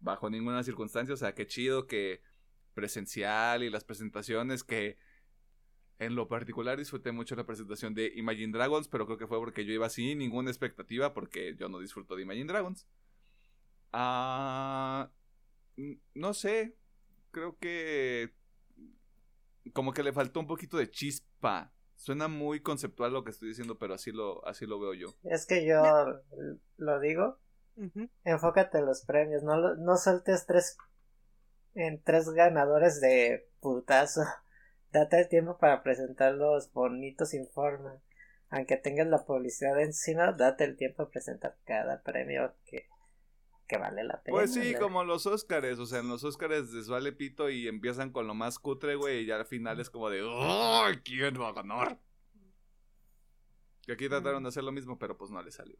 bajo 0.00 0.28
ninguna 0.28 0.64
circunstancia, 0.64 1.14
o 1.14 1.16
sea, 1.16 1.34
qué 1.34 1.46
chido 1.46 1.86
que 1.86 2.20
presencial 2.74 3.62
y 3.62 3.70
las 3.70 3.84
presentaciones 3.84 4.64
que 4.64 4.98
en 5.98 6.16
lo 6.16 6.26
particular 6.26 6.78
disfruté 6.78 7.12
mucho 7.12 7.36
la 7.36 7.46
presentación 7.46 7.94
de 7.94 8.12
Imagine 8.16 8.52
Dragons, 8.52 8.88
pero 8.88 9.06
creo 9.06 9.18
que 9.18 9.28
fue 9.28 9.38
porque 9.38 9.64
yo 9.64 9.72
iba 9.72 9.88
sin 9.88 10.18
ninguna 10.18 10.50
expectativa, 10.50 11.14
porque 11.14 11.54
yo 11.56 11.68
no 11.68 11.78
disfruto 11.78 12.16
de 12.16 12.22
Imagine 12.22 12.46
Dragons. 12.46 12.88
Ah, 13.92 15.12
no 16.14 16.34
sé, 16.34 16.76
creo 17.30 17.56
que 17.58 18.34
como 19.72 19.92
que 19.92 20.02
le 20.02 20.12
faltó 20.12 20.40
un 20.40 20.46
poquito 20.46 20.76
de 20.76 20.90
chispa. 20.90 21.72
Suena 21.96 22.26
muy 22.28 22.60
conceptual 22.60 23.12
lo 23.12 23.22
que 23.24 23.30
estoy 23.30 23.48
diciendo, 23.48 23.78
pero 23.78 23.94
así 23.94 24.10
lo, 24.10 24.44
así 24.46 24.66
lo 24.66 24.80
veo 24.80 24.94
yo. 24.94 25.14
Es 25.24 25.46
que 25.46 25.64
yo 25.66 25.82
lo 26.76 27.00
digo, 27.00 27.38
enfócate 28.24 28.78
en 28.78 28.86
los 28.86 29.04
premios, 29.04 29.42
no, 29.42 29.56
lo- 29.58 29.76
no 29.76 29.96
sueltes 29.96 30.46
tres 30.46 30.76
en 31.74 32.02
tres 32.02 32.28
ganadores 32.30 33.00
de 33.00 33.46
putazo. 33.60 34.22
Date 34.92 35.20
el 35.20 35.28
tiempo 35.28 35.56
para 35.58 35.82
presentarlos 35.82 36.70
bonitos 36.72 37.30
sin 37.30 37.48
forma. 37.48 38.00
aunque 38.50 38.76
tengas 38.76 39.06
la 39.06 39.24
publicidad 39.24 39.80
encima, 39.80 40.32
date 40.32 40.64
el 40.64 40.76
tiempo 40.76 41.02
a 41.04 41.10
presentar 41.10 41.56
cada 41.64 42.02
premio 42.02 42.54
que, 42.66 42.86
que 43.72 43.78
vale 43.78 44.04
la 44.04 44.22
pena. 44.22 44.36
Pues 44.36 44.52
sí, 44.52 44.74
como 44.78 45.02
los 45.02 45.26
Óscares, 45.26 45.78
o 45.78 45.86
sea, 45.86 46.00
en 46.00 46.08
los 46.08 46.22
Óscares 46.24 46.70
les 46.72 46.88
vale 46.88 47.10
pito 47.12 47.48
y 47.48 47.68
empiezan 47.68 48.10
con 48.10 48.26
lo 48.26 48.34
más 48.34 48.58
cutre, 48.58 48.96
güey, 48.96 49.20
y 49.20 49.26
ya 49.26 49.36
al 49.36 49.46
final 49.46 49.80
es 49.80 49.88
como 49.88 50.10
de, 50.10 50.20
¡ay, 50.22 50.96
quién 51.02 51.40
va 51.40 51.48
a 51.48 51.52
ganar! 51.52 51.98
Que 53.82 53.92
aquí 53.92 54.10
trataron 54.10 54.42
de 54.42 54.50
hacer 54.50 54.62
lo 54.62 54.72
mismo, 54.72 54.98
pero 54.98 55.16
pues 55.16 55.30
no 55.30 55.42
le 55.42 55.50
salió. 55.50 55.78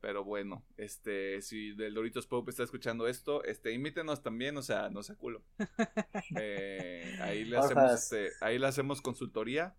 Pero 0.00 0.22
bueno, 0.22 0.64
este, 0.76 1.42
si 1.42 1.72
del 1.72 1.94
Doritos 1.94 2.28
Pope 2.28 2.50
está 2.50 2.62
escuchando 2.62 3.08
esto, 3.08 3.42
este, 3.42 3.72
imítenos 3.72 4.22
también, 4.22 4.56
o 4.56 4.62
sea, 4.62 4.90
no 4.90 5.02
sea 5.02 5.16
culo. 5.16 5.42
Eh, 6.40 7.18
ahí 7.22 7.44
le 7.44 7.58
hacemos, 7.58 7.92
este, 7.92 8.30
ahí 8.40 8.58
le 8.58 8.66
hacemos 8.68 9.02
consultoría. 9.02 9.74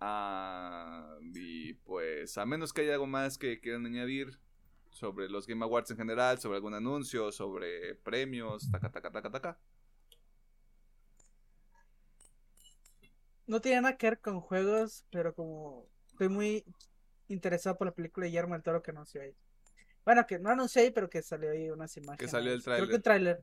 Ah, 0.00 1.18
y 1.34 1.74
pues, 1.74 2.38
a 2.38 2.46
menos 2.46 2.72
que 2.72 2.82
haya 2.82 2.94
algo 2.94 3.06
más 3.06 3.36
que 3.36 3.60
quieran 3.60 3.84
añadir 3.84 4.38
sobre 4.98 5.28
los 5.28 5.46
Game 5.46 5.64
Awards 5.64 5.90
en 5.92 5.96
general, 5.96 6.38
sobre 6.38 6.56
algún 6.56 6.74
anuncio, 6.74 7.30
sobre 7.30 7.94
premios, 7.96 8.70
taca, 8.70 8.90
taca, 8.90 9.10
taca, 9.10 9.30
taca. 9.30 9.60
No 13.46 13.60
tiene 13.60 13.80
nada 13.80 13.96
que 13.96 14.10
ver 14.10 14.20
con 14.20 14.40
juegos, 14.40 15.04
pero 15.10 15.34
como 15.34 15.88
estoy 16.08 16.28
muy 16.28 16.64
interesado 17.28 17.78
por 17.78 17.86
la 17.86 17.94
película 17.94 18.24
de 18.24 18.30
Guillermo 18.30 18.54
del 18.54 18.62
Toro 18.62 18.82
que 18.82 18.90
anunció 18.90 19.22
ahí. 19.22 19.34
Bueno, 20.04 20.26
que 20.26 20.38
no 20.38 20.50
anunció 20.50 20.82
ahí, 20.82 20.90
pero 20.90 21.08
que 21.08 21.22
salió 21.22 21.50
ahí 21.50 21.70
unas 21.70 21.96
imágenes. 21.96 22.18
Que 22.18 22.28
salió 22.28 22.52
el 22.52 22.62
Creo 22.62 22.88
que 22.88 22.98
tráiler. 22.98 23.36
el 23.36 23.38
tráiler. 23.38 23.42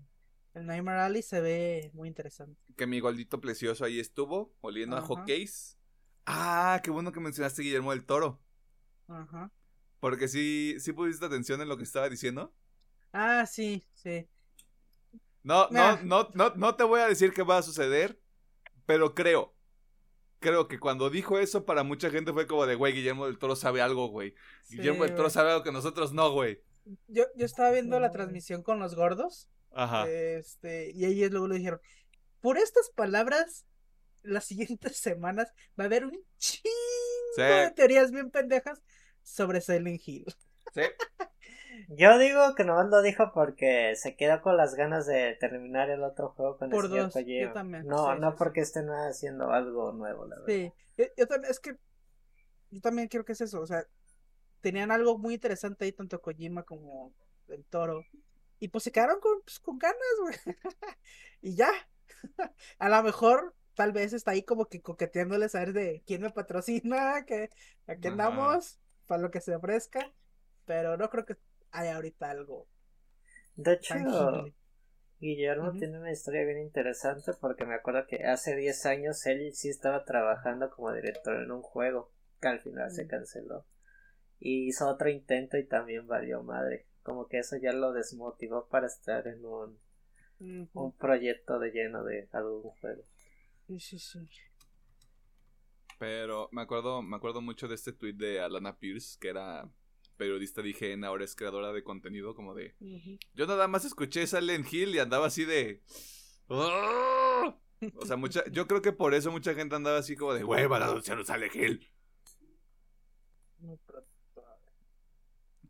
El 0.54 0.66
Nightmare 0.68 1.00
Alley 1.02 1.22
se 1.22 1.42
ve 1.42 1.92
muy 1.94 2.08
interesante. 2.08 2.60
Que 2.76 2.88
mi 2.88 3.00
gordito 3.00 3.42
precioso 3.42 3.84
ahí 3.84 4.00
estuvo, 4.00 4.54
oliendo 4.62 4.96
a 4.98 5.02
hotcakes. 5.02 5.78
Ah, 6.26 6.80
qué 6.84 6.92
bueno 6.92 7.12
que 7.12 7.20
mencionaste 7.20 7.62
Guillermo 7.62 7.92
del 7.92 8.06
Toro. 8.06 8.42
Ajá. 9.08 9.52
Porque 10.06 10.28
sí, 10.28 10.76
sí 10.78 10.94
pusiste 10.94 11.26
atención 11.26 11.60
en 11.64 11.68
lo 11.68 11.78
que 11.78 11.84
estaba 11.84 12.08
diciendo. 12.08 12.54
Ah, 13.12 13.48
sí, 13.48 13.84
sí. 13.96 14.30
No, 15.42 15.68
no, 15.72 16.00
no, 16.04 16.30
no, 16.36 16.54
no 16.56 16.76
te 16.76 16.84
voy 16.84 17.02
a 17.02 17.08
decir 17.08 17.34
qué 17.34 17.42
va 17.42 17.58
a 17.58 17.64
suceder, 17.64 18.22
pero 18.86 19.16
creo. 19.16 19.56
Creo 20.38 20.68
que 20.68 20.80
cuando 20.80 21.10
dijo 21.10 21.40
eso, 21.40 21.66
para 21.66 21.82
mucha 21.82 22.12
gente 22.12 22.34
fue 22.34 22.46
como 22.46 22.68
de, 22.68 22.76
güey, 22.76 22.94
Guillermo 22.94 23.26
del 23.26 23.40
Toro 23.40 23.56
sabe 23.56 23.82
algo, 23.82 24.10
güey. 24.10 24.36
sí, 24.66 24.78
Guillermo 24.78 25.06
del 25.06 25.16
Toro 25.16 25.32
sabe 25.32 25.50
algo 25.50 25.64
que 25.64 25.72
nosotros 25.72 26.14
no, 26.14 26.32
güey. 26.32 26.62
Yo, 27.08 27.24
yo 27.36 27.48
estaba 27.48 27.72
viendo 27.72 28.00
la 28.00 28.12
transmisión 28.12 28.62
con 28.62 28.78
los 28.78 28.94
gordos. 28.94 29.50
Ajá. 29.72 30.08
Este, 30.08 30.92
y 30.92 31.06
ellos 31.06 31.32
luego 31.32 31.48
le 31.48 31.58
dijeron, 31.58 31.82
por 32.42 32.60
estas 32.60 32.92
palabras, 32.92 33.66
las 34.22 34.46
siguientes 34.46 34.98
semanas 35.00 35.52
va 35.80 35.86
a 35.86 35.88
haber 35.88 36.06
un 36.06 36.24
chingo 36.38 36.70
Sí. 37.36 37.42
de 37.42 37.72
teorías 37.72 38.12
bien 38.12 38.30
pendejas 38.30 38.84
sobre 39.26 39.62
Silent 39.62 40.02
Hill. 40.08 40.26
Sí. 40.74 40.82
Yo 41.90 42.18
digo 42.18 42.56
que 42.56 42.64
nomás 42.64 42.88
lo 42.90 43.02
dijo 43.02 43.32
porque 43.34 43.96
se 43.96 44.16
quedó 44.16 44.42
con 44.42 44.58
las 44.58 44.76
ganas 44.76 45.06
de 45.06 45.36
terminar 45.40 45.90
el 45.90 46.04
otro 46.04 46.30
juego 46.30 46.58
con 46.58 46.70
Por 46.70 46.86
el 46.86 46.92
dos, 46.92 47.14
Kojima. 47.14 47.42
yo 47.48 47.54
también, 47.54 47.88
No, 47.88 48.16
sí, 48.16 48.20
no 48.22 48.32
sí, 48.32 48.38
porque 48.38 48.62
estén 48.62 48.90
haciendo 48.90 49.52
algo 49.52 49.92
nuevo, 49.92 50.26
la 50.26 50.40
verdad. 50.40 50.48
Sí, 50.48 50.74
yo, 50.98 51.06
yo 51.18 51.28
también, 51.28 51.52
es 51.52 51.60
que 51.60 51.76
yo 52.72 52.82
también 52.82 53.08
creo 53.08 53.26
que 53.26 53.34
es 53.34 53.42
eso, 53.42 53.62
o 53.62 53.68
sea, 53.68 53.86
tenían 54.62 54.92
algo 54.92 55.18
muy 55.18 55.36
interesante 55.36 55.86
ahí, 55.86 55.92
tanto 55.92 56.22
Kojima 56.22 56.64
como 56.64 57.14
el 57.48 57.66
toro, 57.66 58.04
y 58.60 58.70
pues 58.70 58.84
se 58.86 58.92
quedaron 58.92 59.20
con, 59.20 59.42
pues, 59.44 59.60
con 59.60 59.78
ganas, 59.78 59.98
güey, 60.22 60.36
y 61.42 61.56
ya, 61.56 61.70
a 62.80 62.90
lo 62.90 63.04
mejor, 63.04 63.56
tal 63.76 63.92
vez 63.92 64.14
está 64.14 64.32
ahí 64.32 64.44
como 64.44 64.66
que 64.68 64.82
coqueteándole 64.82 65.50
saber 65.50 65.74
de 65.74 66.04
quién 66.06 66.22
me 66.22 66.32
patrocina, 66.32 67.26
que 67.26 67.50
aquí 67.88 68.08
Ajá. 68.08 68.10
andamos, 68.10 68.80
para 69.08 69.22
lo 69.22 69.32
que 69.32 69.42
se 69.42 69.56
ofrezca, 69.56 70.12
pero 70.66 70.98
no 70.98 71.10
creo 71.10 71.26
que 71.26 71.38
haya 71.72 71.96
ahorita 71.96 72.30
algo 72.32 72.68
De 73.58 73.74
hecho, 73.74 73.94
tangible. 73.94 74.54
Guillermo 75.20 75.74
tiene 75.74 76.00
una 76.00 76.12
historia 76.12 76.46
bien 76.46 76.60
interesante 76.60 77.34
porque 77.42 77.66
me 77.66 77.76
acuerdo 77.76 78.08
que 78.08 78.26
hace 78.26 78.56
10 78.56 78.86
años 78.86 79.26
él 79.26 79.52
sí 79.54 79.70
estaba 79.70 80.06
trabajando 80.06 80.70
como 80.70 80.94
director 80.94 81.36
en 81.44 81.52
un 81.52 81.62
juego 81.62 82.12
que 82.42 82.48
al 82.50 82.60
final 82.62 82.92
se 82.92 83.04
Mm. 83.04 83.10
canceló. 83.10 83.66
Y 84.40 84.68
hizo 84.68 84.88
otro 84.90 85.10
intento 85.10 85.58
y 85.58 85.66
también 85.66 86.08
valió 86.08 86.44
madre. 86.44 86.88
Como 87.04 87.28
que 87.28 87.40
eso 87.40 87.58
ya 87.58 87.74
lo 87.74 87.94
desmotivó 87.94 88.68
para 88.68 88.88
estar 88.88 89.28
en 89.28 89.46
un, 89.46 89.80
un 90.74 90.92
proyecto 90.94 91.60
de 91.60 91.72
lleno 91.72 92.04
de 92.04 92.30
algún 92.34 92.64
juego. 92.82 93.04
Sí, 93.68 93.80
sí, 93.80 94.00
sí. 94.00 94.20
Pero 95.98 96.50
me 96.52 96.62
acuerdo, 96.62 97.02
me 97.02 97.16
acuerdo 97.16 97.42
mucho 97.42 97.68
de 97.68 97.76
este 97.76 97.94
tweet 97.94 98.14
de 98.14 98.42
Alana 98.42 98.78
Pierce, 98.78 99.18
que 99.20 99.30
era 99.30 99.70
periodista 100.18 100.62
de 100.62 100.70
IGN, 100.70 101.04
ahora 101.04 101.24
es 101.26 101.36
creadora 101.36 101.72
de 101.74 101.84
contenido, 101.84 102.36
como 102.36 102.54
de... 102.54 102.76
Yo 103.34 103.48
nada 103.48 103.68
más 103.68 103.86
escuché 103.86 104.28
Silent 104.28 104.72
Hill 104.72 104.96
y 104.96 105.00
andaba 105.00 105.28
así 105.28 105.46
de... 105.46 105.84
"Ah". 106.50 107.58
O 107.98 108.06
sea, 108.06 108.16
mucha, 108.16 108.44
yo 108.52 108.68
creo 108.68 108.82
que 108.82 108.94
por 108.94 109.14
eso 109.14 109.32
mucha 109.32 109.54
gente 109.54 109.76
andaba 109.76 109.98
así 109.98 110.16
como 110.16 110.34
de, 110.34 110.44
güey, 110.44 110.66
van 110.68 110.82
a 110.84 110.88
anunciar 110.88 111.18
un 111.18 111.26
Silent 111.26 111.56
Hill. 111.56 111.90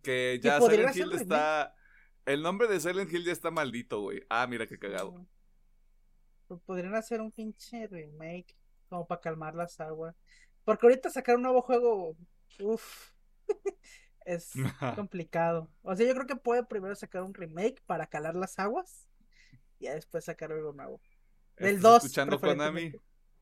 Que 0.01 0.39
ya 0.41 0.61
Silent 0.61 0.95
Hill 0.95 1.11
está... 1.13 1.75
El 2.25 2.41
nombre 2.41 2.67
de 2.67 2.79
Silent 2.79 3.11
Hill 3.11 3.25
ya 3.25 3.31
está 3.31 3.51
maldito, 3.51 4.01
güey. 4.01 4.23
Ah, 4.29 4.47
mira 4.47 4.65
qué 4.65 4.79
cagado. 4.79 5.27
Pues 6.47 6.59
Podrían 6.61 6.95
hacer 6.95 7.21
un 7.21 7.31
pinche 7.31 7.87
remake 7.87 8.55
como 8.89 9.07
para 9.07 9.21
calmar 9.21 9.55
las 9.55 9.79
aguas. 9.79 10.15
Porque 10.63 10.85
ahorita 10.85 11.09
sacar 11.09 11.35
un 11.35 11.43
nuevo 11.43 11.61
juego, 11.61 12.17
uff, 12.59 13.11
es 14.25 14.51
complicado. 14.95 15.69
O 15.81 15.95
sea, 15.95 16.07
yo 16.07 16.13
creo 16.13 16.27
que 16.27 16.35
puede 16.35 16.63
primero 16.65 16.95
sacar 16.95 17.23
un 17.23 17.33
remake 17.33 17.81
para 17.85 18.07
calar 18.07 18.35
las 18.35 18.57
aguas 18.59 19.07
y 19.79 19.85
ya 19.85 19.93
después 19.93 20.25
sacar 20.25 20.51
algo 20.51 20.73
nuevo. 20.73 21.01
Del 21.57 21.75
¿Estás 21.75 21.81
2, 21.81 22.03
escuchando 22.03 22.39
Konami? 22.39 22.93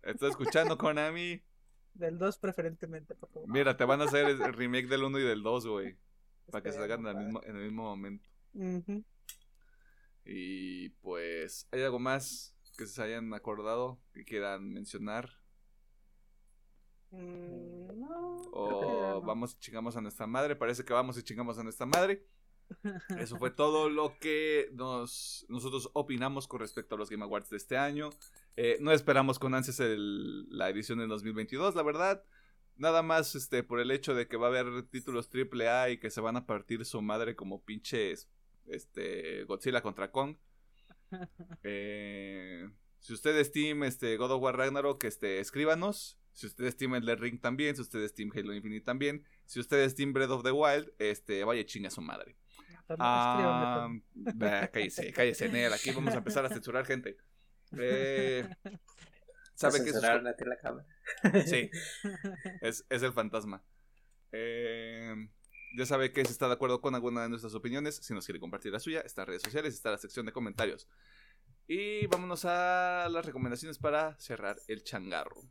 ¿Estás 0.01 0.29
escuchando 0.31 0.77
Konami? 0.77 1.43
Del 1.93 2.17
2 2.17 2.37
preferentemente, 2.39 3.13
por 3.13 3.29
favor. 3.29 3.49
Mira, 3.49 3.77
te 3.77 3.85
van 3.85 4.01
a 4.01 4.05
hacer 4.05 4.25
el 4.25 4.53
remake 4.53 4.87
del 4.87 5.03
1 5.03 5.19
y 5.19 5.23
del 5.23 5.43
2, 5.43 5.67
güey. 5.67 5.95
Para 6.51 6.63
que 6.63 6.71
se 6.71 6.79
hagan 6.79 7.01
en 7.01 7.07
el 7.07 7.15
mismo, 7.23 7.41
en 7.43 7.55
el 7.55 7.63
mismo 7.63 7.83
momento. 7.83 8.29
Ujú. 8.53 9.03
Y 10.25 10.89
pues, 10.89 11.67
¿hay 11.71 11.83
algo 11.83 11.99
más 11.99 12.52
que 12.77 12.85
se 12.87 13.01
hayan 13.03 13.33
acordado 13.33 13.99
que 14.13 14.23
quieran 14.25 14.71
mencionar? 14.73 15.29
Mm, 17.11 17.99
no, 17.99 18.35
O 18.51 19.11
no. 19.15 19.21
vamos 19.21 19.53
y 19.53 19.59
chingamos 19.59 19.95
a 19.95 20.01
nuestra 20.01 20.27
madre. 20.27 20.55
Parece 20.55 20.83
que 20.83 20.93
vamos 20.93 21.17
y 21.17 21.23
chingamos 21.23 21.57
a 21.59 21.63
nuestra 21.63 21.85
madre. 21.85 22.25
Eso 23.19 23.37
fue 23.37 23.51
todo 23.51 23.89
lo 23.89 24.17
que 24.19 24.69
nos, 24.73 25.45
nosotros 25.49 25.89
opinamos 25.93 26.47
con 26.47 26.59
respecto 26.59 26.95
a 26.95 26.97
los 26.97 27.09
Game 27.09 27.23
Awards 27.23 27.49
de 27.49 27.57
este 27.57 27.77
año. 27.77 28.09
Eh, 28.55 28.77
no 28.79 28.91
esperamos 28.91 29.37
con 29.37 29.53
ansias 29.53 29.79
el- 29.79 30.47
la 30.49 30.69
edición 30.69 30.97
del 30.99 31.09
2022, 31.09 31.75
la 31.75 31.83
verdad. 31.83 32.23
Nada 32.75 33.03
más 33.03 33.35
este, 33.35 33.61
por 33.61 33.79
el 33.79 33.91
hecho 33.91 34.15
de 34.15 34.27
que 34.27 34.37
va 34.37 34.47
a 34.47 34.49
haber 34.49 34.83
títulos 34.87 35.29
AAA 35.29 35.91
y 35.91 35.99
que 35.99 36.09
se 36.09 36.21
van 36.21 36.35
a 36.37 36.47
partir 36.47 36.83
su 36.85 37.01
madre 37.03 37.35
como 37.35 37.61
pinches 37.63 38.27
este, 38.65 39.43
Godzilla 39.43 39.81
contra 39.83 40.09
Kong. 40.11 40.37
Eh, 41.63 42.69
si 42.99 43.13
usted 43.13 43.37
es 43.37 43.51
Team 43.51 43.83
este, 43.83 44.15
God 44.17 44.31
of 44.31 44.41
War 44.41 44.57
Ragnarok, 44.57 45.03
este, 45.03 45.39
escríbanos. 45.39 46.19
Si 46.31 46.47
usted 46.47 46.65
es 46.65 46.77
Team 46.77 46.95
Elden 46.95 47.19
Ring 47.19 47.41
también. 47.41 47.75
Si 47.75 47.81
usted 47.81 47.99
es 47.99 48.13
Team 48.13 48.31
Halo 48.33 48.53
Infinite 48.53 48.85
también. 48.85 49.25
Si 49.45 49.59
usted 49.59 49.79
es 49.79 49.95
Team 49.95 50.13
Breath 50.13 50.31
of 50.31 50.43
the 50.43 50.51
Wild, 50.51 50.91
este, 50.99 51.43
vaya 51.43 51.65
chinga 51.65 51.89
su 51.89 52.01
madre. 52.01 52.35
Ah, 52.89 53.89
bah, 54.13 54.67
cállese, 54.67 55.11
cállese, 55.13 55.49
Nel. 55.49 55.73
Aquí 55.73 55.91
vamos 55.91 56.13
a 56.13 56.17
empezar 56.17 56.45
a 56.45 56.49
censurar 56.49 56.85
gente. 56.85 57.17
Eh, 57.77 58.47
¿Sabe 59.55 59.83
qué 59.83 59.89
es 59.91 60.01
la 60.01 60.57
cámara. 60.61 60.85
Sí, 61.45 61.69
es, 62.61 62.85
es 62.89 63.03
el 63.03 63.13
fantasma. 63.13 63.63
Eh, 64.31 65.27
ya 65.75 65.85
sabe 65.85 66.11
que 66.11 66.23
si 66.25 66.31
está 66.31 66.47
de 66.47 66.53
acuerdo 66.53 66.81
con 66.81 66.95
alguna 66.95 67.23
de 67.23 67.29
nuestras 67.29 67.55
opiniones, 67.55 67.95
si 67.95 68.13
nos 68.13 68.25
quiere 68.25 68.39
compartir 68.39 68.71
la 68.71 68.79
suya, 68.79 69.01
está 69.01 69.23
en 69.23 69.27
redes 69.27 69.41
sociales, 69.41 69.73
está 69.73 69.89
en 69.89 69.93
la 69.93 69.97
sección 69.97 70.25
de 70.25 70.31
comentarios. 70.31 70.87
Y 71.67 72.07
vámonos 72.07 72.45
a 72.45 73.07
las 73.09 73.25
recomendaciones 73.25 73.77
para 73.79 74.17
cerrar 74.19 74.57
el 74.67 74.83
changarro. 74.83 75.41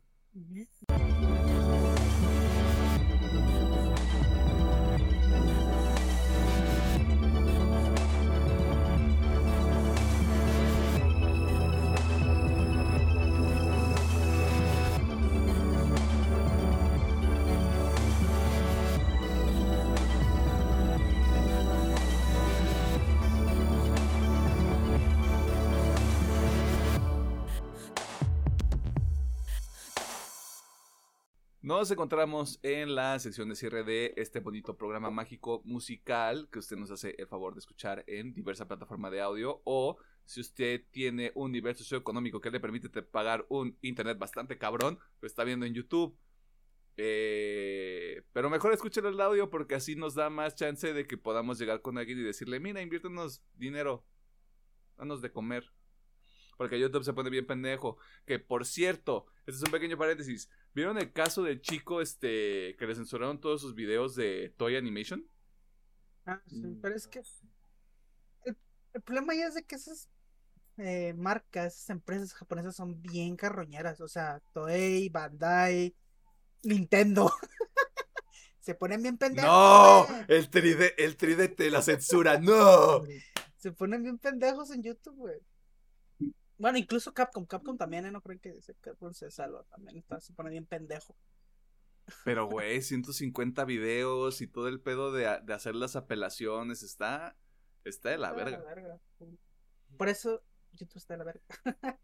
Nos 31.75 31.89
encontramos 31.89 32.59
en 32.61 32.93
la 32.93 33.17
sección 33.17 33.49
de 33.49 33.55
cierre 33.55 33.83
de 33.83 34.13
este 34.15 34.39
bonito 34.41 34.77
programa 34.77 35.09
mágico 35.09 35.63
musical 35.65 36.47
que 36.51 36.59
usted 36.59 36.77
nos 36.77 36.91
hace 36.91 37.15
el 37.17 37.25
favor 37.25 37.55
de 37.55 37.61
escuchar 37.61 38.03
en 38.05 38.31
diversa 38.31 38.67
plataforma 38.67 39.09
de 39.09 39.21
audio 39.21 39.59
o 39.63 39.97
si 40.23 40.39
usted 40.41 40.83
tiene 40.91 41.31
un 41.33 41.51
nivel 41.51 41.75
socioeconómico 41.75 42.39
que 42.39 42.51
le 42.51 42.59
permite 42.59 42.89
pagar 43.01 43.47
un 43.49 43.75
internet 43.81 44.19
bastante 44.19 44.59
cabrón, 44.59 44.99
lo 45.19 45.25
está 45.25 45.43
viendo 45.43 45.65
en 45.65 45.73
YouTube. 45.73 46.15
Eh, 46.95 48.21
pero 48.33 48.51
mejor 48.51 48.71
escúchelo 48.71 49.09
el 49.09 49.19
audio 49.19 49.49
porque 49.49 49.73
así 49.73 49.95
nos 49.95 50.13
da 50.13 50.29
más 50.29 50.53
chance 50.53 50.93
de 50.93 51.07
que 51.07 51.17
podamos 51.17 51.57
llegar 51.57 51.81
con 51.81 51.97
alguien 51.97 52.19
y 52.19 52.21
decirle, 52.21 52.59
mira, 52.59 52.83
inviértenos 52.83 53.41
dinero, 53.55 54.05
danos 54.95 55.23
de 55.23 55.31
comer. 55.31 55.73
Porque 56.63 56.79
YouTube 56.79 57.03
se 57.03 57.11
pone 57.11 57.29
bien 57.29 57.45
pendejo. 57.45 57.97
Que 58.25 58.39
por 58.39 58.65
cierto, 58.65 59.25
este 59.45 59.57
es 59.57 59.63
un 59.63 59.71
pequeño 59.71 59.97
paréntesis. 59.97 60.49
¿Vieron 60.73 60.97
el 60.97 61.11
caso 61.11 61.43
del 61.43 61.59
chico 61.59 61.99
este 61.99 62.77
que 62.79 62.87
le 62.87 62.95
censuraron 62.95 63.41
todos 63.41 63.59
sus 63.59 63.75
videos 63.75 64.15
de 64.15 64.53
Toy 64.55 64.77
Animation? 64.77 65.27
Ah, 66.25 66.41
sí, 66.47 66.65
mm. 66.65 66.79
pero 66.79 66.95
es 66.95 67.05
que 67.05 67.21
el, 68.45 69.01
problema 69.01 69.35
ya 69.35 69.47
es 69.47 69.55
de 69.55 69.65
que 69.65 69.75
esas 69.75 70.07
eh, 70.77 71.13
marcas, 71.17 71.75
esas 71.75 71.89
empresas 71.89 72.33
japonesas 72.33 72.77
son 72.77 73.01
bien 73.01 73.35
carroñeras. 73.35 73.99
O 73.99 74.07
sea, 74.07 74.41
Toei, 74.53 75.09
Bandai, 75.09 75.93
Nintendo. 76.63 77.29
Se 78.61 78.73
ponen 78.73 79.03
bien 79.03 79.17
pendejos. 79.17 79.49
No, 79.49 80.07
el 80.29 80.49
3D, 80.49 80.93
el 80.97 81.17
3D 81.17 81.69
la 81.69 81.81
censura, 81.81 82.39
no. 82.39 83.01
Se 83.57 83.73
ponen 83.73 84.01
bien 84.01 84.17
pendejos 84.17 84.71
en 84.71 84.81
YouTube, 84.81 85.17
güey. 85.17 85.41
Bueno, 86.57 86.77
incluso 86.77 87.13
Capcom, 87.13 87.45
Capcom 87.45 87.77
también, 87.77 88.05
¿eh? 88.05 88.11
no 88.11 88.21
creo 88.21 88.39
que 88.39 88.59
Capcom 88.81 89.13
se 89.13 89.31
salva, 89.31 89.63
también 89.65 89.97
está, 89.97 90.19
se 90.19 90.33
pone 90.33 90.49
bien 90.51 90.65
pendejo. 90.65 91.15
Pero, 92.25 92.47
güey, 92.47 92.81
150 92.81 93.63
videos 93.65 94.41
y 94.41 94.47
todo 94.47 94.67
el 94.67 94.81
pedo 94.81 95.11
de, 95.11 95.25
hacer 95.27 95.75
las 95.75 95.95
apelaciones, 95.95 96.83
está, 96.83 97.37
está 97.85 98.09
de 98.09 98.17
la, 98.17 98.33
verga. 98.33 98.61
Por 99.97 100.09
eso 100.09 100.43
YouTube 100.73 100.97
está 100.97 101.13
de 101.13 101.17
la 101.19 101.23
verga. 101.23 101.43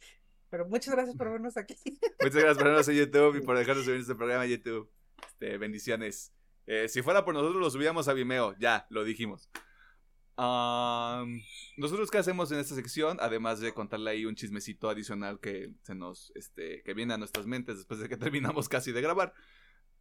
Pero 0.49 0.67
muchas 0.67 0.95
gracias 0.95 1.15
por 1.15 1.30
vernos 1.30 1.57
aquí. 1.57 1.76
Muchas 2.21 2.35
gracias 2.35 2.57
por 2.57 2.67
vernos 2.67 2.88
en 2.88 2.95
YouTube 2.95 3.35
y 3.35 3.41
por 3.41 3.57
dejarnos 3.57 3.85
subir 3.85 3.99
este 3.99 4.15
programa 4.15 4.45
en 4.45 4.51
YouTube. 4.51 4.91
Este, 5.27 5.57
bendiciones. 5.57 6.34
Eh, 6.65 6.88
si 6.88 7.01
fuera 7.01 7.23
por 7.23 7.34
nosotros, 7.34 7.61
lo 7.61 7.69
subíamos 7.69 8.07
a 8.07 8.13
Vimeo, 8.13 8.55
ya, 8.57 8.88
lo 8.89 9.03
dijimos 9.03 9.49
nosotros 11.78 12.10
qué 12.10 12.18
hacemos 12.18 12.52
en 12.52 12.60
esta 12.60 12.76
sección, 12.76 13.18
además 13.20 13.60
de 13.60 13.74
contarle 13.74 14.11
ahí 14.11 14.26
un 14.26 14.36
chismecito 14.36 14.90
adicional 14.90 15.40
que 15.40 15.74
se 15.84 15.95
nos, 15.95 16.32
este, 16.36 16.82
que 16.84 16.94
viene 16.94 17.14
a 17.14 17.18
nuestras 17.18 17.45
mentes 17.45 17.78
después 17.78 17.99
de 17.99 18.07
que 18.07 18.18
terminamos 18.18 18.70
casi 18.70 18.91
de 18.91 19.02
grabar. 19.02 19.34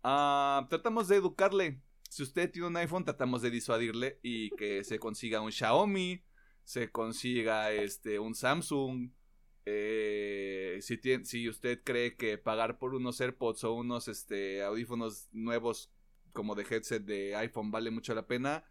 tratamos 0.02 1.08
de 1.08 1.16
educarle. 1.16 1.82
Si 2.08 2.22
usted 2.22 2.50
tiene 2.50 2.68
un 2.68 2.76
iPhone, 2.76 3.04
tratamos 3.04 3.42
de 3.42 3.50
disuadirle 3.50 4.18
y 4.22 4.50
que 4.50 4.84
se 4.84 4.98
consiga 4.98 5.40
un 5.40 5.52
Xiaomi, 5.52 6.22
se 6.62 6.90
consiga 6.90 7.72
este 7.72 8.18
un 8.18 8.34
Samsung. 8.34 9.10
Eh, 9.66 10.78
si, 10.80 10.96
tiene, 10.96 11.24
si 11.26 11.48
usted 11.48 11.82
cree 11.84 12.16
que 12.16 12.38
pagar 12.38 12.78
por 12.78 12.94
unos 12.94 13.20
AirPods 13.20 13.64
o 13.64 13.74
unos 13.74 14.08
este, 14.08 14.62
audífonos 14.62 15.28
nuevos 15.32 15.90
como 16.32 16.54
de 16.54 16.62
headset 16.62 17.04
de 17.04 17.36
iPhone 17.36 17.70
vale 17.70 17.90
mucho 17.90 18.14
la 18.14 18.26
pena, 18.26 18.64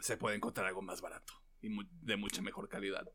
se 0.00 0.16
puede 0.16 0.36
encontrar 0.36 0.66
algo 0.66 0.82
más 0.82 1.00
barato 1.00 1.32
y 1.60 1.70
de 2.02 2.16
mucha 2.16 2.42
mejor 2.42 2.68
calidad. 2.68 3.10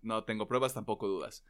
No 0.00 0.24
tengo 0.24 0.46
pruebas, 0.46 0.74
tampoco 0.74 1.08
dudas. 1.08 1.44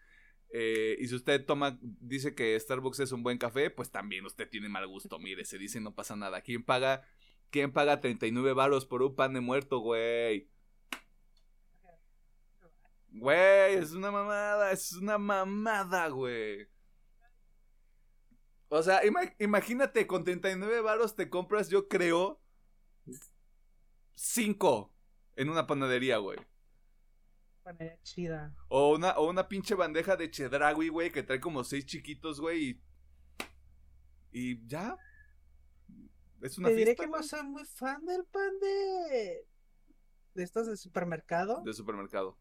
Eh, 0.51 0.97
y 0.99 1.09
si 1.09 1.15
usted 1.15 1.45
toma, 1.45 1.79
dice 1.83 2.35
que 2.35 2.59
Starbucks 2.59 3.01
es 3.01 3.13
un 3.13 3.23
buen 3.23 3.39
café, 3.39 3.71
pues 3.71 3.91
también 3.91 4.25
usted 4.25 4.49
tiene 4.49 4.69
mal 4.69 4.87
gusto. 4.87 5.19
Mire, 5.19 5.45
se 5.45 5.59
dice 5.59 5.81
no 5.81 5.95
pasa 5.95 6.17
nada. 6.17 6.41
¿Quién 6.41 6.65
paga, 6.65 7.03
quién 7.51 7.73
paga 7.73 8.01
39 8.01 8.55
baros 8.55 8.87
por 8.87 9.03
un 9.03 9.15
pan 9.15 9.35
de 9.35 9.41
muerto, 9.41 9.81
güey? 9.81 10.51
Güey, 13.11 13.75
es 13.75 13.93
una 13.93 14.11
mamada, 14.11 14.71
es 14.73 14.93
una 14.93 15.19
mamada, 15.19 16.09
güey. 16.09 16.69
O 18.69 18.83
sea, 18.83 19.01
imagínate, 19.39 20.07
con 20.07 20.25
39 20.25 20.83
baros 20.83 21.17
te 21.17 21.31
compras, 21.31 21.71
yo 21.71 21.89
creo, 21.89 22.41
cinco 24.19 24.93
en 25.37 25.49
una 25.49 25.67
panadería, 25.67 26.19
güey. 26.19 26.39
Panadería 27.63 28.03
chida. 28.03 28.57
O 28.69 28.95
una, 28.97 29.13
o 29.19 29.29
una 29.29 29.49
pinche 29.49 29.75
bandeja 29.75 30.17
de 30.17 30.31
chedragui, 30.31 30.89
güey, 30.89 31.13
que 31.13 31.23
trae 31.23 31.41
como 31.41 31.65
seis 31.65 31.87
chiquitos, 31.87 32.41
güey. 32.41 32.71
Y, 32.71 32.83
y 34.33 34.67
ya. 34.67 34.97
Es 36.43 36.59
una 36.59 36.69
Te 36.69 36.75
diré 36.75 36.95
que 36.95 37.07
no 37.07 37.23
soy 37.23 37.43
muy 37.45 37.65
fan 37.65 38.05
del 38.05 38.25
pan 38.25 38.59
de. 38.61 39.47
de 40.35 40.43
estos 40.43 40.67
de 40.67 40.77
supermercado. 40.77 41.63
De 41.65 41.73
supermercado. 41.73 42.39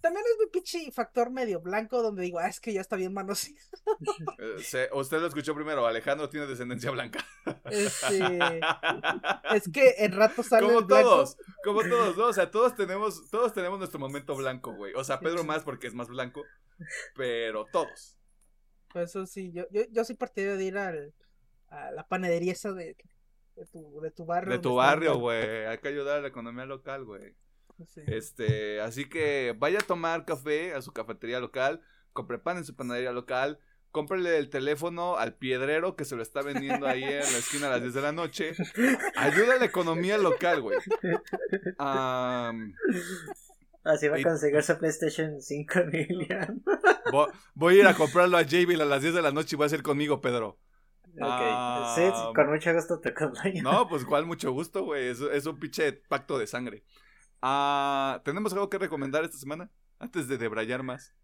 También 0.00 0.24
es 0.26 0.38
mi 0.38 0.50
pinche 0.50 0.90
factor 0.92 1.30
medio 1.30 1.60
blanco 1.60 2.02
donde 2.02 2.22
digo, 2.22 2.38
ah, 2.38 2.48
es 2.48 2.60
que 2.60 2.72
ya 2.72 2.80
está 2.80 2.96
bien 2.96 3.12
manos. 3.12 3.48
Eh, 4.38 4.88
usted 4.92 5.20
lo 5.20 5.26
escuchó 5.28 5.54
primero, 5.54 5.86
Alejandro 5.86 6.28
tiene 6.28 6.46
descendencia 6.46 6.90
blanca. 6.90 7.24
Este, 7.70 8.50
es 9.54 9.70
que 9.72 9.94
en 9.98 10.12
rato 10.12 10.42
sale 10.42 10.66
Como 10.66 10.86
todos, 10.86 11.36
como 11.64 11.82
todos, 11.82 12.16
¿no? 12.16 12.26
O 12.26 12.32
sea, 12.32 12.50
todos 12.50 12.74
tenemos, 12.74 13.30
todos 13.30 13.54
tenemos 13.54 13.78
nuestro 13.78 13.98
momento 13.98 14.34
blanco, 14.36 14.74
güey. 14.74 14.92
O 14.94 15.04
sea, 15.04 15.20
Pedro 15.20 15.44
más 15.44 15.62
porque 15.64 15.86
es 15.86 15.94
más 15.94 16.08
blanco, 16.08 16.42
pero 17.14 17.64
todos. 17.66 18.18
Pues 18.92 19.10
eso 19.10 19.26
sí, 19.26 19.52
yo, 19.52 19.64
yo, 19.70 19.82
yo 19.90 20.04
soy 20.04 20.16
partidario 20.16 20.56
de 20.56 20.64
ir 20.64 20.78
al, 20.78 21.14
a 21.68 21.90
la 21.92 22.06
panadería 22.06 22.52
esa 22.52 22.72
de, 22.72 22.96
de, 23.54 23.66
tu, 23.66 24.00
de 24.00 24.10
tu 24.10 24.24
barrio. 24.26 24.52
De 24.52 24.58
tu 24.58 24.74
barrio, 24.74 25.18
güey. 25.18 25.66
Hay 25.66 25.78
que 25.78 25.88
ayudar 25.88 26.18
a 26.18 26.22
la 26.22 26.28
economía 26.28 26.66
local, 26.66 27.04
güey. 27.04 27.34
Este, 28.06 28.80
así 28.80 29.08
que 29.08 29.54
vaya 29.58 29.80
a 29.80 29.86
tomar 29.86 30.24
café 30.24 30.74
a 30.74 30.82
su 30.82 30.92
cafetería 30.92 31.40
local, 31.40 31.82
compre 32.12 32.38
pan 32.38 32.56
en 32.56 32.64
su 32.64 32.74
panadería 32.74 33.12
local, 33.12 33.58
cómprele 33.90 34.36
el 34.38 34.50
teléfono 34.50 35.16
al 35.16 35.34
piedrero 35.34 35.96
que 35.96 36.04
se 36.04 36.16
lo 36.16 36.22
está 36.22 36.42
vendiendo 36.42 36.86
ahí 36.86 37.02
en 37.02 37.20
la 37.20 37.38
esquina 37.38 37.68
a 37.68 37.70
las 37.70 37.80
10 37.82 37.94
de 37.94 38.02
la 38.02 38.12
noche. 38.12 38.52
Ayuda 39.16 39.54
a 39.54 39.58
la 39.58 39.64
economía 39.64 40.18
local, 40.18 40.60
güey. 40.60 40.78
Así 43.84 44.08
va 44.08 44.16
a 44.18 44.22
conseguir 44.22 44.62
su 44.62 44.76
PlayStation 44.78 45.40
5 45.40 45.80
Million. 45.92 46.62
Voy, 47.54 47.76
a 47.76 47.78
ir 47.78 47.86
a 47.86 47.94
comprarlo 47.94 48.36
a 48.36 48.44
Jabil 48.44 48.80
a 48.80 48.84
las 48.84 49.00
10 49.00 49.14
de 49.14 49.22
la 49.22 49.30
noche 49.30 49.56
y 49.56 49.58
va 49.58 49.66
a 49.66 49.70
ser 49.70 49.82
conmigo, 49.82 50.20
Pedro. 50.20 50.58
Ok, 51.18 51.94
sí, 51.94 52.02
con 52.34 52.50
mucho 52.50 52.74
gusto 52.74 53.00
te 53.00 53.08
acompaño. 53.10 53.62
No, 53.62 53.88
pues 53.88 54.04
cuál 54.04 54.26
mucho 54.26 54.52
gusto, 54.52 54.84
güey. 54.84 55.06
Es, 55.08 55.20
es 55.20 55.46
un 55.46 55.58
pinche 55.58 55.92
pacto 55.92 56.38
de 56.38 56.46
sangre. 56.46 56.84
Ah, 57.48 58.20
¿Tenemos 58.24 58.52
algo 58.54 58.68
que 58.68 58.76
recomendar 58.76 59.22
esta 59.22 59.38
semana? 59.38 59.70
Antes 60.00 60.26
de 60.26 60.36
debrayar 60.36 60.82
más. 60.82 61.14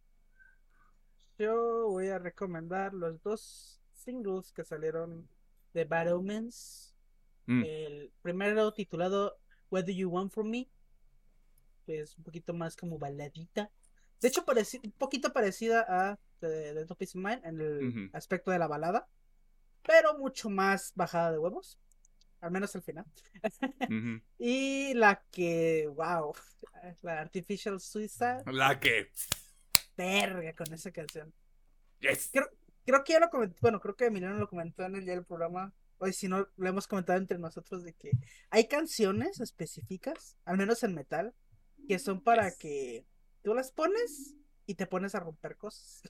Yo 1.37 1.89
voy 1.89 2.11
a 2.11 2.21
recomendar 2.21 2.95
los 2.95 3.21
dos 3.25 3.83
singles 3.93 4.53
que 4.53 4.63
salieron 4.63 5.29
de 5.75 5.85
Bad 5.85 6.15
Omens. 6.15 6.95
Mm. 7.47 7.65
El 7.65 8.13
primero 8.23 8.73
titulado 8.73 9.37
What 9.69 9.87
Do 9.87 9.91
You 9.91 10.11
Want 10.11 10.33
From 10.33 10.49
Me, 10.49 10.71
que 11.87 12.03
es 12.03 12.17
un 12.17 12.23
poquito 12.23 12.55
más 12.55 12.77
como 12.77 13.01
baladita. 13.01 13.73
De 14.21 14.29
hecho, 14.29 14.45
un 14.47 14.93
poquito 14.93 15.33
parecida 15.33 15.85
a 15.89 16.21
The, 16.39 16.73
The 16.75 16.87
Top 16.87 16.99
Mind 17.15 17.45
en 17.45 17.61
el 17.61 18.11
aspecto 18.13 18.53
de 18.53 18.61
la 18.61 18.69
balada, 18.69 19.09
pero 19.83 20.17
mucho 20.17 20.51
más 20.51 20.93
bajada 20.95 21.33
de 21.33 21.41
huevos 21.41 21.81
al 22.43 22.51
menos 22.51 22.75
al 22.75 22.83
final. 22.83 23.07
y 24.39 24.93
la 24.95 25.25
que, 25.31 25.89
wow, 25.89 26.35
la 27.03 27.21
Artificial 27.21 27.81
Suicide. 27.81 28.43
La 28.47 28.79
que. 28.79 29.11
Verga 29.97 30.53
con 30.53 30.73
esa 30.75 30.91
canción. 30.91 31.33
Yes. 32.01 32.31
Creo, 32.33 32.51
creo 32.85 33.05
que 33.05 33.13
ya 33.13 33.21
lo 33.21 33.31
comentó, 33.31 33.57
bueno, 33.61 33.81
creo 33.81 33.95
que 33.95 34.07
Emiliano 34.07 34.37
lo 34.37 34.49
comentó 34.49 34.85
en 34.85 34.97
el 34.97 35.05
día 35.05 35.15
del 35.15 35.25
programa. 35.25 35.73
Hoy 35.99 36.13
si 36.13 36.27
no, 36.27 36.49
lo 36.57 36.69
hemos 36.69 36.89
comentado 36.89 37.19
entre 37.19 37.39
nosotros 37.39 37.85
de 37.85 37.95
que 37.95 38.11
hay 38.51 38.67
canciones 38.67 39.41
específicas, 39.41 40.37
al 40.45 40.59
menos 40.59 40.83
en 40.83 40.95
metal, 40.95 41.33
que 41.87 42.01
son 42.01 42.23
para 42.23 42.51
que 42.57 43.07
tú 43.43 43.55
las 43.55 43.71
pones 43.71 44.35
y 44.67 44.75
te 44.75 44.87
pones 44.87 45.15
a 45.15 45.21
romper 45.21 45.57
cosas. 45.57 46.03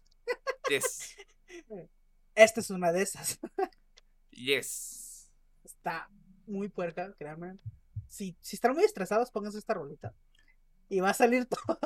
Yes. 0.71 1.15
Esta 2.35 2.61
es 2.61 2.71
una 2.71 2.91
de 2.91 3.03
esas. 3.03 3.39
yes. 4.31 5.31
Está 5.63 6.09
muy 6.47 6.69
puerca, 6.69 7.15
créanme. 7.19 7.59
Si, 8.07 8.37
si 8.41 8.57
están 8.57 8.75
muy 8.75 8.85
estresados, 8.85 9.31
pónganse 9.31 9.59
esta 9.59 9.75
rolita. 9.75 10.15
Y 10.89 11.01
va 11.01 11.11
a 11.11 11.15
salir 11.15 11.47
todo. 11.67 11.79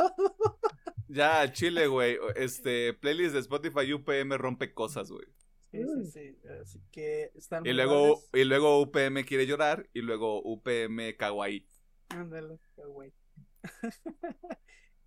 Ya, 1.08 1.52
chile, 1.52 1.86
güey. 1.86 2.18
Este, 2.34 2.94
playlist 2.94 3.34
de 3.34 3.40
Spotify 3.40 3.92
UPM 3.92 4.36
rompe 4.36 4.74
cosas, 4.74 5.10
güey. 5.10 5.26
Sí, 5.70 5.82
sí, 5.82 6.10
sí. 6.10 6.48
Así 6.60 6.80
que 6.90 7.30
están 7.34 7.66
y 7.66 7.72
luego, 7.72 8.20
y 8.32 8.44
luego 8.44 8.80
UPM 8.80 9.24
quiere 9.24 9.46
llorar 9.46 9.88
y 9.92 10.00
luego 10.00 10.42
UPM 10.42 11.16
kawaii. 11.16 11.68
Ándale, 12.08 12.58
kawaii. 12.74 13.12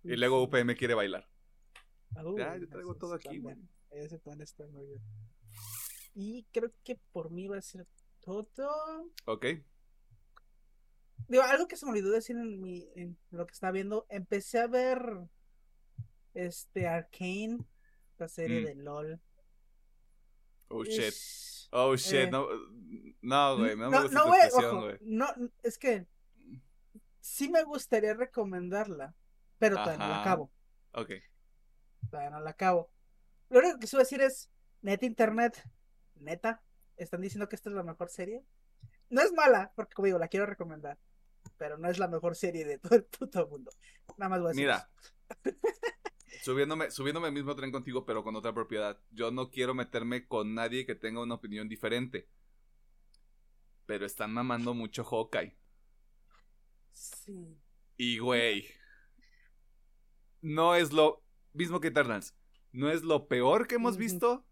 y 0.04 0.16
luego 0.16 0.42
UPM 0.42 0.74
quiere 0.76 0.94
bailar. 0.94 1.28
ya, 2.36 2.56
yo 2.56 2.68
traigo 2.68 2.94
todo 2.94 3.14
aquí, 3.14 3.38
güey. 3.38 3.56
Ese 3.90 4.18
plan 4.18 4.40
está 4.40 4.66
muy 4.68 4.86
bien. 4.86 5.02
Y 6.14 6.46
creo 6.52 6.72
que 6.84 6.98
por 7.12 7.30
mí 7.30 7.48
va 7.48 7.58
a 7.58 7.62
ser 7.62 7.86
todo. 8.20 9.10
Ok. 9.26 9.46
Digo, 11.28 11.42
algo 11.44 11.68
que 11.68 11.76
se 11.76 11.86
me 11.86 11.92
olvidó 11.92 12.10
decir 12.10 12.36
en, 12.36 12.60
mi, 12.60 12.88
en 12.96 13.18
lo 13.30 13.46
que 13.46 13.52
estaba 13.52 13.72
viendo. 13.72 14.06
Empecé 14.08 14.58
a 14.60 14.66
ver 14.66 15.00
este 16.34 16.88
Arcane, 16.88 17.58
la 18.18 18.28
serie 18.28 18.60
Mm. 18.60 18.64
de 18.64 18.74
LOL. 18.76 19.20
Oh 20.68 20.84
shit. 20.84 21.14
Oh 21.72 21.96
shit. 21.96 22.14
eh, 22.14 22.30
No, 22.30 22.48
no, 23.22 23.56
güey. 23.58 23.76
No, 23.76 23.90
me 23.90 24.00
gusta 24.02 24.14
no, 24.14 24.22
tu 24.22 24.28
güey, 24.28 24.40
expresión, 24.42 24.76
ojo, 24.76 24.88
no, 25.02 25.26
es 25.62 25.78
que 25.78 26.06
sí 27.20 27.48
me 27.48 27.62
gustaría 27.64 28.14
recomendarla, 28.14 29.14
pero 29.58 29.76
todavía 29.76 29.98
no 29.98 30.08
la 30.08 30.14
Ajá. 30.14 30.22
acabo. 30.22 30.50
Ok. 30.92 31.10
Todavía 32.10 32.30
no 32.30 32.40
la 32.40 32.50
acabo. 32.50 32.90
Lo 33.50 33.60
único 33.60 33.78
que 33.78 33.86
suelo 33.86 34.02
decir 34.04 34.20
es, 34.20 34.48
neta 34.82 35.06
internet, 35.06 35.62
neta, 36.16 36.62
están 37.04 37.20
diciendo 37.20 37.48
que 37.48 37.56
esta 37.56 37.70
es 37.70 37.76
la 37.76 37.82
mejor 37.82 38.08
serie. 38.08 38.44
No 39.08 39.20
es 39.22 39.32
mala, 39.32 39.72
porque 39.74 39.94
como 39.94 40.06
digo, 40.06 40.18
la 40.18 40.28
quiero 40.28 40.46
recomendar, 40.46 40.98
pero 41.56 41.78
no 41.78 41.88
es 41.88 41.98
la 41.98 42.08
mejor 42.08 42.36
serie 42.36 42.64
de 42.64 42.78
todo 42.78 42.94
el 42.94 43.04
puto 43.04 43.46
mundo. 43.48 43.72
Nada 44.16 44.28
más 44.28 44.40
voy 44.40 44.48
a 44.48 44.50
decir 44.50 44.64
Mira. 44.64 44.90
eso. 45.44 45.56
Subiéndome, 46.42 46.90
subiéndome 46.90 47.26
al 47.26 47.34
mismo 47.34 47.54
tren 47.54 47.70
contigo, 47.70 48.06
pero 48.06 48.24
con 48.24 48.34
otra 48.36 48.54
propiedad. 48.54 48.98
Yo 49.10 49.30
no 49.30 49.50
quiero 49.50 49.74
meterme 49.74 50.26
con 50.26 50.54
nadie 50.54 50.86
que 50.86 50.94
tenga 50.94 51.20
una 51.20 51.34
opinión 51.34 51.68
diferente. 51.68 52.28
Pero 53.84 54.06
están 54.06 54.32
mamando 54.32 54.72
mucho 54.72 55.04
Hawkeye. 55.04 55.56
Sí. 56.92 57.58
Y 57.96 58.18
güey. 58.18 58.68
No 60.40 60.74
es 60.76 60.92
lo 60.92 61.22
mismo 61.52 61.80
que 61.80 61.88
Eternals. 61.88 62.34
No 62.72 62.90
es 62.90 63.02
lo 63.02 63.28
peor 63.28 63.66
que 63.66 63.74
hemos 63.74 63.96
visto. 63.96 64.46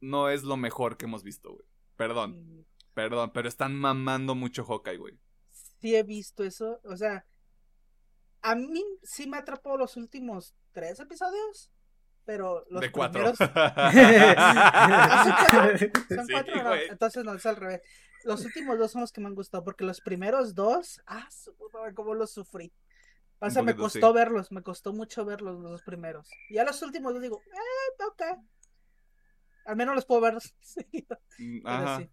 No 0.00 0.28
es 0.28 0.42
lo 0.42 0.56
mejor 0.56 0.96
que 0.96 1.06
hemos 1.06 1.22
visto, 1.22 1.52
güey. 1.52 1.66
Perdón, 1.96 2.66
perdón, 2.94 3.30
pero 3.32 3.48
están 3.48 3.74
mamando 3.74 4.34
mucho 4.34 4.64
Hawkeye, 4.64 4.98
güey. 4.98 5.18
Sí 5.80 5.94
he 5.94 6.02
visto 6.02 6.44
eso, 6.44 6.80
o 6.84 6.96
sea, 6.96 7.26
a 8.42 8.54
mí 8.54 8.84
sí 9.02 9.26
me 9.26 9.38
atrapó 9.38 9.76
los 9.76 9.96
últimos 9.96 10.54
tres 10.72 11.00
episodios, 11.00 11.70
pero 12.24 12.64
los 12.70 12.80
de 12.80 12.92
cuatro. 12.92 13.32
primeros... 13.32 13.38
Ah, 14.38 15.74
¿son 15.78 16.26
cuatro? 16.30 16.54
Sí, 16.54 16.62
no, 16.62 16.74
entonces 16.74 17.24
no, 17.24 17.34
es 17.34 17.46
al 17.46 17.56
revés. 17.56 17.82
Los 18.24 18.44
últimos 18.44 18.78
dos 18.78 18.90
son 18.90 19.02
los 19.02 19.12
que 19.12 19.20
me 19.20 19.28
han 19.28 19.34
gustado, 19.34 19.64
porque 19.64 19.84
los 19.84 20.00
primeros 20.00 20.54
dos, 20.54 21.00
ah, 21.06 21.28
cómo 21.94 22.14
los 22.14 22.32
sufrí. 22.32 22.72
O 23.38 23.50
sea, 23.50 23.62
me 23.62 23.72
sí. 23.72 23.78
costó 23.78 24.12
verlos, 24.12 24.50
me 24.50 24.62
costó 24.62 24.92
mucho 24.92 25.24
verlos 25.24 25.60
los 25.60 25.70
dos 25.70 25.82
primeros. 25.82 26.28
Y 26.48 26.58
a 26.58 26.64
los 26.64 26.80
últimos 26.82 27.12
les 27.12 27.22
digo, 27.22 27.40
eh, 27.52 28.04
ok. 28.08 28.22
Al 29.66 29.76
menos 29.76 29.94
los 29.94 30.06
puedo 30.06 30.20
ver 30.22 30.34
seguido, 30.60 31.18
Mm, 31.38 31.62
pero 31.64 31.98
sí. 31.98 32.10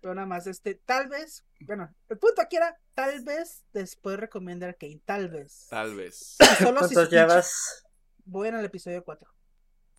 Pero 0.00 0.14
nada 0.14 0.26
más, 0.26 0.46
este, 0.46 0.74
tal 0.74 1.08
vez, 1.08 1.44
bueno, 1.60 1.92
el 2.08 2.18
punto 2.18 2.42
aquí 2.42 2.56
era, 2.56 2.78
tal 2.94 3.24
vez 3.24 3.64
después 3.72 4.18
recomiende 4.18 4.66
Arcane, 4.66 5.00
tal 5.04 5.28
vez. 5.30 5.66
Tal 5.70 5.94
vez. 5.96 6.36
Solo 6.58 6.58
si 6.58 6.64
¿Cuántos 6.64 6.90
su 6.92 7.00
pinche- 7.00 7.10
llevas? 7.10 7.84
Voy 8.24 8.48
en 8.48 8.56
el 8.56 8.64
episodio 8.64 9.02
4. 9.04 9.28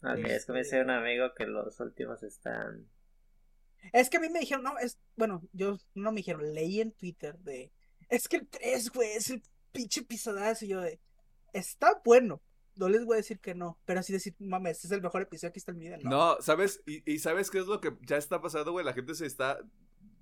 Ok, 0.03 0.19
es 0.25 0.45
que 0.45 0.51
me 0.53 0.59
dice 0.59 0.81
un 0.81 0.91
amigo 0.91 1.33
que 1.35 1.45
los 1.47 1.79
últimos 1.79 2.21
están. 2.23 2.89
Es 3.93 4.09
que 4.09 4.17
a 4.17 4.19
mí 4.19 4.29
me 4.29 4.39
dijeron, 4.39 4.63
no, 4.63 4.77
es, 4.77 4.99
bueno, 5.15 5.41
yo 5.53 5.77
no 5.95 6.11
me 6.11 6.17
dijeron, 6.17 6.53
leí 6.53 6.79
en 6.81 6.91
Twitter 6.91 7.37
de, 7.39 7.73
es 8.09 8.27
que 8.27 8.37
el 8.37 8.47
3, 8.47 8.91
güey, 8.91 9.11
es 9.13 9.29
el 9.29 9.41
pinche 9.71 10.01
episodazo. 10.01 10.65
Y 10.65 10.69
yo 10.69 10.81
de, 10.81 11.01
está 11.53 11.99
bueno, 12.05 12.41
no 12.77 12.89
les 12.89 13.05
voy 13.05 13.15
a 13.15 13.17
decir 13.17 13.39
que 13.39 13.55
no, 13.55 13.79
pero 13.85 13.99
así 13.99 14.13
decir, 14.13 14.35
mames, 14.39 14.77
este 14.77 14.87
es 14.87 14.91
el 14.93 15.01
mejor 15.01 15.21
episodio 15.23 15.53
que 15.53 15.59
está 15.59 15.71
en 15.71 15.77
mi 15.77 15.85
vida. 15.85 15.97
No, 16.03 16.09
No, 16.09 16.37
¿sabes? 16.41 16.81
Y, 16.85 17.09
y 17.11 17.19
¿sabes 17.19 17.49
qué 17.51 17.59
es 17.59 17.67
lo 17.67 17.81
que 17.81 17.95
ya 18.01 18.17
está 18.17 18.41
pasando, 18.41 18.71
güey? 18.71 18.85
La 18.85 18.93
gente 18.93 19.15
se 19.15 19.25
está. 19.25 19.59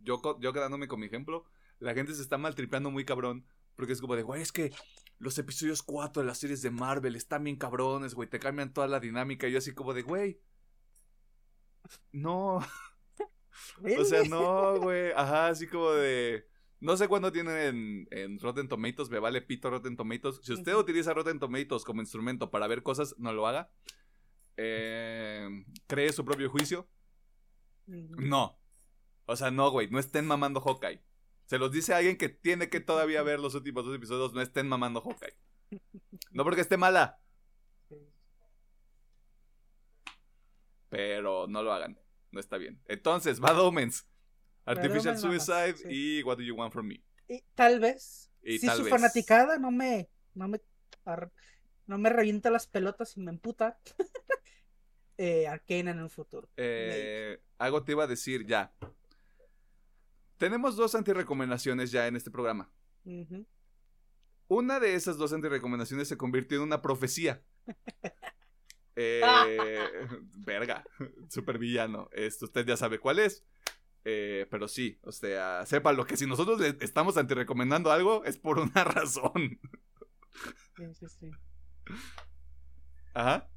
Yo, 0.01 0.21
yo 0.39 0.53
quedándome 0.53 0.87
con 0.87 0.99
mi 0.99 1.07
ejemplo. 1.07 1.45
La 1.79 1.93
gente 1.93 2.13
se 2.13 2.21
está 2.21 2.37
maltripeando 2.37 2.91
muy 2.91 3.05
cabrón. 3.05 3.45
Porque 3.75 3.93
es 3.93 4.01
como 4.01 4.15
de, 4.15 4.23
güey, 4.23 4.41
es 4.41 4.51
que 4.51 4.73
los 5.19 5.37
episodios 5.37 5.83
4 5.83 6.21
de 6.21 6.27
las 6.27 6.37
series 6.37 6.61
de 6.61 6.71
Marvel 6.71 7.15
están 7.15 7.43
bien 7.43 7.57
cabrones, 7.57 8.13
güey. 8.15 8.29
Te 8.29 8.39
cambian 8.39 8.73
toda 8.73 8.87
la 8.87 8.99
dinámica. 8.99 9.47
Y 9.47 9.51
yo 9.51 9.57
así 9.57 9.73
como 9.73 9.93
de, 9.93 10.01
güey. 10.01 10.41
No. 12.11 12.59
O 13.97 14.03
sea, 14.03 14.23
no, 14.25 14.79
güey. 14.81 15.11
Ajá, 15.13 15.47
así 15.47 15.65
como 15.67 15.91
de. 15.91 16.45
No 16.79 16.97
sé 16.97 17.07
cuándo 17.07 17.31
tienen 17.31 17.57
en, 17.57 18.07
en 18.11 18.39
Rotten 18.39 18.67
Tomatoes, 18.67 19.09
me 19.09 19.19
vale 19.19 19.41
pito 19.41 19.69
Rotten 19.69 19.95
Tomatoes. 19.95 20.39
Si 20.43 20.53
usted 20.53 20.75
utiliza 20.75 21.13
Rotten 21.13 21.39
Tomatoes 21.39 21.83
como 21.83 22.01
instrumento 22.01 22.51
para 22.51 22.67
ver 22.67 22.83
cosas, 22.83 23.15
no 23.17 23.33
lo 23.33 23.47
haga. 23.47 23.71
Eh, 24.57 25.47
cree 25.87 26.11
su 26.13 26.23
propio 26.25 26.49
juicio. 26.49 26.87
No. 27.87 28.59
O 29.25 29.35
sea, 29.35 29.51
no, 29.51 29.71
güey. 29.71 29.89
No 29.89 29.99
estén 29.99 30.25
mamando 30.25 30.61
Hawkeye. 30.61 31.03
Se 31.45 31.57
los 31.57 31.71
dice 31.71 31.93
alguien 31.93 32.17
que 32.17 32.29
tiene 32.29 32.69
que 32.69 32.79
todavía 32.79 33.23
ver 33.23 33.39
los 33.39 33.55
últimos 33.55 33.85
dos 33.85 33.95
episodios. 33.95 34.33
No 34.33 34.41
estén 34.41 34.67
mamando 34.67 35.01
Hawkeye. 35.01 35.37
No 36.31 36.43
porque 36.43 36.61
esté 36.61 36.77
mala, 36.77 37.19
pero 40.89 41.47
no 41.47 41.63
lo 41.63 41.73
hagan. 41.73 41.99
No 42.31 42.39
está 42.39 42.57
bien. 42.57 42.81
Entonces, 42.85 43.39
Bad 43.39 43.59
Omens, 43.59 44.07
Artificial 44.65 45.17
Suicide 45.17 45.77
sí. 45.77 45.87
y 45.89 46.23
What 46.23 46.37
Do 46.37 46.43
You 46.43 46.55
Want 46.55 46.73
From 46.73 46.87
Me. 46.87 47.03
Y 47.27 47.43
tal 47.53 47.79
vez, 47.79 48.31
Y 48.43 48.59
si 48.59 48.67
tal 48.67 48.77
su 48.77 48.83
vez. 48.83 48.91
fanaticada 48.91 49.57
no 49.57 49.71
me, 49.71 50.09
no 50.33 50.47
me, 50.47 50.61
no 51.87 51.97
me 51.97 52.09
revienta 52.09 52.49
las 52.49 52.67
pelotas 52.67 53.15
y 53.17 53.21
me 53.21 53.31
emputa, 53.31 53.79
eh, 55.17 55.47
Arcane 55.47 55.91
en 55.91 56.01
un 56.01 56.09
futuro. 56.09 56.49
Eh, 56.57 57.39
algo 57.57 57.83
te 57.83 57.93
iba 57.93 58.03
a 58.03 58.07
decir 58.07 58.45
ya. 58.45 58.73
Tenemos 60.37 60.75
dos 60.75 60.95
antirecomendaciones 60.95 61.91
ya 61.91 62.07
en 62.07 62.15
este 62.15 62.29
programa. 62.29 62.69
Una 64.47 64.79
de 64.79 64.95
esas 64.95 65.17
dos 65.17 65.31
antirecomendaciones 65.33 66.07
se 66.07 66.17
convirtió 66.17 66.57
en 66.57 66.63
una 66.63 66.81
profecía. 66.81 67.41
Eh, 68.97 69.89
verga, 70.37 70.85
super 71.29 71.57
villano. 71.57 72.07
Esto 72.13 72.45
usted 72.45 72.65
ya 72.65 72.77
sabe 72.77 72.97
cuál 72.97 73.19
es. 73.19 73.43
Eh, 74.07 74.45
pero 74.51 74.67
sí, 74.67 74.99
o 75.01 75.11
sea, 75.11 75.65
sépalo 75.65 76.05
que 76.05 76.15
si 76.15 76.27
nosotros 76.27 76.59
le 76.61 76.77
estamos 76.81 77.17
antirecomendando 77.17 77.91
algo 77.91 78.23
es 78.23 78.37
por 78.37 78.59
una 78.59 78.83
razón. 78.83 79.59
Sí, 80.77 80.93
sí, 80.93 81.05
sí. 81.09 81.31
Ajá. 83.13 83.47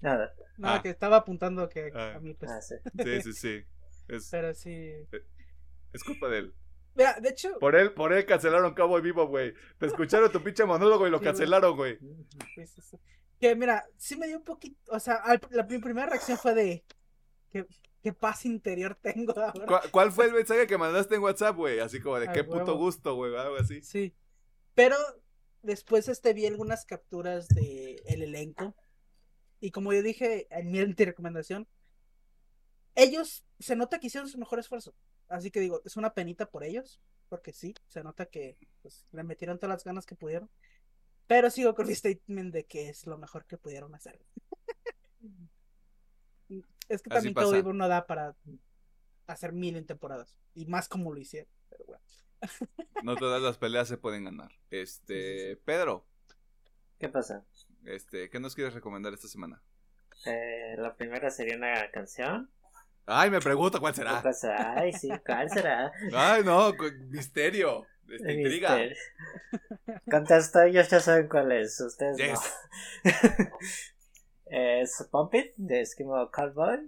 Nada. 0.00 0.32
No, 0.58 0.68
Ah. 0.68 0.82
que 0.82 0.90
estaba 0.90 1.16
apuntando 1.16 1.68
que 1.68 1.90
Ah. 1.94 2.14
a 2.16 2.20
mí, 2.20 2.34
pues, 2.34 2.50
Ah, 2.50 2.60
sí. 2.60 2.74
Sí, 3.04 3.22
sí, 3.22 3.32
sí. 3.32 3.64
Es, 4.08 4.28
pero 4.30 4.54
sí. 4.54 4.92
es 5.92 6.04
culpa 6.04 6.28
de 6.28 6.38
él. 6.38 6.54
Mira, 6.94 7.18
de 7.20 7.28
hecho, 7.30 7.58
Por 7.58 7.74
él, 7.76 7.92
por 7.92 8.12
él 8.12 8.24
cancelaron 8.24 8.72
Cabo 8.74 9.00
Vivo, 9.02 9.26
güey. 9.26 9.52
Te 9.78 9.86
escucharon 9.86 10.30
tu 10.32 10.42
pinche 10.42 10.64
monólogo 10.64 11.06
y 11.06 11.10
lo 11.10 11.18
Sí, 11.18 11.24
cancelaron, 11.24 11.76
güey. 11.76 11.98
sí, 12.54 12.66
sí, 12.66 12.80
sí. 12.80 12.96
que 13.38 13.54
mira, 13.54 13.84
sí 13.98 14.16
me 14.16 14.26
dio 14.28 14.38
un 14.38 14.44
poquito, 14.44 14.78
o 14.88 14.98
sea, 14.98 15.16
al- 15.16 15.40
la, 15.50 15.64
mi 15.64 15.78
primera 15.78 16.06
reacción 16.06 16.38
fue 16.38 16.54
de, 16.54 16.84
¿qué, 17.50 17.66
qué 18.06 18.12
paz 18.12 18.46
interior 18.46 18.94
tengo 19.02 19.36
ahora? 19.36 19.66
¿Cuál, 19.66 19.90
cuál 19.90 20.12
fue 20.12 20.26
el 20.26 20.32
mensaje 20.32 20.68
que 20.68 20.78
mandaste 20.78 21.16
en 21.16 21.22
WhatsApp, 21.22 21.56
güey? 21.56 21.80
Así 21.80 22.00
como 22.00 22.20
de 22.20 22.28
Ay, 22.28 22.34
qué 22.34 22.44
puto 22.44 22.58
huevo. 22.58 22.78
gusto, 22.78 23.16
güey, 23.16 23.34
algo 23.34 23.56
así. 23.56 23.82
Sí. 23.82 24.14
Pero 24.74 24.94
después 25.62 26.08
este 26.08 26.32
vi 26.32 26.46
algunas 26.46 26.84
capturas 26.84 27.48
de 27.48 28.00
el 28.06 28.22
elenco. 28.22 28.76
Y 29.58 29.72
como 29.72 29.92
yo 29.92 30.04
dije 30.04 30.46
en 30.50 30.70
mi 30.70 30.84
recomendación, 30.84 31.66
ellos 32.94 33.44
se 33.58 33.74
nota 33.74 33.98
que 33.98 34.06
hicieron 34.06 34.28
su 34.28 34.38
mejor 34.38 34.60
esfuerzo. 34.60 34.94
Así 35.26 35.50
que 35.50 35.58
digo, 35.58 35.82
es 35.84 35.96
una 35.96 36.14
penita 36.14 36.48
por 36.48 36.62
ellos, 36.62 37.00
porque 37.28 37.52
sí, 37.52 37.74
se 37.88 38.04
nota 38.04 38.26
que 38.26 38.56
pues, 38.82 39.04
le 39.10 39.24
metieron 39.24 39.58
todas 39.58 39.78
las 39.78 39.84
ganas 39.84 40.06
que 40.06 40.14
pudieron. 40.14 40.48
Pero 41.26 41.50
sigo 41.50 41.74
con 41.74 41.88
mi 41.88 41.94
statement 41.96 42.54
de 42.54 42.66
que 42.66 42.88
es 42.88 43.04
lo 43.04 43.18
mejor 43.18 43.46
que 43.46 43.58
pudieron 43.58 43.96
hacer. 43.96 44.24
es 46.88 47.02
que 47.02 47.10
también 47.10 47.34
todo. 47.34 47.54
Evil 47.54 47.76
no 47.76 47.88
da 47.88 48.06
para 48.06 48.34
hacer 49.26 49.52
mil 49.52 49.76
en 49.76 49.86
temporadas. 49.86 50.36
Y 50.54 50.66
más 50.66 50.88
como 50.88 51.12
lo 51.12 51.20
hicieron. 51.20 51.50
Pero 51.68 51.84
bueno. 51.86 52.02
No 53.02 53.16
todas 53.16 53.42
las 53.42 53.58
peleas 53.58 53.88
se 53.88 53.98
pueden 53.98 54.24
ganar. 54.24 54.50
Este, 54.70 55.48
Sí, 55.50 55.54
sí, 55.54 55.62
Pedro, 55.64 56.06
¿Qué 56.98 57.08
pasa? 57.08 57.44
este, 57.84 58.30
¿qué 58.30 58.40
nos 58.40 58.54
quieres 58.54 58.74
recomendar 58.74 59.12
esta 59.12 59.28
semana? 59.28 59.62
Eh, 60.24 60.74
la 60.78 60.94
primera 60.96 61.30
sería 61.30 61.56
una 61.56 61.90
canción. 61.90 62.50
Ay, 63.04 63.30
me 63.30 63.40
pregunto 63.40 63.78
cuál 63.80 63.94
será. 63.94 64.16
¿Qué 64.16 64.22
pasa? 64.24 64.74
Ay, 64.78 64.92
sí, 64.92 65.10
¿cuál 65.24 65.50
será? 65.50 65.92
Ay, 66.14 66.42
no, 66.42 66.72
misterio. 67.10 67.86
Este, 68.08 68.32
intriga. 68.32 68.78
Contesto, 70.10 70.62
ellos 70.62 70.88
ya 70.88 71.00
saben 71.00 71.28
cuál 71.28 71.52
es, 71.52 71.80
ustedes 71.80 72.16
Yes. 72.16 72.40
no. 73.04 73.10
es 74.46 75.06
Pump 75.10 75.34
It 75.34 75.54
de 75.56 75.80
Eskimo 75.80 76.30
Cowboy. 76.30 76.78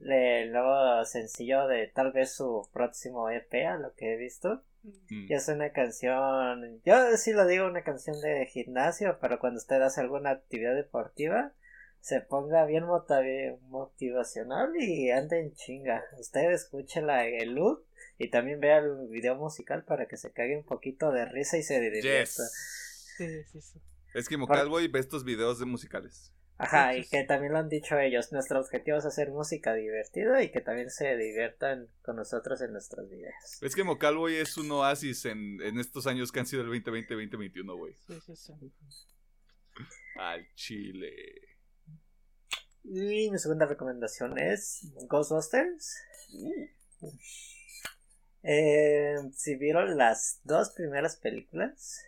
El 0.00 0.52
nuevo 0.52 1.04
sencillo 1.04 1.66
de 1.66 1.88
tal 1.88 2.12
vez 2.12 2.34
su 2.34 2.68
próximo 2.72 3.30
EP, 3.30 3.66
a 3.66 3.78
lo 3.78 3.94
que 3.94 4.12
he 4.12 4.16
visto. 4.16 4.62
Mm. 4.82 5.26
Y 5.28 5.34
es 5.34 5.48
una 5.48 5.72
canción, 5.72 6.80
yo 6.84 7.16
sí 7.16 7.32
lo 7.32 7.46
digo, 7.46 7.66
una 7.66 7.82
canción 7.82 8.20
de 8.20 8.46
gimnasio, 8.46 9.18
pero 9.20 9.38
cuando 9.38 9.58
usted 9.58 9.80
hace 9.82 10.00
alguna 10.00 10.30
actividad 10.30 10.74
deportiva, 10.74 11.52
se 12.00 12.20
ponga 12.20 12.64
bien 12.66 12.84
motivacional 12.84 14.70
y 14.78 15.10
ande 15.10 15.40
en 15.40 15.54
chinga. 15.54 16.04
Usted 16.20 16.52
escuche 16.52 17.02
la 17.02 17.26
el 17.26 17.54
look 17.54 17.84
y 18.18 18.30
también 18.30 18.60
vea 18.60 18.78
el 18.78 19.08
video 19.08 19.34
musical 19.34 19.84
para 19.84 20.06
que 20.06 20.16
se 20.16 20.32
cague 20.32 20.56
un 20.56 20.64
poquito 20.64 21.10
de 21.10 21.24
risa 21.24 21.58
y 21.58 21.62
se 21.62 21.80
divierta. 21.80 22.44
Sí, 23.16 23.42
sí, 23.44 23.60
sí. 23.60 23.80
Es 24.14 24.28
que 24.28 24.36
Mocalboy 24.36 24.88
ve 24.88 25.00
estos 25.00 25.24
videos 25.24 25.58
de 25.58 25.66
musicales. 25.66 26.32
Ajá, 26.58 26.96
y 26.96 27.06
que 27.06 27.24
también 27.24 27.52
lo 27.52 27.58
han 27.58 27.68
dicho 27.68 27.98
ellos. 27.98 28.32
Nuestro 28.32 28.60
objetivo 28.60 28.96
es 28.96 29.04
hacer 29.04 29.30
música 29.30 29.74
divertida 29.74 30.42
y 30.42 30.50
que 30.50 30.62
también 30.62 30.90
se 30.90 31.16
diviertan 31.16 31.88
con 32.02 32.16
nosotros 32.16 32.62
en 32.62 32.72
nuestros 32.72 33.08
videos. 33.10 33.62
Es 33.62 33.74
que 33.74 33.84
Mocalboy 33.84 34.36
es 34.36 34.56
un 34.56 34.70
oasis 34.70 35.26
en, 35.26 35.60
en 35.60 35.78
estos 35.78 36.06
años 36.06 36.32
que 36.32 36.40
han 36.40 36.46
sido 36.46 36.62
el 36.62 36.70
2020-2021, 36.82 37.76
güey. 37.76 37.94
Sí, 38.06 38.20
sí, 38.24 38.36
sí. 38.36 38.52
Al 40.16 40.46
chile. 40.54 41.12
Y 42.84 43.30
mi 43.30 43.38
segunda 43.38 43.66
recomendación 43.66 44.38
es 44.38 44.88
Ghostbusters. 45.08 45.94
Eh, 48.42 49.16
si 49.34 49.56
vieron 49.56 49.98
las 49.98 50.40
dos 50.44 50.70
primeras 50.70 51.16
películas, 51.16 52.00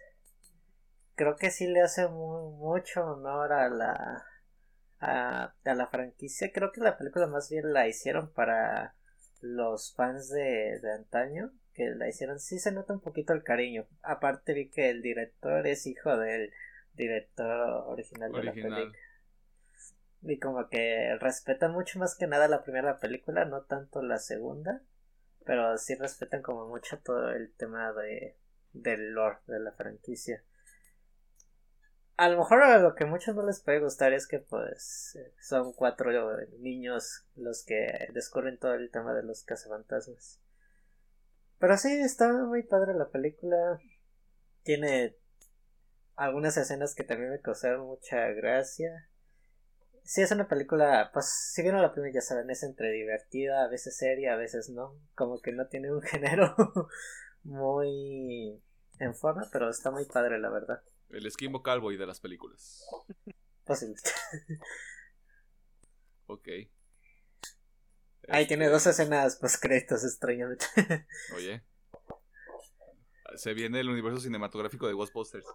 creo 1.16 1.36
que 1.36 1.50
sí 1.50 1.66
le 1.66 1.82
hace 1.82 2.06
mucho 2.06 3.04
honor 3.04 3.52
a 3.52 3.68
la 3.68 4.24
a, 5.00 5.54
la 5.64 5.86
franquicia. 5.86 6.52
Creo 6.52 6.72
que 6.72 6.80
la 6.80 6.96
película 6.96 7.26
más 7.26 7.50
bien 7.50 7.72
la 7.72 7.88
hicieron 7.88 8.32
para 8.32 8.94
los 9.40 9.94
fans 9.94 10.28
de, 10.30 10.80
de 10.80 10.92
antaño, 10.92 11.52
que 11.74 11.90
la 11.90 12.08
hicieron, 12.08 12.40
sí 12.40 12.58
se 12.58 12.72
nota 12.72 12.92
un 12.92 13.00
poquito 13.00 13.32
el 13.32 13.44
cariño. 13.44 13.86
Aparte 14.02 14.54
vi 14.54 14.68
que 14.70 14.90
el 14.90 15.02
director 15.02 15.66
es 15.66 15.86
hijo 15.86 16.16
del 16.16 16.52
director 16.94 17.48
original, 17.86 18.32
de 18.32 18.42
la 18.42 18.52
película. 18.52 18.92
Y 20.22 20.38
como 20.40 20.68
que 20.68 21.16
respetan 21.20 21.72
mucho 21.72 22.00
más 22.00 22.16
que 22.16 22.26
nada 22.26 22.48
la 22.48 22.64
primera 22.64 22.98
película, 22.98 23.44
no 23.44 23.62
tanto 23.62 24.02
la 24.02 24.18
segunda. 24.18 24.82
Pero 25.44 25.78
sí 25.78 25.94
respetan 25.94 26.42
como 26.42 26.66
mucho 26.66 26.98
todo 26.98 27.30
el 27.30 27.52
tema 27.54 27.92
de 27.92 28.36
del 28.72 29.12
lore 29.12 29.38
de 29.46 29.60
la 29.60 29.72
franquicia 29.72 30.44
a 32.18 32.28
lo 32.28 32.38
mejor 32.38 32.80
lo 32.80 32.96
que 32.96 33.04
muchos 33.04 33.36
no 33.36 33.46
les 33.46 33.60
puede 33.60 33.78
gustar 33.78 34.12
es 34.12 34.26
que 34.26 34.40
pues 34.40 35.16
son 35.40 35.72
cuatro 35.72 36.10
niños 36.58 37.24
los 37.36 37.64
que 37.64 38.08
descubren 38.12 38.58
todo 38.58 38.74
el 38.74 38.90
tema 38.90 39.14
de 39.14 39.22
los 39.22 39.44
cazafantasmas. 39.44 40.40
Pero 41.58 41.76
sí, 41.76 41.92
está 42.00 42.32
muy 42.32 42.64
padre 42.64 42.94
la 42.94 43.08
película. 43.08 43.80
Tiene 44.64 45.16
algunas 46.16 46.56
escenas 46.56 46.96
que 46.96 47.04
también 47.04 47.30
me 47.30 47.40
causaron 47.40 47.86
mucha 47.86 48.26
gracia. 48.32 49.08
Sí, 50.02 50.20
es 50.20 50.32
una 50.32 50.48
película, 50.48 51.10
pues 51.12 51.30
si 51.54 51.62
vieron 51.62 51.82
la 51.82 51.92
primera 51.92 52.14
ya 52.14 52.20
saben, 52.20 52.50
es 52.50 52.64
entre 52.64 52.90
divertida, 52.90 53.62
a 53.62 53.68
veces 53.68 53.96
seria, 53.96 54.32
a 54.32 54.36
veces 54.36 54.70
no. 54.70 54.98
Como 55.14 55.40
que 55.40 55.52
no 55.52 55.68
tiene 55.68 55.92
un 55.92 56.02
género 56.02 56.56
muy 57.44 58.60
en 58.98 59.14
forma, 59.14 59.48
pero 59.52 59.70
está 59.70 59.92
muy 59.92 60.04
padre 60.06 60.40
la 60.40 60.50
verdad. 60.50 60.82
El 61.10 61.26
esquimo 61.26 61.62
cowboy 61.62 61.96
de 61.96 62.06
las 62.06 62.20
películas. 62.20 62.84
Fácil. 63.64 63.94
ok. 66.26 66.48
Ahí 68.28 68.46
tiene 68.46 68.68
dos 68.68 68.86
este, 68.86 69.02
escenas 69.02 69.36
post 69.36 69.62
créditos 69.62 70.04
extrañamente. 70.04 70.66
Oye. 71.34 71.64
Se 73.36 73.54
viene 73.54 73.80
el 73.80 73.88
universo 73.88 74.20
cinematográfico 74.20 74.86
de 74.86 74.94
Ghostbusters. 74.94 75.46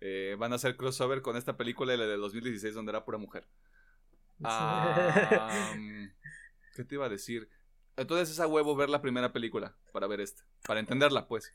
Eh, 0.00 0.36
van 0.38 0.52
a 0.52 0.56
hacer 0.56 0.76
crossover 0.76 1.22
con 1.22 1.36
esta 1.36 1.56
película, 1.56 1.96
la 1.96 2.06
del 2.06 2.20
2016, 2.20 2.74
donde 2.74 2.90
era 2.90 3.04
pura 3.04 3.18
mujer. 3.18 3.46
Ah, 4.42 5.72
¿Qué 6.74 6.84
te 6.84 6.96
iba 6.96 7.06
a 7.06 7.08
decir? 7.08 7.48
Entonces 7.96 8.30
es 8.30 8.40
a 8.40 8.46
huevo 8.46 8.74
ver 8.74 8.88
la 8.88 9.02
primera 9.02 9.32
película 9.32 9.76
para 9.92 10.06
ver 10.06 10.20
esta. 10.20 10.42
Para 10.66 10.80
entenderla, 10.80 11.28
pues. 11.28 11.52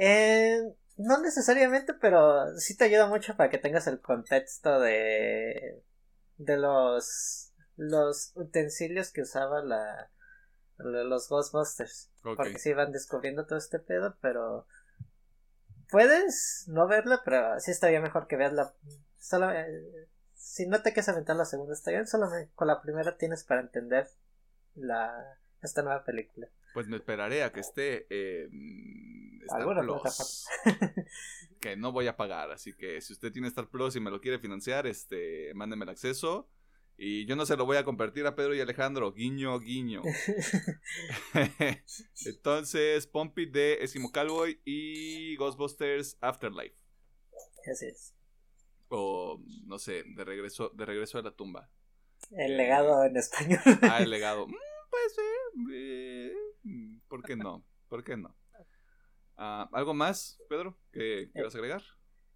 Eh, 0.00 0.62
no 0.96 1.20
necesariamente, 1.20 1.92
pero 1.94 2.56
sí 2.56 2.76
te 2.76 2.84
ayuda 2.84 3.08
mucho 3.08 3.36
para 3.36 3.50
que 3.50 3.58
tengas 3.58 3.88
el 3.88 4.00
contexto 4.00 4.78
de, 4.80 5.82
de 6.36 6.56
los, 6.56 7.52
los 7.76 8.32
utensilios 8.36 9.10
que 9.12 9.22
usaba 9.22 9.62
la, 9.62 10.10
los 10.76 11.28
Ghostbusters. 11.28 12.10
Porque 12.22 12.58
sí 12.58 12.72
van 12.72 12.92
descubriendo 12.92 13.46
todo 13.46 13.58
este 13.58 13.80
pedo, 13.80 14.16
pero 14.20 14.66
puedes 15.90 16.64
no 16.68 16.86
verla, 16.86 17.22
pero 17.24 17.58
sí 17.58 17.72
estaría 17.72 18.00
mejor 18.00 18.28
que 18.28 18.36
veas 18.36 18.54
Solo, 19.18 19.50
eh, 19.50 20.08
si 20.34 20.66
no 20.66 20.80
te 20.80 20.92
quieres 20.92 21.08
aventar 21.08 21.34
la 21.34 21.44
segunda, 21.44 21.74
está 21.74 21.90
bien. 21.90 22.06
Solo 22.06 22.28
con 22.54 22.68
la 22.68 22.80
primera 22.80 23.16
tienes 23.16 23.42
para 23.42 23.62
entender 23.62 24.06
la, 24.76 25.38
esta 25.60 25.82
nueva 25.82 26.04
película. 26.04 26.48
Pues 26.72 26.86
me 26.86 26.96
esperaré 26.96 27.42
a 27.42 27.52
que 27.52 27.60
esté 27.60 28.06
eh, 28.10 28.48
Star 29.48 29.84
Plus. 29.84 30.46
que 31.60 31.76
no 31.76 31.92
voy 31.92 32.06
a 32.06 32.16
pagar. 32.16 32.50
Así 32.50 32.72
que 32.74 33.00
si 33.00 33.12
usted 33.12 33.32
tiene 33.32 33.48
Star 33.48 33.68
Plus 33.68 33.96
y 33.96 34.00
me 34.00 34.10
lo 34.10 34.20
quiere 34.20 34.38
financiar, 34.38 34.86
este, 34.86 35.52
mándeme 35.54 35.84
el 35.84 35.90
acceso. 35.90 36.48
Y 37.00 37.26
yo 37.26 37.36
no 37.36 37.46
se 37.46 37.56
lo 37.56 37.64
voy 37.64 37.76
a 37.76 37.84
compartir 37.84 38.26
a 38.26 38.34
Pedro 38.34 38.56
y 38.56 38.60
Alejandro. 38.60 39.12
Guiño, 39.12 39.60
guiño. 39.60 40.02
Entonces, 42.26 43.06
Pompey 43.06 43.46
de 43.46 43.78
Esquimo 43.80 44.10
Cowboy 44.10 44.60
y 44.64 45.36
Ghostbusters 45.36 46.18
Afterlife. 46.20 46.74
Así 47.70 47.86
es. 47.86 48.14
O, 48.88 49.40
no 49.66 49.78
sé, 49.78 50.02
de 50.16 50.24
regreso, 50.24 50.70
de 50.70 50.86
regreso 50.86 51.18
a 51.18 51.22
la 51.22 51.30
tumba. 51.30 51.70
El 52.32 52.56
legado 52.56 53.04
en 53.04 53.16
español. 53.16 53.60
ah, 53.82 54.02
el 54.02 54.10
legado. 54.10 54.48
Mm, 54.48 54.54
pues 54.90 55.16
eh, 55.72 56.32
¿Por 57.06 57.22
qué 57.22 57.36
no? 57.36 57.64
¿Por 57.88 58.02
qué 58.02 58.16
no? 58.16 58.34
Ah, 59.38 59.68
¿Algo 59.72 59.94
más, 59.94 60.38
Pedro, 60.48 60.76
que 60.92 61.30
quieras 61.32 61.54
agregar? 61.54 61.82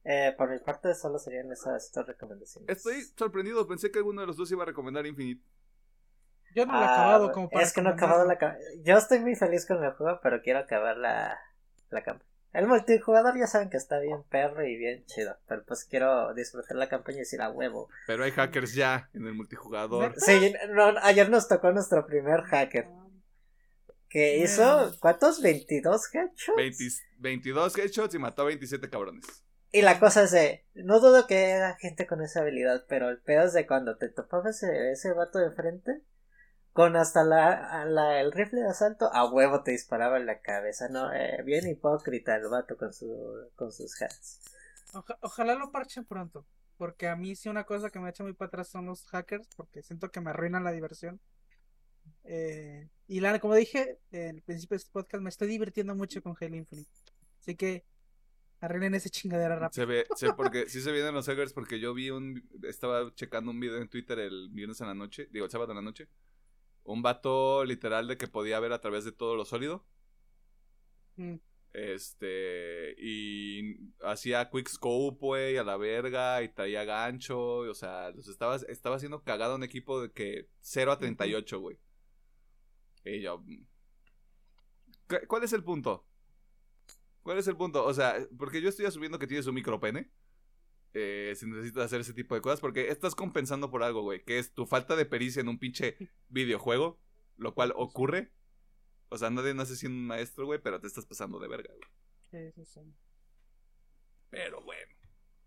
Eh, 0.04 0.34
por 0.38 0.50
mi 0.50 0.58
parte, 0.60 0.94
solo 0.94 1.18
serían 1.18 1.50
esas 1.50 1.90
dos 1.92 2.06
recomendaciones. 2.06 2.68
Estoy 2.68 3.02
sorprendido, 3.16 3.66
pensé 3.66 3.90
que 3.90 3.98
alguno 3.98 4.20
de 4.20 4.28
los 4.28 4.36
dos 4.36 4.50
iba 4.52 4.62
a 4.62 4.66
recomendar 4.66 5.04
Infinite. 5.06 5.44
Yo 6.54 6.64
no 6.66 6.74
lo 6.74 6.80
he 6.80 6.84
ah, 6.84 6.94
acabado 6.94 7.32
como 7.32 7.50
para. 7.50 7.64
Es 7.64 7.72
que 7.72 7.82
no 7.82 7.90
he 7.90 7.92
acabado 7.94 8.24
la 8.24 8.38
Yo 8.84 8.96
estoy 8.96 9.18
muy 9.18 9.34
feliz 9.34 9.66
con 9.66 9.82
el 9.82 9.92
juego, 9.92 10.20
pero 10.22 10.42
quiero 10.42 10.60
acabar 10.60 10.96
la, 10.96 11.38
la 11.90 12.02
campaña. 12.02 12.30
El 12.52 12.66
multijugador 12.68 13.38
ya 13.38 13.46
saben 13.46 13.70
que 13.70 13.78
está 13.78 13.98
bien 13.98 14.22
perro 14.24 14.64
y 14.64 14.76
bien 14.76 15.06
chido, 15.06 15.38
pero 15.48 15.64
pues 15.64 15.86
quiero 15.86 16.34
disfrutar 16.34 16.76
la 16.76 16.88
campaña 16.88 17.16
y 17.16 17.20
decir 17.20 17.40
a 17.40 17.50
huevo. 17.50 17.88
Pero 18.06 18.24
hay 18.24 18.30
hackers 18.30 18.74
ya 18.74 19.08
en 19.14 19.26
el 19.26 19.32
multijugador. 19.32 20.14
Sí, 20.18 20.52
ayer 21.02 21.30
nos 21.30 21.48
tocó 21.48 21.72
nuestro 21.72 22.06
primer 22.06 22.42
hacker. 22.42 22.86
Que 24.12 24.36
hizo, 24.36 24.92
¿cuántos? 25.00 25.42
¿22 25.42 26.02
headshots? 26.12 27.02
22 27.16 27.78
headshots 27.78 28.14
y 28.14 28.18
mató 28.18 28.42
a 28.42 28.44
27 28.44 28.90
cabrones. 28.90 29.24
Y 29.70 29.80
la 29.80 29.98
cosa 29.98 30.24
es 30.24 30.32
de, 30.32 30.66
no 30.74 31.00
dudo 31.00 31.26
que 31.26 31.48
era 31.48 31.76
gente 31.76 32.06
con 32.06 32.20
esa 32.20 32.40
habilidad, 32.40 32.84
pero 32.90 33.08
el 33.08 33.22
pedo 33.22 33.44
es 33.44 33.54
de 33.54 33.66
cuando 33.66 33.96
te 33.96 34.10
topabas 34.10 34.62
ese, 34.62 34.92
ese 34.92 35.14
vato 35.14 35.38
de 35.38 35.50
frente, 35.50 36.02
con 36.74 36.94
hasta 36.94 37.24
la, 37.24 37.86
la, 37.86 38.20
el 38.20 38.32
rifle 38.32 38.60
de 38.60 38.68
asalto, 38.68 39.10
a 39.14 39.32
huevo 39.32 39.62
te 39.62 39.70
disparaba 39.70 40.18
en 40.18 40.26
la 40.26 40.42
cabeza, 40.42 40.90
¿no? 40.90 41.10
Eh, 41.14 41.42
bien 41.42 41.66
hipócrita 41.66 42.36
el 42.36 42.50
vato 42.50 42.76
con, 42.76 42.92
su, 42.92 43.50
con 43.56 43.72
sus 43.72 43.94
hats. 44.02 44.42
ojalá 45.22 45.54
lo 45.54 45.72
parchen 45.72 46.04
pronto, 46.04 46.46
porque 46.76 47.08
a 47.08 47.16
mí 47.16 47.34
sí 47.34 47.48
una 47.48 47.64
cosa 47.64 47.88
que 47.88 47.98
me 47.98 48.10
echa 48.10 48.24
muy 48.24 48.34
para 48.34 48.48
atrás 48.48 48.68
son 48.68 48.84
los 48.84 49.06
hackers, 49.06 49.48
porque 49.56 49.82
siento 49.82 50.10
que 50.10 50.20
me 50.20 50.28
arruinan 50.28 50.64
la 50.64 50.72
diversión. 50.72 51.18
Eh, 52.24 52.88
y 53.08 53.20
la, 53.20 53.38
como 53.40 53.54
dije 53.54 53.98
en 54.10 54.36
el 54.36 54.42
principio 54.42 54.76
de 54.76 54.78
este 54.78 54.92
podcast, 54.92 55.22
me 55.22 55.30
estoy 55.30 55.48
divirtiendo 55.48 55.94
mucho 55.94 56.22
con 56.22 56.34
Halo 56.40 56.56
Infinite. 56.56 56.90
Así 57.40 57.56
que 57.56 57.84
arreglen 58.60 58.94
ese 58.94 59.10
chingadera 59.10 59.56
rápido. 59.56 59.82
Se 59.82 59.84
ve, 59.84 60.06
se, 60.14 60.32
porque 60.32 60.66
sí 60.68 60.80
se 60.80 60.92
vienen 60.92 61.14
los 61.14 61.26
hackers 61.26 61.52
porque 61.52 61.80
yo 61.80 61.92
vi 61.94 62.10
un, 62.10 62.48
estaba 62.62 63.12
checando 63.14 63.50
un 63.50 63.60
video 63.60 63.78
en 63.78 63.88
Twitter 63.88 64.18
el 64.18 64.48
viernes 64.50 64.80
en 64.80 64.86
la 64.86 64.94
noche, 64.94 65.28
digo 65.30 65.44
el 65.44 65.50
sábado 65.50 65.72
en 65.72 65.76
la 65.76 65.82
noche, 65.82 66.08
un 66.84 67.02
vato 67.02 67.64
literal 67.64 68.06
de 68.06 68.16
que 68.16 68.28
podía 68.28 68.60
ver 68.60 68.72
a 68.72 68.80
través 68.80 69.04
de 69.04 69.12
todo 69.12 69.36
lo 69.36 69.44
sólido. 69.44 69.84
Mm. 71.16 71.36
Este, 71.72 72.94
y 72.98 73.92
hacía 74.02 74.50
quick 74.50 74.68
scope, 74.68 75.18
güey, 75.20 75.56
a 75.56 75.64
la 75.64 75.76
verga, 75.76 76.42
y 76.42 76.48
traía 76.50 76.84
gancho, 76.84 77.58
o 77.58 77.74
sea, 77.74 78.10
los 78.10 78.28
estaba, 78.28 78.56
estaba 78.68 78.96
haciendo 78.96 79.22
cagado 79.22 79.54
un 79.54 79.62
equipo 79.62 80.02
de 80.02 80.12
que 80.12 80.48
0 80.60 80.92
a 80.92 80.98
38, 80.98 81.60
güey. 81.60 81.78
Y 83.04 83.20
yo. 83.20 83.38
Mm, 83.38 83.66
¿Cuál 85.28 85.44
es 85.44 85.52
el 85.52 85.62
punto? 85.64 86.06
¿Cuál 87.22 87.38
es 87.38 87.46
el 87.46 87.56
punto? 87.56 87.84
O 87.84 87.94
sea, 87.94 88.16
porque 88.38 88.60
yo 88.60 88.68
estoy 88.68 88.86
asumiendo 88.86 89.18
que 89.18 89.26
tienes 89.26 89.46
un 89.46 89.54
micropene. 89.54 90.10
Eh, 90.94 91.32
si 91.36 91.46
necesitas 91.46 91.84
hacer 91.84 92.00
ese 92.02 92.12
tipo 92.12 92.34
de 92.34 92.42
cosas, 92.42 92.60
porque 92.60 92.88
estás 92.88 93.14
compensando 93.14 93.70
por 93.70 93.82
algo, 93.82 94.02
güey, 94.02 94.22
que 94.24 94.38
es 94.38 94.52
tu 94.52 94.66
falta 94.66 94.94
de 94.96 95.06
pericia 95.06 95.40
en 95.40 95.48
un 95.48 95.58
pinche 95.58 95.96
videojuego, 96.28 97.00
lo 97.36 97.54
cual 97.54 97.72
ocurre. 97.76 98.32
O 99.08 99.18
sea, 99.18 99.30
nadie 99.30 99.54
nace 99.54 99.76
siendo 99.76 99.98
un 99.98 100.06
maestro, 100.06 100.46
güey, 100.46 100.60
pero 100.60 100.80
te 100.80 100.86
estás 100.86 101.06
pasando 101.06 101.38
de 101.38 101.48
verga, 101.48 101.72
güey. 101.74 102.52
Sí, 102.54 102.64
sí, 102.64 102.80
Pero 104.30 104.62
bueno. 104.62 104.92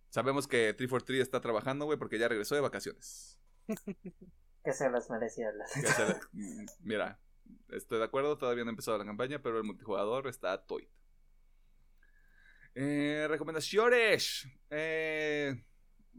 Sabemos 0.10 0.48
que 0.48 0.74
343 0.74 1.22
está 1.22 1.42
trabajando, 1.42 1.86
güey, 1.86 1.98
porque 1.98 2.18
ya 2.20 2.28
regresó 2.28 2.56
de 2.56 2.62
vacaciones. 2.62 3.40
Que 4.64 4.74
se 4.74 4.90
las 4.90 5.12
merecía. 5.12 5.52
Las... 5.52 6.00
La- 6.00 6.20
mm, 6.32 6.66
Mira, 6.80 7.20
estoy 7.70 8.00
de 8.00 8.06
acuerdo, 8.06 8.38
todavía 8.38 8.64
no 8.64 8.70
ha 8.70 8.72
empezado 8.72 8.98
la 8.98 9.06
campaña, 9.06 9.42
pero 9.42 9.58
el 9.58 9.64
multijugador 9.64 10.28
está 10.28 10.66
toit. 10.66 10.90
Eh, 12.76 13.26
recomendaciones. 13.30 14.48
Eh, 14.70 15.64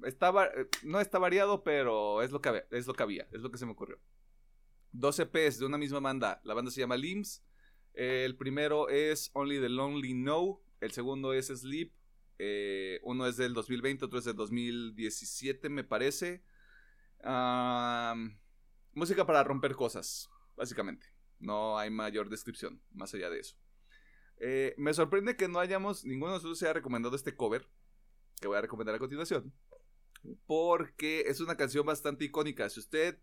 eh, 0.05 0.67
no 0.83 1.01
está 1.01 1.19
variado, 1.19 1.63
pero 1.63 2.23
es 2.23 2.31
lo, 2.31 2.41
que, 2.41 2.65
es 2.71 2.87
lo 2.87 2.95
que 2.95 3.03
había, 3.03 3.29
es 3.33 3.41
lo 3.41 3.51
que 3.51 3.59
se 3.59 3.67
me 3.67 3.73
ocurrió. 3.73 3.99
Dos 4.93 5.19
EPs 5.19 5.59
de 5.59 5.67
una 5.67 5.79
misma 5.79 6.01
banda. 6.01 6.41
La 6.45 6.55
banda 6.55 6.71
se 6.71 6.81
llama 6.81 6.97
Limbs. 6.97 7.43
el 7.95 8.37
primero 8.37 8.89
es 8.89 9.31
Only 9.35 9.61
the 9.61 9.69
Lonely 9.69 10.13
Know. 10.13 10.63
El 10.81 10.93
segundo 10.93 11.33
es 11.33 11.47
Sleep. 11.47 11.93
Eh, 12.39 13.01
uno 13.03 13.27
es 13.27 13.37
del 13.37 13.55
2020, 13.55 14.05
otro 14.05 14.19
es 14.19 14.27
del 14.27 14.37
2017, 14.37 15.69
me 15.69 15.85
parece. 15.85 16.43
Música 18.93 19.27
para 19.27 19.45
romper 19.45 19.75
cosas, 19.75 20.31
básicamente. 20.57 21.16
No 21.39 21.79
hay 21.79 21.91
mayor 21.91 22.29
descripción 22.29 22.83
más 22.93 23.15
allá 23.15 23.31
de 23.31 23.41
eso. 23.41 23.57
Eh, 24.39 24.75
me 24.77 24.93
sorprende 24.93 25.37
que 25.37 25.49
no 25.49 25.59
hayamos, 25.59 26.05
ninguno 26.05 26.33
de 26.33 26.37
nosotros 26.39 26.59
se 26.59 26.67
haya 26.67 26.75
recomendado 26.75 27.17
este 27.17 27.37
cover, 27.37 27.67
que 28.41 28.49
voy 28.49 28.59
a 28.59 28.61
recomendar 28.61 28.95
a 28.95 28.99
continuación, 28.99 29.53
porque 30.47 31.23
es 31.27 31.41
una 31.41 31.57
canción 31.57 31.87
bastante 31.87 32.25
icónica. 32.25 32.69
Si 32.69 32.81
usted 32.81 33.19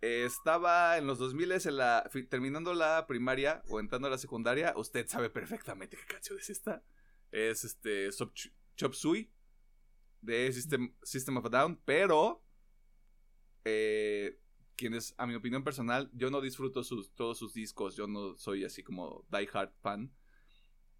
eh, 0.00 0.24
estaba 0.24 0.98
en 0.98 1.06
los 1.06 1.18
2000 1.18 1.52
en 1.52 1.76
la, 1.76 2.10
terminando 2.28 2.74
la 2.74 3.06
primaria 3.06 3.62
o 3.68 3.80
entrando 3.80 4.08
a 4.08 4.10
la 4.10 4.18
secundaria, 4.18 4.74
usted 4.76 5.06
sabe 5.08 5.30
perfectamente 5.30 5.96
qué 5.96 6.04
canción 6.06 6.38
es 6.38 6.50
esta. 6.50 6.84
Es 7.30 7.64
este 7.64 8.10
Chop 8.76 8.92
Suey 8.92 9.32
de 10.20 10.52
System, 10.52 10.94
System 11.02 11.36
of 11.36 11.46
a 11.46 11.48
Down, 11.48 11.80
pero 11.84 12.44
eh, 13.64 14.38
quienes, 14.76 15.14
a 15.18 15.26
mi 15.26 15.34
opinión 15.34 15.64
personal, 15.64 16.10
yo 16.14 16.30
no 16.30 16.40
disfruto 16.40 16.82
sus, 16.84 17.12
todos 17.14 17.38
sus 17.38 17.54
discos, 17.54 17.96
yo 17.96 18.06
no 18.06 18.36
soy 18.36 18.64
así 18.64 18.82
como 18.82 19.24
die 19.30 19.48
hard 19.52 19.72
fan. 19.80 20.12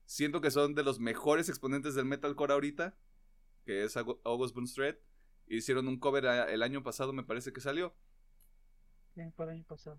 Siento 0.07 0.41
que 0.41 0.51
son 0.51 0.75
de 0.75 0.83
los 0.85 1.01
mejores 1.01 1.49
exponentes 1.49 1.95
del 1.95 2.05
metalcore 2.05 2.53
ahorita, 2.53 2.97
que 3.65 3.85
es 3.85 3.97
August 3.97 4.55
Boomstred. 4.55 4.97
Hicieron 5.47 5.89
un 5.89 5.99
cover 5.99 6.27
a- 6.27 6.53
el 6.53 6.63
año 6.63 6.83
pasado, 6.83 7.13
me 7.13 7.25
parece 7.25 7.53
que 7.53 7.61
salió. 7.61 7.95
Bien, 9.15 9.33
por 9.33 9.49
el 9.49 9.55
año 9.57 9.65
pasado. 9.65 9.99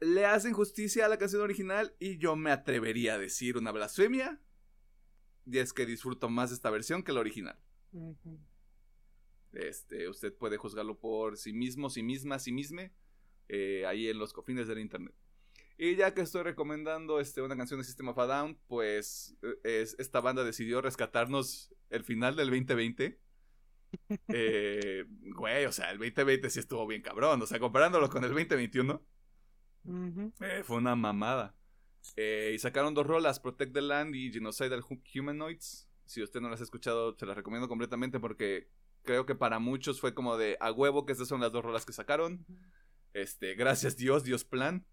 Le 0.00 0.24
hacen 0.24 0.54
justicia 0.54 1.04
a 1.06 1.08
la 1.08 1.18
canción 1.18 1.42
original 1.42 1.94
y 1.98 2.16
yo 2.18 2.34
me 2.36 2.50
atrevería 2.50 3.14
a 3.14 3.18
decir 3.18 3.56
una 3.58 3.72
blasfemia. 3.72 4.40
Y 5.46 5.58
es 5.58 5.72
que 5.72 5.84
disfruto 5.86 6.28
más 6.28 6.52
esta 6.52 6.70
versión 6.70 7.02
que 7.02 7.12
la 7.12 7.20
original. 7.20 7.58
Ujú. 7.92 8.38
Este, 9.52 10.08
usted 10.08 10.32
puede 10.34 10.56
juzgarlo 10.56 10.98
por 10.98 11.36
sí 11.36 11.52
mismo, 11.52 11.90
sí 11.90 12.02
misma, 12.02 12.38
sí 12.38 12.52
misme, 12.52 12.92
eh, 13.48 13.84
ahí 13.86 14.08
en 14.08 14.18
los 14.18 14.32
cofines 14.32 14.68
del 14.68 14.78
internet. 14.78 15.14
Y 15.76 15.96
ya 15.96 16.12
que 16.14 16.20
estoy 16.20 16.42
recomendando 16.42 17.20
este, 17.20 17.40
una 17.42 17.56
canción 17.56 17.80
de 17.80 17.84
System 17.84 18.08
of 18.08 18.18
a 18.18 18.26
Down, 18.26 18.58
pues 18.66 19.36
eh, 19.42 19.54
es, 19.82 19.96
esta 19.98 20.20
banda 20.20 20.44
decidió 20.44 20.82
rescatarnos 20.82 21.74
el 21.88 22.04
final 22.04 22.36
del 22.36 22.50
2020. 22.50 23.18
Eh, 24.28 25.04
güey, 25.34 25.64
o 25.66 25.72
sea, 25.72 25.90
el 25.90 25.98
2020 25.98 26.48
sí 26.50 26.60
estuvo 26.60 26.86
bien 26.86 27.02
cabrón. 27.02 27.42
O 27.42 27.46
sea, 27.46 27.58
comparándolo 27.58 28.08
con 28.08 28.22
el 28.24 28.30
2021, 28.30 29.04
Ujú. 29.84 30.32
eh, 30.40 30.62
fue 30.64 30.76
una 30.76 30.94
mamada. 30.96 31.56
Eh, 32.16 32.52
y 32.54 32.58
sacaron 32.58 32.94
dos 32.94 33.06
rolas, 33.06 33.40
Protect 33.40 33.74
the 33.74 33.82
Land 33.82 34.14
y 34.14 34.32
Genocidal 34.32 34.82
Hu- 34.82 35.02
Humanoids. 35.18 35.88
Si 36.04 36.22
usted 36.22 36.40
no 36.40 36.48
las 36.50 36.60
ha 36.60 36.64
escuchado, 36.64 37.16
se 37.18 37.26
las 37.26 37.36
recomiendo 37.36 37.68
completamente 37.68 38.20
porque 38.20 38.68
creo 39.02 39.26
que 39.26 39.34
para 39.34 39.58
muchos 39.58 40.00
fue 40.00 40.14
como 40.14 40.36
de 40.36 40.56
a 40.60 40.72
huevo 40.72 41.06
que 41.06 41.12
estas 41.12 41.28
son 41.28 41.40
las 41.40 41.52
dos 41.52 41.64
rolas 41.64 41.84
que 41.84 41.92
sacaron. 41.92 42.44
Este, 43.12 43.54
gracias 43.54 43.96
Dios, 43.96 44.24
Dios 44.24 44.44
plan. 44.44 44.86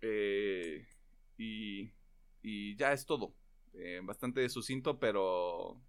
Eh, 0.00 0.86
y, 1.36 1.92
y 2.42 2.76
ya 2.76 2.92
es 2.92 3.06
todo. 3.06 3.34
Eh, 3.74 4.00
bastante 4.02 4.48
sucinto, 4.48 4.98
pero 4.98 5.80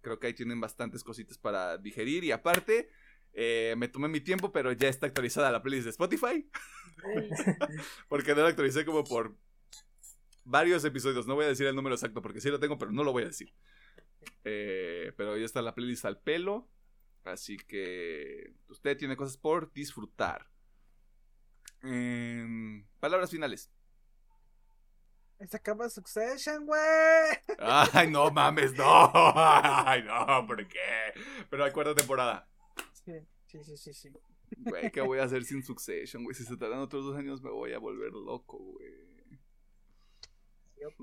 creo 0.00 0.18
que 0.18 0.28
ahí 0.28 0.34
tienen 0.34 0.60
bastantes 0.60 1.02
cositas 1.02 1.38
para 1.38 1.78
digerir. 1.78 2.24
Y 2.24 2.32
aparte, 2.32 2.90
eh, 3.32 3.74
me 3.76 3.88
tomé 3.88 4.08
mi 4.08 4.20
tiempo, 4.20 4.52
pero 4.52 4.72
ya 4.72 4.88
está 4.88 5.06
actualizada 5.06 5.50
la 5.50 5.62
playlist 5.62 5.84
de 5.84 5.90
Spotify. 5.90 6.48
Porque 8.08 8.34
no 8.34 8.42
la 8.42 8.48
actualicé 8.48 8.84
como 8.84 9.04
por 9.04 9.36
varios 10.44 10.84
episodios. 10.84 11.26
No 11.26 11.34
voy 11.34 11.46
a 11.46 11.48
decir 11.48 11.66
el 11.66 11.74
número 11.74 11.94
exacto 11.94 12.22
porque 12.22 12.40
sí 12.40 12.48
lo 12.50 12.60
tengo, 12.60 12.78
pero 12.78 12.92
no 12.92 13.02
lo 13.02 13.12
voy 13.12 13.24
a 13.24 13.26
decir. 13.26 13.52
Eh, 14.44 15.12
pero 15.16 15.36
ya 15.36 15.44
está 15.44 15.62
la 15.62 15.74
playlist 15.74 16.04
al 16.04 16.20
pelo. 16.20 16.68
Así 17.24 17.56
que 17.56 18.54
usted 18.68 18.96
tiene 18.96 19.16
cosas 19.16 19.36
por 19.36 19.72
disfrutar. 19.72 20.50
Em, 21.82 22.86
palabras 23.00 23.30
finales. 23.30 23.70
Se 25.48 25.56
acaba 25.56 25.88
Succession, 25.88 26.64
güey. 26.66 26.80
Ay, 27.58 28.10
no 28.10 28.30
mames, 28.30 28.72
no. 28.74 29.10
Ay, 29.14 30.02
no, 30.02 30.46
¿por 30.46 30.66
qué? 30.68 30.78
Pero 31.50 31.64
hay 31.64 31.72
cuarta 31.72 31.94
temporada. 31.94 32.48
Sí, 33.04 33.12
sí, 33.46 33.64
sí, 33.64 33.76
sí. 33.76 33.92
sí. 33.94 34.12
Güey, 34.56 34.90
¿qué 34.90 35.00
voy 35.00 35.18
a 35.18 35.24
hacer 35.24 35.44
sin 35.44 35.62
Succession, 35.62 36.24
güey? 36.24 36.34
Si 36.34 36.44
se 36.44 36.56
tardan 36.56 36.78
otros 36.78 37.04
dos 37.04 37.16
años 37.16 37.42
me 37.42 37.50
voy 37.50 37.72
a 37.72 37.78
volver 37.78 38.12
loco, 38.12 38.58
güey. 38.58 38.92
Yup. 40.80 40.94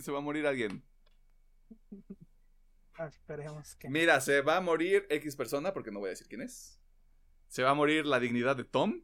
Se 0.00 0.12
va 0.12 0.18
a 0.18 0.22
morir 0.22 0.46
alguien. 0.46 0.84
Ah, 2.94 3.06
esperemos 3.06 3.74
que. 3.76 3.88
Mira, 3.88 4.20
se 4.20 4.42
va 4.42 4.58
a 4.58 4.60
morir 4.60 5.06
X 5.08 5.36
persona, 5.36 5.72
porque 5.72 5.90
no 5.90 6.00
voy 6.00 6.08
a 6.08 6.10
decir 6.10 6.28
quién 6.28 6.42
es. 6.42 6.80
Se 7.48 7.62
va 7.62 7.70
a 7.70 7.74
morir 7.74 8.06
la 8.06 8.20
dignidad 8.20 8.56
de 8.56 8.64
Tom, 8.64 9.02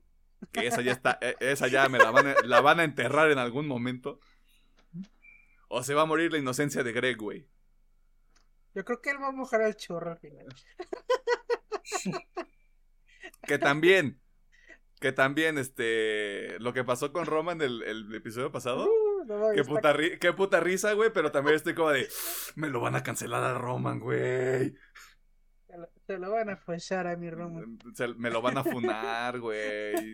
que 0.53 0.67
esa 0.67 0.83
ya 0.83 0.93
está, 0.93 1.19
eh, 1.21 1.37
esa 1.41 1.69
ya 1.69 1.89
me 1.89 1.99
la 1.99 2.11
van, 2.11 2.29
a, 2.29 2.35
la 2.45 2.61
van 2.61 2.81
a 2.81 2.85
enterrar 2.85 3.31
en 3.31 3.39
algún 3.39 3.67
momento. 3.67 4.21
O 5.69 5.83
se 5.83 5.95
va 5.95 6.03
a 6.03 6.07
morir 6.07 6.31
la 6.31 6.39
inocencia 6.39 6.85
de 6.85 6.93
Greg, 6.93 7.17
güey. 7.17 7.49
Yo 8.75 8.85
creo 8.85 9.01
que 9.01 9.11
él 9.11 9.21
va 9.21 9.29
a 9.29 9.33
mojar 9.33 9.63
el 9.63 9.77
chorro 9.77 10.13
al 10.13 10.19
final. 10.19 10.47
Que 13.47 13.59
también, 13.59 14.21
que 15.01 15.13
también, 15.13 15.57
este, 15.57 16.59
lo 16.59 16.73
que 16.73 16.83
pasó 16.83 17.13
con 17.13 17.27
Roma 17.27 17.53
en 17.53 17.63
el, 17.63 17.83
el 17.85 18.13
episodio 18.13 18.51
pasado. 18.51 18.87
Uh, 18.87 19.06
no 19.27 19.53
Qué 19.55 19.65
puta, 19.65 19.93
ri- 19.95 20.19
qué 20.19 20.33
puta 20.33 20.61
risa, 20.61 20.93
güey, 20.95 21.11
pero 21.13 21.31
también 21.33 21.57
estoy 21.57 21.75
como 21.75 21.91
de, 21.91 22.09
me 22.55 22.69
lo 22.69 22.81
van 22.81 22.95
a 22.97 23.03
cancelar 23.03 23.43
a 23.43 23.59
Roman, 23.59 23.99
güey. 24.01 24.75
Se 25.67 25.77
lo, 25.77 25.89
se 26.07 26.19
lo 26.19 26.31
van 26.31 26.51
a 26.51 26.57
forzar 26.57 27.07
a 27.07 27.17
mi 27.17 27.29
Roman. 27.31 27.79
Se- 27.95 28.15
me 28.15 28.31
lo 28.31 28.41
van 28.43 28.59
a 28.59 28.65
funar, 28.65 29.41
güey. 29.41 30.13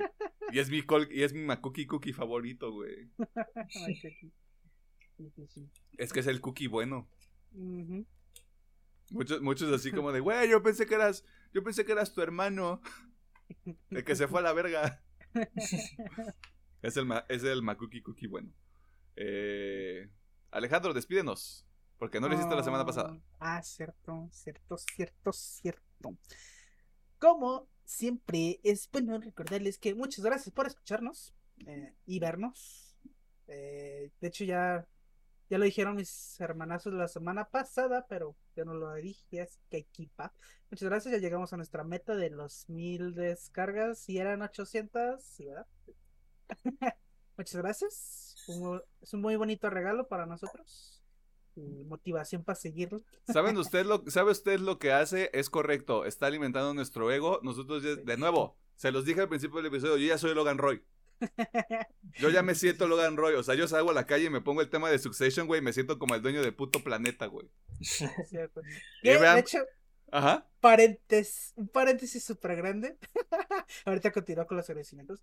Y 0.50 0.58
es 0.58 0.70
mi 0.70 0.82
col- 0.82 1.08
y 1.10 1.22
es 1.22 1.32
mi 1.32 1.42
Makuki 1.42 1.86
Cookie 1.86 2.12
favorito, 2.12 2.72
güey. 2.72 3.10
Es 5.98 6.12
que 6.12 6.20
es 6.20 6.26
el 6.26 6.40
cookie 6.40 6.66
bueno. 6.66 7.08
Muchos, 9.10 9.40
muchos 9.42 9.72
así 9.72 9.92
como 9.92 10.10
de, 10.10 10.20
güey, 10.20 10.48
yo 10.50 10.62
pensé 10.62 10.86
que 10.86 10.94
eras, 10.94 11.24
yo 11.52 11.62
pensé 11.62 11.84
que 11.84 11.92
eras 11.92 12.12
tu 12.14 12.22
hermano. 12.22 12.80
El 13.90 14.02
que 14.04 14.16
se 14.16 14.26
fue 14.26 14.40
a 14.40 14.42
la 14.42 14.52
verga. 14.52 15.02
Es 16.82 16.96
el, 16.96 17.06
es 17.28 17.44
el 17.44 17.62
Makuki 17.62 18.02
Cookie 18.02 18.26
bueno. 18.26 18.52
Eh, 19.16 20.08
Alejandro, 20.50 20.92
despídenos. 20.92 21.66
Porque 22.02 22.18
no 22.18 22.28
lo 22.28 22.34
hiciste 22.34 22.56
la 22.56 22.64
semana 22.64 22.84
pasada. 22.84 23.16
Ah, 23.38 23.62
cierto, 23.62 24.28
cierto, 24.32 24.76
cierto, 24.76 25.32
cierto. 25.32 26.16
Como 27.16 27.68
siempre, 27.84 28.58
es 28.64 28.90
bueno 28.90 29.20
recordarles 29.20 29.78
que 29.78 29.94
muchas 29.94 30.24
gracias 30.24 30.52
por 30.52 30.66
escucharnos 30.66 31.32
eh, 31.64 31.94
y 32.04 32.18
vernos. 32.18 32.96
Eh, 33.46 34.10
de 34.20 34.26
hecho, 34.26 34.42
ya, 34.42 34.84
ya 35.48 35.58
lo 35.58 35.64
dijeron 35.64 35.94
mis 35.94 36.40
hermanazos 36.40 36.92
la 36.92 37.06
semana 37.06 37.44
pasada, 37.44 38.04
pero 38.08 38.34
yo 38.56 38.64
no 38.64 38.74
lo 38.74 38.92
dije, 38.94 39.40
así 39.40 39.60
que 39.70 39.76
equipa. 39.76 40.34
Muchas 40.72 40.88
gracias, 40.88 41.12
ya 41.12 41.20
llegamos 41.20 41.52
a 41.52 41.56
nuestra 41.56 41.84
meta 41.84 42.16
de 42.16 42.30
los 42.30 42.68
mil 42.68 43.14
descargas 43.14 44.08
y 44.08 44.18
eran 44.18 44.42
800, 44.42 45.22
¿sí, 45.22 45.46
verdad? 45.46 45.66
Muchas 47.36 47.62
gracias. 47.62 48.31
Un- 48.48 48.82
es 49.00 49.12
un 49.14 49.20
muy 49.20 49.36
bonito 49.36 49.70
regalo 49.70 50.08
para 50.08 50.26
nosotros. 50.26 51.02
Motivación 51.54 52.44
para 52.44 52.56
seguirlo. 52.56 53.02
¿Saben 53.30 53.56
usted 53.58 53.84
lo, 53.84 54.02
¿Sabe 54.08 54.32
usted 54.32 54.58
lo 54.58 54.78
que 54.78 54.92
hace? 54.92 55.30
Es 55.34 55.50
correcto. 55.50 56.04
Está 56.06 56.26
alimentando 56.26 56.72
nuestro 56.74 57.10
ego. 57.12 57.40
Nosotros, 57.42 57.82
ya- 57.82 57.96
de 57.96 58.16
nuevo, 58.16 58.56
se 58.76 58.90
los 58.90 59.04
dije 59.04 59.20
al 59.20 59.28
principio 59.28 59.58
del 59.58 59.66
episodio, 59.66 59.96
yo 59.98 60.06
ya 60.08 60.18
soy 60.18 60.34
Logan 60.34 60.58
Roy. 60.58 60.82
Yo 62.18 62.30
ya 62.30 62.42
me 62.42 62.56
siento 62.56 62.88
Logan 62.88 63.16
Roy. 63.16 63.34
O 63.36 63.44
sea, 63.44 63.54
yo 63.54 63.68
salgo 63.68 63.90
a 63.90 63.94
la 63.94 64.06
calle 64.08 64.24
y 64.24 64.30
me 64.30 64.40
pongo 64.40 64.60
el 64.60 64.68
tema 64.70 64.90
de 64.90 64.98
Succession, 64.98 65.46
güey, 65.46 65.60
me 65.60 65.72
siento 65.72 65.96
como 65.98 66.16
el 66.16 66.20
dueño 66.22 66.42
del 66.42 66.52
puto 66.52 66.82
planeta, 66.82 67.26
güey. 67.26 67.48
Vean- 69.02 69.34
de 69.36 69.40
hecho, 69.40 69.58
Ajá. 70.10 70.48
paréntesis, 70.60 71.52
un 71.56 71.68
paréntesis 71.68 72.24
súper 72.24 72.56
grande. 72.56 72.98
Ahorita 73.84 74.10
continúo 74.10 74.46
con 74.46 74.56
los 74.56 74.68
agradecimientos. 74.68 75.20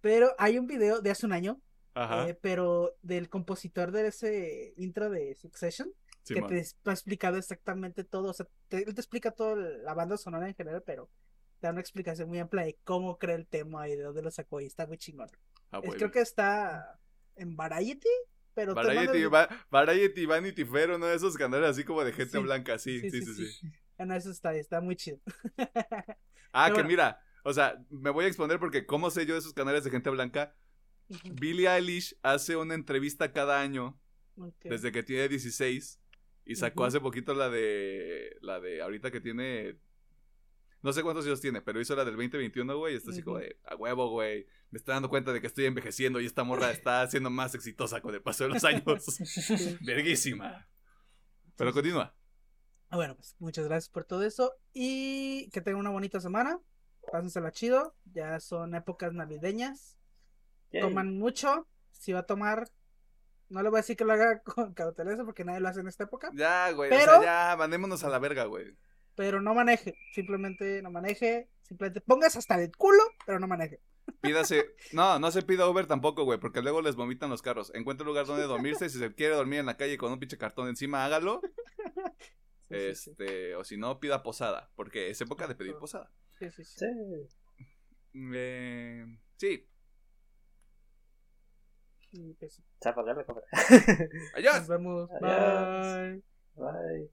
Pero 0.00 0.34
hay 0.38 0.58
un 0.58 0.66
video 0.66 1.00
de 1.00 1.10
hace 1.10 1.24
un 1.26 1.32
año, 1.32 1.60
Ajá. 2.02 2.28
eh, 2.28 2.34
pero 2.40 2.96
del 3.02 3.28
compositor 3.28 3.90
de 3.92 4.06
ese 4.08 4.74
intro 4.76 5.10
de 5.10 5.34
Succession. 5.34 5.92
que 6.26 6.42
te 6.42 6.62
ha 6.84 6.92
explicado 6.92 7.38
exactamente 7.38 8.04
todo. 8.04 8.30
O 8.30 8.34
sea, 8.34 8.46
te, 8.68 8.78
él 8.86 8.94
te 8.94 9.00
explica 9.00 9.30
toda 9.30 9.56
la 9.56 9.94
banda 9.94 10.16
sonora 10.18 10.46
en 10.46 10.54
general, 10.54 10.82
pero 10.84 11.08
te 11.58 11.66
da 11.66 11.70
una 11.72 11.80
explicación 11.80 12.28
muy 12.28 12.38
amplia 12.38 12.64
de 12.64 12.78
cómo 12.84 13.16
crea 13.18 13.34
el 13.36 13.46
tema 13.46 13.88
y 13.88 13.96
de 13.96 14.02
dónde 14.02 14.20
lo 14.22 14.30
sacó. 14.30 14.60
Y 14.60 14.66
está 14.66 14.86
muy 14.86 14.98
chingón. 14.98 15.28
Ah, 15.70 15.78
Es- 15.78 15.86
bueno. 15.86 15.94
creo 15.96 16.10
que 16.10 16.20
está 16.20 16.98
en 17.36 17.56
Variety, 17.56 18.08
pero 18.52 18.74
Variety, 18.74 19.22
manda- 19.24 19.46
Va- 19.46 19.66
Variety, 19.70 20.26
Vanity 20.26 20.64
Fair, 20.66 20.90
uno 20.90 21.06
de 21.06 21.16
esos 21.16 21.34
canales 21.36 21.70
así 21.70 21.84
como 21.84 22.04
de 22.04 22.12
gente 22.12 22.36
Sí. 22.36 22.42
blanca, 22.44 22.78
sí, 22.78 23.00
sí, 23.10 23.22
sí, 23.22 23.34
sí. 23.34 23.68
No, 23.98 24.14
eso 24.14 24.30
está, 24.30 24.54
está 24.54 24.80
muy 24.82 24.96
chido. 24.96 25.18
Ah, 25.56 25.56
Pero 26.66 26.66
que 26.66 26.72
bueno. 26.72 26.88
mira, 26.88 27.20
o 27.42 27.52
sea, 27.54 27.82
me 27.90 28.10
voy 28.10 28.26
a 28.26 28.28
exponer 28.28 28.58
porque 28.58 28.84
¿cómo 28.86 29.10
sé 29.10 29.24
yo 29.26 29.34
de 29.34 29.40
esos 29.40 29.54
canales 29.54 29.84
de 29.84 29.90
gente 29.90 30.10
blanca? 30.10 30.54
Billie 31.32 31.68
Eilish 31.68 32.16
hace 32.22 32.56
una 32.56 32.74
entrevista 32.74 33.32
cada 33.32 33.60
año 33.60 33.98
desde 34.62 34.92
que 34.92 35.02
tiene 35.02 35.28
16 35.28 36.00
y 36.44 36.56
sacó 36.56 36.84
hace 36.84 37.00
poquito 37.00 37.34
la 37.34 37.48
de 37.50 38.36
la 38.40 38.60
de 38.60 38.82
ahorita 38.82 39.10
que 39.10 39.20
tiene 39.20 39.78
no 40.82 40.92
sé 40.92 41.02
cuántos 41.02 41.26
años 41.26 41.40
tiene, 41.40 41.60
pero 41.60 41.80
hizo 41.80 41.96
la 41.96 42.04
del 42.04 42.14
2021, 42.14 42.78
güey, 42.78 42.94
y 42.94 42.96
está 42.96 43.10
así 43.10 43.22
como 43.22 43.38
de 43.38 43.58
a 43.64 43.74
huevo, 43.74 44.10
güey. 44.10 44.46
Me 44.70 44.78
está 44.78 44.92
dando 44.92 45.08
cuenta 45.08 45.32
de 45.32 45.40
que 45.40 45.48
estoy 45.48 45.64
envejeciendo 45.64 46.20
y 46.20 46.26
esta 46.26 46.44
morra 46.44 46.70
está 46.70 47.06
siendo 47.08 47.30
más 47.30 47.54
exitosa 47.54 48.00
con 48.00 48.14
el 48.14 48.22
paso 48.22 48.44
de 48.44 48.50
los 48.50 48.64
años. 48.64 48.84
Verguísima. 49.80 50.68
Pero 51.56 51.72
continúa. 51.72 52.14
Bueno, 52.90 53.16
pues 53.16 53.34
muchas 53.38 53.66
gracias 53.66 53.90
por 53.90 54.04
todo 54.04 54.22
eso 54.22 54.54
y 54.72 55.50
que 55.50 55.60
tengan 55.60 55.80
una 55.80 55.90
bonita 55.90 56.20
semana. 56.20 56.60
Pásensela 57.10 57.50
chido. 57.50 57.96
Ya 58.04 58.38
son 58.38 58.74
épocas 58.74 59.12
navideñas. 59.12 59.97
Yay. 60.72 60.82
Toman 60.82 61.18
mucho. 61.18 61.66
Si 61.92 62.12
va 62.12 62.20
a 62.20 62.26
tomar, 62.26 62.68
no 63.48 63.62
le 63.62 63.68
voy 63.70 63.78
a 63.78 63.82
decir 63.82 63.96
que 63.96 64.04
lo 64.04 64.12
haga 64.12 64.40
con 64.44 64.74
cautela 64.74 65.16
porque 65.24 65.44
nadie 65.44 65.60
lo 65.60 65.68
hace 65.68 65.80
en 65.80 65.88
esta 65.88 66.04
época. 66.04 66.30
Ya, 66.34 66.70
güey, 66.72 66.90
o 66.90 66.94
Pero- 66.96 67.20
sea, 67.22 67.50
ya, 67.50 67.56
mandémonos 67.56 68.02
a 68.04 68.08
la 68.08 68.18
verga, 68.18 68.44
güey. 68.44 68.76
Pero 69.14 69.40
no 69.40 69.52
maneje. 69.54 69.94
Simplemente 70.14 70.80
no 70.82 70.90
maneje. 70.90 71.48
Simplemente 71.62 72.00
pongas 72.00 72.36
hasta 72.36 72.54
el 72.62 72.70
culo, 72.76 73.02
pero 73.26 73.40
no 73.40 73.48
maneje. 73.48 73.80
Pídase. 74.20 74.64
No, 74.92 75.18
no 75.18 75.30
se 75.32 75.42
pida 75.42 75.68
Uber 75.68 75.86
tampoco, 75.86 76.24
güey, 76.24 76.38
porque 76.38 76.62
luego 76.62 76.80
les 76.82 76.94
vomitan 76.96 77.28
los 77.28 77.42
carros. 77.42 77.72
Encuentra 77.74 78.04
un 78.04 78.08
lugar 78.08 78.26
donde 78.26 78.44
dormirse. 78.44 78.88
Si 78.88 78.98
se 78.98 79.14
quiere 79.14 79.34
dormir 79.34 79.58
en 79.58 79.66
la 79.66 79.76
calle 79.76 79.98
con 79.98 80.12
un 80.12 80.18
pinche 80.18 80.38
cartón 80.38 80.68
encima, 80.68 81.04
hágalo. 81.04 81.40
Sí, 82.70 82.74
sí, 82.74 82.94
sí. 82.94 83.10
Este, 83.12 83.54
o 83.56 83.64
si 83.64 83.78
no, 83.78 83.98
pida 83.98 84.22
posada, 84.22 84.70
porque 84.76 85.08
es 85.08 85.18
época 85.22 85.46
de 85.46 85.54
pedir 85.54 85.74
posada. 85.76 86.12
Sí, 86.38 86.50
sí, 86.50 86.62
sí. 86.64 86.76
Sí. 86.78 88.20
Eh, 88.34 89.06
sí. 89.36 89.66
Y, 92.12 92.34
pues, 92.34 92.62
la 93.16 93.24
cámara. 93.24 93.46
Adiós. 94.34 94.54
nos 94.60 94.68
vemos. 94.68 95.10
Adiós. 95.20 96.22
Bye. 96.54 96.70
Bye. 96.72 97.10